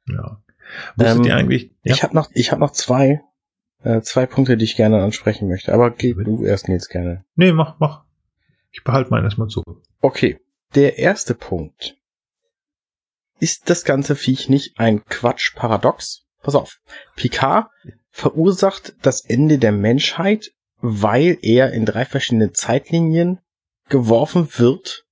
Ja. 0.09 0.43
Wusstet 0.97 1.19
Ähm, 1.19 1.25
ihr 1.25 1.37
eigentlich? 1.37 1.71
Ja. 1.85 1.95
Ich 1.95 2.03
habe 2.03 2.15
noch, 2.15 2.29
ich 2.35 2.51
habe 2.51 2.61
noch 2.61 2.73
zwei, 2.73 3.23
äh, 3.83 4.01
zwei 4.03 4.27
Punkte, 4.27 4.57
die 4.57 4.65
ich 4.65 4.77
gerne 4.77 5.03
ansprechen 5.03 5.49
möchte. 5.49 5.73
Aber 5.73 5.91
geh 5.91 6.15
Bitte. 6.15 6.31
du 6.31 6.45
erst 6.45 6.69
jetzt 6.69 6.89
gerne. 6.89 7.25
Nee, 7.37 7.53
mach, 7.53 7.79
mach. 7.79 8.05
Ich 8.73 8.83
behalte 8.83 9.11
meinen 9.11 9.25
erstmal 9.25 9.49
zu. 9.49 9.63
Okay, 10.01 10.41
der 10.75 10.99
erste 10.99 11.35
Punkt. 11.35 11.97
Ist 13.41 13.69
das 13.71 13.85
ganze 13.85 14.17
Viech 14.17 14.49
nicht 14.49 14.79
ein 14.79 15.05
Quatsch-Paradox? 15.05 16.25
Pass 16.43 16.55
auf. 16.55 16.79
Picard 17.17 17.69
verursacht 18.11 18.95
das 19.03 19.25
Ende 19.25 19.59
der 19.59 19.73
Menschheit, 19.73 20.53
weil 20.81 21.39
er 21.43 21.73
in 21.73 21.85
drei 21.85 22.05
verschiedene 22.05 22.53
Zeitlinien 22.53 23.41
geworfen 23.89 24.49
wird, 24.57 25.05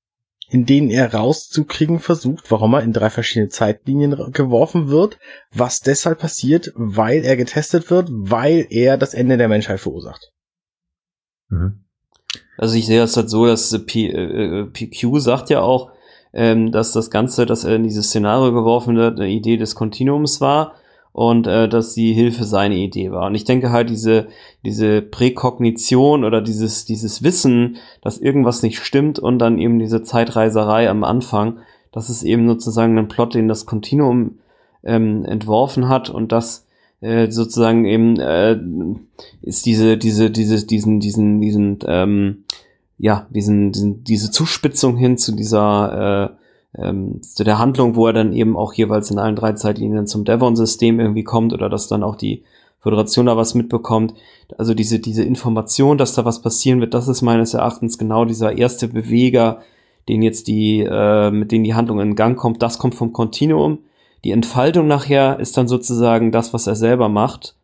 in 0.51 0.67
denen 0.67 0.91
er 0.91 1.15
rauszukriegen 1.15 1.99
versucht, 1.99 2.51
warum 2.51 2.75
er 2.75 2.83
in 2.83 2.93
drei 2.93 3.09
verschiedene 3.11 3.49
Zeitlinien 3.49 4.33
geworfen 4.33 4.89
wird, 4.89 5.19
was 5.51 5.81
deshalb 5.81 6.19
passiert, 6.19 6.71
weil 6.75 7.25
er 7.25 7.37
getestet 7.37 7.91
wird, 7.91 8.09
weil 8.11 8.67
er 8.69 8.99
das 8.99 9.15
Ende 9.15 9.39
der 9.39 9.49
Menschheit 9.49 9.81
verursacht. 9.81 10.31
Mhm. 11.49 11.85
Also 12.59 12.77
ich 12.77 12.87
sehe 12.87 13.01
das 13.01 13.17
halt 13.17 13.31
so, 13.31 13.47
dass 13.47 13.73
äh, 13.73 13.79
P, 13.79 14.09
äh, 14.09 14.61
äh, 14.61 14.65
PQ 14.67 15.19
sagt 15.21 15.51
ja 15.51 15.63
auch, 15.63 15.91
ähm, 16.33 16.73
dass 16.73 16.93
das 16.93 17.11
Ganze, 17.11 17.47
dass 17.47 17.65
er 17.65 17.77
in 17.77 17.85
dieses 17.85 18.07
Szenario 18.09 18.53
geworfen 18.53 18.97
wird, 18.97 19.19
eine 19.19 19.29
Idee 19.29 19.57
des 19.57 19.75
Kontinuums 19.75 20.41
war 20.41 20.75
und 21.13 21.47
äh, 21.47 21.69
dass 21.69 21.95
die 21.95 22.13
Hilfe 22.13 22.45
seine 22.45 22.77
Idee 22.77 23.11
war. 23.11 23.27
Und 23.27 23.35
ich 23.35 23.45
denke 23.45 23.71
halt, 23.71 23.91
diese, 23.91 24.29
diese 24.65 25.03
Präkognition 25.03 26.25
oder 26.25 26.41
dieses, 26.41 26.85
dieses 26.85 27.23
Wissen, 27.23 27.77
dass 28.01 28.19
irgendwas 28.19 28.63
nicht 28.63 28.79
stimmt 28.79 29.19
und 29.19 29.39
dann 29.39 29.59
eben 29.59 29.79
diese 29.79 30.03
Zeitreiserei 30.03 30.89
am 30.89 31.05
Anfang, 31.05 31.59
das 31.93 32.09
ist 32.09 32.23
eben 32.23 32.49
sozusagen 32.49 32.99
ein 32.99 33.09
Plot, 33.09 33.35
den 33.35 33.49
das 33.49 33.67
Kontinuum 33.67 34.39
ähm, 34.83 35.25
entworfen 35.27 35.89
hat 35.89 36.09
und 36.09 36.33
das 36.33 36.67
äh, 37.03 37.31
sozusagen 37.31 37.85
eben 37.85 38.19
äh, 38.19 38.59
ist 39.43 39.67
diese, 39.67 39.99
diese, 39.99 40.31
diese, 40.31 40.65
diesen, 40.65 41.01
diesen, 41.01 41.41
diesen, 41.41 41.79
ähm, 41.87 42.45
ja, 43.03 43.27
diesen, 43.31 43.73
diesen, 43.73 44.05
diese 44.05 44.31
Zuspitzung 44.31 44.97
hin 44.97 45.19
zu 45.19 45.33
dieser, 45.33 46.37
äh, 46.77 46.81
ähm, 46.81 47.21
zu 47.21 47.43
der 47.43 47.59
Handlung, 47.59 47.97
wo 47.97 48.07
er 48.07 48.13
dann 48.13 48.33
eben 48.33 48.57
auch 48.57 48.75
jeweils 48.75 49.11
in 49.11 49.19
allen 49.19 49.35
drei 49.35 49.55
Zeitlinien 49.55 50.07
zum 50.07 50.25
Devon-System 50.25 51.01
irgendwie 51.01 51.25
kommt 51.25 51.53
oder 51.53 51.69
dass 51.69 51.89
dann 51.89 52.05
auch 52.05 52.15
die 52.15 52.45
Föderation 52.79 53.27
da 53.27 53.37
was 53.37 53.57
mitbekommt. 53.57 54.15
Also 54.57 54.73
diese, 54.73 55.01
diese 55.01 55.25
Information, 55.25 55.99
dass 55.99 56.15
da 56.15 56.25
was 56.25 56.43
passieren 56.43 56.79
wird, 56.79 56.95
das 56.95 57.09
ist 57.09 57.23
meines 57.23 57.55
Erachtens 57.55 57.99
genau 57.99 58.25
dieser 58.25 58.57
erste 58.57 58.87
Beweger, 58.87 59.63
den 60.09 60.23
jetzt 60.23 60.47
die, 60.47 60.87
äh, 60.89 61.33
mit 61.33 61.51
denen 61.51 61.65
die 61.65 61.75
Handlung 61.75 61.99
in 61.99 62.15
Gang 62.15 62.39
kommt, 62.39 62.63
das 62.63 62.79
kommt 62.79 62.95
vom 62.95 63.13
Kontinuum. 63.13 63.81
Die 64.23 64.31
Entfaltung 64.31 64.87
nachher 64.87 65.41
ist 65.41 65.57
dann 65.57 65.67
sozusagen 65.67 66.31
das, 66.31 66.55
was 66.55 66.69
er 66.69 66.77
selber 66.77 67.09
macht. 67.09 67.57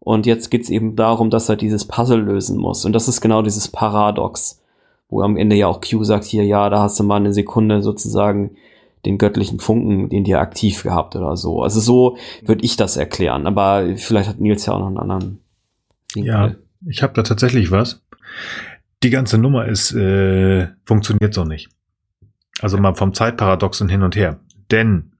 Und 0.00 0.26
jetzt 0.26 0.50
geht's 0.50 0.68
eben 0.68 0.96
darum, 0.96 1.30
dass 1.30 1.48
er 1.48 1.56
dieses 1.56 1.86
Puzzle 1.86 2.20
lösen 2.20 2.58
muss. 2.58 2.84
Und 2.84 2.92
das 2.92 3.08
ist 3.08 3.22
genau 3.22 3.40
dieses 3.40 3.68
Paradox, 3.68 4.60
wo 5.08 5.22
am 5.22 5.36
Ende 5.36 5.56
ja 5.56 5.66
auch 5.66 5.80
Q 5.80 6.04
sagt, 6.04 6.24
hier, 6.24 6.44
ja, 6.44 6.68
da 6.68 6.80
hast 6.80 6.98
du 6.98 7.04
mal 7.04 7.16
eine 7.16 7.32
Sekunde 7.32 7.82
sozusagen 7.82 8.56
den 9.04 9.18
göttlichen 9.18 9.60
Funken, 9.60 10.08
den 10.08 10.24
dir 10.24 10.40
aktiv 10.40 10.82
gehabt 10.82 11.14
oder 11.14 11.36
so. 11.36 11.62
Also 11.62 11.80
so 11.80 12.16
würde 12.44 12.64
ich 12.64 12.76
das 12.76 12.96
erklären. 12.96 13.46
Aber 13.46 13.96
vielleicht 13.96 14.28
hat 14.28 14.40
Nils 14.40 14.66
ja 14.66 14.72
auch 14.72 14.80
noch 14.80 14.88
einen 14.88 14.98
anderen. 14.98 15.38
Winkel. 16.14 16.32
Ja, 16.32 16.54
ich 16.86 17.02
habe 17.02 17.14
da 17.14 17.22
tatsächlich 17.22 17.70
was. 17.70 18.02
Die 19.02 19.10
ganze 19.10 19.38
Nummer 19.38 19.66
ist, 19.66 19.92
äh, 19.92 20.68
funktioniert 20.84 21.34
so 21.34 21.44
nicht. 21.44 21.68
Also 22.60 22.78
mal 22.78 22.94
vom 22.94 23.14
Zeitparadoxen 23.14 23.88
hin 23.88 24.02
und 24.02 24.16
her. 24.16 24.40
Denn 24.70 25.12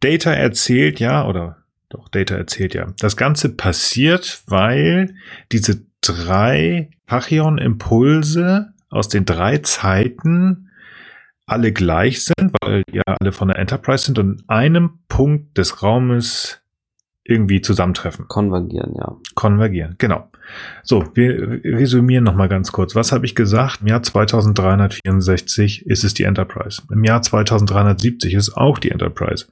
Data 0.00 0.32
erzählt 0.32 1.00
ja, 1.00 1.26
oder 1.26 1.58
doch, 1.88 2.08
Data 2.08 2.34
erzählt 2.34 2.74
ja, 2.74 2.88
das 2.98 3.16
Ganze 3.16 3.50
passiert, 3.50 4.42
weil 4.46 5.14
diese 5.52 5.84
drei 6.00 6.90
Pachyon-Impulse 7.06 8.71
aus 8.92 9.08
den 9.08 9.24
drei 9.24 9.58
Zeiten 9.58 10.68
alle 11.46 11.72
gleich 11.72 12.24
sind, 12.24 12.52
weil 12.62 12.82
ja 12.92 13.02
alle 13.20 13.32
von 13.32 13.48
der 13.48 13.58
Enterprise 13.58 14.04
sind 14.06 14.18
und 14.18 14.40
in 14.42 14.48
einem 14.48 15.00
Punkt 15.08 15.58
des 15.58 15.82
Raumes 15.82 16.60
irgendwie 17.24 17.60
zusammentreffen. 17.60 18.26
Konvergieren, 18.28 18.94
ja. 18.98 19.14
Konvergieren, 19.34 19.94
genau. 19.98 20.28
So, 20.82 21.04
wir 21.14 21.60
resümieren 21.64 22.24
nochmal 22.24 22.48
ganz 22.48 22.72
kurz. 22.72 22.96
Was 22.96 23.12
habe 23.12 23.24
ich 23.26 23.34
gesagt? 23.36 23.78
Im 23.80 23.86
Jahr 23.88 24.02
2364 24.02 25.86
ist 25.86 26.04
es 26.04 26.14
die 26.14 26.24
Enterprise. 26.24 26.82
Im 26.90 27.04
Jahr 27.04 27.22
2370 27.22 28.34
ist 28.34 28.48
es 28.48 28.56
auch 28.56 28.78
die 28.78 28.90
Enterprise, 28.90 29.46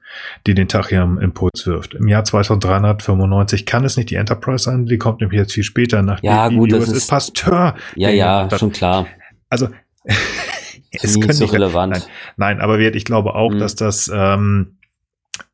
die 0.47 0.55
den 0.55 0.69
Tachyon-Impuls 0.69 1.67
wirft. 1.67 1.95
Im 1.95 2.09
Jahr 2.09 2.25
2395 2.25 3.67
kann 3.67 3.85
es 3.85 3.97
nicht 3.97 4.11
die 4.11 4.17
Enterprise 4.17 4.65
sein, 4.65 4.87
die 4.87 4.99
kommt 4.99 5.21
nämlich 5.21 5.39
jetzt 5.39 5.53
viel 5.53 5.65
später 5.65 6.03
nach 6.03 6.23
Ja, 6.23 6.49
die- 6.49 6.57
gut, 6.57 6.73
das 6.73 6.85
USS 6.89 6.97
ist- 6.97 7.11
Pasteur. 7.11 7.75
Ja, 7.95 8.11
ja, 8.11 8.49
schon 8.59 8.73
klar. 8.73 9.07
Also, 9.51 9.69
es 10.93 11.15
nie 11.17 11.21
könnte 11.21 11.35
so 11.35 11.45
nicht- 11.45 11.53
relevant. 11.55 11.93
Nein, 11.93 12.03
nein, 12.37 12.61
aber 12.61 12.79
ich 12.95 13.05
glaube 13.05 13.35
auch, 13.35 13.53
Mhm. 13.53 13.59
dass 13.59 13.75
das, 13.75 14.11
ähm, 14.13 14.79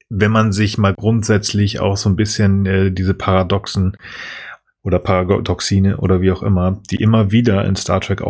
wenn 0.09 0.31
man 0.31 0.53
sich 0.53 0.79
mal 0.79 0.95
grundsätzlich 0.95 1.81
auch 1.81 1.97
so 1.97 2.09
ein 2.09 2.15
bisschen 2.17 2.65
äh, 2.67 2.93
diese 2.93 3.15
Paradoxen 3.15 3.97
oder 4.83 5.01
Paradoxine 5.01 5.97
oder 5.97 6.21
wie 6.21 6.31
auch 6.31 6.45
immer, 6.45 6.81
die 6.91 6.97
immer 7.03 7.33
wieder 7.33 7.65
in 7.65 7.75
Star 7.75 8.01
Trek 8.01 8.21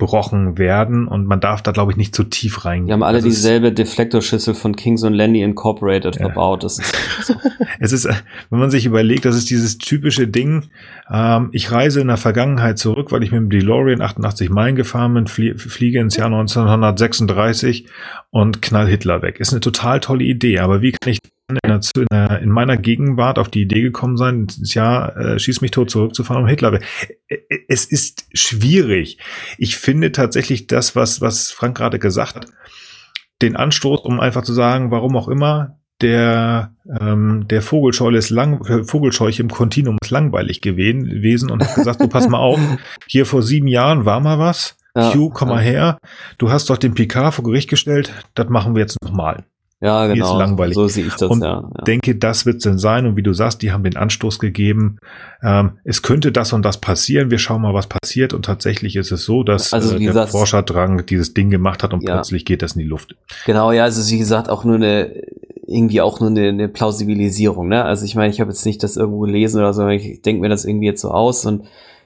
aufgebrochen 0.00 0.56
werden 0.58 1.06
und 1.06 1.26
man 1.26 1.40
darf 1.40 1.62
da, 1.62 1.72
glaube 1.72 1.92
ich, 1.92 1.98
nicht 1.98 2.14
zu 2.14 2.24
tief 2.24 2.64
reingehen. 2.64 2.86
Die 2.86 2.92
haben 2.94 3.02
alle 3.02 3.18
ist- 3.18 3.24
dieselbe 3.24 3.72
Deflektorschüssel 3.72 4.54
von 4.54 4.74
Kings 4.74 5.02
und 5.02 5.12
Landy 5.14 5.42
Incorporated 5.42 6.16
Ja. 6.16 6.22
verbaut. 6.26 6.64
Das 6.64 6.78
ist 6.78 6.94
so. 7.26 7.34
Es 7.78 7.92
ist, 7.92 8.06
wenn 8.50 8.58
man 8.58 8.70
sich 8.70 8.86
überlegt, 8.86 9.24
das 9.24 9.36
ist 9.36 9.50
dieses 9.50 9.78
typische 9.78 10.26
Ding, 10.26 10.64
ähm, 11.12 11.50
ich 11.52 11.70
reise 11.70 12.00
in 12.00 12.08
der 12.08 12.16
Vergangenheit 12.16 12.78
zurück, 12.78 13.12
weil 13.12 13.22
ich 13.22 13.30
mit 13.30 13.40
dem 13.40 13.50
DeLorean 13.50 14.00
88 14.00 14.48
Meilen 14.50 14.76
gefahren 14.76 15.14
bin, 15.14 15.26
flie 15.26 15.56
fliege 15.56 16.00
ins 16.00 16.16
Jahr 16.16 16.26
1936 16.26 17.86
und 18.30 18.62
knall 18.62 18.86
Hitler 18.88 19.22
weg. 19.22 19.38
Ist 19.40 19.52
eine 19.52 19.60
total 19.60 20.00
tolle 20.00 20.24
Idee, 20.24 20.58
aber 20.60 20.82
wie 20.82 20.92
kann 20.92 21.12
ich 21.12 21.18
in, 21.62 22.06
der, 22.10 22.40
in, 22.40 22.50
meiner 22.50 22.76
Gegenwart 22.76 23.38
auf 23.38 23.48
die 23.48 23.62
Idee 23.62 23.82
gekommen 23.82 24.16
sein, 24.16 24.46
Jahr 24.74 25.16
äh, 25.16 25.38
schieß 25.38 25.60
mich 25.60 25.70
tot 25.70 25.90
zurückzufahren, 25.90 26.42
um 26.42 26.48
Hitler 26.48 26.78
Es 27.68 27.84
ist 27.84 28.26
schwierig. 28.32 29.18
Ich 29.58 29.76
finde 29.76 30.12
tatsächlich 30.12 30.66
das, 30.66 30.96
was, 30.96 31.20
was 31.20 31.50
Frank 31.50 31.76
gerade 31.76 31.98
gesagt 31.98 32.36
hat, 32.36 32.46
den 33.42 33.56
Anstoß, 33.56 34.00
um 34.00 34.20
einfach 34.20 34.42
zu 34.42 34.52
sagen, 34.52 34.90
warum 34.90 35.16
auch 35.16 35.28
immer, 35.28 35.80
der, 36.00 36.74
ähm, 37.00 37.46
der 37.48 37.62
Vogelscheuche 37.62 38.16
ist 38.16 38.30
lang, 38.30 38.64
äh, 38.66 38.84
Vogelscheuche 38.84 39.42
im 39.42 39.50
Kontinuum 39.50 39.98
ist 40.02 40.10
langweilig 40.10 40.60
gewesen, 40.60 41.50
und 41.50 41.62
hat 41.62 41.74
gesagt, 41.74 42.00
du 42.00 42.08
pass 42.08 42.28
mal 42.28 42.38
auf, 42.38 42.58
hier 43.06 43.26
vor 43.26 43.42
sieben 43.42 43.66
Jahren 43.66 44.04
war 44.04 44.20
mal 44.20 44.38
was, 44.38 44.76
Ja, 44.96 45.10
Q, 45.12 45.30
komm 45.30 45.48
mal 45.48 45.64
ja. 45.64 45.70
her, 45.70 45.98
du 46.38 46.50
hast 46.50 46.70
doch 46.70 46.78
den 46.78 46.94
Picard 46.94 47.34
vor 47.34 47.44
Gericht 47.44 47.68
gestellt, 47.68 48.12
das 48.34 48.48
machen 48.48 48.74
wir 48.74 48.80
jetzt 48.80 48.96
nochmal. 49.02 49.44
Ja, 49.82 50.02
Mir 50.06 50.08
ist 50.12 50.14
genau. 50.18 50.38
langweilig. 50.38 50.74
So 50.74 50.88
sehe 50.88 51.06
ich 51.06 51.14
das, 51.14 51.30
Und 51.30 51.42
ja. 51.42 51.62
ja. 51.76 51.84
Denke, 51.84 52.14
das 52.14 52.44
wird's 52.44 52.64
denn 52.64 52.76
sein 52.78 53.06
und 53.06 53.16
wie 53.16 53.22
du 53.22 53.32
sagst, 53.32 53.62
die 53.62 53.72
haben 53.72 53.82
den 53.82 53.96
Anstoß 53.96 54.38
gegeben, 54.38 54.98
ähm, 55.42 55.78
es 55.84 56.02
könnte 56.02 56.32
das 56.32 56.52
und 56.52 56.62
das 56.64 56.78
passieren, 56.78 57.30
wir 57.30 57.38
schauen 57.38 57.62
mal, 57.62 57.72
was 57.72 57.86
passiert 57.86 58.34
und 58.34 58.44
tatsächlich 58.44 58.96
ist 58.96 59.10
es 59.10 59.24
so, 59.24 59.42
dass 59.42 59.72
Also, 59.72 59.96
äh, 59.96 59.98
der 59.98 60.08
gesagt- 60.08 60.32
Forscherdrang 60.32 61.06
dieses 61.06 61.32
Ding 61.32 61.48
gemacht 61.48 61.82
hat 61.82 61.94
und 61.94 62.02
Ja. 62.06 62.14
plötzlich 62.16 62.44
geht 62.44 62.60
das 62.60 62.72
in 62.72 62.80
die 62.82 62.88
Luft. 62.88 63.16
Genau, 63.46 63.72
ja, 63.72 63.84
also 63.84 64.12
wie 64.12 64.18
gesagt, 64.18 64.50
auch 64.50 64.64
nur 64.64 64.74
eine, 64.76 65.12
irgendwie 65.66 66.02
auch 66.02 66.20
nur 66.20 66.28
eine, 66.28 66.48
eine 66.48 66.68
Plausibilisierung, 66.68 67.68
ne? 67.68 67.82
Also 67.84 68.04
ich 68.04 68.14
meine, 68.16 68.32
ich 68.32 68.40
habe 68.40 68.50
jetzt 68.50 68.66
nicht 68.66 68.82
das 68.82 68.96
irgendwo 68.98 69.20
gelesen 69.20 69.60
oder 69.60 69.72
so, 69.72 69.86
ich 69.88 70.20
denke 70.20 70.42
mir 70.42 70.48
das 70.50 70.66
irgendwie 70.66 70.86
jetzt 70.86 71.00
so 71.00 71.10
aus 71.10 71.46
und 71.46 71.62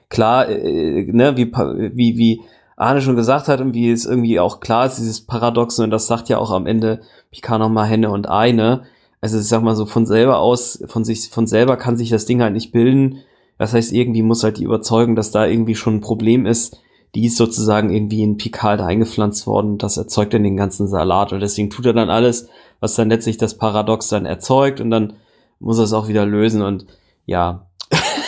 klar, 0.07 0.47
äh, 0.47 1.03
ne, 1.11 1.35
wie, 1.35 1.51
wie, 1.51 2.17
wie 2.17 2.41
Arne 2.77 3.01
schon 3.01 3.15
gesagt 3.15 3.47
hat 3.47 3.59
und 3.61 3.73
wie 3.73 3.89
es 3.91 4.05
irgendwie 4.05 4.39
auch 4.39 4.59
klar 4.59 4.85
ist, 4.85 4.97
dieses 4.97 5.21
Paradoxon, 5.21 5.85
und 5.85 5.91
das 5.91 6.07
sagt 6.07 6.29
ja 6.29 6.37
auch 6.37 6.51
am 6.51 6.67
Ende 6.67 7.01
Picard 7.35 7.59
nochmal 7.59 7.87
Henne 7.87 8.09
und 8.09 8.29
Eine. 8.29 8.85
Also 9.21 9.39
ich 9.39 9.45
sag 9.45 9.61
mal 9.61 9.75
so 9.75 9.85
von 9.85 10.05
selber 10.05 10.39
aus, 10.39 10.83
von 10.87 11.03
sich, 11.03 11.29
von 11.29 11.47
selber 11.47 11.77
kann 11.77 11.97
sich 11.97 12.09
das 12.09 12.25
Ding 12.25 12.41
halt 12.41 12.53
nicht 12.53 12.71
bilden. 12.71 13.19
Das 13.57 13.73
heißt, 13.73 13.91
irgendwie 13.91 14.21
muss 14.21 14.43
halt 14.43 14.57
die 14.57 14.63
Überzeugung, 14.63 15.15
dass 15.15 15.31
da 15.31 15.45
irgendwie 15.45 15.75
schon 15.75 15.95
ein 15.95 16.01
Problem 16.01 16.45
ist, 16.45 16.77
die 17.13 17.25
ist 17.25 17.37
sozusagen 17.37 17.91
irgendwie 17.91 18.23
in 18.23 18.37
Picard 18.37 18.81
eingepflanzt 18.81 19.47
worden. 19.47 19.77
Das 19.77 19.97
erzeugt 19.97 20.33
dann 20.33 20.43
den 20.43 20.57
ganzen 20.57 20.87
Salat. 20.87 21.33
Und 21.33 21.39
deswegen 21.39 21.69
tut 21.69 21.85
er 21.85 21.93
dann 21.93 22.09
alles, 22.09 22.49
was 22.79 22.95
dann 22.95 23.09
letztlich 23.09 23.37
das 23.37 23.57
Paradox 23.57 24.09
dann 24.09 24.25
erzeugt. 24.25 24.81
Und 24.81 24.91
dann 24.91 25.13
muss 25.59 25.77
er 25.77 25.85
es 25.85 25.93
auch 25.93 26.07
wieder 26.07 26.25
lösen. 26.25 26.61
Und 26.61 26.85
ja, 27.25 27.67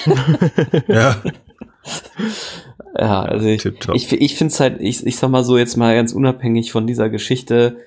Ja, 0.87 1.15
ja, 2.97 3.21
also 3.23 3.47
ich, 3.47 3.61
tipptopp. 3.61 3.95
ich, 3.95 4.11
ich 4.11 4.35
finde 4.35 4.53
es 4.53 4.59
halt, 4.59 4.81
ich, 4.81 5.05
ich 5.05 5.17
sag 5.17 5.29
mal 5.29 5.43
so 5.43 5.57
jetzt 5.57 5.77
mal 5.77 5.95
ganz 5.95 6.13
unabhängig 6.13 6.71
von 6.71 6.87
dieser 6.87 7.09
Geschichte, 7.09 7.77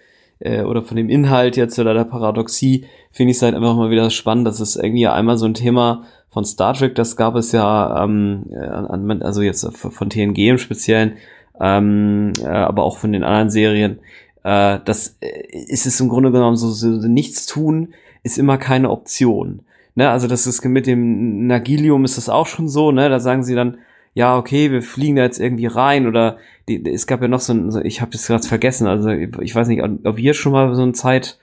äh, 0.40 0.62
oder 0.62 0.82
von 0.82 0.96
dem 0.96 1.08
Inhalt 1.08 1.56
jetzt 1.56 1.78
oder 1.78 1.94
der 1.94 2.04
Paradoxie, 2.04 2.86
finde 3.12 3.30
ich 3.30 3.36
es 3.36 3.42
halt 3.42 3.54
einfach 3.54 3.76
mal 3.76 3.90
wieder 3.90 4.10
spannend, 4.10 4.46
dass 4.46 4.60
es 4.60 4.76
irgendwie 4.76 5.06
einmal 5.06 5.38
so 5.38 5.46
ein 5.46 5.54
Thema 5.54 6.04
von 6.30 6.44
Star 6.44 6.74
Trek, 6.74 6.94
das 6.94 7.16
gab 7.16 7.34
es 7.36 7.52
ja, 7.52 8.04
ähm, 8.04 8.44
an, 8.52 9.22
also 9.22 9.42
jetzt 9.42 9.66
von 9.76 10.10
TNG 10.10 10.38
im 10.48 10.58
Speziellen, 10.58 11.14
ähm, 11.60 12.32
äh, 12.42 12.46
aber 12.46 12.84
auch 12.84 12.98
von 12.98 13.12
den 13.12 13.24
anderen 13.24 13.50
Serien, 13.50 13.98
äh, 14.44 14.78
das 14.84 15.18
äh, 15.20 15.64
ist 15.66 15.86
es 15.86 16.00
im 16.00 16.08
Grunde 16.08 16.32
genommen 16.32 16.56
so, 16.56 16.70
so 16.70 16.88
nichts 16.88 17.46
tun 17.46 17.94
ist 18.22 18.38
immer 18.38 18.58
keine 18.58 18.90
Option. 18.90 19.62
Ne, 19.96 20.08
also 20.08 20.28
das 20.28 20.46
ist 20.46 20.64
mit 20.64 20.86
dem 20.86 21.46
Nagilium 21.46 22.04
ist 22.04 22.16
das 22.16 22.28
auch 22.28 22.46
schon 22.46 22.68
so, 22.68 22.92
ne? 22.92 23.08
Da 23.08 23.18
sagen 23.18 23.42
sie 23.42 23.54
dann, 23.56 23.78
ja, 24.14 24.36
okay, 24.36 24.70
wir 24.70 24.82
fliegen 24.82 25.16
da 25.16 25.22
jetzt 25.22 25.40
irgendwie 25.40 25.66
rein 25.66 26.06
oder 26.06 26.38
die, 26.68 26.84
es 26.90 27.06
gab 27.06 27.22
ja 27.22 27.28
noch 27.28 27.40
so 27.40 27.52
ein, 27.52 27.84
ich 27.84 28.00
habe 28.00 28.10
das 28.10 28.26
gerade 28.26 28.46
vergessen, 28.46 28.86
also 28.86 29.10
ich 29.10 29.54
weiß 29.54 29.68
nicht, 29.68 29.82
ob 29.82 30.16
wir 30.16 30.34
schon 30.34 30.52
mal 30.52 30.74
so 30.74 30.82
ein 30.82 30.94
Zeit 30.94 31.38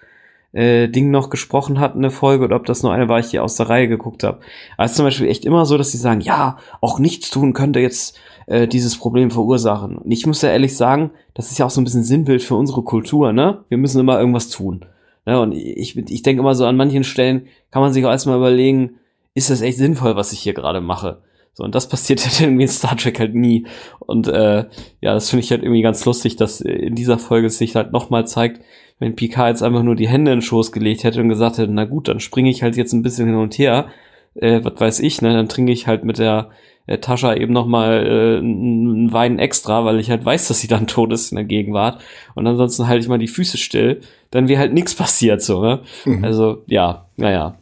äh, 0.53 0.88
Ding 0.88 1.11
noch 1.11 1.30
gesprochen 1.30 1.80
hatten, 1.80 1.99
eine 1.99 2.11
Folge, 2.11 2.45
oder 2.45 2.55
ob 2.55 2.65
das 2.65 2.84
nur 2.84 2.93
eine 2.93 3.07
war, 3.09 3.20
ich 3.20 3.28
hier 3.28 3.43
aus 3.43 3.55
der 3.55 3.70
Reihe 3.70 3.88
geguckt 3.88 4.24
habe. 4.24 4.39
Ist 4.78 4.95
zum 4.95 5.05
Beispiel 5.05 5.28
echt 5.28 5.45
immer 5.45 5.65
so, 5.65 5.78
dass 5.78 5.91
sie 5.91 5.97
sagen, 5.97 6.22
ja, 6.22 6.57
auch 6.82 6.99
nichts 6.99 7.30
tun 7.30 7.53
könnte 7.53 7.80
jetzt 7.80 8.18
äh, 8.47 8.68
dieses 8.68 8.97
Problem 8.97 9.32
verursachen. 9.32 9.97
Und 9.97 10.11
ich 10.11 10.26
muss 10.26 10.41
ja 10.41 10.49
ehrlich 10.49 10.76
sagen, 10.76 11.11
das 11.34 11.51
ist 11.51 11.59
ja 11.59 11.65
auch 11.65 11.70
so 11.70 11.82
ein 11.82 11.84
bisschen 11.84 12.03
Sinnbild 12.03 12.41
für 12.41 12.55
unsere 12.55 12.82
Kultur, 12.82 13.34
ne? 13.34 13.63
Wir 13.70 13.78
müssen 13.78 13.99
immer 13.99 14.20
irgendwas 14.20 14.49
tun. 14.49 14.86
Ne? 15.26 15.39
Und 15.39 15.51
ich, 15.51 15.97
ich 15.97 16.24
denke 16.24 16.41
immer 16.41 16.55
so, 16.55 16.65
an 16.65 16.78
manchen 16.78 17.03
Stellen 17.03 17.47
kann 17.70 17.82
man 17.82 17.93
sich 17.93 18.05
auch 18.05 18.11
erstmal 18.11 18.38
überlegen, 18.38 18.95
ist 19.36 19.49
das 19.49 19.61
echt 19.61 19.78
sinnvoll, 19.78 20.15
was 20.15 20.32
ich 20.32 20.39
hier 20.39 20.53
gerade 20.53 20.82
mache? 20.82 21.22
So, 21.58 21.64
und 21.64 21.74
das 21.74 21.89
passiert 21.89 22.24
halt 22.24 22.39
irgendwie 22.39 22.64
in 22.64 22.70
Star 22.70 22.95
Trek 22.95 23.20
halt 23.20 23.34
nie. 23.34 23.66
Und 23.99 24.28
äh, 24.28 24.66
ja, 25.01 25.14
das 25.16 25.32
finde 25.32 25.43
ich 25.43 25.49
halt 25.49 25.64
irgendwie 25.64 25.82
ganz 25.82 26.05
lustig, 26.05 26.36
dass 26.36 26.62
in 26.62 26.93
dieser 26.93 27.18
Folge 27.18 27.47
es 27.47 27.58
sich 27.58 27.76
halt 27.76 27.91
nochmal 27.91 28.28
zeigt, 28.28 28.62
wenn 28.99 29.16
Picard 29.16 29.49
jetzt 29.49 29.64
einfach 29.64 29.82
nur 29.82 29.95
die 29.95 30.08
Hände 30.08 30.32
in 30.32 30.38
den 30.38 30.43
Schoß 30.43 30.72
gelegt 30.72 31.03
hätte 31.03 31.20
und 31.20 31.30
gesagt 31.30 31.58
hätte, 31.58 31.72
na 31.72 31.86
gut, 31.86 32.10
dann 32.10 32.20
springe 32.20 32.51
ich 32.51 32.62
halt 32.62 32.78
jetzt 32.78 32.93
ein 32.93 33.01
bisschen 33.01 33.26
hin 33.26 33.36
und 33.36 33.58
her, 33.58 33.88
äh, 34.36 34.60
was 34.64 34.80
weiß 34.80 34.99
ich, 34.99 35.24
ne, 35.24 35.34
dann 35.34 35.49
trinke 35.49 35.72
ich 35.72 35.88
halt 35.88 36.03
mit 36.03 36.20
der 36.20 36.51
äh, 36.86 36.99
Tascha 36.99 37.34
eben 37.34 37.53
nochmal 37.53 38.05
äh, 38.05 38.38
einen 38.38 39.12
Wein 39.12 39.39
extra, 39.39 39.84
weil 39.84 39.99
ich 39.99 40.12
halt 40.12 40.24
weiß, 40.24 40.47
dass 40.49 40.60
sie 40.60 40.68
dann 40.68 40.86
tot 40.88 41.12
ist 41.12 41.32
in 41.32 41.38
der 41.38 41.45
Gegenwart. 41.45 42.01
Und 42.36 42.45
ansonsten 42.45 42.88
halte 42.88 43.01
ich 43.01 43.10
mal 43.10 43.18
die 43.18 43.28
Füße 43.28 43.58
still, 43.58 44.01
dann 44.30 44.47
wäre 44.47 44.60
halt 44.60 44.74
nichts 44.74 44.93
passiert 44.93 45.41
so, 45.41 45.64
ne? 45.64 45.80
Mhm. 46.05 46.24
Also, 46.24 46.62
ja, 46.68 47.08
naja. 47.16 47.55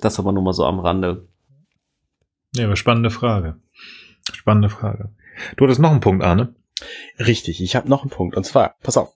Das 0.00 0.18
aber 0.18 0.32
nur 0.32 0.42
mal 0.42 0.54
so 0.54 0.64
am 0.64 0.80
Rande. 0.80 1.26
Ja, 2.54 2.66
aber 2.66 2.76
spannende 2.76 3.10
Frage. 3.10 3.56
Spannende 4.32 4.68
Frage. 4.68 5.10
Du 5.56 5.64
hattest 5.64 5.80
noch 5.80 5.90
einen 5.90 6.00
Punkt, 6.00 6.22
Arne. 6.22 6.54
Richtig, 7.18 7.62
ich 7.62 7.76
habe 7.76 7.88
noch 7.88 8.02
einen 8.02 8.10
Punkt. 8.10 8.36
Und 8.36 8.44
zwar, 8.44 8.76
pass 8.82 8.96
auf. 8.96 9.14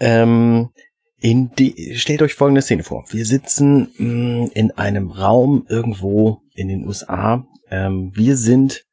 Ähm, 0.00 0.70
in 1.18 1.52
die, 1.54 1.96
stellt 1.96 2.22
euch 2.22 2.34
folgende 2.34 2.62
Szene 2.62 2.82
vor. 2.82 3.04
Wir 3.10 3.26
sitzen 3.26 3.88
mh, 3.98 4.44
mm, 4.46 4.50
in 4.54 4.70
einem 4.72 5.10
Raum 5.10 5.66
irgendwo 5.68 6.42
in 6.54 6.68
den 6.68 6.86
USA. 6.86 7.46
Ähm, 7.70 8.10
wir 8.14 8.36
sind 8.36 8.84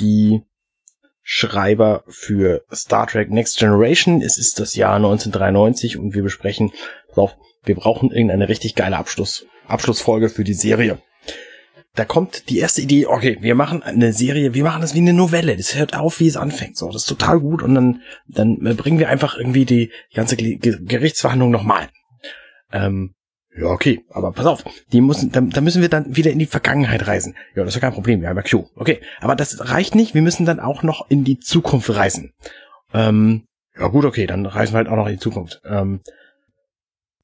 die 0.00 0.42
Schreiber 1.22 2.04
für 2.06 2.64
Star 2.72 3.06
Trek 3.06 3.30
Next 3.30 3.58
Generation. 3.58 4.22
Es 4.22 4.38
ist 4.38 4.60
das 4.60 4.76
Jahr 4.76 4.96
1993 4.96 5.98
und 5.98 6.14
wir 6.14 6.22
besprechen, 6.22 6.72
pass 7.08 7.18
auf, 7.18 7.36
wir 7.64 7.74
brauchen 7.74 8.10
irgendeine 8.10 8.48
richtig 8.48 8.74
geile 8.76 8.96
Abschluss, 8.96 9.44
Abschlussfolge 9.66 10.30
für 10.30 10.44
die 10.44 10.54
Serie 10.54 11.02
da 11.94 12.04
kommt 12.04 12.48
die 12.48 12.58
erste 12.58 12.82
Idee, 12.82 13.06
okay, 13.06 13.38
wir 13.40 13.54
machen 13.54 13.82
eine 13.82 14.12
Serie, 14.12 14.54
wir 14.54 14.64
machen 14.64 14.82
das 14.82 14.94
wie 14.94 14.98
eine 14.98 15.12
Novelle, 15.12 15.56
das 15.56 15.74
hört 15.74 15.96
auf, 15.96 16.20
wie 16.20 16.28
es 16.28 16.36
anfängt, 16.36 16.76
so, 16.76 16.86
das 16.86 17.02
ist 17.02 17.08
total 17.08 17.40
gut 17.40 17.62
und 17.62 17.74
dann, 17.74 18.02
dann 18.28 18.58
bringen 18.76 18.98
wir 18.98 19.08
einfach 19.08 19.36
irgendwie 19.36 19.64
die 19.64 19.90
ganze 20.14 20.36
Gerichtsverhandlung 20.36 21.50
nochmal. 21.50 21.88
Ähm, 22.72 23.14
ja, 23.56 23.66
okay, 23.66 24.04
aber 24.10 24.30
pass 24.32 24.46
auf, 24.46 24.64
die 24.92 25.00
müssen, 25.00 25.32
da, 25.32 25.40
da 25.40 25.60
müssen 25.60 25.82
wir 25.82 25.88
dann 25.88 26.14
wieder 26.14 26.30
in 26.30 26.38
die 26.38 26.46
Vergangenheit 26.46 27.06
reisen. 27.08 27.34
Ja, 27.56 27.64
das 27.64 27.74
ist 27.74 27.74
ja 27.74 27.80
kein 27.80 27.94
Problem, 27.94 28.20
wir 28.20 28.28
haben 28.28 28.36
ja 28.36 28.42
Q. 28.42 28.68
Okay, 28.76 29.00
aber 29.20 29.34
das 29.34 29.68
reicht 29.70 29.94
nicht, 29.96 30.14
wir 30.14 30.22
müssen 30.22 30.46
dann 30.46 30.60
auch 30.60 30.84
noch 30.84 31.10
in 31.10 31.24
die 31.24 31.38
Zukunft 31.40 31.90
reisen. 31.90 32.32
Ähm, 32.94 33.44
ja 33.76 33.88
gut, 33.88 34.04
okay, 34.04 34.26
dann 34.26 34.46
reisen 34.46 34.74
wir 34.74 34.78
halt 34.78 34.88
auch 34.88 34.96
noch 34.96 35.06
in 35.06 35.14
die 35.14 35.20
Zukunft. 35.20 35.60
Ähm, 35.64 36.00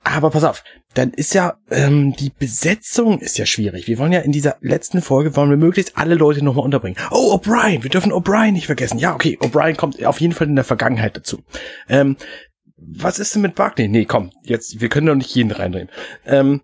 aber 0.04 0.30
pass 0.30 0.44
auf, 0.44 0.62
dann 0.92 1.10
ist 1.12 1.34
ja 1.34 1.56
ähm, 1.70 2.14
die 2.14 2.30
Besetzung 2.30 3.20
ist 3.20 3.38
ja 3.38 3.46
schwierig. 3.46 3.88
Wir 3.88 3.98
wollen 3.98 4.12
ja 4.12 4.20
in 4.20 4.32
dieser 4.32 4.56
letzten 4.60 5.02
Folge 5.02 5.34
wollen 5.34 5.50
wir 5.50 5.56
möglichst 5.56 5.96
alle 5.96 6.14
Leute 6.14 6.44
nochmal 6.44 6.64
unterbringen. 6.64 6.98
Oh, 7.10 7.34
O'Brien, 7.34 7.82
wir 7.82 7.90
dürfen 7.90 8.12
O'Brien 8.12 8.52
nicht 8.52 8.66
vergessen. 8.66 8.98
Ja, 8.98 9.14
okay, 9.14 9.38
O'Brien 9.40 9.76
kommt 9.76 10.04
auf 10.04 10.20
jeden 10.20 10.34
Fall 10.34 10.46
in 10.46 10.56
der 10.56 10.64
Vergangenheit 10.64 11.16
dazu. 11.16 11.42
Ähm, 11.88 12.16
was 12.76 13.18
ist 13.18 13.34
denn 13.34 13.42
mit 13.42 13.54
Barkley? 13.54 13.88
Nee, 13.88 14.04
komm, 14.04 14.30
jetzt, 14.42 14.80
wir 14.80 14.88
können 14.88 15.06
doch 15.06 15.14
nicht 15.14 15.34
jeden 15.34 15.50
reindrehen. 15.50 15.88
Ähm, 16.26 16.60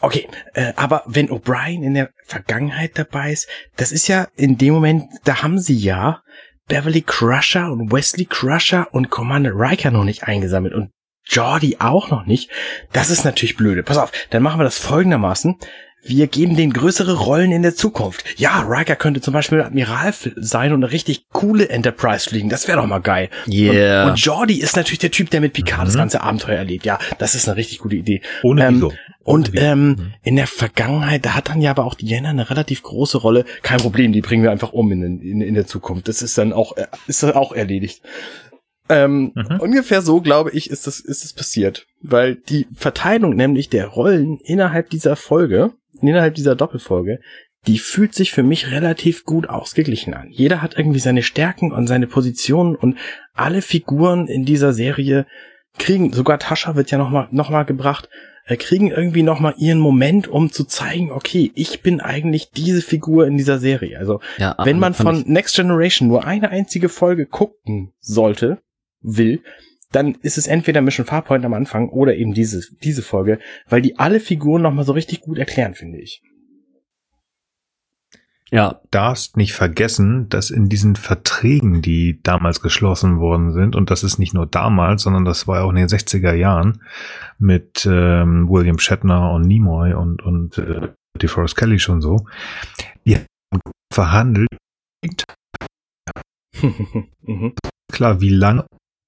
okay, 0.00 0.28
äh, 0.54 0.72
aber 0.74 1.04
wenn 1.06 1.30
O'Brien 1.30 1.84
in 1.84 1.94
der 1.94 2.10
Vergangenheit 2.24 2.98
dabei 2.98 3.32
ist, 3.32 3.48
das 3.76 3.92
ist 3.92 4.08
ja 4.08 4.28
in 4.36 4.58
dem 4.58 4.74
Moment, 4.74 5.04
da 5.24 5.42
haben 5.42 5.58
sie 5.58 5.76
ja 5.76 6.22
Beverly 6.68 7.02
Crusher 7.02 7.70
und 7.70 7.92
Wesley 7.92 8.24
Crusher 8.24 8.88
und 8.92 9.10
Commander 9.10 9.52
Riker 9.54 9.92
noch 9.92 10.04
nicht 10.04 10.24
eingesammelt. 10.24 10.74
Und 10.74 10.90
Jordi 11.26 11.76
auch 11.80 12.10
noch 12.10 12.26
nicht. 12.26 12.50
Das 12.92 13.10
ist 13.10 13.24
natürlich 13.24 13.56
blöde. 13.56 13.82
Pass 13.82 13.98
auf, 13.98 14.12
dann 14.30 14.42
machen 14.42 14.60
wir 14.60 14.64
das 14.64 14.78
folgendermaßen. 14.78 15.56
Wir 16.08 16.28
geben 16.28 16.56
den 16.56 16.72
größere 16.72 17.14
Rollen 17.14 17.50
in 17.50 17.62
der 17.62 17.74
Zukunft. 17.74 18.24
Ja, 18.36 18.64
Riker 18.68 18.94
könnte 18.94 19.20
zum 19.20 19.34
Beispiel 19.34 19.60
Admiral 19.60 20.14
sein 20.36 20.72
und 20.72 20.84
eine 20.84 20.92
richtig 20.92 21.24
coole 21.32 21.68
Enterprise 21.68 22.30
fliegen. 22.30 22.48
Das 22.48 22.68
wäre 22.68 22.80
doch 22.80 22.86
mal 22.86 23.00
geil. 23.00 23.28
Yeah. 23.48 24.04
Und, 24.04 24.10
und 24.10 24.20
Jordi 24.20 24.60
ist 24.60 24.76
natürlich 24.76 25.00
der 25.00 25.10
Typ, 25.10 25.30
der 25.30 25.40
mit 25.40 25.52
Picard 25.52 25.80
mhm. 25.80 25.84
das 25.86 25.96
ganze 25.96 26.20
Abenteuer 26.20 26.58
erlebt. 26.58 26.84
Ja, 26.84 27.00
das 27.18 27.34
ist 27.34 27.48
eine 27.48 27.56
richtig 27.56 27.80
gute 27.80 27.96
Idee. 27.96 28.22
Ohne 28.44 28.66
ähm. 28.66 28.92
Und 29.24 29.50
ähm, 29.56 29.88
mhm. 29.88 30.12
in 30.22 30.36
der 30.36 30.46
Vergangenheit, 30.46 31.26
da 31.26 31.34
hat 31.34 31.48
dann 31.48 31.60
ja 31.60 31.72
aber 31.72 31.84
auch 31.84 31.96
Diana 31.96 32.30
eine 32.30 32.48
relativ 32.48 32.84
große 32.84 33.18
Rolle. 33.18 33.44
Kein 33.62 33.80
Problem, 33.80 34.12
die 34.12 34.20
bringen 34.20 34.44
wir 34.44 34.52
einfach 34.52 34.72
um 34.72 34.92
in, 34.92 35.20
in, 35.20 35.40
in 35.40 35.54
der 35.54 35.66
Zukunft. 35.66 36.06
Das 36.06 36.22
ist 36.22 36.38
dann 36.38 36.52
auch, 36.52 36.76
äh, 36.76 36.86
ist 37.08 37.24
dann 37.24 37.32
auch 37.32 37.50
erledigt. 37.50 38.02
Ähm, 38.88 39.32
mhm. 39.34 39.60
Ungefähr 39.60 40.02
so, 40.02 40.20
glaube 40.20 40.50
ich, 40.52 40.70
ist 40.70 40.86
es, 40.86 41.00
ist 41.00 41.24
es 41.24 41.32
passiert. 41.32 41.86
Weil 42.02 42.36
die 42.36 42.66
Verteilung 42.74 43.34
nämlich 43.34 43.68
der 43.68 43.88
Rollen 43.88 44.38
innerhalb 44.38 44.90
dieser 44.90 45.16
Folge, 45.16 45.72
innerhalb 46.00 46.34
dieser 46.34 46.54
Doppelfolge, 46.54 47.20
die 47.66 47.78
fühlt 47.78 48.14
sich 48.14 48.32
für 48.32 48.42
mich 48.42 48.70
relativ 48.70 49.24
gut 49.24 49.48
ausgeglichen 49.48 50.14
an. 50.14 50.28
Jeder 50.30 50.62
hat 50.62 50.78
irgendwie 50.78 51.00
seine 51.00 51.22
Stärken 51.22 51.72
und 51.72 51.88
seine 51.88 52.06
Positionen 52.06 52.76
und 52.76 52.96
alle 53.34 53.60
Figuren 53.60 54.28
in 54.28 54.44
dieser 54.44 54.72
Serie 54.72 55.26
kriegen, 55.78 56.12
sogar 56.12 56.38
Tascha 56.38 56.76
wird 56.76 56.90
ja 56.90 56.98
nochmal 56.98 57.28
noch 57.32 57.50
mal 57.50 57.64
gebracht, 57.64 58.08
äh, 58.46 58.56
kriegen 58.56 58.90
irgendwie 58.90 59.22
nochmal 59.22 59.54
ihren 59.58 59.78
Moment, 59.78 60.28
um 60.28 60.52
zu 60.52 60.64
zeigen, 60.64 61.10
okay, 61.10 61.50
ich 61.54 61.82
bin 61.82 62.00
eigentlich 62.00 62.50
diese 62.52 62.82
Figur 62.82 63.26
in 63.26 63.36
dieser 63.36 63.58
Serie. 63.58 63.98
Also, 63.98 64.20
ja, 64.38 64.56
wenn 64.62 64.78
man 64.78 64.94
von 64.94 65.24
Next 65.26 65.56
Generation 65.56 66.08
nur 66.08 66.24
eine 66.24 66.50
einzige 66.50 66.88
Folge 66.88 67.26
gucken 67.26 67.92
sollte, 68.00 68.62
will, 69.00 69.42
dann 69.92 70.14
ist 70.22 70.38
es 70.38 70.46
entweder 70.46 70.82
Mission 70.82 71.06
Farpoint 71.06 71.44
am 71.44 71.54
Anfang 71.54 71.88
oder 71.88 72.14
eben 72.16 72.34
diese, 72.34 72.62
diese 72.82 73.02
Folge, 73.02 73.38
weil 73.68 73.82
die 73.82 73.98
alle 73.98 74.20
Figuren 74.20 74.62
nochmal 74.62 74.84
so 74.84 74.92
richtig 74.92 75.20
gut 75.20 75.38
erklären, 75.38 75.74
finde 75.74 75.98
ich. 75.98 76.22
Ja. 78.50 78.80
Darfst 78.90 79.36
nicht 79.36 79.54
vergessen, 79.54 80.28
dass 80.28 80.50
in 80.50 80.68
diesen 80.68 80.94
Verträgen, 80.94 81.82
die 81.82 82.20
damals 82.22 82.60
geschlossen 82.60 83.18
worden 83.18 83.52
sind, 83.52 83.74
und 83.74 83.90
das 83.90 84.04
ist 84.04 84.18
nicht 84.18 84.34
nur 84.34 84.46
damals, 84.46 85.02
sondern 85.02 85.24
das 85.24 85.48
war 85.48 85.64
auch 85.64 85.70
in 85.70 85.76
den 85.76 85.88
60er 85.88 86.32
Jahren 86.32 86.82
mit 87.38 87.86
ähm, 87.90 88.48
William 88.48 88.78
Shatner 88.78 89.32
und 89.32 89.42
Nimoy 89.42 89.94
und, 89.94 90.22
und 90.22 90.58
äh, 90.58 90.92
DeForest 91.20 91.56
Kelly 91.56 91.80
schon 91.80 92.00
so, 92.00 92.26
die 93.04 93.16
haben 93.16 93.60
verhandelt. 93.92 94.48
mhm. 96.62 97.54
Klar, 97.92 98.20
wie 98.20 98.30
lange 98.30 98.66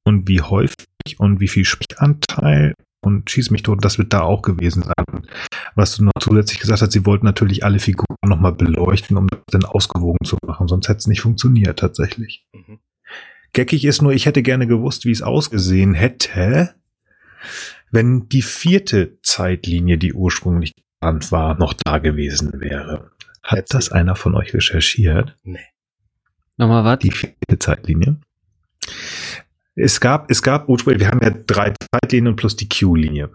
und 0.09 0.27
wie 0.27 0.41
häufig 0.41 0.87
und 1.19 1.39
wie 1.39 1.49
viel 1.49 1.65
Sprechanteil 1.65 2.75
und 3.01 3.31
schieß 3.31 3.51
mich 3.51 3.63
tot, 3.63 3.85
das 3.85 3.99
wird 3.99 4.13
da 4.13 4.23
auch 4.23 4.43
gewesen 4.43 4.83
sein. 4.83 5.27
Was 5.75 5.97
du 5.97 6.05
noch 6.05 6.13
zusätzlich 6.19 6.59
gesagt 6.59 6.83
hast, 6.83 6.93
sie 6.93 7.07
wollten 7.07 7.27
natürlich 7.27 7.63
alle 7.63 7.79
Figuren 7.79 8.17
nochmal 8.27 8.53
beleuchten, 8.53 9.17
um 9.17 9.29
das 9.29 9.41
dann 9.51 9.65
ausgewogen 9.65 10.25
zu 10.25 10.37
machen, 10.45 10.67
sonst 10.67 10.89
hätte 10.89 10.99
es 10.99 11.07
nicht 11.07 11.21
funktioniert 11.21 11.79
tatsächlich. 11.79 12.47
Mhm. 12.53 12.79
Geckig 13.53 13.85
ist 13.85 14.03
nur, 14.03 14.13
ich 14.13 14.27
hätte 14.27 14.43
gerne 14.43 14.67
gewusst, 14.67 15.05
wie 15.05 15.11
es 15.11 15.23
ausgesehen 15.23 15.95
hätte, 15.95 16.75
wenn 17.91 18.29
die 18.29 18.43
vierte 18.43 19.19
Zeitlinie, 19.23 19.97
die 19.99 20.13
ursprünglich 20.13 20.75
geplant 20.75 21.33
war, 21.33 21.57
noch 21.59 21.75
da 21.75 21.99
gewesen 21.99 22.61
wäre. 22.61 23.11
Hat 23.43 23.59
Letztlich. 23.59 23.79
das 23.79 23.93
einer 23.93 24.17
von 24.17 24.35
euch 24.35 24.53
recherchiert? 24.53 25.37
Nee. 25.45 25.65
Nochmal 26.57 26.85
was? 26.85 26.99
Die 26.99 27.11
vierte 27.11 27.59
Zeitlinie. 27.59 28.19
Es 29.81 30.01
gab, 30.01 30.29
es 30.29 30.43
gab 30.43 30.69
ursprünglich, 30.69 31.03
wir 31.03 31.11
haben 31.11 31.21
ja 31.23 31.31
drei 31.31 31.73
Zeitlinien 31.93 32.35
plus 32.35 32.57
die 32.57 32.69
Q-Linie. 32.69 33.31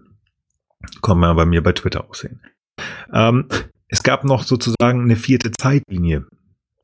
Kann 1.02 1.18
man 1.18 1.38
bei 1.38 1.46
mir 1.46 1.64
bei 1.64 1.72
Twitter 1.72 2.10
aussehen. 2.10 2.42
Ähm, 3.14 3.48
es 3.88 4.04
gab 4.04 4.26
noch 4.26 4.44
sozusagen 4.44 5.04
eine 5.04 5.16
vierte 5.16 5.52
Zeitlinie. 5.52 6.26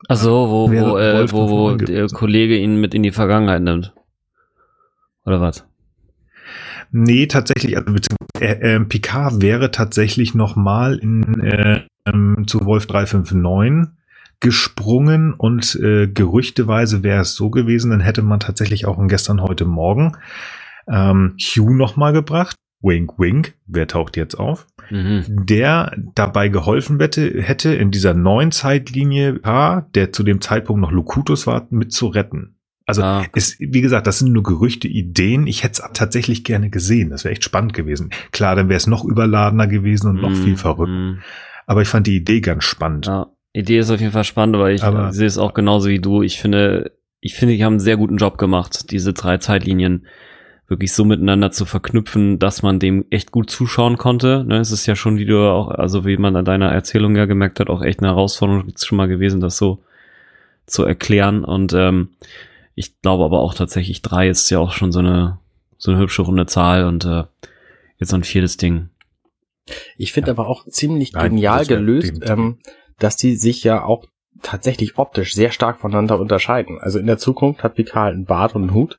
Also 0.08 0.30
wo, 0.30 0.70
wo, 0.70 0.96
äh, 0.96 1.30
wo, 1.30 1.50
wo 1.50 1.74
der 1.74 2.06
Kollege 2.08 2.56
ihn 2.56 2.80
mit 2.80 2.94
in 2.94 3.02
die 3.02 3.10
Vergangenheit 3.10 3.60
nimmt. 3.60 3.92
Oder 5.26 5.42
was? 5.42 5.66
Nee, 6.90 7.26
tatsächlich, 7.26 7.76
also 7.76 7.94
äh, 8.40 8.76
äh, 8.76 8.80
Picard 8.80 9.42
wäre 9.42 9.70
tatsächlich 9.70 10.34
nochmal 10.34 10.98
in 10.98 11.38
äh, 11.40 11.82
ähm, 12.06 12.44
zu 12.46 12.64
Wolf 12.64 12.86
359 12.86 13.94
gesprungen 14.40 15.34
und 15.34 15.74
äh, 15.76 16.08
gerüchteweise 16.08 17.02
wäre 17.02 17.20
es 17.20 17.34
so 17.34 17.50
gewesen, 17.50 17.90
dann 17.90 18.00
hätte 18.00 18.22
man 18.22 18.40
tatsächlich 18.40 18.86
auch 18.86 18.98
in 18.98 19.08
gestern, 19.08 19.42
heute 19.42 19.66
Morgen 19.66 20.16
ähm, 20.88 21.36
Hugh 21.38 21.74
nochmal 21.74 22.12
gebracht. 22.12 22.56
Wink, 22.82 23.18
wink. 23.18 23.54
Wer 23.66 23.86
taucht 23.86 24.16
jetzt 24.16 24.34
auf? 24.34 24.66
Mhm. 24.90 25.44
Der 25.46 25.94
dabei 26.14 26.48
geholfen 26.48 26.98
hätte, 26.98 27.42
hätte 27.42 27.74
in 27.74 27.90
dieser 27.90 28.14
neuen 28.14 28.52
Zeitlinie, 28.52 29.38
der 29.94 30.12
zu 30.12 30.22
dem 30.22 30.40
Zeitpunkt 30.40 30.80
noch 30.80 30.90
Locutus 30.90 31.46
war, 31.46 31.66
mit 31.70 31.92
zu 31.92 32.06
retten. 32.06 32.56
Also 32.86 33.02
ah. 33.02 33.24
ist, 33.34 33.60
wie 33.60 33.82
gesagt, 33.82 34.06
das 34.06 34.18
sind 34.18 34.32
nur 34.32 34.42
Gerüchte, 34.42 34.88
Ideen. 34.88 35.46
Ich 35.46 35.62
hätte 35.62 35.82
es 35.82 35.92
tatsächlich 35.92 36.42
gerne 36.42 36.70
gesehen. 36.70 37.10
Das 37.10 37.22
wäre 37.24 37.32
echt 37.32 37.44
spannend 37.44 37.74
gewesen. 37.74 38.10
Klar, 38.32 38.56
dann 38.56 38.68
wäre 38.68 38.78
es 38.78 38.86
noch 38.86 39.04
überladener 39.04 39.68
gewesen 39.68 40.08
und 40.08 40.20
noch 40.20 40.30
mm, 40.30 40.42
viel 40.42 40.56
verrückt. 40.56 40.90
Mm. 40.90 41.18
Aber 41.66 41.82
ich 41.82 41.88
fand 41.88 42.08
die 42.08 42.16
Idee 42.16 42.40
ganz 42.40 42.64
spannend. 42.64 43.06
Ja, 43.06 43.28
Idee 43.52 43.78
ist 43.78 43.90
auf 43.90 44.00
jeden 44.00 44.12
Fall 44.12 44.24
spannend, 44.24 44.56
aber 44.56 44.70
ich 44.70 44.82
aber, 44.82 45.12
sehe 45.12 45.26
es 45.26 45.38
auch 45.38 45.54
genauso 45.54 45.88
wie 45.88 45.98
du. 45.98 46.22
Ich 46.22 46.38
finde, 46.38 46.92
ich 47.20 47.34
finde, 47.34 47.54
die 47.56 47.64
haben 47.64 47.74
einen 47.74 47.80
sehr 47.80 47.96
guten 47.96 48.16
Job 48.16 48.38
gemacht, 48.38 48.90
diese 48.90 49.12
drei 49.12 49.38
Zeitlinien 49.38 50.06
wirklich 50.68 50.92
so 50.92 51.04
miteinander 51.04 51.50
zu 51.50 51.64
verknüpfen, 51.64 52.38
dass 52.38 52.62
man 52.62 52.78
dem 52.78 53.04
echt 53.10 53.32
gut 53.32 53.50
zuschauen 53.50 53.98
konnte. 53.98 54.44
Ne, 54.44 54.58
es 54.58 54.70
ist 54.70 54.86
ja 54.86 54.94
schon, 54.94 55.18
wie 55.18 55.26
du 55.26 55.50
auch, 55.50 55.68
also 55.68 56.06
wie 56.06 56.16
man 56.16 56.36
an 56.36 56.44
deiner 56.44 56.70
Erzählung 56.70 57.16
ja 57.16 57.24
gemerkt 57.24 57.58
hat, 57.58 57.68
auch 57.68 57.82
echt 57.82 57.98
eine 57.98 58.08
Herausforderung 58.08 58.72
schon 58.80 58.96
mal 58.96 59.08
gewesen, 59.08 59.40
das 59.40 59.56
so 59.56 59.82
zu 60.66 60.84
erklären. 60.84 61.44
Und 61.44 61.72
ähm, 61.72 62.10
ich 62.76 63.00
glaube 63.02 63.24
aber 63.24 63.40
auch 63.40 63.54
tatsächlich 63.54 64.00
drei 64.00 64.28
ist 64.28 64.48
ja 64.50 64.60
auch 64.60 64.70
schon 64.70 64.92
so 64.92 65.00
eine 65.00 65.38
so 65.76 65.90
eine 65.90 66.00
hübsche 66.00 66.22
runde 66.22 66.46
Zahl 66.46 66.84
und 66.84 67.04
äh, 67.04 67.24
jetzt 67.98 68.10
so 68.10 68.16
ein 68.16 68.22
viertes 68.22 68.56
Ding. 68.56 68.90
Ich 69.96 70.12
finde 70.12 70.28
ja. 70.28 70.34
aber 70.34 70.46
auch 70.46 70.66
ziemlich 70.66 71.12
Nein, 71.12 71.30
genial 71.30 71.66
gelöst, 71.66 72.22
ähm, 72.22 72.58
dass 73.00 73.16
die 73.16 73.36
sich 73.36 73.64
ja 73.64 73.82
auch 73.82 74.06
tatsächlich 74.42 74.96
optisch 74.96 75.34
sehr 75.34 75.50
stark 75.50 75.78
voneinander 75.80 76.18
unterscheiden. 76.18 76.78
Also 76.80 76.98
in 76.98 77.06
der 77.06 77.18
Zukunft 77.18 77.62
hat 77.62 77.74
Picard 77.74 78.14
einen 78.14 78.24
Bart 78.24 78.54
und 78.54 78.62
einen 78.62 78.74
Hut 78.74 78.98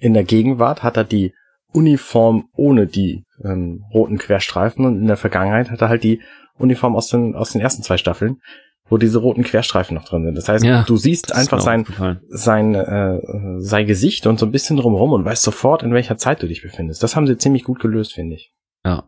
in 0.00 0.14
der 0.14 0.24
Gegenwart 0.24 0.82
hat 0.82 0.96
er 0.96 1.04
die 1.04 1.34
Uniform 1.72 2.48
ohne 2.56 2.86
die 2.86 3.24
ähm, 3.44 3.84
roten 3.94 4.18
Querstreifen 4.18 4.84
und 4.84 4.98
in 4.98 5.06
der 5.06 5.16
Vergangenheit 5.16 5.70
hat 5.70 5.82
er 5.82 5.88
halt 5.88 6.02
die 6.02 6.20
Uniform 6.58 6.96
aus 6.96 7.08
den, 7.08 7.36
aus 7.36 7.52
den 7.52 7.60
ersten 7.60 7.82
zwei 7.82 7.96
Staffeln, 7.96 8.40
wo 8.88 8.96
diese 8.96 9.18
roten 9.18 9.44
Querstreifen 9.44 9.94
noch 9.94 10.04
drin 10.04 10.24
sind. 10.24 10.34
Das 10.34 10.48
heißt, 10.48 10.64
ja, 10.64 10.82
du 10.82 10.96
siehst 10.96 11.32
einfach 11.32 11.60
sein, 11.60 11.86
sein, 12.28 12.74
äh, 12.74 13.20
sein 13.58 13.86
Gesicht 13.86 14.26
und 14.26 14.38
so 14.38 14.46
ein 14.46 14.52
bisschen 14.52 14.78
drumherum 14.78 15.12
und 15.12 15.24
weißt 15.24 15.42
sofort, 15.42 15.82
in 15.82 15.92
welcher 15.92 16.16
Zeit 16.16 16.42
du 16.42 16.48
dich 16.48 16.62
befindest. 16.62 17.02
Das 17.02 17.14
haben 17.14 17.26
sie 17.26 17.38
ziemlich 17.38 17.62
gut 17.62 17.78
gelöst, 17.78 18.14
finde 18.14 18.34
ich. 18.36 18.52
Ja. 18.84 19.04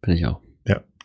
Bin 0.00 0.14
ich 0.14 0.26
auch. 0.26 0.40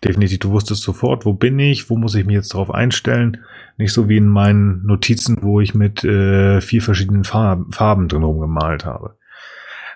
Definitiv. 0.04 0.40
Du 0.40 0.52
wusstest 0.52 0.84
sofort, 0.84 1.26
wo 1.26 1.34
bin 1.34 1.60
ich, 1.60 1.90
wo 1.90 1.98
muss 1.98 2.16
ich 2.16 2.26
mich 2.26 2.36
jetzt 2.36 2.54
darauf 2.54 2.72
einstellen. 2.72 3.44
Nicht 3.78 3.92
so 3.92 4.08
wie 4.08 4.18
in 4.18 4.30
meinen 4.30 4.86
Notizen, 4.86 5.40
wo 5.42 5.60
ich 5.60 5.76
mit 5.76 6.04
äh, 6.06 6.62
vier 6.62 6.82
verschiedenen 6.82 7.26
Farben, 7.26 7.72
Farben 7.72 8.08
drin 8.08 8.22
gemalt 8.22 8.86
habe. 8.86 9.18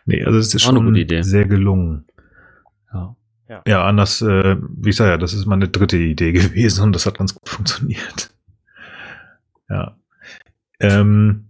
Nee, 0.05 0.23
also 0.23 0.37
es 0.37 0.53
ist 0.53 0.67
Auch 0.67 0.73
schon 0.73 1.23
sehr 1.23 1.45
gelungen. 1.45 2.05
Ja. 2.93 3.15
Ja, 3.47 3.61
ja 3.65 3.85
anders, 3.85 4.21
äh, 4.21 4.57
wie 4.59 4.89
ich 4.89 4.95
sage, 4.97 5.11
ja, 5.11 5.17
das 5.17 5.33
ist 5.33 5.45
meine 5.45 5.69
dritte 5.69 5.97
Idee 5.97 6.31
gewesen 6.33 6.83
und 6.83 6.93
das 6.93 7.05
hat 7.05 7.17
ganz 7.17 7.33
gut 7.33 7.47
funktioniert. 7.47 8.33
Ja. 9.69 9.97
Ähm, 10.81 11.49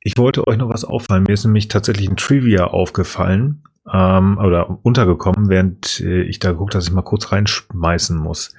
ich 0.00 0.18
wollte 0.18 0.46
euch 0.46 0.56
noch 0.56 0.68
was 0.68 0.84
auffallen. 0.84 1.24
Mir 1.24 1.34
ist 1.34 1.44
nämlich 1.44 1.68
tatsächlich 1.68 2.08
ein 2.08 2.16
Trivia 2.16 2.64
aufgefallen 2.64 3.62
ähm, 3.92 4.38
oder 4.38 4.78
untergekommen, 4.84 5.48
während 5.48 6.00
äh, 6.00 6.22
ich 6.22 6.38
da 6.38 6.52
geguckt, 6.52 6.74
dass 6.74 6.88
ich 6.88 6.92
mal 6.92 7.02
kurz 7.02 7.32
reinschmeißen 7.32 8.16
muss 8.16 8.54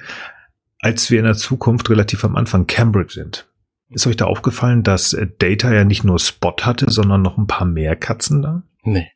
als 0.79 1.09
wir 1.09 1.19
in 1.19 1.25
der 1.25 1.35
Zukunft 1.35 1.89
relativ 1.89 2.23
am 2.23 2.35
Anfang 2.35 2.67
Cambridge 2.67 3.13
sind. 3.13 3.47
Ist 3.89 4.05
euch 4.05 4.17
da 4.17 4.25
aufgefallen, 4.25 4.83
dass 4.83 5.13
äh, 5.13 5.27
Data 5.39 5.73
ja 5.73 5.83
nicht 5.83 6.03
nur 6.03 6.19
Spot 6.19 6.55
hatte, 6.61 6.89
sondern 6.89 7.21
noch 7.21 7.37
ein 7.37 7.47
paar 7.47 7.65
mehr 7.65 7.95
Katzen 7.95 8.41
da? 8.41 8.63
Nee. 8.83 9.11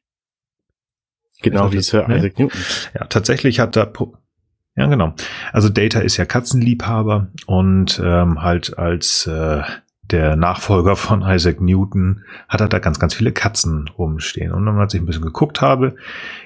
Genau 1.41 1.63
also 1.63 1.73
wie 1.73 1.81
Sir? 1.81 2.07
Isaac 2.09 2.39
Newton. 2.39 2.61
Ja, 2.93 3.05
tatsächlich 3.05 3.59
hat 3.59 3.75
da 3.75 3.91
ja 4.75 4.85
genau. 4.85 5.13
Also 5.51 5.69
Data 5.69 5.99
ist 5.99 6.17
ja 6.17 6.25
Katzenliebhaber 6.25 7.27
und 7.47 8.01
ähm, 8.03 8.41
halt 8.41 8.77
als 8.77 9.27
äh, 9.27 9.63
der 10.11 10.35
Nachfolger 10.35 10.95
von 10.95 11.21
Isaac 11.21 11.61
Newton 11.61 12.23
hat 12.49 12.61
er 12.61 12.67
da 12.67 12.79
ganz, 12.79 12.99
ganz 12.99 13.13
viele 13.13 13.31
Katzen 13.31 13.87
rumstehen. 13.87 14.51
Und 14.51 14.67
als 14.67 14.93
ich 14.93 15.01
ein 15.01 15.05
bisschen 15.05 15.23
geguckt 15.23 15.61
habe, 15.61 15.95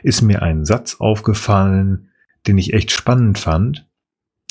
ist 0.04 0.22
mir 0.22 0.42
ein 0.42 0.66
Satz 0.66 0.98
aufgefallen, 1.00 2.12
den 2.48 2.58
ich 2.58 2.74
echt 2.74 2.92
spannend 2.92 3.40
fand. 3.40 3.88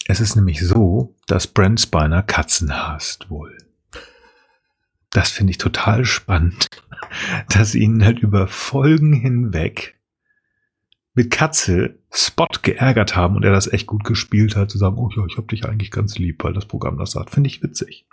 Es 0.07 0.21
ist 0.21 0.37
nämlich 0.37 0.61
so, 0.61 1.15
dass 1.27 1.47
Brent 1.47 1.81
Spiner 1.81 2.23
Katzen 2.23 2.75
hasst 2.75 3.31
wohl. 3.31 3.57
Das 5.11 5.31
finde 5.31 5.53
ich 5.53 5.59
total 5.59 6.05
spannend, 6.05 6.69
dass 7.49 7.75
ihn 7.75 8.05
halt 8.05 8.19
über 8.19 8.49
Folgen 8.49 9.13
hinweg 9.13 9.95
mit 11.15 11.31
Katze 11.31 12.01
Spot 12.11 12.49
geärgert 12.63 13.15
haben 13.15 13.37
und 13.37 13.45
er 13.45 13.53
das 13.53 13.73
echt 13.73 13.87
gut 13.87 14.03
gespielt 14.03 14.57
hat, 14.57 14.71
zu 14.71 14.79
sagen, 14.79 14.99
oh 14.99 15.09
ja, 15.17 15.25
ich 15.27 15.37
hab 15.37 15.47
dich 15.47 15.65
eigentlich 15.65 15.93
ganz 15.93 16.19
lieb, 16.19 16.43
weil 16.43 16.53
das 16.53 16.67
Programm 16.67 16.99
das 16.99 17.13
sagt. 17.13 17.31
Finde 17.31 17.47
ich 17.47 17.63
witzig. 17.63 18.07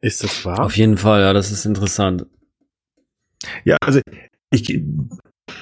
Ist 0.00 0.22
das 0.22 0.44
wahr? 0.44 0.64
Auf 0.64 0.76
jeden 0.76 0.96
Fall, 0.96 1.22
ja, 1.22 1.32
das 1.32 1.50
ist 1.50 1.64
interessant. 1.64 2.26
Ja, 3.64 3.76
also 3.80 4.00
ich 4.50 4.82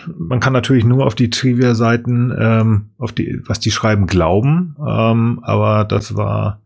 man 0.06 0.40
kann 0.40 0.52
natürlich 0.52 0.84
nur 0.84 1.06
auf 1.06 1.14
die 1.14 1.30
Trivia-Seiten, 1.30 2.34
ähm, 2.38 2.90
auf 2.98 3.12
die, 3.12 3.40
was 3.46 3.60
die 3.60 3.70
schreiben, 3.70 4.06
glauben. 4.06 4.76
Ähm, 4.86 5.40
aber 5.42 5.84
das 5.84 6.16
war 6.16 6.62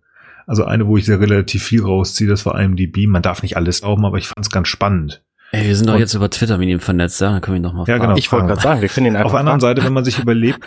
also 0.46 0.64
eine, 0.64 0.86
wo 0.86 0.96
ich 0.96 1.04
sehr 1.04 1.20
relativ 1.20 1.62
viel 1.62 1.82
rausziehe, 1.82 2.28
das 2.28 2.44
war 2.46 2.60
IMDb. 2.60 3.06
Man 3.06 3.22
darf 3.22 3.42
nicht 3.42 3.56
alles 3.56 3.82
glauben, 3.82 4.04
aber 4.04 4.18
ich 4.18 4.28
fand 4.28 4.44
es 4.44 4.50
ganz 4.50 4.68
spannend. 4.68 5.22
Ey, 5.52 5.66
wir 5.66 5.76
sind 5.76 5.88
doch 5.88 5.98
jetzt 5.98 6.14
über 6.14 6.30
Twitter 6.30 6.58
mit 6.58 6.68
ihm 6.68 6.80
vernetzt, 6.80 7.20
ja? 7.20 7.30
Dann 7.30 7.40
können 7.40 7.54
wir 7.54 7.60
ihn 7.60 7.62
doch 7.64 7.72
mal 7.72 7.84
ja, 7.86 7.98
Genau, 7.98 8.16
ich 8.16 8.30
wollte 8.30 8.46
gerade 8.46 8.60
sagen, 8.60 8.80
wir 8.80 8.88
können 8.88 9.06
ihn 9.06 9.16
einfach 9.16 9.26
Auf 9.26 9.32
der 9.32 9.40
anderen 9.40 9.60
Seite, 9.60 9.84
wenn 9.84 9.92
man 9.92 10.04
sich 10.04 10.18
überlebt, 10.18 10.60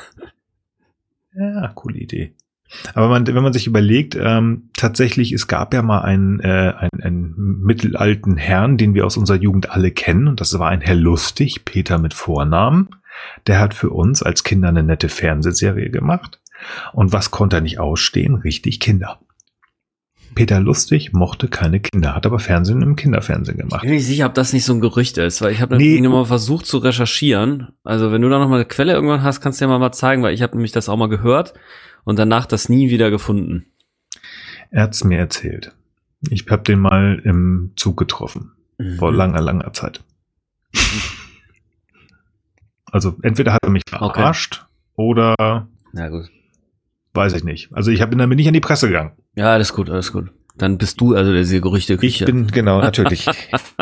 ja, 1.36 1.68
coole 1.74 1.98
Idee. 1.98 2.34
Aber 2.94 3.08
man, 3.08 3.28
wenn 3.28 3.44
man 3.44 3.54
sich 3.54 3.68
überlegt, 3.68 4.16
ähm, 4.16 4.70
tatsächlich, 4.76 5.32
es 5.32 5.48
gab 5.48 5.74
ja 5.74 5.82
mal 5.82 6.02
einen, 6.02 6.40
äh, 6.40 6.74
einen, 6.78 7.04
einen 7.04 7.34
mittelalten 7.62 8.38
Herrn, 8.38 8.78
den 8.78 8.94
wir 8.94 9.06
aus 9.06 9.18
unserer 9.18 9.38
Jugend 9.38 9.72
alle 9.72 9.92
kennen, 9.92 10.28
und 10.28 10.42
das 10.42 10.58
war 10.60 10.70
ein 10.70 10.82
Herr 10.82 10.96
Lustig, 10.96 11.66
Peter 11.66 11.98
mit 11.98 12.14
Vornamen. 12.14 12.90
Der 13.48 13.60
hat 13.60 13.74
für 13.74 13.92
uns 13.92 14.24
als 14.24 14.44
Kinder 14.44 14.70
eine 14.70 14.84
nette 14.84 15.10
Fernsehserie 15.10 15.90
gemacht. 15.90 16.40
Und 16.94 17.14
was 17.14 17.32
konnte 17.32 17.58
er 17.58 17.62
nicht 17.62 17.80
ausstehen? 17.80 18.36
Richtig 18.36 18.80
Kinder. 18.80 19.20
Peter 20.34 20.60
Lustig 20.60 21.14
mochte 21.14 21.48
keine 21.48 21.80
Kinder, 21.80 22.16
hat 22.16 22.26
aber 22.26 22.40
Fernsehen 22.40 22.82
im 22.82 22.96
Kinderfernsehen 22.96 23.58
gemacht. 23.58 23.84
Ich 23.84 23.90
bin 23.90 23.98
nicht 23.98 24.08
sicher, 24.08 24.26
ob 24.26 24.34
das 24.34 24.52
nicht 24.52 24.66
so 24.66 24.74
ein 24.74 24.82
Gerücht 24.82 25.20
ist, 25.20 25.42
weil 25.42 25.52
ich 25.52 25.62
habe 25.62 25.78
nee. 25.78 26.02
mal 26.02 26.26
versucht 26.26 26.66
zu 26.66 26.80
recherchieren. 26.80 27.74
Also 27.84 28.12
wenn 28.12 28.22
du 28.22 28.30
da 28.30 28.40
noch 28.40 28.50
mal 28.50 28.56
eine 28.56 28.66
Quelle 28.66 28.94
irgendwann 28.94 29.22
hast, 29.22 29.42
kannst 29.42 29.62
du 29.62 29.66
ja 29.66 29.70
mal, 29.70 29.78
mal 29.78 29.92
zeigen, 29.92 30.24
weil 30.24 30.34
ich 30.34 30.42
habe 30.42 30.56
nämlich 30.56 30.72
das 30.72 30.90
auch 30.90 30.98
mal 30.98 31.10
gehört 31.10 31.54
und 32.04 32.20
danach 32.20 32.46
das 32.46 32.70
nie 32.70 32.90
wieder 32.90 33.10
gefunden. 33.10 33.66
Er 34.72 34.84
hat's 34.84 35.04
mir 35.04 35.18
erzählt. 35.18 35.74
Ich 36.30 36.46
habe 36.50 36.64
den 36.64 36.80
mal 36.80 37.22
im 37.24 37.72
Zug 37.76 37.98
getroffen. 37.98 38.52
Mhm. 38.78 38.98
Vor 38.98 39.14
langer, 39.14 39.42
langer 39.42 39.74
Zeit. 39.74 40.04
also 42.92 43.16
entweder 43.22 43.54
hat 43.54 43.60
er 43.64 43.70
mich 43.70 43.84
verarscht 43.88 44.62
okay. 44.64 44.68
oder 44.96 45.68
ja, 45.94 46.10
gut. 46.10 46.30
weiß 47.14 47.34
ich 47.34 47.44
nicht. 47.44 47.74
Also 47.74 47.92
ich 47.92 48.02
hab, 48.02 48.10
bin 48.10 48.30
nicht 48.30 48.48
an 48.48 48.54
die 48.54 48.60
Presse 48.60 48.88
gegangen. 48.88 49.12
Ja, 49.36 49.52
alles 49.54 49.74
gut, 49.74 49.90
alles 49.90 50.12
gut. 50.12 50.32
Dann 50.56 50.78
bist 50.78 51.02
du 51.02 51.16
also 51.16 51.34
der 51.34 51.62
Gerüchte 51.62 51.98
Ich 52.02 52.24
bin 52.26 52.48
genau 52.48 52.80
natürlich. 52.82 53.28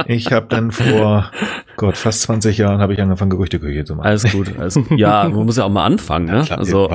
ich 0.07 0.31
habe 0.31 0.47
dann 0.47 0.71
vor 0.71 1.31
Gott 1.75 1.97
fast 1.97 2.21
20 2.21 2.57
Jahren 2.57 2.79
habe 2.79 2.93
ich 2.93 3.01
angefangen 3.01 3.31
Gerüchteküche 3.31 3.83
zu 3.83 3.95
machen. 3.95 4.07
Alles 4.07 4.31
gut, 4.31 4.57
alles 4.57 4.75
gut. 4.75 4.97
Ja, 4.97 5.27
man 5.27 5.45
muss 5.45 5.57
ja 5.57 5.65
auch 5.65 5.69
mal 5.69 5.85
anfangen, 5.85 6.25
ne? 6.25 6.37
Ja, 6.37 6.43
klar, 6.43 6.59
also 6.59 6.89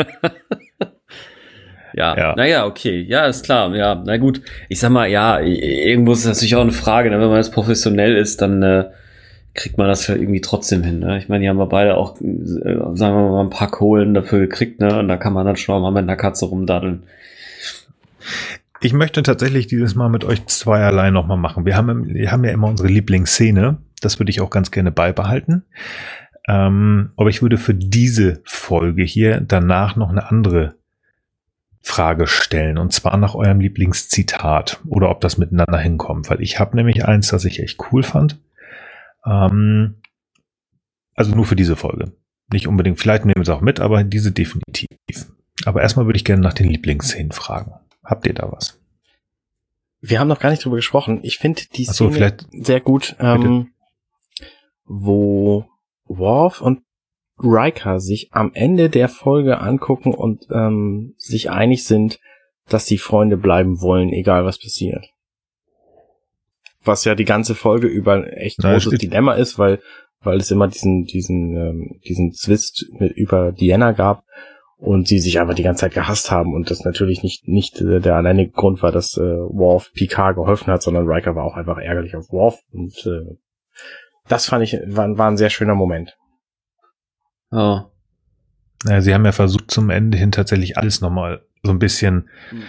ja, 1.94 2.16
ja, 2.16 2.34
naja, 2.36 2.66
okay. 2.66 3.02
Ja, 3.02 3.26
ist 3.26 3.44
klar. 3.44 3.74
Ja, 3.74 4.02
na 4.04 4.16
gut. 4.16 4.42
Ich 4.68 4.80
sag 4.80 4.90
mal, 4.90 5.08
ja, 5.08 5.40
irgendwo 5.40 6.12
ist 6.12 6.20
es 6.20 6.26
natürlich 6.26 6.56
auch 6.56 6.62
eine 6.62 6.72
Frage, 6.72 7.10
ne? 7.10 7.20
wenn 7.20 7.28
man 7.28 7.36
jetzt 7.36 7.52
professionell 7.52 8.16
ist, 8.16 8.40
dann 8.42 8.62
äh, 8.62 8.84
kriegt 9.54 9.78
man 9.78 9.88
das 9.88 10.06
ja 10.06 10.14
irgendwie 10.14 10.40
trotzdem 10.40 10.82
hin. 10.82 11.00
Ne? 11.00 11.18
Ich 11.18 11.28
meine, 11.28 11.42
die 11.42 11.48
haben 11.48 11.58
wir 11.58 11.66
beide 11.66 11.96
auch, 11.96 12.20
äh, 12.20 12.74
sagen 12.94 13.16
wir 13.16 13.30
mal, 13.30 13.44
ein 13.44 13.50
paar 13.50 13.70
Kohlen 13.70 14.14
dafür 14.14 14.40
gekriegt, 14.40 14.80
ne? 14.80 14.98
Und 14.98 15.08
da 15.08 15.16
kann 15.16 15.32
man 15.32 15.46
dann 15.46 15.56
schon 15.56 15.82
mal 15.82 15.90
mit 15.90 16.02
einer 16.02 16.16
Katze 16.16 16.46
rumdaddeln. 16.46 17.02
Ich 18.80 18.92
möchte 18.94 19.22
tatsächlich 19.22 19.66
dieses 19.66 19.94
Mal 19.94 20.08
mit 20.08 20.24
euch 20.24 20.46
zweierlei 20.46 21.10
nochmal 21.10 21.36
machen. 21.36 21.66
Wir 21.66 21.76
haben, 21.76 22.14
wir 22.14 22.32
haben 22.32 22.44
ja 22.44 22.52
immer 22.52 22.68
unsere 22.68 22.88
Lieblingsszene. 22.88 23.78
Das 24.00 24.18
würde 24.18 24.30
ich 24.30 24.40
auch 24.40 24.48
ganz 24.48 24.70
gerne 24.70 24.90
beibehalten. 24.90 25.64
Ähm, 26.48 27.12
aber 27.16 27.28
ich 27.30 27.42
würde 27.42 27.58
für 27.58 27.74
diese 27.74 28.42
Folge 28.44 29.02
hier 29.02 29.40
danach 29.40 29.96
noch 29.96 30.10
eine 30.10 30.28
andere 30.30 30.74
Frage 31.82 32.26
stellen. 32.26 32.78
Und 32.78 32.92
zwar 32.92 33.16
nach 33.16 33.34
eurem 33.34 33.60
Lieblingszitat 33.60 34.80
oder 34.86 35.10
ob 35.10 35.20
das 35.20 35.38
miteinander 35.38 35.78
hinkommt. 35.78 36.28
Weil 36.30 36.40
ich 36.42 36.58
habe 36.58 36.76
nämlich 36.76 37.04
eins, 37.06 37.28
das 37.28 37.44
ich 37.44 37.60
echt 37.60 37.78
cool 37.92 38.02
fand. 38.02 38.38
Ähm, 39.24 39.96
Also 41.14 41.34
nur 41.34 41.44
für 41.44 41.56
diese 41.56 41.76
Folge. 41.76 42.12
Nicht 42.52 42.66
unbedingt, 42.66 42.98
vielleicht 42.98 43.24
nehmen 43.24 43.36
wir 43.36 43.42
es 43.42 43.48
auch 43.50 43.60
mit, 43.60 43.78
aber 43.78 44.02
diese 44.04 44.32
definitiv. 44.32 44.88
Aber 45.66 45.82
erstmal 45.82 46.06
würde 46.06 46.16
ich 46.16 46.24
gerne 46.24 46.42
nach 46.42 46.54
den 46.54 46.68
Lieblingsszenen 46.68 47.32
fragen. 47.32 47.72
Habt 48.02 48.26
ihr 48.26 48.32
da 48.34 48.50
was? 48.50 48.78
Wir 50.00 50.18
haben 50.18 50.28
noch 50.28 50.40
gar 50.40 50.48
nicht 50.50 50.64
drüber 50.64 50.76
gesprochen. 50.76 51.20
Ich 51.22 51.36
finde 51.38 51.62
die 51.76 51.84
so, 51.84 51.92
Szene 51.92 52.12
vielleicht- 52.12 52.46
sehr 52.52 52.80
gut, 52.80 53.14
ähm, 53.20 53.68
wo 54.86 55.68
Worf 56.10 56.60
und 56.60 56.82
Riker 57.42 58.00
sich 58.00 58.28
am 58.32 58.52
Ende 58.52 58.90
der 58.90 59.08
Folge 59.08 59.60
angucken 59.60 60.12
und 60.12 60.46
ähm, 60.50 61.14
sich 61.16 61.50
einig 61.50 61.84
sind, 61.84 62.20
dass 62.68 62.86
sie 62.86 62.98
Freunde 62.98 63.36
bleiben 63.36 63.80
wollen, 63.80 64.10
egal 64.10 64.44
was 64.44 64.58
passiert. 64.58 65.06
Was 66.82 67.04
ja 67.04 67.14
die 67.14 67.24
ganze 67.24 67.54
Folge 67.54 67.86
über 67.86 68.32
echt 68.36 68.58
Na, 68.62 68.72
großes 68.72 68.98
Dilemma 68.98 69.34
ist, 69.34 69.58
weil 69.58 69.80
weil 70.22 70.38
es 70.38 70.50
immer 70.50 70.68
diesen 70.68 71.04
diesen 71.04 71.56
ähm, 71.56 72.00
diesen 72.06 72.32
Zwist 72.32 72.86
mit 72.98 73.12
über 73.12 73.52
Diana 73.52 73.92
gab 73.92 74.24
und 74.76 75.08
sie 75.08 75.18
sich 75.18 75.40
einfach 75.40 75.54
die 75.54 75.62
ganze 75.62 75.82
Zeit 75.82 75.94
gehasst 75.94 76.30
haben 76.30 76.54
und 76.54 76.70
das 76.70 76.84
natürlich 76.84 77.22
nicht 77.22 77.48
nicht 77.48 77.80
äh, 77.80 78.00
der 78.00 78.16
alleinige 78.16 78.50
Grund 78.50 78.82
war, 78.82 78.92
dass 78.92 79.16
äh, 79.16 79.20
Worf 79.20 79.92
Picard 79.94 80.36
geholfen 80.36 80.72
hat, 80.72 80.82
sondern 80.82 81.06
Riker 81.06 81.34
war 81.34 81.44
auch 81.44 81.56
einfach 81.56 81.78
ärgerlich 81.78 82.16
auf 82.16 82.30
Worf 82.30 82.60
und 82.72 82.94
äh, 83.06 83.36
das 84.28 84.46
fand 84.46 84.64
ich 84.64 84.76
war, 84.86 85.16
war 85.18 85.30
ein 85.30 85.36
sehr 85.36 85.50
schöner 85.50 85.74
Moment. 85.74 86.16
Ja. 87.52 87.90
Naja, 88.84 89.00
sie 89.02 89.14
haben 89.14 89.24
ja 89.24 89.32
versucht, 89.32 89.70
zum 89.70 89.90
Ende 89.90 90.16
hin 90.16 90.32
tatsächlich 90.32 90.78
alles 90.78 91.00
nochmal 91.00 91.42
so 91.62 91.70
ein 91.72 91.78
bisschen 91.78 92.28
Hm. 92.50 92.62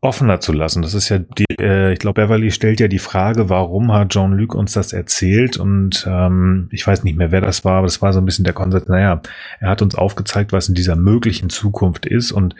offener 0.00 0.40
zu 0.40 0.52
lassen. 0.52 0.82
Das 0.82 0.94
ist 0.94 1.08
ja 1.08 1.18
die, 1.18 1.44
äh, 1.60 1.92
ich 1.92 1.98
glaube, 1.98 2.22
Beverly 2.22 2.50
stellt 2.50 2.80
ja 2.80 2.88
die 2.88 2.98
Frage, 2.98 3.48
warum 3.48 3.92
hat 3.92 4.10
Jean-Luc 4.10 4.54
uns 4.54 4.72
das 4.72 4.92
erzählt? 4.92 5.56
Und 5.56 6.06
ähm, 6.08 6.68
ich 6.72 6.86
weiß 6.86 7.04
nicht 7.04 7.16
mehr, 7.16 7.30
wer 7.32 7.40
das 7.40 7.64
war, 7.64 7.78
aber 7.78 7.86
das 7.86 8.02
war 8.02 8.12
so 8.12 8.20
ein 8.20 8.24
bisschen 8.24 8.44
der 8.44 8.54
Konsens, 8.54 8.88
naja, 8.88 9.20
er 9.60 9.68
hat 9.68 9.82
uns 9.82 9.94
aufgezeigt, 9.94 10.52
was 10.52 10.68
in 10.68 10.74
dieser 10.74 10.96
möglichen 10.96 11.50
Zukunft 11.50 12.06
ist 12.06 12.32
und 12.32 12.54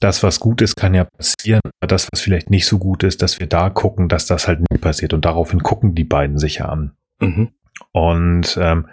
das, 0.00 0.22
was 0.22 0.40
gut 0.40 0.60
ist, 0.60 0.76
kann 0.76 0.92
ja 0.92 1.04
passieren, 1.04 1.60
aber 1.80 1.88
das, 1.88 2.08
was 2.12 2.20
vielleicht 2.20 2.50
nicht 2.50 2.66
so 2.66 2.78
gut 2.78 3.02
ist, 3.04 3.22
dass 3.22 3.40
wir 3.40 3.46
da 3.46 3.70
gucken, 3.70 4.08
dass 4.08 4.26
das 4.26 4.48
halt 4.48 4.60
nie 4.70 4.78
passiert. 4.78 5.14
Und 5.14 5.24
daraufhin 5.24 5.62
gucken 5.62 5.94
die 5.94 6.04
beiden 6.04 6.36
sich 6.36 6.56
ja 6.56 6.66
an. 6.66 6.92
Mhm. 7.20 7.50
Und 7.92 8.58
ähm, 8.60 8.86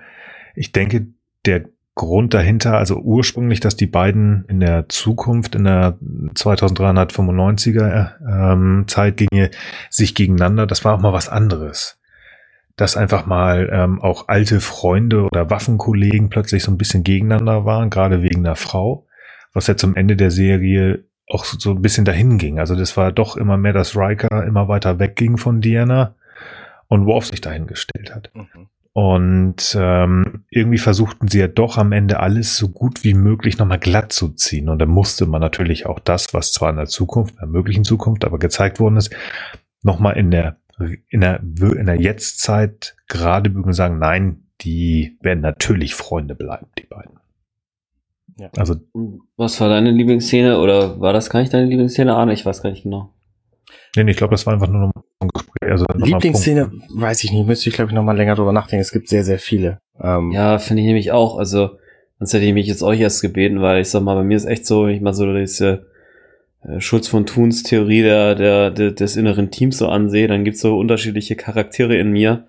ich 0.55 0.71
denke, 0.71 1.07
der 1.45 1.65
Grund 1.95 2.33
dahinter, 2.33 2.77
also 2.77 2.97
ursprünglich, 2.99 3.59
dass 3.59 3.75
die 3.75 3.85
beiden 3.85 4.45
in 4.47 4.61
der 4.61 4.87
Zukunft, 4.87 5.55
in 5.55 5.65
der 5.65 5.97
2395er 6.33 8.13
ähm, 8.27 8.85
Zeitlinie 8.87 9.51
sich 9.89 10.15
gegeneinander, 10.15 10.65
das 10.65 10.85
war 10.85 10.95
auch 10.95 11.01
mal 11.01 11.11
was 11.13 11.27
anderes. 11.27 11.99
Dass 12.77 12.95
einfach 12.95 13.25
mal 13.25 13.69
ähm, 13.71 14.01
auch 14.01 14.29
alte 14.29 14.61
Freunde 14.61 15.25
oder 15.25 15.49
Waffenkollegen 15.49 16.29
plötzlich 16.29 16.63
so 16.63 16.71
ein 16.71 16.77
bisschen 16.77 17.03
gegeneinander 17.03 17.65
waren, 17.65 17.89
gerade 17.89 18.23
wegen 18.23 18.45
der 18.45 18.55
Frau, 18.55 19.05
was 19.53 19.67
ja 19.67 19.75
zum 19.75 19.95
Ende 19.95 20.15
der 20.15 20.31
Serie 20.31 21.03
auch 21.27 21.43
so, 21.45 21.71
ein 21.71 21.81
bisschen 21.81 22.05
dahin 22.05 22.37
ging. 22.37 22.57
Also 22.57 22.75
das 22.75 22.95
war 22.95 23.11
doch 23.11 23.35
immer 23.35 23.57
mehr, 23.57 23.73
dass 23.73 23.97
Riker 23.97 24.45
immer 24.45 24.67
weiter 24.69 24.97
wegging 24.97 25.37
von 25.37 25.59
Diana 25.61 26.15
und 26.91 27.05
Worf 27.05 27.27
sich 27.27 27.39
dahingestellt 27.39 28.13
hat. 28.13 28.31
Mhm. 28.33 28.67
Und 28.93 29.77
ähm, 29.79 30.43
irgendwie 30.49 30.77
versuchten 30.77 31.29
sie 31.29 31.39
ja 31.39 31.47
doch 31.47 31.77
am 31.77 31.93
Ende 31.93 32.19
alles 32.19 32.57
so 32.57 32.67
gut 32.67 33.05
wie 33.05 33.13
möglich 33.13 33.57
nochmal 33.57 33.79
glatt 33.79 34.11
zu 34.11 34.27
ziehen. 34.27 34.67
Und 34.67 34.79
da 34.79 34.85
musste 34.85 35.25
man 35.25 35.39
natürlich 35.39 35.85
auch 35.85 35.99
das, 35.99 36.33
was 36.33 36.51
zwar 36.51 36.69
in 36.71 36.75
der 36.75 36.87
Zukunft, 36.87 37.35
in 37.35 37.39
der 37.39 37.47
möglichen 37.47 37.85
Zukunft, 37.85 38.25
aber 38.25 38.39
gezeigt 38.39 38.81
worden 38.81 38.97
ist, 38.97 39.15
nochmal 39.81 40.17
in 40.17 40.31
der, 40.31 40.57
in 41.07 41.21
der, 41.21 41.39
in 41.39 41.85
der 41.85 41.95
Jetztzeit 41.95 42.97
gerade 43.07 43.49
bügen 43.49 43.67
und 43.69 43.73
sagen, 43.73 43.97
nein, 43.97 44.47
die 44.59 45.17
werden 45.21 45.39
natürlich 45.39 45.95
Freunde 45.95 46.35
bleiben, 46.35 46.67
die 46.77 46.87
beiden. 46.87 47.19
Ja. 48.37 48.49
Also, 48.57 48.75
Was 49.37 49.61
war 49.61 49.69
deine 49.69 49.91
Lieblingsszene 49.91 50.59
oder 50.59 50.99
war 50.99 51.13
das 51.13 51.29
gar 51.29 51.39
nicht 51.39 51.53
deine 51.53 51.67
Lieblingsszene? 51.67 52.13
Arne, 52.13 52.33
ich 52.33 52.45
weiß 52.45 52.61
gar 52.61 52.71
nicht 52.71 52.83
genau. 52.83 53.13
nee, 53.95 54.03
nee, 54.03 54.11
ich 54.11 54.17
glaube, 54.17 54.31
das 54.31 54.45
war 54.45 54.53
einfach 54.53 54.67
nur 54.67 54.91
Gespräch. 55.33 55.71
Also 55.71 55.85
Lieblingsszene, 55.95 56.71
weiß 56.93 57.23
ich 57.23 57.31
nicht, 57.31 57.47
müsste 57.47 57.69
ich 57.69 57.75
glaube 57.75 57.91
ich 57.91 57.95
noch 57.95 58.03
mal 58.03 58.15
länger 58.17 58.35
drüber 58.35 58.53
nachdenken. 58.53 58.81
Es 58.81 58.91
gibt 58.91 59.09
sehr, 59.09 59.23
sehr 59.23 59.39
viele. 59.39 59.79
Ähm, 60.01 60.31
Ja, 60.31 60.59
finde 60.59 60.81
ich 60.81 60.87
nämlich 60.87 61.11
auch. 61.11 61.37
Also, 61.37 61.71
sonst 62.19 62.33
hätte 62.33 62.45
ich 62.45 62.53
mich 62.53 62.67
jetzt 62.67 62.83
euch 62.83 62.99
erst 62.99 63.21
gebeten, 63.21 63.61
weil 63.61 63.81
ich 63.81 63.89
sag 63.89 64.03
mal, 64.03 64.15
bei 64.15 64.23
mir 64.23 64.37
ist 64.37 64.45
echt 64.45 64.65
so, 64.65 64.85
wenn 64.85 64.95
ich 64.95 65.01
mal 65.01 65.13
so 65.13 65.33
diese 65.33 65.87
äh, 66.63 66.79
Schulz 66.79 67.07
von 67.07 67.25
Thuns 67.25 67.63
Theorie 67.63 68.01
der, 68.01 68.35
der, 68.35 68.71
der, 68.71 68.91
des 68.91 69.15
inneren 69.15 69.51
Teams 69.51 69.77
so 69.77 69.87
ansehe, 69.87 70.27
dann 70.27 70.43
gibt's 70.43 70.61
so 70.61 70.77
unterschiedliche 70.77 71.35
Charaktere 71.35 71.97
in 71.97 72.11
mir. 72.11 72.45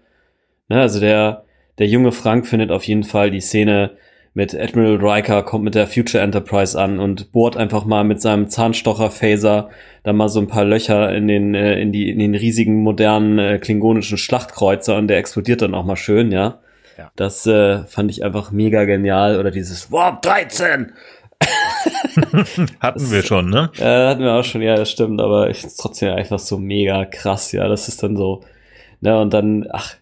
Ne, 0.68 0.80
also 0.80 1.00
der, 1.00 1.44
der 1.78 1.86
junge 1.86 2.12
Frank 2.12 2.46
findet 2.46 2.70
auf 2.70 2.84
jeden 2.84 3.04
Fall 3.04 3.30
die 3.30 3.40
Szene 3.40 3.92
mit 4.34 4.54
Admiral 4.54 4.96
Riker, 4.96 5.42
kommt 5.42 5.64
mit 5.64 5.74
der 5.74 5.86
Future 5.86 6.22
Enterprise 6.22 6.80
an 6.80 6.98
und 6.98 7.32
bohrt 7.32 7.56
einfach 7.56 7.84
mal 7.84 8.02
mit 8.02 8.22
seinem 8.22 8.48
Zahnstocher-Phaser 8.48 9.68
da 10.04 10.12
mal 10.12 10.28
so 10.28 10.40
ein 10.40 10.46
paar 10.46 10.64
Löcher 10.64 11.14
in 11.14 11.28
den, 11.28 11.54
äh, 11.54 11.80
in 11.80 11.92
die, 11.92 12.10
in 12.10 12.18
den 12.18 12.34
riesigen 12.34 12.82
modernen 12.82 13.38
äh, 13.38 13.58
klingonischen 13.58 14.18
Schlachtkreuzer 14.18 14.96
und 14.96 15.08
der 15.08 15.18
explodiert 15.18 15.62
dann 15.62 15.74
auch 15.74 15.84
mal 15.84 15.96
schön, 15.96 16.32
ja. 16.32 16.60
Ja. 16.98 17.10
Das 17.16 17.46
äh, 17.46 17.84
fand 17.84 18.10
ich 18.10 18.24
einfach 18.24 18.50
mega 18.50 18.84
genial. 18.84 19.38
Oder 19.38 19.50
dieses 19.50 19.90
Warp 19.90 20.22
13! 20.22 20.92
Hatten 22.80 23.10
wir 23.10 23.22
schon, 23.22 23.50
ne? 23.50 23.70
Äh, 23.78 24.08
hatten 24.08 24.22
wir 24.22 24.34
auch 24.34 24.44
schon, 24.44 24.62
ja, 24.62 24.76
das 24.76 24.90
stimmt, 24.90 25.20
aber 25.20 25.50
ich 25.50 25.64
trotzdem 25.76 26.14
einfach 26.14 26.38
so 26.38 26.58
mega 26.58 27.04
krass, 27.04 27.52
ja. 27.52 27.66
Das 27.66 27.88
ist 27.88 28.02
dann 28.02 28.16
so, 28.16 28.42
ne, 29.00 29.18
und 29.20 29.34
dann, 29.34 29.66
ach, 29.70 29.96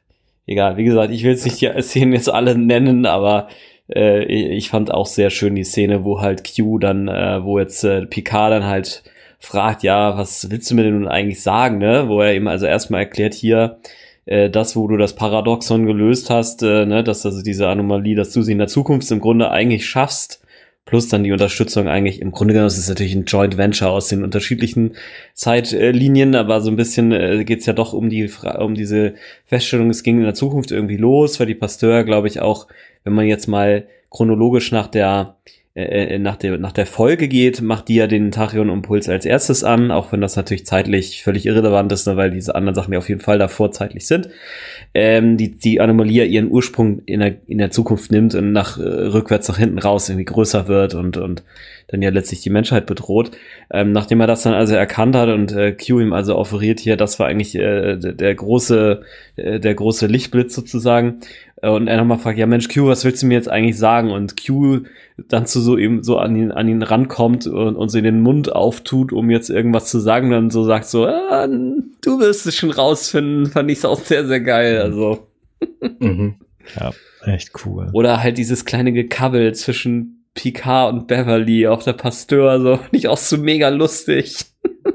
egal, 0.47 0.77
wie 0.77 0.85
gesagt, 0.85 1.13
ich 1.13 1.23
will 1.23 1.31
jetzt 1.31 1.45
nicht 1.45 1.61
die 1.61 1.83
Szenen 1.83 2.13
jetzt 2.13 2.29
alle 2.29 2.59
nennen, 2.59 3.07
aber 3.07 3.49
äh, 3.95 4.25
ich 4.25 4.71
fand 4.71 4.93
auch 4.93 5.07
sehr 5.07 5.31
schön 5.31 5.55
die 5.55 5.65
Szene, 5.65 6.05
wo 6.05 6.21
halt 6.21 6.43
Q 6.45 6.79
dann, 6.79 7.09
äh, 7.09 7.43
wo 7.45 7.59
jetzt 7.59 7.85
äh, 7.85 8.07
Picard 8.07 8.53
dann 8.53 8.67
halt 8.67 9.03
fragt, 9.39 9.83
ja, 9.83 10.17
was 10.17 10.51
willst 10.51 10.71
du 10.71 10.75
mir 10.75 10.85
denn 10.85 11.01
nun 11.01 11.09
eigentlich 11.09 11.43
sagen, 11.43 11.79
ne? 11.79 12.09
Wo 12.09 12.21
er 12.21 12.35
ihm 12.35 12.47
also 12.47 12.67
erstmal 12.67 13.03
erklärt 13.03 13.35
hier, 13.35 13.79
äh, 14.27 14.51
das, 14.51 14.77
wo 14.77 14.87
du 14.87 14.97
das 14.97 15.15
Paradoxon 15.15 15.87
gelöst 15.87 16.31
hast, 16.31 16.63
äh, 16.63 16.87
ne, 16.87 17.03
dass 17.03 17.27
also 17.27 17.43
diese 17.43 17.69
Anomalie, 17.69 18.15
dass 18.15 18.33
du 18.33 18.43
sie 18.43 18.53
in 18.53 18.59
der 18.59 18.69
Zukunft 18.69 19.11
im 19.11 19.21
Grunde 19.21 19.51
eigentlich 19.51 19.87
schaffst, 19.87 20.43
plus 20.85 21.09
dann 21.09 21.25
die 21.25 21.33
Unterstützung 21.33 21.89
eigentlich, 21.89 22.21
im 22.21 22.33
Grunde 22.33 22.53
genommen 22.53 22.67
ist 22.67 22.79
es 22.79 22.89
natürlich 22.89 23.15
ein 23.15 23.25
Joint 23.25 23.57
Venture 23.57 23.91
aus 23.91 24.09
den 24.09 24.25
unterschiedlichen 24.25 24.97
Zeitlinien, 25.35 26.35
aber 26.35 26.61
so 26.61 26.71
ein 26.71 26.77
bisschen 26.77 27.13
äh, 27.13 27.45
geht's 27.45 27.67
ja 27.67 27.73
doch 27.73 27.93
um 27.93 28.11
die 28.11 28.29
Fra 28.29 28.61
um 28.61 28.75
diese 28.75 29.15
Feststellung, 29.47 29.91
es 29.91 30.03
ging 30.03 30.19
in 30.19 30.25
der 30.25 30.35
Zukunft 30.35 30.71
irgendwie 30.71 30.97
los, 30.97 31.39
weil 31.39 31.47
die 31.47 31.55
Pasteur, 31.55 32.05
glaube 32.05 32.29
ich, 32.29 32.41
auch, 32.41 32.67
wenn 33.05 33.13
man 33.13 33.27
jetzt 33.27 33.47
mal 33.47 33.87
chronologisch 34.11 34.73
nach 34.73 34.89
der 34.89 35.37
äh, 35.75 36.19
nach 36.19 36.35
der 36.35 36.59
nach 36.59 36.73
der 36.73 36.87
Folge 36.87 37.29
geht, 37.29 37.61
macht 37.61 37.89
die 37.89 37.95
ja 37.95 38.09
den 38.09 38.33
Tachyon-Impuls 38.33 39.09
als 39.09 39.25
erstes 39.25 39.63
an, 39.63 39.93
auch 39.93 40.11
wenn 40.11 40.21
das 40.21 40.35
natürlich 40.35 40.67
zeitlich 40.67 41.23
völlig 41.23 41.47
irrelevant 41.47 41.93
ist, 41.93 42.09
ne, 42.09 42.17
weil 42.17 42.33
diese 42.33 42.57
anderen 42.57 42.75
Sachen 42.75 42.93
ja 42.93 42.99
auf 42.99 43.09
jeden 43.09 43.21
Fall 43.21 43.39
davor 43.39 43.71
zeitlich 43.71 44.07
sind. 44.09 44.29
Ähm, 44.95 45.37
die 45.37 45.53
die 45.53 45.81
Anomalie 45.81 46.25
ihren 46.25 46.51
Ursprung 46.51 47.03
in 47.07 47.21
der 47.21 47.37
in 47.47 47.59
der 47.59 47.71
Zukunft 47.71 48.11
nimmt 48.11 48.35
und 48.35 48.51
nach 48.51 48.79
äh, 48.79 48.83
rückwärts 48.83 49.47
nach 49.47 49.59
hinten 49.59 49.79
raus 49.79 50.09
irgendwie 50.09 50.25
größer 50.25 50.67
wird 50.67 50.95
und 50.95 51.17
und 51.17 51.45
dann 51.87 52.03
ja 52.03 52.11
letztlich 52.11 52.41
die 52.41 52.51
Menschheit 52.51 52.87
bedroht. 52.87 53.31
Ähm, 53.73 53.93
nachdem 53.93 54.21
er 54.21 54.27
das 54.27 54.43
dann 54.43 54.55
also 54.55 54.75
erkannt 54.75 55.15
hat 55.15 55.29
und 55.29 55.53
äh, 55.53 55.73
Q 55.73 56.01
ihm 56.01 56.13
also 56.13 56.37
offeriert 56.37 56.81
hier, 56.81 56.97
das 56.97 57.21
war 57.21 57.29
eigentlich 57.29 57.55
äh, 57.55 57.97
der, 57.97 58.13
der 58.13 58.35
große 58.35 59.03
äh, 59.37 59.61
der 59.61 59.75
große 59.75 60.07
Lichtblitz 60.07 60.53
sozusagen. 60.55 61.21
Äh, 61.63 61.71
Und 61.71 61.89
er 61.89 61.97
nochmal 61.97 62.19
fragt, 62.19 62.39
ja 62.39 62.47
Mensch, 62.47 62.69
Q, 62.69 62.87
was 62.87 63.05
willst 63.05 63.23
du 63.23 63.27
mir 63.27 63.35
jetzt 63.35 63.49
eigentlich 63.51 63.79
sagen? 63.79 64.11
Und 64.11 64.35
Q 64.45 64.81
dann 65.29 65.47
zu 65.47 65.61
so 65.61 65.77
eben 65.77 66.03
so 66.03 66.17
an 66.17 66.35
ihn, 66.35 66.51
an 66.51 66.69
ihn 66.69 66.83
rankommt 66.83 67.47
und, 67.47 67.77
und 67.77 67.89
so 67.91 68.01
den 68.01 68.23
Mund 68.23 68.53
auftut, 68.53 69.13
um 69.13 69.29
jetzt 69.31 69.51
irgendwas 69.51 69.91
zu 69.91 69.99
sagen, 69.99 70.31
dann 70.31 70.51
so 70.51 70.65
sagt 70.65 70.87
so, 70.87 71.07
ah, 71.07 71.47
du 71.47 72.21
wirst 72.21 72.47
es 72.47 72.57
schon 72.57 72.71
rausfinden, 72.71 73.47
fand 73.47 73.71
ich 73.71 73.85
auch 73.85 74.01
sehr, 74.01 74.27
sehr 74.27 74.41
geil. 74.41 74.81
Also. 74.81 75.27
Mhm. 75.99 76.37
Ja, 76.75 76.93
echt 77.27 77.51
cool. 77.67 77.91
Oder 77.93 78.23
halt 78.23 78.39
dieses 78.39 78.65
kleine 78.65 78.93
Gekabbel 78.95 79.55
zwischen 79.55 80.25
Picard 80.35 80.95
und 80.95 81.07
Beverly 81.07 81.67
auf 81.67 81.85
der 81.85 81.93
Pasteur, 81.93 82.59
so 82.61 82.77
fand 82.79 82.95
ich 82.97 83.09
auch 83.09 83.19
so 83.19 83.37
mega 83.37 83.69
lustig. 83.69 84.37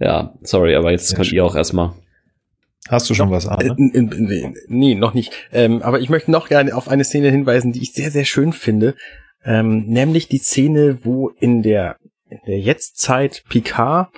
ja, 0.00 0.34
sorry, 0.42 0.74
aber 0.74 0.90
jetzt 0.90 1.08
Sehr 1.08 1.16
könnt 1.16 1.28
schön. 1.28 1.36
ihr 1.36 1.44
auch 1.44 1.54
erstmal. 1.54 1.92
Hast 2.88 3.08
du 3.10 3.14
schon 3.14 3.30
was, 3.30 3.44
Äh, 3.44 3.48
Arne? 3.50 3.76
n- 3.78 3.90
n- 3.94 4.12
n- 4.30 4.54
nee, 4.68 4.94
noch 4.94 5.14
nicht. 5.14 5.32
Ähm, 5.52 5.82
aber 5.82 6.00
ich 6.00 6.08
möchte 6.10 6.30
noch 6.30 6.48
gerne 6.48 6.74
auf 6.74 6.88
eine 6.88 7.04
Szene 7.04 7.30
hinweisen, 7.30 7.72
die 7.72 7.82
ich 7.82 7.92
sehr, 7.92 8.10
sehr 8.10 8.24
schön 8.24 8.52
finde. 8.52 8.94
Ähm, 9.44 9.84
nämlich 9.86 10.28
die 10.28 10.38
Szene, 10.38 10.98
wo 11.04 11.28
in 11.28 11.62
der, 11.62 11.96
in 12.28 12.38
der 12.46 12.58
Jetztzeit 12.60 13.44
Picard 13.48 14.08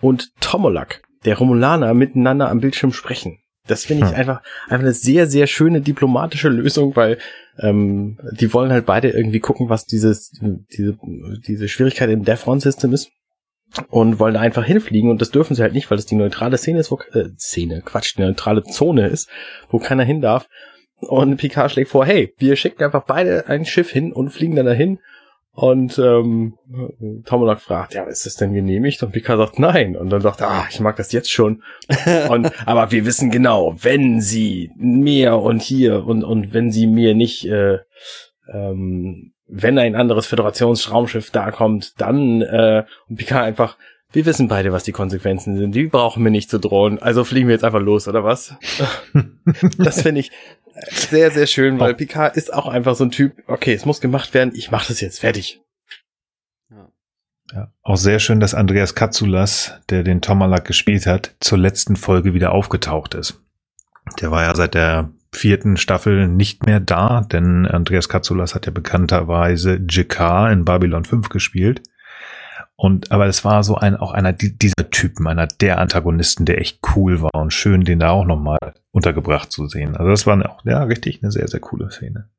und 0.00 0.30
Tomolak, 0.40 1.02
der 1.24 1.36
Romulaner, 1.38 1.92
miteinander 1.94 2.48
am 2.50 2.60
Bildschirm 2.60 2.92
sprechen. 2.92 3.38
Das 3.66 3.84
finde 3.84 4.04
ich 4.06 4.10
Hm. 4.12 4.16
einfach, 4.18 4.42
einfach 4.68 4.84
eine 4.84 4.94
sehr, 4.94 5.26
sehr 5.26 5.46
schöne 5.46 5.80
diplomatische 5.80 6.48
Lösung, 6.48 6.96
weil 6.96 7.18
ähm, 7.58 8.18
die 8.32 8.52
wollen 8.54 8.72
halt 8.72 8.86
beide 8.86 9.10
irgendwie 9.10 9.38
gucken, 9.40 9.68
was 9.68 9.84
dieses, 9.86 10.30
diese, 10.72 10.96
diese 11.46 11.68
Schwierigkeit 11.68 12.08
im 12.10 12.24
Defron-System 12.24 12.92
ist 12.92 13.10
und 13.88 14.18
wollen 14.18 14.34
da 14.34 14.40
einfach 14.40 14.64
hinfliegen 14.64 15.10
und 15.10 15.20
das 15.20 15.30
dürfen 15.30 15.54
sie 15.54 15.62
halt 15.62 15.74
nicht, 15.74 15.90
weil 15.90 15.96
das 15.96 16.06
die 16.06 16.16
neutrale 16.16 16.58
Szene 16.58 16.80
ist, 16.80 16.90
wo 16.90 16.98
äh, 17.12 17.28
Szene, 17.38 17.82
Quatsch, 17.82 18.16
die 18.16 18.22
neutrale 18.22 18.62
Zone 18.64 19.06
ist, 19.08 19.28
wo 19.70 19.78
keiner 19.78 20.04
hin 20.04 20.20
darf. 20.20 20.48
Und 21.00 21.36
Picard 21.38 21.70
schlägt 21.70 21.90
vor, 21.90 22.04
hey, 22.04 22.34
wir 22.38 22.56
schicken 22.56 22.84
einfach 22.84 23.04
beide 23.04 23.46
ein 23.48 23.64
Schiff 23.64 23.90
hin 23.90 24.12
und 24.12 24.30
fliegen 24.30 24.56
dann 24.56 24.66
dahin. 24.66 24.98
Und 25.52 25.98
ähm, 25.98 26.54
Tomalak 27.24 27.60
fragt, 27.60 27.94
ja, 27.94 28.04
ist 28.04 28.24
das 28.24 28.36
denn 28.36 28.54
genehmigt? 28.54 29.02
Und 29.02 29.12
Picard 29.12 29.38
sagt, 29.38 29.58
nein. 29.58 29.96
Und 29.96 30.10
dann 30.10 30.20
sagt 30.20 30.40
er, 30.40 30.50
ah, 30.50 30.66
ich 30.70 30.80
mag 30.80 30.96
das 30.96 31.12
jetzt 31.12 31.30
schon. 31.30 31.62
und 32.30 32.50
aber 32.66 32.92
wir 32.92 33.04
wissen 33.04 33.30
genau, 33.30 33.74
wenn 33.80 34.20
sie 34.20 34.70
mir 34.76 35.36
und 35.36 35.62
hier 35.62 36.06
und 36.06 36.22
und 36.22 36.52
wenn 36.52 36.70
sie 36.70 36.86
mir 36.86 37.14
nicht, 37.14 37.46
äh, 37.46 37.78
ähm, 38.52 39.32
wenn 39.50 39.78
ein 39.78 39.96
anderes 39.96 40.26
Föderationsraumschiff 40.26 41.30
da 41.30 41.50
kommt, 41.50 42.00
dann 42.00 42.42
äh, 42.42 42.84
und 43.08 43.16
Picard 43.16 43.44
einfach, 43.44 43.76
wir 44.12 44.26
wissen 44.26 44.48
beide, 44.48 44.72
was 44.72 44.84
die 44.84 44.92
Konsequenzen 44.92 45.56
sind. 45.56 45.74
Die 45.74 45.86
brauchen 45.86 46.24
wir 46.24 46.30
nicht 46.30 46.50
zu 46.50 46.58
drohen. 46.58 47.00
Also 47.00 47.24
fliegen 47.24 47.48
wir 47.48 47.54
jetzt 47.54 47.64
einfach 47.64 47.80
los, 47.80 48.08
oder 48.08 48.24
was? 48.24 48.54
das 49.78 50.02
finde 50.02 50.20
ich 50.20 50.30
sehr, 50.90 51.30
sehr 51.30 51.46
schön, 51.46 51.78
weil 51.78 51.94
Picard 51.94 52.36
ist 52.36 52.52
auch 52.52 52.66
einfach 52.66 52.94
so 52.94 53.04
ein 53.04 53.10
Typ, 53.10 53.34
okay, 53.46 53.74
es 53.74 53.84
muss 53.84 54.00
gemacht 54.00 54.34
werden, 54.34 54.52
ich 54.54 54.70
mache 54.70 54.88
das 54.88 55.00
jetzt 55.00 55.20
fertig. 55.20 55.60
Ja, 57.52 57.72
auch 57.82 57.96
sehr 57.96 58.20
schön, 58.20 58.38
dass 58.38 58.54
Andreas 58.54 58.94
Katsulas, 58.94 59.80
der 59.90 60.04
den 60.04 60.20
Tomalak 60.20 60.64
gespielt 60.64 61.06
hat, 61.06 61.34
zur 61.40 61.58
letzten 61.58 61.96
Folge 61.96 62.32
wieder 62.32 62.52
aufgetaucht 62.52 63.14
ist. 63.14 63.40
Der 64.20 64.30
war 64.30 64.44
ja 64.44 64.54
seit 64.54 64.74
der 64.74 65.10
vierten 65.32 65.76
Staffel 65.76 66.28
nicht 66.28 66.66
mehr 66.66 66.80
da, 66.80 67.20
denn 67.20 67.66
Andreas 67.66 68.08
Katsulas 68.08 68.54
hat 68.54 68.66
ja 68.66 68.72
bekannterweise 68.72 69.80
Jakar 69.88 70.50
in 70.52 70.64
Babylon 70.64 71.04
5 71.04 71.28
gespielt. 71.28 71.82
Und, 72.76 73.12
aber 73.12 73.26
es 73.26 73.44
war 73.44 73.62
so 73.62 73.74
ein, 73.74 73.94
auch 73.94 74.12
einer 74.12 74.32
dieser 74.32 74.90
Typen, 74.90 75.26
einer 75.26 75.46
der 75.46 75.78
Antagonisten, 75.78 76.46
der 76.46 76.58
echt 76.58 76.80
cool 76.96 77.20
war 77.20 77.34
und 77.34 77.52
schön, 77.52 77.84
den 77.84 77.98
da 77.98 78.10
auch 78.10 78.24
nochmal 78.24 78.58
untergebracht 78.90 79.52
zu 79.52 79.68
sehen. 79.68 79.96
Also 79.96 80.10
das 80.10 80.26
war 80.26 80.50
auch, 80.50 80.64
ja, 80.64 80.82
richtig 80.84 81.22
eine 81.22 81.30
sehr, 81.30 81.46
sehr 81.46 81.60
coole 81.60 81.90
Szene. 81.90 82.30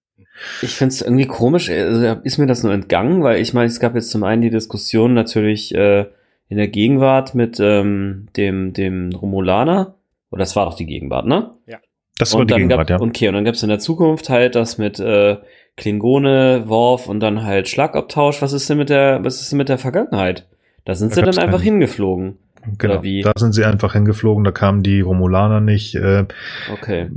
Ich 0.63 0.75
finde 0.75 0.93
es 0.93 1.01
irgendwie 1.01 1.27
komisch, 1.27 1.69
also 1.69 2.19
ist 2.23 2.39
mir 2.39 2.47
das 2.47 2.63
nur 2.63 2.73
entgangen, 2.73 3.21
weil 3.21 3.39
ich 3.39 3.53
meine, 3.53 3.67
es 3.67 3.79
gab 3.79 3.93
jetzt 3.93 4.09
zum 4.09 4.23
einen 4.23 4.41
die 4.41 4.49
Diskussion 4.49 5.13
natürlich 5.13 5.75
äh, 5.75 6.07
in 6.47 6.57
der 6.57 6.69
Gegenwart 6.69 7.35
mit 7.35 7.59
ähm, 7.59 8.27
dem, 8.35 8.73
dem 8.73 9.11
Romulaner, 9.13 9.95
oder 10.31 10.39
das 10.39 10.55
war 10.55 10.65
doch 10.65 10.75
die 10.75 10.87
Gegenwart, 10.87 11.27
ne? 11.27 11.51
Ja. 11.67 11.77
Das 12.17 12.33
war 12.33 12.41
und 12.41 12.49
die 12.49 12.53
dann 12.53 12.61
Gegenwart, 12.67 12.87
gab, 12.89 13.01
ja. 13.01 13.07
Okay, 13.07 13.27
und 13.27 13.33
dann 13.33 13.45
gab 13.45 13.55
es 13.55 13.63
in 13.63 13.69
der 13.69 13.79
Zukunft 13.79 14.29
halt 14.29 14.55
das 14.55 14.77
mit 14.77 14.99
äh, 14.99 15.37
Klingone, 15.77 16.63
Worf 16.67 17.07
und 17.07 17.19
dann 17.19 17.43
halt 17.43 17.67
Schlagabtausch. 17.69 18.41
Was 18.41 18.53
ist 18.53 18.69
denn 18.69 18.77
mit 18.77 18.89
der, 18.89 19.19
was 19.23 19.41
ist 19.41 19.51
denn 19.51 19.57
mit 19.57 19.69
der 19.69 19.77
Vergangenheit? 19.77 20.47
Da 20.85 20.93
sind 20.95 21.11
Da 21.11 21.15
sie 21.15 21.21
dann 21.21 21.37
einfach 21.37 21.57
keinen. 21.59 21.63
hingeflogen. 21.63 22.37
Genau. 22.77 23.01
Da 23.23 23.31
sind 23.37 23.53
sie 23.53 23.65
einfach 23.65 23.93
hingeflogen, 23.93 24.43
da 24.43 24.51
kamen 24.51 24.83
die 24.83 25.01
Romulaner 25.01 25.61
nicht. 25.61 25.95
Äh, 25.95 26.25
Okay. 26.71 27.09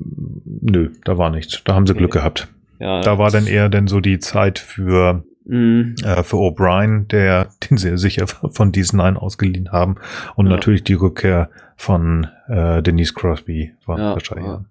nö, 0.63 0.91
da 1.05 1.19
war 1.19 1.29
nichts. 1.31 1.63
Da 1.65 1.75
haben 1.75 1.87
sie 1.87 1.93
Nee. 1.93 1.99
Glück 1.99 2.13
gehabt. 2.15 2.49
Ja. 2.79 3.03
Da 3.03 3.19
war 3.19 3.31
dann 3.31 3.47
eher 3.47 3.69
denn 3.69 3.87
so 3.87 4.01
die 4.01 4.19
Zeit 4.19 4.59
für, 4.59 5.23
Mm, 5.47 5.97
für 6.23 6.37
O'Brien, 6.39 7.07
der, 7.09 7.49
den 7.71 7.77
sie 7.77 7.99
sicher 7.99 8.27
von 8.27 8.73
diesen 8.73 8.97
Nine 8.97 9.21
ausgeliehen 9.21 9.71
haben. 9.73 9.97
Und 10.37 10.47
Ja. 10.47 10.53
natürlich 10.53 10.85
die 10.85 10.95
Rückkehr 10.95 11.51
von 11.77 12.27
äh, 12.49 12.83
Denise 12.83 13.13
Crosby 13.13 13.73
war 13.85 13.99
Ja, 13.99 14.13
wahrscheinlich. 14.15 14.47
ja. 14.47 14.65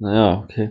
Naja, 0.00 0.42
okay. 0.42 0.70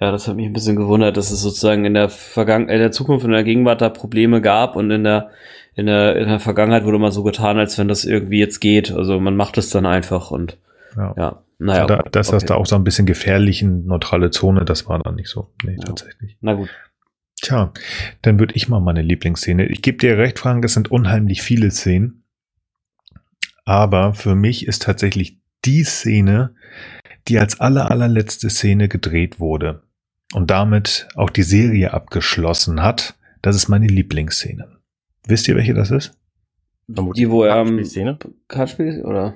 Ja, 0.00 0.10
das 0.10 0.26
hat 0.26 0.34
mich 0.36 0.44
ein 0.46 0.52
bisschen 0.52 0.74
gewundert, 0.76 1.16
dass 1.16 1.30
es 1.30 1.40
sozusagen 1.40 1.84
in 1.84 1.94
der 1.94 2.08
Vergangen 2.08 2.68
in 2.68 2.78
der 2.80 2.90
Zukunft 2.92 3.24
und 3.24 3.30
in 3.30 3.36
der 3.36 3.44
Gegenwart 3.44 3.80
da 3.80 3.88
Probleme 3.88 4.40
gab 4.42 4.74
und 4.76 4.90
in 4.90 5.04
der 5.04 5.30
in 5.76 5.86
der 5.86 6.16
in 6.16 6.28
der 6.28 6.40
Vergangenheit 6.40 6.84
wurde 6.84 6.98
mal 6.98 7.12
so 7.12 7.22
getan, 7.22 7.58
als 7.58 7.78
wenn 7.78 7.86
das 7.88 8.04
irgendwie 8.04 8.40
jetzt 8.40 8.58
geht. 8.60 8.90
Also 8.90 9.20
man 9.20 9.36
macht 9.36 9.56
es 9.56 9.70
dann 9.70 9.86
einfach 9.86 10.32
und 10.32 10.58
Ja. 10.96 11.14
ja, 11.16 11.42
naja. 11.58 11.86
da, 11.86 12.02
das 12.10 12.32
okay. 12.32 12.44
da 12.46 12.56
auch 12.56 12.66
so 12.66 12.74
ein 12.74 12.82
bisschen 12.82 13.06
gefährlich 13.06 13.62
in 13.62 13.86
neutrale 13.86 14.30
Zone, 14.30 14.64
das 14.64 14.88
war 14.88 14.98
dann 14.98 15.14
nicht 15.14 15.28
so. 15.28 15.52
Nee, 15.64 15.76
Ja. 15.78 15.84
tatsächlich. 15.86 16.36
Na 16.40 16.54
gut. 16.54 16.70
Tja, 17.40 17.72
dann 18.22 18.40
würde 18.40 18.54
ich 18.56 18.68
mal 18.68 18.80
meine 18.80 19.00
Lieblingsszene. 19.00 19.66
Ich 19.66 19.80
gebe 19.80 19.96
dir 19.96 20.18
recht, 20.18 20.40
Frank, 20.40 20.64
es 20.64 20.74
sind 20.74 20.90
unheimlich 20.90 21.40
viele 21.40 21.70
Szenen. 21.70 22.24
Aber 23.64 24.12
für 24.14 24.34
mich 24.34 24.66
ist 24.66 24.82
tatsächlich 24.82 25.38
die 25.64 25.84
Szene, 25.84 26.54
die 27.28 27.38
als 27.38 27.60
aller, 27.60 27.90
allerletzte 27.90 28.50
Szene 28.50 28.88
gedreht 28.88 29.40
wurde 29.40 29.82
und 30.32 30.50
damit 30.50 31.08
auch 31.14 31.30
die 31.30 31.42
Serie 31.42 31.92
abgeschlossen 31.92 32.82
hat, 32.82 33.16
das 33.42 33.56
ist 33.56 33.68
meine 33.68 33.86
Lieblingsszene. 33.86 34.68
Wisst 35.26 35.48
ihr, 35.48 35.56
welche 35.56 35.74
das 35.74 35.90
ist? 35.90 36.12
Die, 36.88 37.30
wo 37.30 37.44
er 37.44 37.56
am 37.56 37.84
Szene. 37.84 38.18
Kartenspiel 38.48 39.02
oder? 39.04 39.34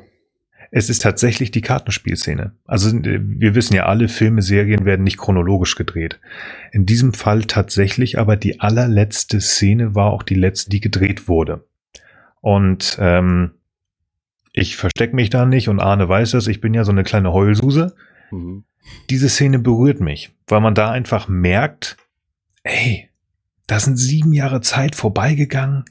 Es 0.76 0.90
ist 0.90 1.02
tatsächlich 1.02 1.52
die 1.52 1.60
Kartenspielszene. 1.60 2.52
Also 2.64 2.96
äh, 2.96 3.20
wir 3.22 3.54
wissen 3.54 3.74
ja, 3.74 3.86
alle 3.86 4.08
Filme, 4.08 4.42
Serien 4.42 4.84
werden 4.84 5.04
nicht 5.04 5.18
chronologisch 5.18 5.76
gedreht. 5.76 6.18
In 6.72 6.84
diesem 6.84 7.12
Fall 7.12 7.44
tatsächlich, 7.44 8.18
aber 8.18 8.36
die 8.36 8.60
allerletzte 8.60 9.40
Szene 9.40 9.94
war 9.94 10.12
auch 10.12 10.24
die 10.24 10.34
letzte, 10.34 10.70
die 10.70 10.80
gedreht 10.80 11.28
wurde. 11.28 11.64
Und 12.40 12.96
ähm, 13.00 13.52
ich 14.56 14.76
verstecke 14.76 15.16
mich 15.16 15.30
da 15.30 15.44
nicht 15.44 15.68
und 15.68 15.80
Arne 15.80 16.08
weiß 16.08 16.30
das, 16.30 16.46
ich 16.46 16.60
bin 16.60 16.72
ja 16.74 16.84
so 16.84 16.92
eine 16.92 17.02
kleine 17.02 17.32
Heulsuse. 17.32 17.96
Mhm. 18.30 18.64
Diese 19.10 19.28
Szene 19.28 19.58
berührt 19.58 20.00
mich, 20.00 20.32
weil 20.46 20.60
man 20.60 20.76
da 20.76 20.92
einfach 20.92 21.26
merkt, 21.26 21.96
ey, 22.62 23.10
da 23.66 23.80
sind 23.80 23.96
sieben 23.96 24.32
Jahre 24.32 24.60
Zeit 24.60 24.94
vorbeigegangen. 24.94 25.84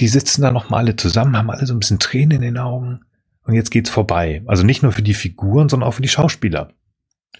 Die 0.00 0.08
sitzen 0.08 0.40
da 0.40 0.50
noch 0.50 0.70
mal 0.70 0.78
alle 0.78 0.96
zusammen, 0.96 1.36
haben 1.36 1.50
alle 1.50 1.66
so 1.66 1.74
ein 1.74 1.80
bisschen 1.80 1.98
Tränen 1.98 2.36
in 2.36 2.42
den 2.42 2.58
Augen. 2.58 3.00
Und 3.44 3.54
jetzt 3.54 3.70
geht's 3.70 3.90
vorbei. 3.90 4.42
Also 4.46 4.64
nicht 4.64 4.82
nur 4.82 4.92
für 4.92 5.02
die 5.02 5.14
Figuren, 5.14 5.68
sondern 5.68 5.88
auch 5.88 5.94
für 5.94 6.02
die 6.02 6.08
Schauspieler. 6.08 6.72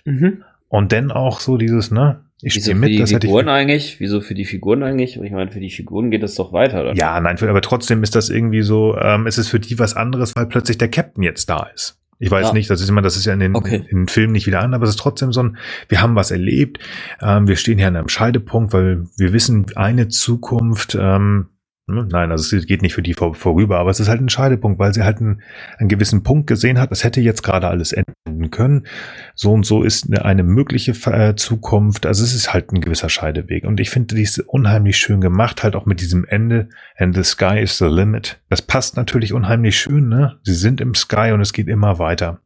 Mhm. 0.04 0.44
Und 0.68 0.92
dann 0.92 1.10
auch 1.10 1.40
so 1.40 1.56
dieses, 1.56 1.90
ne, 1.90 2.26
ich 2.44 2.55
Wieso 2.56 2.64
stehe 2.64 2.74
für 2.74 2.81
mit, 2.81 2.90
die 2.90 2.98
das 2.98 3.12
hätte 3.12 3.27
ich. 3.27 3.31
Figuren 3.31 3.48
eigentlich? 3.48 4.01
Wieso 4.01 4.20
für 4.20 4.35
die 4.35 4.44
Figuren 4.44 4.82
eigentlich? 4.82 5.16
Ich 5.20 5.31
meine, 5.31 5.51
für 5.51 5.60
die 5.60 5.70
Figuren 5.70 6.10
geht 6.10 6.23
es 6.23 6.35
doch 6.35 6.52
weiter, 6.52 6.81
oder? 6.82 6.94
Ja, 6.94 7.20
nein, 7.20 7.39
für, 7.39 7.48
aber 7.48 7.60
trotzdem 7.62 8.02
ist 8.02 8.14
das 8.16 8.28
irgendwie 8.31 8.62
so, 8.62 8.97
ähm, 8.98 9.27
es 9.27 9.39
ist 9.39 9.48
für 9.48 9.60
die 9.60 9.78
was 9.78 9.94
anderes, 9.97 10.32
weil 10.35 10.47
plötzlich 10.47 10.78
der 10.78 10.89
Captain 10.89 11.23
jetzt 11.23 11.48
da 11.48 11.69
ist. 11.74 11.98
Ich 12.19 12.31
weiß 12.31 12.48
Ja. 12.48 12.52
nicht, 12.52 12.70
das 12.70 12.81
ist 12.81 12.89
immer, 12.89 13.02
das 13.02 13.16
ist 13.16 13.24
ja 13.27 13.32
in 13.32 13.40
den, 13.40 13.55
Okay. 13.56 13.82
in 13.89 13.98
den 14.02 14.09
Filmen 14.09 14.32
nicht 14.32 14.47
wieder 14.47 14.60
an, 14.60 14.74
aber 14.74 14.85
es 14.85 14.90
ist 14.90 14.98
trotzdem 14.98 15.32
so 15.32 15.43
ein, 15.43 15.56
wir 15.89 16.02
haben 16.02 16.14
was 16.14 16.31
erlebt, 16.31 16.78
ähm, 17.20 17.48
wir 17.48 17.56
stehen 17.56 17.78
hier 17.78 17.89
an 17.89 17.97
einem 17.97 18.09
Scheidepunkt, 18.09 18.73
weil 18.73 19.06
wir 19.16 19.32
wissen, 19.32 19.66
eine 19.74 20.09
Zukunft, 20.09 20.97
ähm, 21.01 21.47
nein, 21.86 22.30
also 22.30 22.56
es 22.56 22.66
geht 22.66 22.82
nicht 22.82 22.94
für 22.94 23.02
die 23.02 23.14
vor, 23.14 23.34
vorüber, 23.34 23.78
aber 23.78 23.90
es 23.90 24.00
ist 24.00 24.09
halt 24.09 24.20
ein 24.20 24.28
Scheidepunkt, 24.28 24.78
weil 24.78 24.94
sie 24.94 25.02
halt 25.02 25.18
einen, 25.18 25.42
einen 25.78 25.88
gewissen 25.88 26.22
Punkt 26.22 26.46
gesehen 26.46 26.78
hat, 26.80 26.92
es 26.92 27.04
hätte 27.04 27.20
jetzt 27.20 27.42
gerade 27.42 27.68
alles 27.68 27.92
enden 27.92 28.50
können. 28.50 28.86
So 29.34 29.52
und 29.52 29.64
so 29.64 29.82
ist 29.82 30.06
eine, 30.06 30.24
eine 30.24 30.42
mögliche 30.42 30.92
äh, 31.10 31.34
Zukunft, 31.34 32.06
also 32.06 32.22
es 32.22 32.34
ist 32.34 32.52
halt 32.52 32.72
ein 32.72 32.80
gewisser 32.80 33.09
Scheideweg. 33.09 33.64
Und 33.64 33.80
ich 33.80 33.90
finde, 33.90 34.14
die 34.14 34.22
ist 34.22 34.38
unheimlich 34.38 34.96
schön 34.96 35.20
gemacht, 35.20 35.62
halt 35.62 35.76
auch 35.76 35.86
mit 35.86 36.00
diesem 36.00 36.24
Ende, 36.24 36.68
and 36.96 37.14
the 37.14 37.24
sky 37.24 37.59
is 37.60 37.78
the 37.78 37.86
limit. 37.86 38.40
Das 38.48 38.62
passt 38.62 38.96
natürlich 38.96 39.32
unheimlich 39.32 39.78
schön, 39.78 40.09
ne? 40.09 40.38
Sie 40.42 40.54
sind 40.54 40.80
im 40.80 40.94
Sky 40.94 41.32
und 41.32 41.40
es 41.40 41.52
geht 41.52 41.68
immer 41.68 41.98
weiter. 41.98 42.40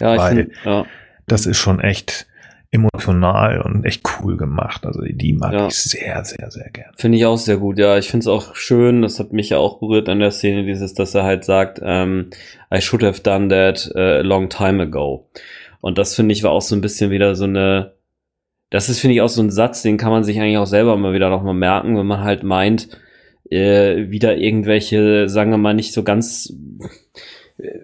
ja 0.00 0.14
ich 0.14 0.20
weil- 0.20 0.36
finde, 0.36 0.52
ja. 0.64 0.86
Das 1.26 1.44
ist 1.44 1.58
schon 1.58 1.78
echt 1.78 2.27
emotional 2.70 3.62
und 3.62 3.84
echt 3.84 4.02
cool 4.20 4.36
gemacht. 4.36 4.84
Also 4.84 5.00
die 5.02 5.32
mag 5.32 5.52
Ja. 5.54 5.66
ich 5.68 5.74
sehr, 5.82 6.22
sehr, 6.24 6.50
sehr 6.50 6.70
gern. 6.70 6.92
Finde 6.96 7.16
ich 7.18 7.24
auch 7.24 7.38
sehr 7.38 7.56
gut, 7.56 7.78
ja. 7.78 7.96
Ich 7.96 8.10
finde 8.10 8.24
es 8.24 8.26
auch 8.28 8.54
schön, 8.54 9.00
das 9.02 9.18
hat 9.18 9.32
mich 9.32 9.50
ja 9.50 9.58
auch 9.58 9.80
berührt 9.80 10.08
an 10.08 10.20
der 10.20 10.30
Szene, 10.30 10.64
dieses, 10.64 10.92
dass 10.94 11.14
er 11.14 11.24
halt 11.24 11.44
sagt, 11.44 11.80
ähm, 11.82 12.28
I 12.74 12.80
should 12.80 13.02
have 13.02 13.22
done 13.22 13.48
that 13.48 13.90
uh, 13.94 13.98
a 13.98 14.20
long 14.20 14.48
time 14.50 14.82
ago. 14.82 15.28
Und 15.80 15.96
das 15.96 16.14
finde 16.14 16.32
ich 16.34 16.42
war 16.42 16.50
auch 16.50 16.60
so 16.62 16.74
ein 16.74 16.80
bisschen 16.82 17.10
wieder 17.10 17.34
so 17.36 17.44
eine, 17.44 17.94
das 18.70 18.90
ist 18.90 19.00
finde 19.00 19.14
ich 19.14 19.22
auch 19.22 19.28
so 19.30 19.40
ein 19.42 19.50
Satz, 19.50 19.80
den 19.82 19.96
kann 19.96 20.10
man 20.10 20.24
sich 20.24 20.38
eigentlich 20.38 20.58
auch 20.58 20.66
selber 20.66 20.96
mal 20.96 21.14
wieder 21.14 21.30
nochmal 21.30 21.54
merken, 21.54 21.96
wenn 21.96 22.06
man 22.06 22.20
halt 22.22 22.42
meint, 22.42 22.88
äh, 23.50 24.10
wieder 24.10 24.36
irgendwelche, 24.36 25.28
sagen 25.30 25.50
wir 25.50 25.56
mal, 25.56 25.72
nicht 25.72 25.94
so 25.94 26.02
ganz, 26.02 26.52
äh, 26.82 26.88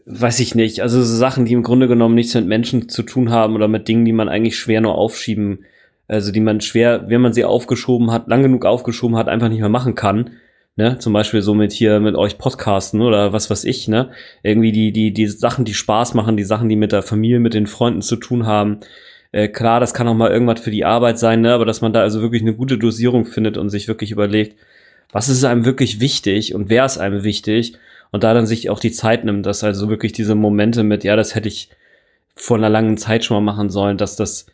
weiß 0.06 0.40
ich 0.40 0.54
nicht, 0.54 0.80
also 0.80 1.02
so 1.02 1.16
Sachen, 1.16 1.44
die 1.44 1.52
im 1.52 1.62
Grunde 1.62 1.88
genommen 1.88 2.14
nichts 2.14 2.34
mit 2.34 2.46
Menschen 2.46 2.88
zu 2.88 3.02
tun 3.02 3.30
haben 3.30 3.54
oder 3.54 3.68
mit 3.68 3.88
Dingen, 3.88 4.04
die 4.04 4.12
man 4.12 4.28
eigentlich 4.28 4.56
schwer 4.56 4.80
nur 4.80 4.96
aufschieben 4.96 5.64
also 6.08 6.32
die 6.32 6.40
man 6.40 6.60
schwer, 6.60 7.08
wenn 7.08 7.20
man 7.20 7.32
sie 7.32 7.44
aufgeschoben 7.44 8.10
hat, 8.10 8.28
lang 8.28 8.42
genug 8.42 8.64
aufgeschoben 8.64 9.16
hat, 9.16 9.28
einfach 9.28 9.48
nicht 9.48 9.60
mehr 9.60 9.68
machen 9.68 9.94
kann. 9.94 10.30
Ne? 10.76 10.98
Zum 10.98 11.12
Beispiel 11.12 11.40
so 11.40 11.54
mit 11.54 11.72
hier 11.72 12.00
mit 12.00 12.16
euch 12.16 12.36
Podcasten 12.36 13.00
oder 13.00 13.32
was 13.32 13.48
weiß 13.48 13.64
ich, 13.64 13.86
ne? 13.86 14.10
Irgendwie 14.42 14.72
die, 14.72 14.92
die, 14.92 15.12
die 15.12 15.28
Sachen, 15.28 15.64
die 15.64 15.74
Spaß 15.74 16.14
machen, 16.14 16.36
die 16.36 16.44
Sachen, 16.44 16.68
die 16.68 16.76
mit 16.76 16.90
der 16.92 17.02
Familie, 17.02 17.38
mit 17.38 17.54
den 17.54 17.68
Freunden 17.68 18.02
zu 18.02 18.16
tun 18.16 18.44
haben. 18.44 18.80
Äh, 19.30 19.48
klar, 19.48 19.78
das 19.78 19.94
kann 19.94 20.08
auch 20.08 20.14
mal 20.14 20.32
irgendwas 20.32 20.60
für 20.60 20.72
die 20.72 20.84
Arbeit 20.84 21.18
sein, 21.18 21.42
ne? 21.42 21.52
Aber 21.54 21.64
dass 21.64 21.80
man 21.80 21.92
da 21.92 22.00
also 22.00 22.22
wirklich 22.22 22.42
eine 22.42 22.54
gute 22.54 22.76
Dosierung 22.76 23.24
findet 23.24 23.56
und 23.56 23.70
sich 23.70 23.86
wirklich 23.86 24.10
überlegt, 24.10 24.58
was 25.12 25.28
ist 25.28 25.44
einem 25.44 25.64
wirklich 25.64 26.00
wichtig 26.00 26.56
und 26.56 26.68
wer 26.70 26.84
ist 26.84 26.98
einem 26.98 27.22
wichtig 27.22 27.74
und 28.10 28.24
da 28.24 28.34
dann 28.34 28.46
sich 28.46 28.70
auch 28.70 28.80
die 28.80 28.92
Zeit 28.92 29.24
nimmt, 29.24 29.46
dass 29.46 29.64
also 29.64 29.88
wirklich 29.88 30.12
diese 30.12 30.34
Momente 30.34 30.82
mit, 30.82 31.04
ja, 31.04 31.16
das 31.16 31.34
hätte 31.34 31.48
ich 31.48 31.70
vor 32.34 32.56
einer 32.56 32.70
langen 32.70 32.96
Zeit 32.96 33.24
schon 33.24 33.36
mal 33.36 33.52
machen 33.52 33.70
sollen, 33.70 33.96
dass 33.96 34.16
das 34.16 34.46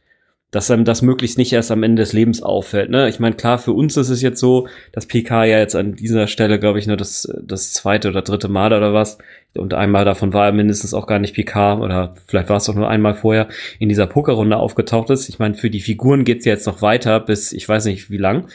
dass 0.50 0.70
einem 0.70 0.84
das 0.84 1.02
möglichst 1.02 1.38
nicht 1.38 1.52
erst 1.52 1.70
am 1.70 1.84
Ende 1.84 2.02
des 2.02 2.12
Lebens 2.12 2.42
auffällt. 2.42 2.90
Ne? 2.90 3.08
Ich 3.08 3.20
meine, 3.20 3.36
klar, 3.36 3.58
für 3.58 3.72
uns 3.72 3.96
ist 3.96 4.08
es 4.08 4.20
jetzt 4.20 4.40
so, 4.40 4.66
dass 4.92 5.06
PK 5.06 5.44
ja 5.44 5.58
jetzt 5.58 5.76
an 5.76 5.94
dieser 5.94 6.26
Stelle, 6.26 6.58
glaube 6.58 6.80
ich, 6.80 6.88
nur 6.88 6.96
das, 6.96 7.28
das 7.40 7.72
zweite 7.72 8.08
oder 8.08 8.22
dritte 8.22 8.48
Mal 8.48 8.72
oder 8.72 8.92
was. 8.92 9.18
Und 9.54 9.74
einmal 9.74 10.04
davon 10.04 10.32
war 10.32 10.46
er 10.46 10.52
mindestens 10.52 10.92
auch 10.92 11.06
gar 11.06 11.20
nicht 11.20 11.34
PK 11.34 11.78
oder 11.78 12.14
vielleicht 12.26 12.48
war 12.48 12.56
es 12.56 12.64
doch 12.64 12.74
nur 12.74 12.88
einmal 12.88 13.14
vorher 13.14 13.48
in 13.78 13.88
dieser 13.88 14.08
Pokerrunde 14.08 14.56
aufgetaucht 14.56 15.10
ist. 15.10 15.28
Ich 15.28 15.38
meine, 15.38 15.54
für 15.54 15.70
die 15.70 15.80
Figuren 15.80 16.24
geht's 16.24 16.44
ja 16.44 16.52
jetzt 16.52 16.66
noch 16.66 16.82
weiter 16.82 17.20
bis 17.20 17.52
ich 17.52 17.68
weiß 17.68 17.84
nicht 17.84 18.10
wie 18.10 18.18
lang. 18.18 18.48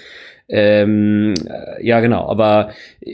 Ähm, 0.47 1.33
äh, 1.47 1.83
ja, 1.83 1.99
genau, 2.01 2.29
aber 2.29 2.69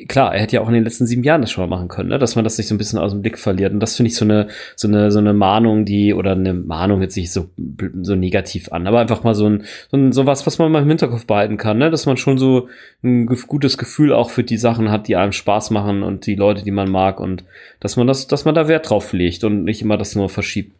klar, 0.09 0.35
er 0.35 0.41
hätte 0.41 0.57
ja 0.57 0.61
auch 0.61 0.67
in 0.67 0.73
den 0.73 0.83
letzten 0.83 1.05
sieben 1.05 1.23
Jahren 1.23 1.39
das 1.39 1.49
schon 1.49 1.67
mal 1.67 1.75
machen 1.77 1.87
können, 1.87 2.09
ne? 2.09 2.19
dass 2.19 2.35
man 2.35 2.43
das 2.43 2.57
sich 2.57 2.67
so 2.67 2.75
ein 2.75 2.77
bisschen 2.77 2.99
aus 2.99 3.11
dem 3.11 3.21
Blick 3.21 3.39
verliert. 3.39 3.71
Und 3.71 3.79
das 3.79 3.95
finde 3.95 4.09
ich 4.09 4.17
so 4.17 4.25
eine, 4.25 4.47
so 4.75 4.89
eine, 4.89 5.11
so 5.11 5.19
eine 5.19 5.33
Mahnung, 5.33 5.85
die, 5.85 6.13
oder 6.13 6.31
eine 6.31 6.53
Mahnung 6.53 7.01
jetzt 7.01 7.15
nicht 7.15 7.31
so, 7.31 7.49
so 8.01 8.15
negativ 8.15 8.73
an, 8.73 8.85
aber 8.85 8.99
einfach 8.99 9.23
mal 9.23 9.33
so 9.33 9.47
ein, 9.47 9.63
so, 9.89 9.97
ein, 9.97 10.11
so 10.11 10.25
was, 10.25 10.45
was 10.45 10.57
man 10.59 10.71
mal 10.73 10.81
im 10.81 10.89
Hinterkopf 10.89 11.25
behalten 11.25 11.55
kann, 11.55 11.77
ne? 11.77 11.89
dass 11.89 12.05
man 12.05 12.17
schon 12.17 12.37
so 12.37 12.67
ein 13.01 13.25
gutes 13.25 13.77
Gefühl 13.77 14.11
auch 14.11 14.29
für 14.29 14.43
die 14.43 14.57
Sachen 14.57 14.91
hat, 14.91 15.07
die 15.07 15.15
einem 15.15 15.31
Spaß 15.31 15.69
machen 15.71 16.03
und 16.03 16.25
die 16.25 16.35
Leute, 16.35 16.65
die 16.65 16.71
man 16.71 16.91
mag 16.91 17.21
und 17.21 17.45
dass 17.79 17.95
man 17.95 18.07
das, 18.07 18.27
dass 18.27 18.43
man 18.43 18.55
da 18.55 18.67
Wert 18.67 18.89
drauf 18.89 19.13
legt 19.13 19.45
und 19.45 19.63
nicht 19.63 19.81
immer 19.81 19.97
das 19.97 20.15
nur 20.15 20.27
verschiebt. 20.27 20.75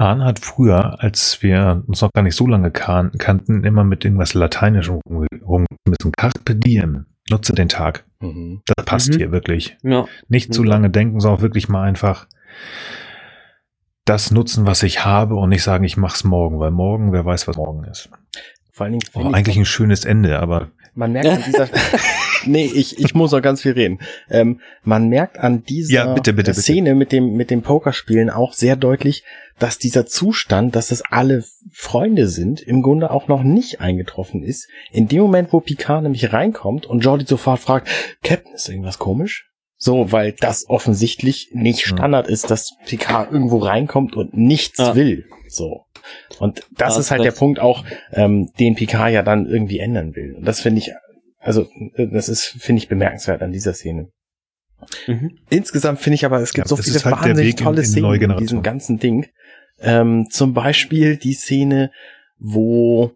Arne 0.00 0.24
hat 0.24 0.38
früher, 0.38 1.02
als 1.02 1.42
wir 1.42 1.82
uns 1.86 2.00
noch 2.00 2.12
gar 2.12 2.22
nicht 2.22 2.34
so 2.34 2.46
lange 2.46 2.70
kan 2.70 3.12
kannten, 3.18 3.64
immer 3.64 3.84
mit 3.84 4.04
irgendwas 4.04 4.32
Lateinischem 4.34 5.00
rumgeschmissen. 5.04 6.12
Carpe 6.16 6.56
diem. 6.56 7.06
Nutze 7.28 7.52
den 7.52 7.68
Tag. 7.68 8.04
Mhm. 8.20 8.62
Das 8.64 8.86
passt 8.86 9.12
mhm. 9.12 9.18
hier 9.18 9.30
wirklich. 9.30 9.76
Ja. 9.82 10.06
Nicht 10.28 10.54
zu 10.54 10.62
lange 10.62 10.90
denken, 10.90 11.20
sondern 11.20 11.42
wirklich 11.42 11.68
mal 11.68 11.86
einfach 11.86 12.26
das 14.06 14.30
nutzen, 14.30 14.66
was 14.66 14.82
ich 14.82 15.04
habe 15.04 15.36
und 15.36 15.50
nicht 15.50 15.62
sagen, 15.62 15.84
ich 15.84 15.96
mach's 15.96 16.24
morgen, 16.24 16.58
weil 16.58 16.70
morgen, 16.70 17.12
wer 17.12 17.24
weiß, 17.24 17.46
was 17.46 17.56
morgen 17.56 17.84
ist. 17.84 18.08
Vor 18.72 18.84
allen 18.84 18.98
Dingen. 18.98 19.04
Oh, 19.14 19.30
eigentlich 19.32 19.58
ein 19.58 19.66
schönes 19.66 20.06
Ende, 20.06 20.40
aber. 20.40 20.68
Man 20.94 21.12
merkt 21.12 21.28
an 21.28 21.42
dieser, 21.46 21.68
nee, 22.46 22.66
ich, 22.66 22.98
ich 22.98 23.14
muss 23.14 23.32
noch 23.32 23.42
ganz 23.42 23.62
viel 23.62 23.72
reden. 23.72 23.98
Ähm, 24.30 24.60
man 24.82 25.08
merkt 25.08 25.38
an 25.38 25.64
dieser 25.64 25.92
ja, 25.92 26.14
bitte, 26.14 26.32
bitte, 26.32 26.54
Szene 26.54 26.90
bitte. 26.90 26.94
mit 26.94 27.12
dem, 27.12 27.36
mit 27.36 27.50
dem 27.50 27.62
Pokerspielen 27.62 28.30
auch 28.30 28.52
sehr 28.52 28.76
deutlich, 28.76 29.24
dass 29.58 29.78
dieser 29.78 30.06
Zustand, 30.06 30.74
dass 30.74 30.90
es 30.90 31.02
alle 31.02 31.44
Freunde 31.72 32.28
sind, 32.28 32.60
im 32.60 32.82
Grunde 32.82 33.10
auch 33.10 33.28
noch 33.28 33.42
nicht 33.42 33.80
eingetroffen 33.80 34.42
ist. 34.42 34.68
In 34.90 35.06
dem 35.06 35.20
Moment, 35.22 35.52
wo 35.52 35.60
Picard 35.60 36.02
nämlich 36.02 36.32
reinkommt 36.32 36.86
und 36.86 37.00
Jordi 37.00 37.26
sofort 37.26 37.60
fragt, 37.60 37.88
Captain, 38.22 38.54
ist 38.54 38.68
irgendwas 38.68 38.98
komisch? 38.98 39.50
So, 39.76 40.12
weil 40.12 40.32
das 40.32 40.68
offensichtlich 40.68 41.50
nicht 41.52 41.86
Standard 41.86 42.26
ja. 42.26 42.32
ist, 42.32 42.50
dass 42.50 42.74
Picard 42.86 43.32
irgendwo 43.32 43.58
reinkommt 43.58 44.14
und 44.14 44.36
nichts 44.36 44.78
ja. 44.78 44.94
will. 44.94 45.24
So. 45.48 45.86
Und 46.38 46.62
das 46.76 46.94
ja, 46.94 47.00
ist 47.00 47.10
halt 47.10 47.20
das 47.20 47.34
der 47.34 47.38
Punkt 47.38 47.60
auch, 47.60 47.84
ähm, 48.12 48.50
den 48.58 48.74
Picard 48.74 49.12
ja 49.12 49.22
dann 49.22 49.46
irgendwie 49.46 49.78
ändern 49.78 50.14
will. 50.14 50.34
Und 50.34 50.44
das 50.44 50.60
finde 50.60 50.80
ich, 50.80 50.92
also, 51.40 51.66
das 51.96 52.28
ist, 52.28 52.44
finde 52.46 52.82
ich 52.82 52.88
bemerkenswert 52.88 53.42
an 53.42 53.52
dieser 53.52 53.72
Szene. 53.72 54.08
Mhm. 55.06 55.38
Insgesamt 55.48 56.00
finde 56.00 56.14
ich 56.14 56.24
aber, 56.24 56.40
es 56.40 56.52
gibt 56.52 56.68
so 56.68 56.76
viele 56.76 57.02
halt 57.02 57.16
wahnsinnig 57.16 57.56
tolle 57.56 57.78
in, 57.78 57.84
in 57.84 57.90
Szenen 57.90 58.30
in 58.30 58.36
diesem 58.36 58.62
ganzen 58.62 58.98
Ding. 58.98 59.26
Ähm, 59.80 60.28
zum 60.30 60.54
Beispiel 60.54 61.16
die 61.16 61.32
Szene, 61.32 61.90
wo 62.38 63.12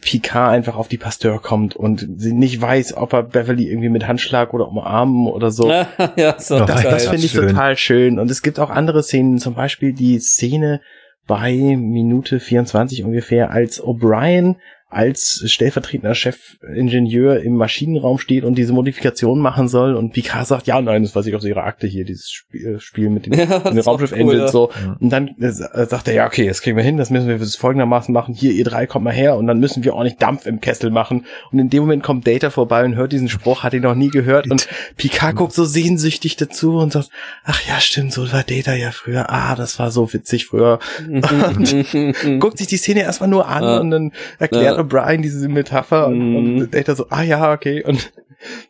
Picard 0.00 0.52
einfach 0.52 0.76
auf 0.76 0.88
die 0.88 0.98
Pasteur 0.98 1.40
kommt 1.40 1.76
und 1.76 2.06
sie 2.16 2.32
nicht 2.32 2.60
weiß, 2.60 2.96
ob 2.96 3.12
er 3.12 3.22
Beverly 3.22 3.68
irgendwie 3.68 3.88
mit 3.88 4.08
Handschlag 4.08 4.52
oder 4.52 4.68
umarmen 4.68 5.26
oder 5.26 5.50
so. 5.50 5.70
ja, 6.16 6.38
so 6.38 6.64
das, 6.64 6.82
das 6.82 7.08
finde 7.08 7.26
ich 7.26 7.32
schön. 7.32 7.48
total 7.48 7.76
schön. 7.76 8.18
Und 8.18 8.30
es 8.30 8.42
gibt 8.42 8.58
auch 8.58 8.70
andere 8.70 9.02
Szenen, 9.02 9.38
zum 9.38 9.54
Beispiel 9.54 9.92
die 9.92 10.18
Szene 10.18 10.80
bei 11.26 11.52
Minute 11.76 12.40
24 12.40 13.04
ungefähr, 13.04 13.50
als 13.50 13.82
O'Brien 13.82 14.56
als 14.88 15.42
stellvertretender 15.46 16.14
Chefingenieur 16.14 17.40
im 17.40 17.56
Maschinenraum 17.56 18.18
steht 18.18 18.44
und 18.44 18.56
diese 18.56 18.72
Modifikation 18.72 19.40
machen 19.40 19.66
soll 19.66 19.96
und 19.96 20.12
Picard 20.12 20.46
sagt, 20.46 20.68
ja, 20.68 20.80
nein, 20.80 21.02
das 21.02 21.16
weiß 21.16 21.26
ich 21.26 21.34
aus 21.34 21.44
ihrer 21.44 21.64
Akte 21.64 21.88
hier, 21.88 22.04
dieses 22.04 22.30
Spiel, 22.30 22.78
Spiel 22.78 23.10
mit 23.10 23.26
den, 23.26 23.32
ja, 23.38 23.58
den 23.58 23.80
Raumschiff-Engines 23.80 24.42
cool, 24.42 24.48
so. 24.48 24.70
Ja. 24.70 24.96
Und 25.00 25.10
dann 25.10 25.28
äh, 25.40 25.50
sagt 25.50 26.06
er, 26.06 26.14
ja, 26.14 26.26
okay, 26.26 26.46
das 26.46 26.62
kriegen 26.62 26.76
wir 26.76 26.84
hin, 26.84 26.98
das 26.98 27.10
müssen 27.10 27.26
wir 27.26 27.40
folgendermaßen 27.40 28.14
machen, 28.14 28.32
hier, 28.32 28.52
ihr 28.52 28.62
drei, 28.62 28.86
kommt 28.86 29.04
mal 29.04 29.12
her 29.12 29.36
und 29.36 29.48
dann 29.48 29.58
müssen 29.58 29.82
wir 29.82 29.92
auch 29.92 30.04
nicht 30.04 30.22
Dampf 30.22 30.46
im 30.46 30.60
Kessel 30.60 30.90
machen. 30.90 31.26
Und 31.50 31.58
in 31.58 31.68
dem 31.68 31.82
Moment 31.82 32.04
kommt 32.04 32.24
Data 32.24 32.50
vorbei 32.50 32.84
und 32.84 32.94
hört 32.94 33.10
diesen 33.10 33.28
Spruch, 33.28 33.64
hat 33.64 33.74
ihn 33.74 33.82
noch 33.82 33.96
nie 33.96 34.10
gehört 34.10 34.48
und 34.48 34.68
Picard 34.96 35.34
guckt 35.34 35.52
so 35.52 35.64
sehnsüchtig 35.64 36.36
dazu 36.36 36.76
und 36.76 36.92
sagt, 36.92 37.10
ach 37.42 37.60
ja, 37.66 37.80
stimmt, 37.80 38.12
so 38.12 38.32
war 38.32 38.44
Data 38.44 38.72
ja 38.74 38.92
früher, 38.92 39.30
ah, 39.30 39.56
das 39.56 39.80
war 39.80 39.90
so 39.90 40.12
witzig 40.12 40.46
früher. 40.46 40.78
und 41.08 42.38
guckt 42.38 42.58
sich 42.58 42.68
die 42.68 42.76
Szene 42.76 43.00
erstmal 43.00 43.28
nur 43.28 43.48
an 43.48 43.64
ja. 43.64 43.78
und 43.80 43.90
dann 43.90 44.12
erklärt 44.38 44.75
O'Brien 44.76 45.22
diese 45.22 45.48
Metapher 45.48 46.06
und, 46.06 46.18
mm. 46.18 46.36
und, 46.36 46.74
Data 46.74 46.94
so, 46.94 47.06
ah 47.10 47.22
ja, 47.22 47.52
okay. 47.52 47.82
Und 47.84 48.12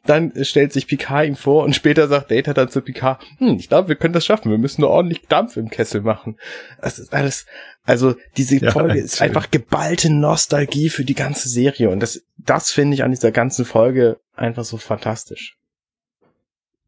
dann 0.05 0.33
stellt 0.45 0.73
sich 0.73 0.87
Picard 0.87 1.27
ihm 1.27 1.37
vor 1.37 1.65
und 1.65 1.75
später 1.75 2.09
sagt 2.09 2.31
Data 2.31 2.55
dann 2.55 2.69
zu 2.69 2.81
Picard, 2.81 3.23
hm, 3.39 3.57
ich 3.59 3.69
glaube, 3.69 3.89
wir 3.89 3.97
können 3.97 4.15
das 4.15 4.25
schaffen, 4.25 4.51
wir 4.51 4.59
müssen 4.59 4.83
nur 4.83 4.91
ordentlich 4.91 5.23
Dampf 5.29 5.57
im 5.57 5.71
Kessel 5.71 6.03
machen. 6.03 6.37
Das 6.81 6.99
ist 6.99 7.13
alles, 7.13 7.47
also 7.85 8.15
diese 8.37 8.57
ja, 8.59 8.71
Folge 8.71 9.01
ist 9.01 9.19
schön. 9.19 9.29
einfach 9.29 9.51
geballte 9.51 10.11
Nostalgie 10.11 10.89
für 10.89 11.05
die 11.05 11.15
ganze 11.15 11.49
Serie 11.49 11.91
und 11.91 12.01
das, 12.01 12.23
das 12.39 12.71
finde 12.71 12.95
ich 12.95 13.03
an 13.03 13.11
dieser 13.11 13.33
ganzen 13.33 13.65
Folge 13.65 14.21
einfach 14.35 14.65
so 14.65 14.77
fantastisch. 14.77 15.57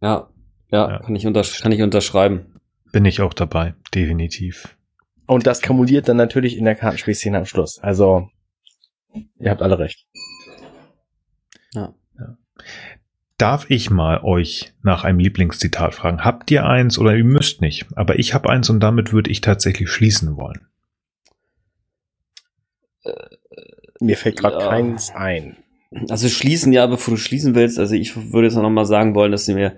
Ja, 0.01 0.29
ja, 0.71 0.91
ja. 0.91 0.99
Kann, 1.01 1.17
ich 1.17 1.25
kann 1.25 1.73
ich 1.73 1.83
unterschreiben. 1.83 2.61
Bin 2.93 3.05
ich 3.05 3.21
auch 3.21 3.35
dabei, 3.35 3.75
definitiv. 3.95 4.77
Und 5.27 5.47
das 5.47 5.61
kumuliert 5.61 6.09
dann 6.09 6.17
natürlich 6.17 6.57
in 6.57 6.65
der 6.65 6.75
Kartenspielszene 6.75 7.37
am 7.37 7.45
Schluss. 7.45 7.79
Also 7.81 8.31
Ihr 9.13 9.51
habt 9.51 9.63
alle 9.63 9.79
recht. 9.79 10.07
Ja. 11.73 11.95
ja. 12.19 12.37
Darf 13.37 13.71
ich 13.71 13.91
mal 13.91 14.23
euch 14.23 14.73
nach 14.83 15.05
einem 15.05 15.19
Lieblingszitat 15.19 15.95
fragen? 15.95 16.25
Habt 16.25 16.51
ihr 16.51 16.67
eins 16.67 16.99
oder 16.99 17.15
ihr 17.15 17.25
müsst 17.25 17.61
nicht? 17.61 17.87
Aber 17.95 18.19
ich 18.19 18.35
habe 18.35 18.51
eins 18.51 18.69
und 18.71 18.81
damit 18.81 19.13
würde 19.13 19.31
ich 19.31 19.41
tatsächlich 19.41 19.89
schließen 19.89 20.37
wollen. 20.37 20.67
Mir 24.01 24.17
fällt 24.17 24.39
gerade 24.39 24.59
ja. 24.59 24.69
keins 24.69 25.11
ein. 25.15 25.57
Also 26.11 26.29
schließen, 26.29 26.73
ja, 26.73 26.87
bevor 26.87 27.15
du 27.15 27.19
schließen 27.19 27.55
willst, 27.55 27.79
also 27.79 27.95
ich 27.95 28.15
würde 28.33 28.49
jetzt 28.49 28.57
noch 28.57 28.69
mal 28.69 28.85
sagen 28.85 29.15
wollen, 29.15 29.33
dass 29.33 29.49
mir 29.49 29.77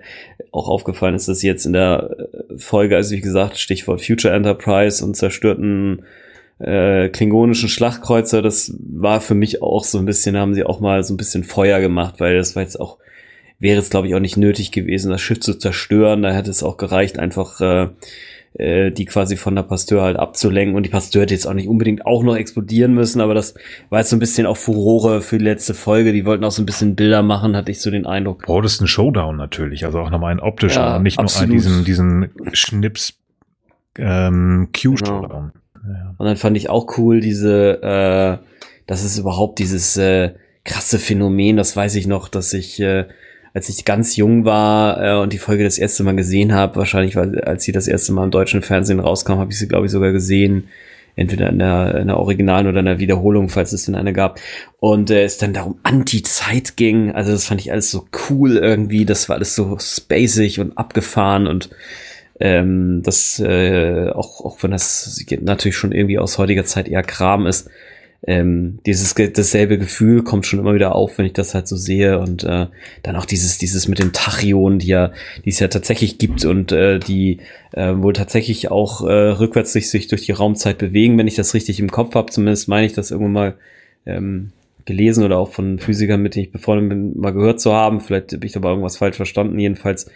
auch 0.51 0.67
aufgefallen 0.67 1.15
ist, 1.15 1.29
dass 1.29 1.41
jetzt 1.41 1.65
in 1.65 1.71
der 1.71 2.27
Folge, 2.57 2.97
also 2.97 3.15
wie 3.15 3.21
gesagt, 3.21 3.57
Stichwort 3.57 4.01
Future 4.01 4.33
Enterprise 4.33 5.03
und 5.05 5.15
zerstörten 5.15 6.03
äh, 6.61 7.09
klingonischen 7.09 7.69
Schlachtkreuzer, 7.69 8.41
das 8.41 8.73
war 8.79 9.21
für 9.21 9.35
mich 9.35 9.61
auch 9.61 9.83
so 9.83 9.97
ein 9.97 10.05
bisschen, 10.05 10.37
haben 10.37 10.53
sie 10.53 10.63
auch 10.63 10.79
mal 10.79 11.03
so 11.03 11.13
ein 11.13 11.17
bisschen 11.17 11.43
Feuer 11.43 11.79
gemacht, 11.79 12.15
weil 12.19 12.37
das 12.37 12.55
war 12.55 12.63
jetzt 12.63 12.79
auch, 12.79 12.97
wäre 13.59 13.79
es 13.79 13.89
glaube 13.89 14.07
ich 14.07 14.15
auch 14.15 14.19
nicht 14.19 14.37
nötig 14.37 14.71
gewesen, 14.71 15.11
das 15.11 15.21
Schiff 15.21 15.39
zu 15.39 15.55
zerstören. 15.55 16.21
Da 16.21 16.31
hätte 16.31 16.51
es 16.51 16.63
auch 16.63 16.77
gereicht, 16.77 17.19
einfach 17.19 17.61
äh, 17.61 17.89
äh, 18.53 18.91
die 18.91 19.05
quasi 19.05 19.37
von 19.37 19.55
der 19.55 19.63
Pasteur 19.63 20.03
halt 20.03 20.17
abzulenken 20.17 20.75
und 20.75 20.83
die 20.83 20.89
Pasteur 20.89 21.23
hätte 21.23 21.33
jetzt 21.33 21.47
auch 21.47 21.53
nicht 21.53 21.67
unbedingt 21.67 22.05
auch 22.05 22.21
noch 22.21 22.35
explodieren 22.35 22.93
müssen, 22.93 23.21
aber 23.21 23.33
das 23.33 23.55
war 23.89 23.99
jetzt 23.99 24.09
so 24.09 24.15
ein 24.15 24.19
bisschen 24.19 24.45
auch 24.45 24.57
Furore 24.57 25.21
für 25.21 25.37
die 25.37 25.45
letzte 25.45 25.73
Folge. 25.73 26.11
Die 26.11 26.25
wollten 26.25 26.43
auch 26.43 26.51
so 26.51 26.61
ein 26.61 26.65
bisschen 26.65 26.95
Bilder 26.95 27.23
machen, 27.23 27.55
hatte 27.55 27.71
ich 27.71 27.81
so 27.81 27.89
den 27.89 28.05
Eindruck. 28.05 28.43
Oh, 28.47 28.61
das 28.61 28.73
ist 28.73 28.81
ein 28.81 28.87
Showdown 28.87 29.37
natürlich, 29.37 29.85
also 29.85 29.99
auch 29.99 30.09
nochmal 30.09 30.31
ein 30.31 30.39
optischer, 30.39 30.81
ja, 30.81 30.99
nicht 30.99 31.17
absolut. 31.17 31.49
nur 31.49 31.65
einen, 31.65 31.85
diesen, 31.85 32.29
diesen 32.29 32.53
Schnips 32.53 33.13
ähm, 33.97 34.69
Q-Showdown. 34.73 35.29
Genau. 35.29 35.60
Und 36.17 36.25
dann 36.25 36.37
fand 36.37 36.57
ich 36.57 36.69
auch 36.69 36.97
cool, 36.97 37.19
diese, 37.19 37.81
äh, 37.81 38.45
das 38.87 39.03
ist 39.03 39.17
überhaupt 39.17 39.59
dieses 39.59 39.97
äh, 39.97 40.31
krasse 40.63 40.99
Phänomen, 40.99 41.57
das 41.57 41.75
weiß 41.75 41.95
ich 41.95 42.07
noch, 42.07 42.27
dass 42.29 42.53
ich, 42.53 42.79
äh, 42.79 43.05
als 43.53 43.69
ich 43.69 43.85
ganz 43.85 44.15
jung 44.15 44.45
war 44.45 45.03
äh, 45.03 45.21
und 45.21 45.33
die 45.33 45.39
Folge 45.39 45.63
das 45.63 45.77
erste 45.77 46.03
Mal 46.03 46.15
gesehen 46.15 46.53
habe, 46.53 46.75
wahrscheinlich, 46.75 47.15
weil 47.15 47.41
als 47.41 47.63
sie 47.63 47.71
das 47.71 47.87
erste 47.87 48.13
Mal 48.13 48.25
im 48.25 48.31
deutschen 48.31 48.61
Fernsehen 48.61 48.99
rauskam, 48.99 49.33
habe 49.33 49.51
ich 49.51 49.57
sie, 49.57 49.67
glaube 49.67 49.87
ich, 49.87 49.91
sogar 49.91 50.11
gesehen. 50.11 50.69
Entweder 51.17 51.49
in 51.49 51.59
der, 51.59 51.95
in 51.95 52.07
der 52.07 52.17
Originalen 52.17 52.67
oder 52.67 52.79
in 52.79 52.85
der 52.85 52.99
Wiederholung, 52.99 53.49
falls 53.49 53.73
es 53.73 53.83
denn 53.83 53.95
eine 53.95 54.13
gab. 54.13 54.39
Und 54.79 55.09
äh, 55.09 55.23
es 55.23 55.37
dann 55.37 55.53
darum 55.53 55.77
Anti-Zeit 55.83 56.77
ging. 56.77 57.11
Also 57.11 57.33
das 57.33 57.45
fand 57.45 57.59
ich 57.59 57.73
alles 57.73 57.91
so 57.91 58.07
cool 58.29 58.55
irgendwie. 58.55 59.03
Das 59.03 59.27
war 59.27 59.35
alles 59.35 59.53
so 59.53 59.77
spacig 59.77 60.61
und 60.61 60.77
abgefahren 60.77 61.47
und 61.47 61.69
ähm, 62.41 63.01
das 63.03 63.39
äh, 63.39 64.09
auch, 64.09 64.43
auch 64.43 64.57
wenn 64.61 64.71
das 64.71 65.23
natürlich 65.41 65.75
schon 65.75 65.91
irgendwie 65.91 66.19
aus 66.19 66.37
heutiger 66.37 66.65
Zeit 66.65 66.87
eher 66.87 67.03
Kram 67.03 67.45
ist, 67.45 67.69
ähm, 68.23 68.79
dieses 68.85 69.15
dasselbe 69.15 69.79
Gefühl 69.79 70.23
kommt 70.23 70.45
schon 70.45 70.59
immer 70.59 70.75
wieder 70.75 70.95
auf, 70.95 71.17
wenn 71.17 71.25
ich 71.25 71.33
das 71.33 71.55
halt 71.55 71.67
so 71.67 71.75
sehe 71.75 72.19
und 72.19 72.43
äh, 72.43 72.67
dann 73.01 73.15
auch 73.15 73.25
dieses 73.25 73.57
dieses 73.57 73.87
mit 73.87 73.97
den 73.97 74.13
Tachyonen, 74.13 74.77
die 74.77 74.87
ja 74.87 75.11
die 75.43 75.49
es 75.49 75.59
ja 75.59 75.69
tatsächlich 75.69 76.19
gibt 76.19 76.45
und 76.45 76.71
äh, 76.71 76.99
die 76.99 77.39
äh, 77.71 77.93
wohl 77.95 78.13
tatsächlich 78.13 78.69
auch 78.69 79.01
äh, 79.07 79.11
rückwärts 79.11 79.73
sich, 79.73 79.89
sich 79.89 80.07
durch 80.07 80.25
die 80.25 80.33
Raumzeit 80.33 80.77
bewegen, 80.77 81.17
wenn 81.17 81.27
ich 81.27 81.35
das 81.35 81.55
richtig 81.55 81.79
im 81.79 81.89
Kopf 81.89 82.13
habe. 82.13 82.31
Zumindest 82.31 82.67
meine 82.67 82.85
ich 82.85 82.93
das 82.93 83.09
irgendwann 83.09 83.33
mal 83.33 83.53
ähm, 84.05 84.51
gelesen 84.85 85.23
oder 85.23 85.37
auch 85.37 85.51
von 85.51 85.79
Physikern, 85.79 86.21
mit 86.21 86.35
denen 86.35 86.45
ich 86.45 86.51
befreundet 86.51 86.89
bin, 86.89 87.19
mal 87.19 87.33
gehört 87.33 87.59
zu 87.59 87.73
haben. 87.73 88.01
Vielleicht 88.01 88.33
habe 88.33 88.45
ich 88.45 88.55
aber 88.55 88.69
irgendwas 88.69 88.97
falsch 88.97 89.15
verstanden. 89.15 89.57
Jedenfalls 89.57 90.11